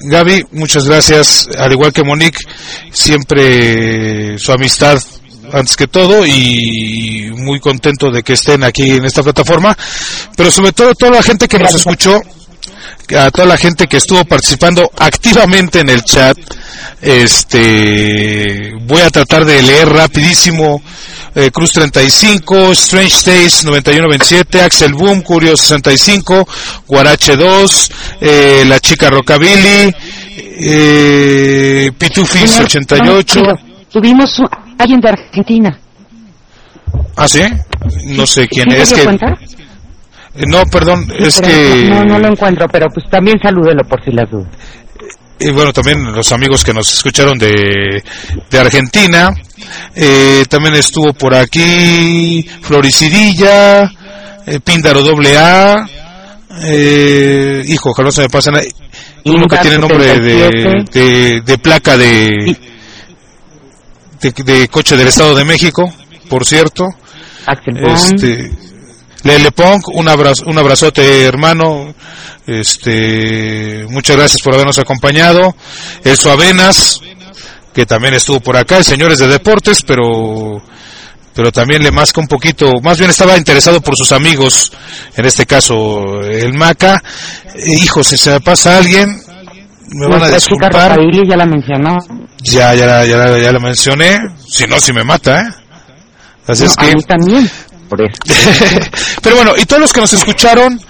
Gaby, 0.00 0.44
muchas 0.52 0.86
gracias, 0.86 1.48
al 1.56 1.72
igual 1.72 1.92
que 1.92 2.02
Monique, 2.02 2.40
siempre 2.92 4.36
su 4.38 4.52
amistad 4.52 5.00
antes 5.52 5.76
que 5.76 5.86
todo 5.86 6.26
y 6.26 7.30
muy 7.36 7.60
contento 7.60 8.10
de 8.10 8.22
que 8.22 8.34
estén 8.34 8.64
aquí 8.64 8.90
en 8.90 9.04
esta 9.04 9.22
plataforma, 9.22 9.76
pero 10.36 10.50
sobre 10.50 10.72
todo 10.72 10.94
toda 10.94 11.12
la 11.12 11.22
gente 11.22 11.48
que 11.48 11.58
nos 11.58 11.74
escuchó 11.74 12.20
a 13.16 13.30
toda 13.30 13.46
la 13.48 13.56
gente 13.56 13.86
que 13.86 13.98
estuvo 13.98 14.24
participando 14.24 14.90
activamente 14.98 15.80
en 15.80 15.88
el 15.88 16.02
chat. 16.04 16.36
Este, 17.00 18.72
voy 18.82 19.02
a 19.02 19.10
tratar 19.10 19.44
de 19.44 19.62
leer 19.62 19.88
rapidísimo. 19.88 20.82
Eh, 21.36 21.50
Cruz 21.50 21.72
35, 21.72 22.70
Strange 22.72 23.30
Days 23.30 23.66
91-27, 23.66 24.60
Axel 24.60 24.94
Boom, 24.94 25.22
Curio 25.22 25.56
65, 25.56 26.46
Guarache 26.86 27.34
2, 27.36 27.90
eh, 28.20 28.64
La 28.68 28.78
Chica 28.78 29.10
Rockabilly, 29.10 29.92
eh, 30.36 31.90
Pitufis 31.98 32.60
88. 32.60 33.42
Tuvimos 33.90 34.40
alguien 34.78 35.00
de 35.00 35.08
Argentina. 35.08 35.78
¿Ah, 37.16 37.28
sí? 37.28 37.42
No 38.06 38.26
sé 38.26 38.46
quién 38.48 38.70
es. 38.72 38.92
que, 38.92 39.02
eh, 39.02 39.18
no, 40.48 40.64
perdón, 40.66 41.12
es 41.18 41.40
que... 41.40 41.86
No, 41.88 42.02
no 42.02 42.18
lo 42.18 42.28
encuentro, 42.28 42.66
pero 42.68 42.86
pues 42.92 43.08
también 43.08 43.38
salúdelo 43.40 43.82
por 43.88 44.02
si 44.04 44.10
las 44.10 44.30
dudas. 44.30 44.48
Y 45.38 45.50
bueno, 45.50 45.72
también 45.72 46.12
los 46.12 46.32
amigos 46.32 46.64
que 46.64 46.72
nos 46.72 46.92
escucharon 46.92 47.36
de, 47.38 48.02
de 48.50 48.58
Argentina. 48.58 49.30
Eh, 49.94 50.44
también 50.48 50.74
estuvo 50.74 51.12
por 51.12 51.34
aquí 51.34 52.48
Floricidilla, 52.62 53.82
eh, 54.46 54.60
Píndaro 54.64 55.02
doble 55.02 55.36
A. 55.36 55.86
Eh, 56.62 57.64
hijo, 57.66 57.90
ojalá 57.90 58.10
se 58.10 58.22
me 58.22 58.28
pasen. 58.28 58.54
Uno 59.24 59.46
que 59.46 59.56
tiene 59.58 59.78
nombre 59.78 60.20
de, 60.20 60.84
de, 60.92 61.40
de 61.40 61.58
placa 61.58 61.96
de, 61.96 62.56
de, 64.20 64.30
de, 64.44 64.68
coche 64.68 64.96
del 64.96 65.08
Estado 65.08 65.34
de 65.34 65.44
México, 65.44 65.92
por 66.28 66.44
cierto. 66.44 66.88
Este, 67.66 68.50
le 69.24 69.52
Pong, 69.52 69.82
un 69.94 70.08
abrazo, 70.08 70.44
un 70.46 70.58
abrazote 70.58 71.24
hermano, 71.24 71.94
este, 72.46 73.86
muchas 73.88 74.16
gracias 74.16 74.42
por 74.42 74.54
habernos 74.54 74.78
acompañado, 74.78 75.56
el 76.04 76.16
Suavenas, 76.16 77.00
que 77.72 77.86
también 77.86 78.14
estuvo 78.14 78.40
por 78.40 78.56
acá, 78.56 78.76
el 78.76 78.84
Señores 78.84 79.18
de 79.18 79.26
Deportes, 79.26 79.82
pero, 79.82 80.62
pero 81.34 81.50
también 81.52 81.82
le 81.82 81.90
masca 81.90 82.20
un 82.20 82.28
poquito, 82.28 82.70
más 82.82 82.98
bien 82.98 83.10
estaba 83.10 83.36
interesado 83.38 83.80
por 83.80 83.96
sus 83.96 84.12
amigos, 84.12 84.72
en 85.16 85.24
este 85.24 85.46
caso 85.46 86.20
el 86.20 86.52
Maca, 86.52 87.02
hijo, 87.66 88.04
si 88.04 88.18
se 88.18 88.30
me 88.30 88.40
pasa 88.40 88.76
alguien, 88.76 89.22
me 89.90 90.06
van 90.06 90.22
a 90.22 90.30
disculpar. 90.30 90.98
ya 91.28 91.36
la 91.36 91.46
mencionó. 91.46 91.96
Ya, 92.42 92.74
ya, 92.74 93.04
ya, 93.04 93.38
ya 93.38 93.52
la 93.52 93.58
mencioné, 93.58 94.18
si 94.46 94.66
no, 94.66 94.78
si 94.80 94.92
me 94.92 95.02
mata, 95.02 95.40
¿eh? 95.40 95.50
Así 96.46 96.64
es 96.64 96.76
que, 96.76 96.84
a 96.84 96.92
Pero 99.22 99.36
bueno, 99.36 99.52
y 99.56 99.64
todos 99.66 99.82
los 99.82 99.92
que 99.92 100.00
nos 100.00 100.12
escucharon 100.12 100.80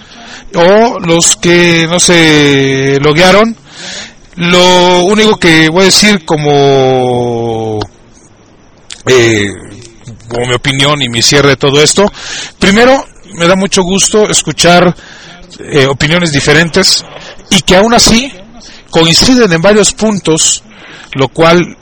o 0.55 0.99
los 1.01 1.37
que 1.37 1.87
no 1.89 1.99
se 1.99 2.99
loguearon, 3.01 3.57
lo 4.37 5.05
único 5.05 5.37
que 5.37 5.69
voy 5.69 5.83
a 5.83 5.85
decir 5.87 6.25
como 6.25 7.81
eh, 9.07 9.49
como 10.29 10.47
mi 10.47 10.55
opinión 10.55 11.01
y 11.03 11.09
mi 11.09 11.23
cierre 11.23 11.51
de 11.51 11.57
todo 11.57 11.83
esto, 11.83 12.11
primero 12.59 13.05
me 13.35 13.47
da 13.47 13.57
mucho 13.57 13.83
gusto 13.83 14.29
escuchar 14.29 14.95
eh, 15.61 15.87
opiniones 15.87 16.33
diferentes 16.33 17.05
y 17.51 17.61
que 17.63 17.77
aún 17.77 17.95
así 17.95 18.33
coinciden 18.91 19.53
en 19.53 19.63
varios 19.63 19.93
puntos, 19.93 20.63
lo 21.15 21.29
cual 21.29 21.77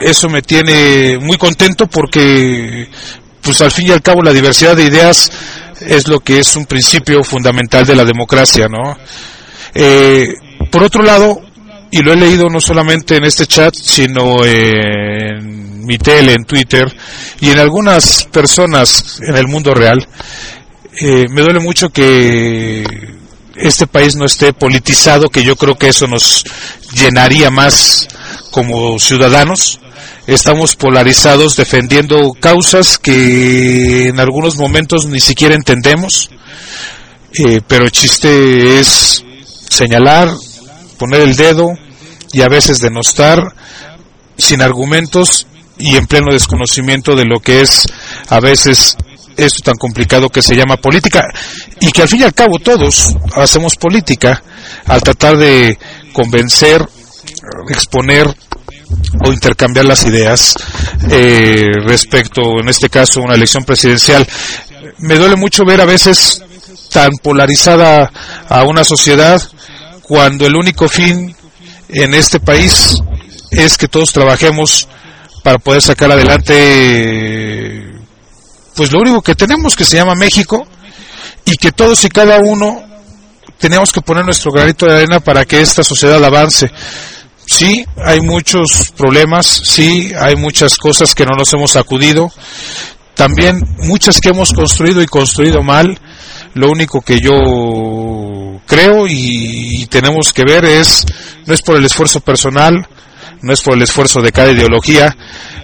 eso 0.00 0.28
me 0.28 0.42
tiene 0.42 1.18
muy 1.18 1.38
contento 1.38 1.86
porque 1.86 2.88
pues 3.44 3.60
al 3.60 3.70
fin 3.70 3.88
y 3.88 3.90
al 3.92 4.02
cabo 4.02 4.22
la 4.22 4.32
diversidad 4.32 4.74
de 4.74 4.84
ideas 4.84 5.30
es 5.80 6.08
lo 6.08 6.20
que 6.20 6.38
es 6.38 6.56
un 6.56 6.64
principio 6.64 7.22
fundamental 7.22 7.84
de 7.86 7.94
la 7.94 8.04
democracia, 8.04 8.66
¿no? 8.68 8.96
Eh, 9.74 10.32
por 10.70 10.82
otro 10.82 11.02
lado, 11.02 11.42
y 11.90 12.00
lo 12.02 12.12
he 12.12 12.16
leído 12.16 12.46
no 12.48 12.60
solamente 12.60 13.16
en 13.16 13.24
este 13.24 13.46
chat, 13.46 13.74
sino 13.74 14.44
en 14.44 15.84
mi 15.84 15.98
tele, 15.98 16.32
en 16.32 16.44
Twitter, 16.44 16.86
y 17.40 17.50
en 17.50 17.58
algunas 17.58 18.24
personas 18.24 19.20
en 19.20 19.36
el 19.36 19.46
mundo 19.46 19.74
real, 19.74 20.08
eh, 21.00 21.26
me 21.28 21.42
duele 21.42 21.60
mucho 21.60 21.90
que 21.90 22.84
este 23.56 23.86
país 23.86 24.16
no 24.16 24.24
esté 24.24 24.52
politizado, 24.52 25.28
que 25.28 25.44
yo 25.44 25.56
creo 25.56 25.76
que 25.76 25.88
eso 25.88 26.06
nos 26.06 26.44
llenaría 26.92 27.50
más 27.50 28.08
como 28.50 28.98
ciudadanos 28.98 29.80
estamos 30.26 30.76
polarizados 30.76 31.56
defendiendo 31.56 32.32
causas 32.40 32.98
que 32.98 34.08
en 34.08 34.20
algunos 34.20 34.56
momentos 34.56 35.06
ni 35.06 35.20
siquiera 35.20 35.54
entendemos, 35.54 36.30
eh, 37.34 37.60
pero 37.66 37.84
el 37.84 37.90
chiste 37.90 38.78
es 38.80 39.24
señalar, 39.68 40.30
poner 40.98 41.20
el 41.20 41.36
dedo 41.36 41.68
y 42.32 42.42
a 42.42 42.48
veces 42.48 42.78
denostar 42.78 43.54
sin 44.38 44.62
argumentos 44.62 45.46
y 45.78 45.96
en 45.96 46.06
pleno 46.06 46.32
desconocimiento 46.32 47.16
de 47.16 47.24
lo 47.24 47.40
que 47.40 47.60
es 47.60 47.86
a 48.28 48.40
veces 48.40 48.96
esto 49.36 49.62
tan 49.64 49.74
complicado 49.74 50.28
que 50.28 50.42
se 50.42 50.56
llama 50.56 50.76
política 50.76 51.24
y 51.80 51.90
que 51.90 52.02
al 52.02 52.08
fin 52.08 52.20
y 52.20 52.24
al 52.24 52.34
cabo 52.34 52.58
todos 52.58 53.16
hacemos 53.34 53.74
política 53.76 54.42
al 54.86 55.02
tratar 55.02 55.36
de 55.36 55.76
convencer, 56.12 56.88
exponer 57.68 58.34
o 59.24 59.32
intercambiar 59.32 59.84
las 59.84 60.04
ideas 60.04 60.54
eh, 61.10 61.66
respecto, 61.84 62.42
en 62.60 62.68
este 62.68 62.88
caso, 62.88 63.20
una 63.20 63.34
elección 63.34 63.64
presidencial. 63.64 64.26
Me 64.98 65.16
duele 65.16 65.36
mucho 65.36 65.64
ver 65.64 65.80
a 65.80 65.86
veces 65.86 66.42
tan 66.90 67.12
polarizada 67.22 68.10
a 68.48 68.64
una 68.64 68.84
sociedad 68.84 69.42
cuando 70.02 70.46
el 70.46 70.54
único 70.54 70.88
fin 70.88 71.34
en 71.88 72.14
este 72.14 72.40
país 72.40 72.96
es 73.50 73.76
que 73.76 73.88
todos 73.88 74.12
trabajemos 74.12 74.88
para 75.42 75.58
poder 75.58 75.82
sacar 75.82 76.10
adelante 76.10 77.94
pues 78.74 78.90
lo 78.92 79.00
único 79.00 79.22
que 79.22 79.34
tenemos 79.34 79.76
que 79.76 79.84
se 79.84 79.96
llama 79.96 80.14
México 80.14 80.66
y 81.44 81.56
que 81.56 81.72
todos 81.72 82.04
y 82.04 82.08
cada 82.08 82.38
uno 82.38 82.82
tenemos 83.58 83.92
que 83.92 84.00
poner 84.00 84.24
nuestro 84.24 84.50
granito 84.50 84.86
de 84.86 84.94
arena 84.94 85.20
para 85.20 85.44
que 85.44 85.60
esta 85.60 85.82
sociedad 85.82 86.22
avance. 86.24 86.70
Sí, 87.46 87.84
hay 87.96 88.20
muchos 88.20 88.92
problemas, 88.96 89.46
sí, 89.46 90.12
hay 90.18 90.36
muchas 90.36 90.76
cosas 90.76 91.14
que 91.14 91.26
no 91.26 91.36
nos 91.36 91.52
hemos 91.52 91.76
acudido, 91.76 92.32
también 93.14 93.62
muchas 93.78 94.20
que 94.20 94.30
hemos 94.30 94.52
construido 94.52 95.02
y 95.02 95.06
construido 95.06 95.62
mal. 95.62 95.98
Lo 96.54 96.70
único 96.70 97.00
que 97.00 97.18
yo 97.20 98.60
creo 98.66 99.06
y, 99.08 99.86
tenemos 99.86 100.32
que 100.32 100.44
ver 100.44 100.64
es, 100.64 101.04
no 101.46 101.54
es 101.54 101.62
por 101.62 101.76
el 101.76 101.84
esfuerzo 101.84 102.20
personal, 102.20 102.86
no 103.42 103.52
es 103.52 103.60
por 103.60 103.74
el 103.74 103.82
esfuerzo 103.82 104.20
de 104.20 104.32
cada 104.32 104.52
ideología, 104.52 105.16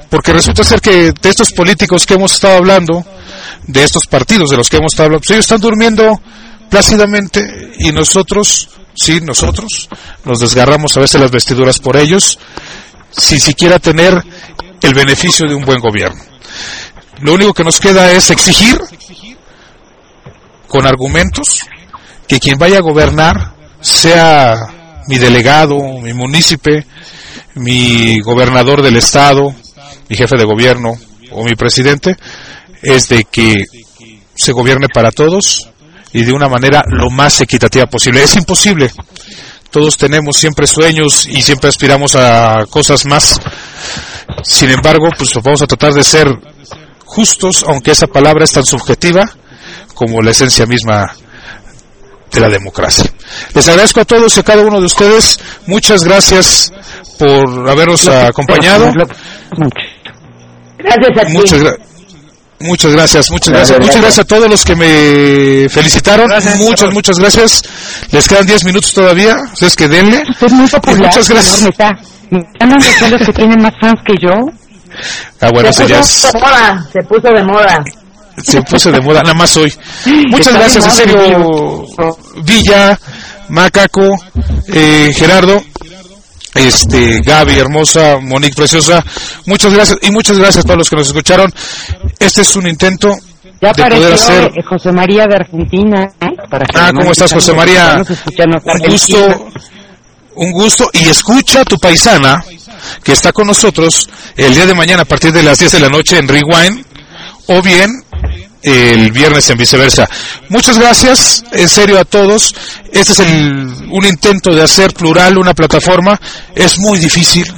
porque 0.09 0.33
resulta 0.33 0.65
ser 0.65 0.81
que 0.81 1.13
de 1.13 1.29
estos 1.29 1.53
políticos 1.53 2.07
que 2.07 2.15
hemos 2.15 2.33
estado 2.33 2.59
hablando, 2.59 3.05
de 3.67 3.85
estos 3.85 4.07
partidos 4.07 4.51
de 4.51 4.57
los 4.57 4.69
que 4.69 4.77
hemos 4.77 4.93
estado 4.93 5.07
hablando, 5.07 5.23
pues 5.23 5.31
ellos 5.31 5.45
están 5.45 5.61
durmiendo 5.61 6.21
plácidamente 6.69 7.73
y 7.79 7.93
nosotros, 7.93 8.69
sí, 9.01 9.21
nosotros, 9.23 9.89
nos 10.25 10.41
desgarramos 10.41 10.97
a 10.97 11.01
veces 11.01 11.21
las 11.21 11.31
vestiduras 11.31 11.79
por 11.79 11.97
ellos, 11.97 12.39
sin 13.11 13.41
siquiera 13.41 13.79
tener 13.79 14.23
el 14.83 14.95
beneficio 14.95 15.49
de 15.49 15.55
un 15.55 15.65
buen 15.65 15.81
gobierno. 15.81 16.21
Lo 17.21 17.35
único 17.35 17.55
que 17.55 17.65
nos 17.65 17.81
queda 17.81 18.13
es 18.13 18.31
exigir 18.31 18.79
con 20.69 20.87
argumentos 20.87 21.65
que 22.29 22.39
quien 22.39 22.59
vaya 22.59 22.79
a 22.79 22.83
gobernar 22.83 23.55
sea 23.81 24.55
mi 25.09 25.19
delegado, 25.19 25.77
mi 26.01 26.13
munícipe, 26.13 26.87
mi 27.55 28.21
gobernador 28.21 28.83
del 28.83 28.97
estado, 28.97 29.55
mi 30.09 30.17
jefe 30.17 30.37
de 30.37 30.45
gobierno 30.45 30.93
o 31.33 31.45
mi 31.45 31.55
presidente, 31.55 32.17
es 32.83 33.09
de 33.09 33.25
que 33.25 33.65
se 34.35 34.53
gobierne 34.53 34.89
para 34.89 35.11
todos 35.11 35.71
y 36.13 36.25
de 36.25 36.33
una 36.33 36.49
manera 36.49 36.83
lo 36.87 37.11
más 37.11 37.41
equitativa 37.41 37.87
posible. 37.87 38.23
Es 38.23 38.37
imposible. 38.37 38.91
Todos 39.71 39.97
tenemos 39.97 40.37
siempre 40.37 40.67
sueños 40.67 41.27
y 41.27 41.43
siempre 41.43 41.69
aspiramos 41.69 42.17
a 42.17 42.67
cosas 42.69 43.07
más. 43.07 43.41
Sin 44.43 44.71
embargo, 44.71 45.09
pues 45.17 45.33
vamos 45.43 45.63
a 45.63 45.67
tratar 45.67 45.93
de 45.93 46.03
ser 46.03 46.29
justos, 47.05 47.65
aunque 47.67 47.93
esa 47.93 48.07
palabra 48.07 48.45
es 48.45 48.53
tan 48.53 48.65
subjetiva 48.65 49.31
como 49.95 50.21
la 50.23 50.31
esencia 50.31 50.67
misma 50.67 51.13
de 52.33 52.41
la 52.41 52.49
democracia. 52.49 53.05
Les 53.55 53.69
agradezco 53.69 54.01
a 54.01 54.05
todos 54.05 54.37
y 54.37 54.41
a 54.41 54.43
cada 54.43 54.63
uno 54.63 54.81
de 54.81 54.87
ustedes. 54.87 55.39
Muchas 55.67 56.05
gracias 56.05 56.73
por 57.19 57.69
habernos 57.69 58.09
acompañado. 58.09 58.93
Gracias 60.79 61.19
a 61.19 61.27
ti. 61.27 61.33
Muchas, 61.33 61.61
gracias, 61.63 61.90
muchas 62.61 62.93
gracias. 62.93 63.31
Muchas 63.31 63.71
gracias 63.71 64.19
a 64.19 64.25
todos 64.25 64.49
los 64.49 64.65
que 64.65 64.77
me 64.77 65.69
felicitaron. 65.69 66.31
muchas, 66.59 66.93
muchas 66.93 67.19
gracias. 67.19 67.63
Les 68.11 68.29
quedan 68.29 68.47
10 68.47 68.65
minutos 68.65 68.93
todavía. 68.93 69.37
Ustedes 69.53 69.77
que 69.77 69.89
denle. 69.89 70.23
es 70.41 70.53
muy 70.53 70.69
popular. 70.69 71.09
Muchas 71.09 71.29
gracias. 71.29 71.63
¿Están 71.63 73.11
los 73.11 73.27
que 73.27 73.33
tienen 73.33 73.61
más 73.61 73.73
fans 73.81 74.01
que 74.07 74.15
yo? 74.21 74.31
Ah, 75.41 75.51
bueno, 75.53 75.73
se 75.73 75.85
puso 75.85 76.29
de 76.33 76.41
moda, 76.41 76.89
se 76.93 77.03
puso 77.03 77.29
de 77.29 77.45
moda. 77.45 77.85
Se 78.43 78.63
puso 78.63 78.93
de 78.93 79.01
moda, 79.01 79.23
nada 79.23 79.35
más 79.35 79.57
hoy. 79.57 79.73
Muchas 80.31 80.55
gracias, 80.55 80.85
en 80.85 80.91
serio, 80.91 81.87
Villa, 82.45 82.99
Macaco, 83.49 84.17
eh, 84.69 85.13
Gerardo 85.15 85.63
este 86.55 87.21
Gaby 87.21 87.59
hermosa, 87.59 88.19
Monique 88.21 88.57
preciosa, 88.57 89.05
muchas 89.47 89.73
gracias 89.73 89.99
y 90.03 90.11
muchas 90.11 90.39
gracias 90.39 90.65
a 90.65 90.67
todos 90.67 90.79
los 90.79 90.91
que 90.91 90.97
nos 90.97 91.07
escucharon. 91.07 91.53
Este 92.19 92.43
es 92.43 92.57
un 92.57 92.67
intento 92.67 93.15
de 93.61 93.75
poder 93.75 94.13
hacer 94.15 94.51
José 94.65 94.93
María 94.93 95.27
de 95.27 95.37
Argentina. 95.37 96.11
¿eh? 96.21 96.31
ah, 96.75 96.93
¿cómo 96.95 97.13
estás 97.13 97.33
José 97.33 97.53
María? 97.53 98.03
Un 98.65 98.91
gusto, 98.91 99.51
un 100.35 100.53
gusto 100.53 100.91
y 100.93 101.09
escucha 101.09 101.61
a 101.61 101.65
tu 101.65 101.77
paisana 101.77 102.43
que 103.03 103.13
está 103.13 103.33
con 103.33 103.47
nosotros 103.47 104.09
el 104.37 104.55
día 104.55 104.67
de 104.67 104.75
mañana 104.75 105.03
a 105.03 105.05
partir 105.05 105.33
de 105.33 105.43
las 105.43 105.59
10 105.59 105.73
de 105.73 105.81
la 105.81 105.89
noche 105.89 106.19
en 106.19 106.29
Rewind 106.29 106.85
o 107.47 107.63
bien 107.63 107.91
el 108.63 109.11
viernes 109.13 109.49
en 109.51 109.59
viceversa. 109.59 110.09
Muchas 110.49 110.79
gracias, 110.79 111.45
en 111.53 111.69
serio 111.69 111.99
a 111.99 112.05
todos. 112.05 112.55
Este 112.93 113.13
es 113.13 113.19
un 113.21 114.05
intento 114.05 114.55
de 114.55 114.63
hacer 114.63 114.93
plural 114.93 115.39
una 115.39 115.55
plataforma. 115.55 116.21
Es 116.55 116.79
muy 116.79 116.99
difícil, 116.99 117.53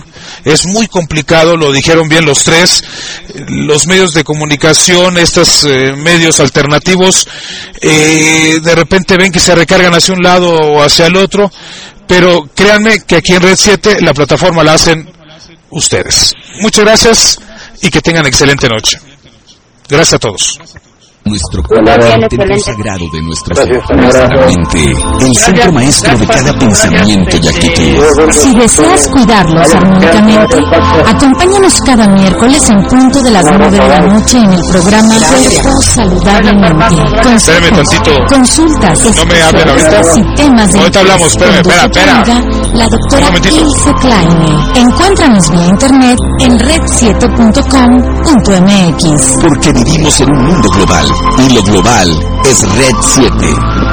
es 0.45 0.66
muy 0.66 0.87
complicado, 0.89 1.57
lo 1.57 1.73
dijeron 1.73 2.09
bien 2.09 2.24
los 2.24 2.45
tres. 2.45 2.83
Los 3.49 3.87
medios 3.87 4.15
de 4.15 4.24
comunicación, 4.24 5.19
estos 5.19 5.65
eh, 5.65 5.95
medios 5.97 6.41
alternativos, 6.41 7.29
eh, 7.81 8.61
de 8.62 8.74
repente 8.74 9.16
ven 9.16 9.33
que 9.33 9.41
se 9.41 9.55
recargan 9.55 9.95
hacia 9.95 10.15
un 10.15 10.23
lado 10.23 10.53
o 10.53 10.83
hacia 10.83 11.07
el 11.07 11.16
otro. 11.16 11.51
Pero 12.07 12.49
créanme 12.55 13.01
que 13.01 13.16
aquí 13.16 13.33
en 13.33 13.43
Red 13.43 13.57
7 13.57 14.01
la 14.01 14.12
plataforma 14.12 14.62
la 14.62 14.74
hacen 14.74 15.09
ustedes. 15.70 16.35
Muchas 16.61 16.85
gracias 16.85 17.39
y 17.81 17.91
que 17.91 18.01
tengan 18.01 18.27
excelente 18.27 18.69
noche. 18.69 19.01
Gracias 19.89 20.15
a 20.15 20.19
todos. 20.19 20.59
Nuestro 21.24 21.62
cuerpo, 21.62 21.89
el 21.93 22.27
templo 22.28 22.59
sagrado 22.59 23.05
de 23.12 23.23
nuestra 23.23 23.55
mente, 23.65 24.93
el 25.20 25.36
centro 25.36 25.73
maestro 25.73 26.19
de 26.19 26.27
cada 26.27 26.53
pensamiento 26.59 27.36
y 27.40 27.47
actitud. 27.49 28.03
Si 28.32 28.53
deseas 28.55 29.07
cuidarlos 29.07 29.73
armónicamente, 29.73 30.57
acompáñanos 31.07 31.81
cada 31.86 32.09
miércoles 32.09 32.69
en 32.70 32.82
punto 32.89 33.23
de 33.23 33.31
las 33.31 33.44
nueve 33.44 33.70
de 33.70 33.78
la 33.78 34.01
noche 34.01 34.39
en 34.39 34.53
el 34.53 34.61
programa 34.69 35.15
Cuerpo 35.15 35.81
Saludablemente. 35.81 36.97
Consultas, 38.28 38.99
no 39.16 39.24
me 39.24 39.43
hablen 39.43 39.69
ahorita. 39.69 40.01
y 40.16 40.35
temas 40.35 40.73
de 40.73 40.78
ahorita 40.81 40.99
hablamos, 41.01 41.28
espérame, 41.28 41.55
espera, 41.57 41.85
espera. 41.85 42.24
La 42.74 42.89
doctora 42.89 43.28
Ilse 43.28 43.93
Kleine. 44.01 44.57
Encuéntranos 44.74 45.51
vía 45.53 45.66
internet 45.66 46.19
en 46.40 46.59
red7.com.mx. 46.59 49.36
Porque 49.40 49.73
vivimos 49.73 50.20
en 50.20 50.32
un 50.32 50.47
mundo 50.47 50.69
global 50.70 51.12
y 51.39 51.55
lo 51.55 51.63
global 51.63 52.09
es 52.45 52.63
Red 52.77 52.97
7. 53.01 53.91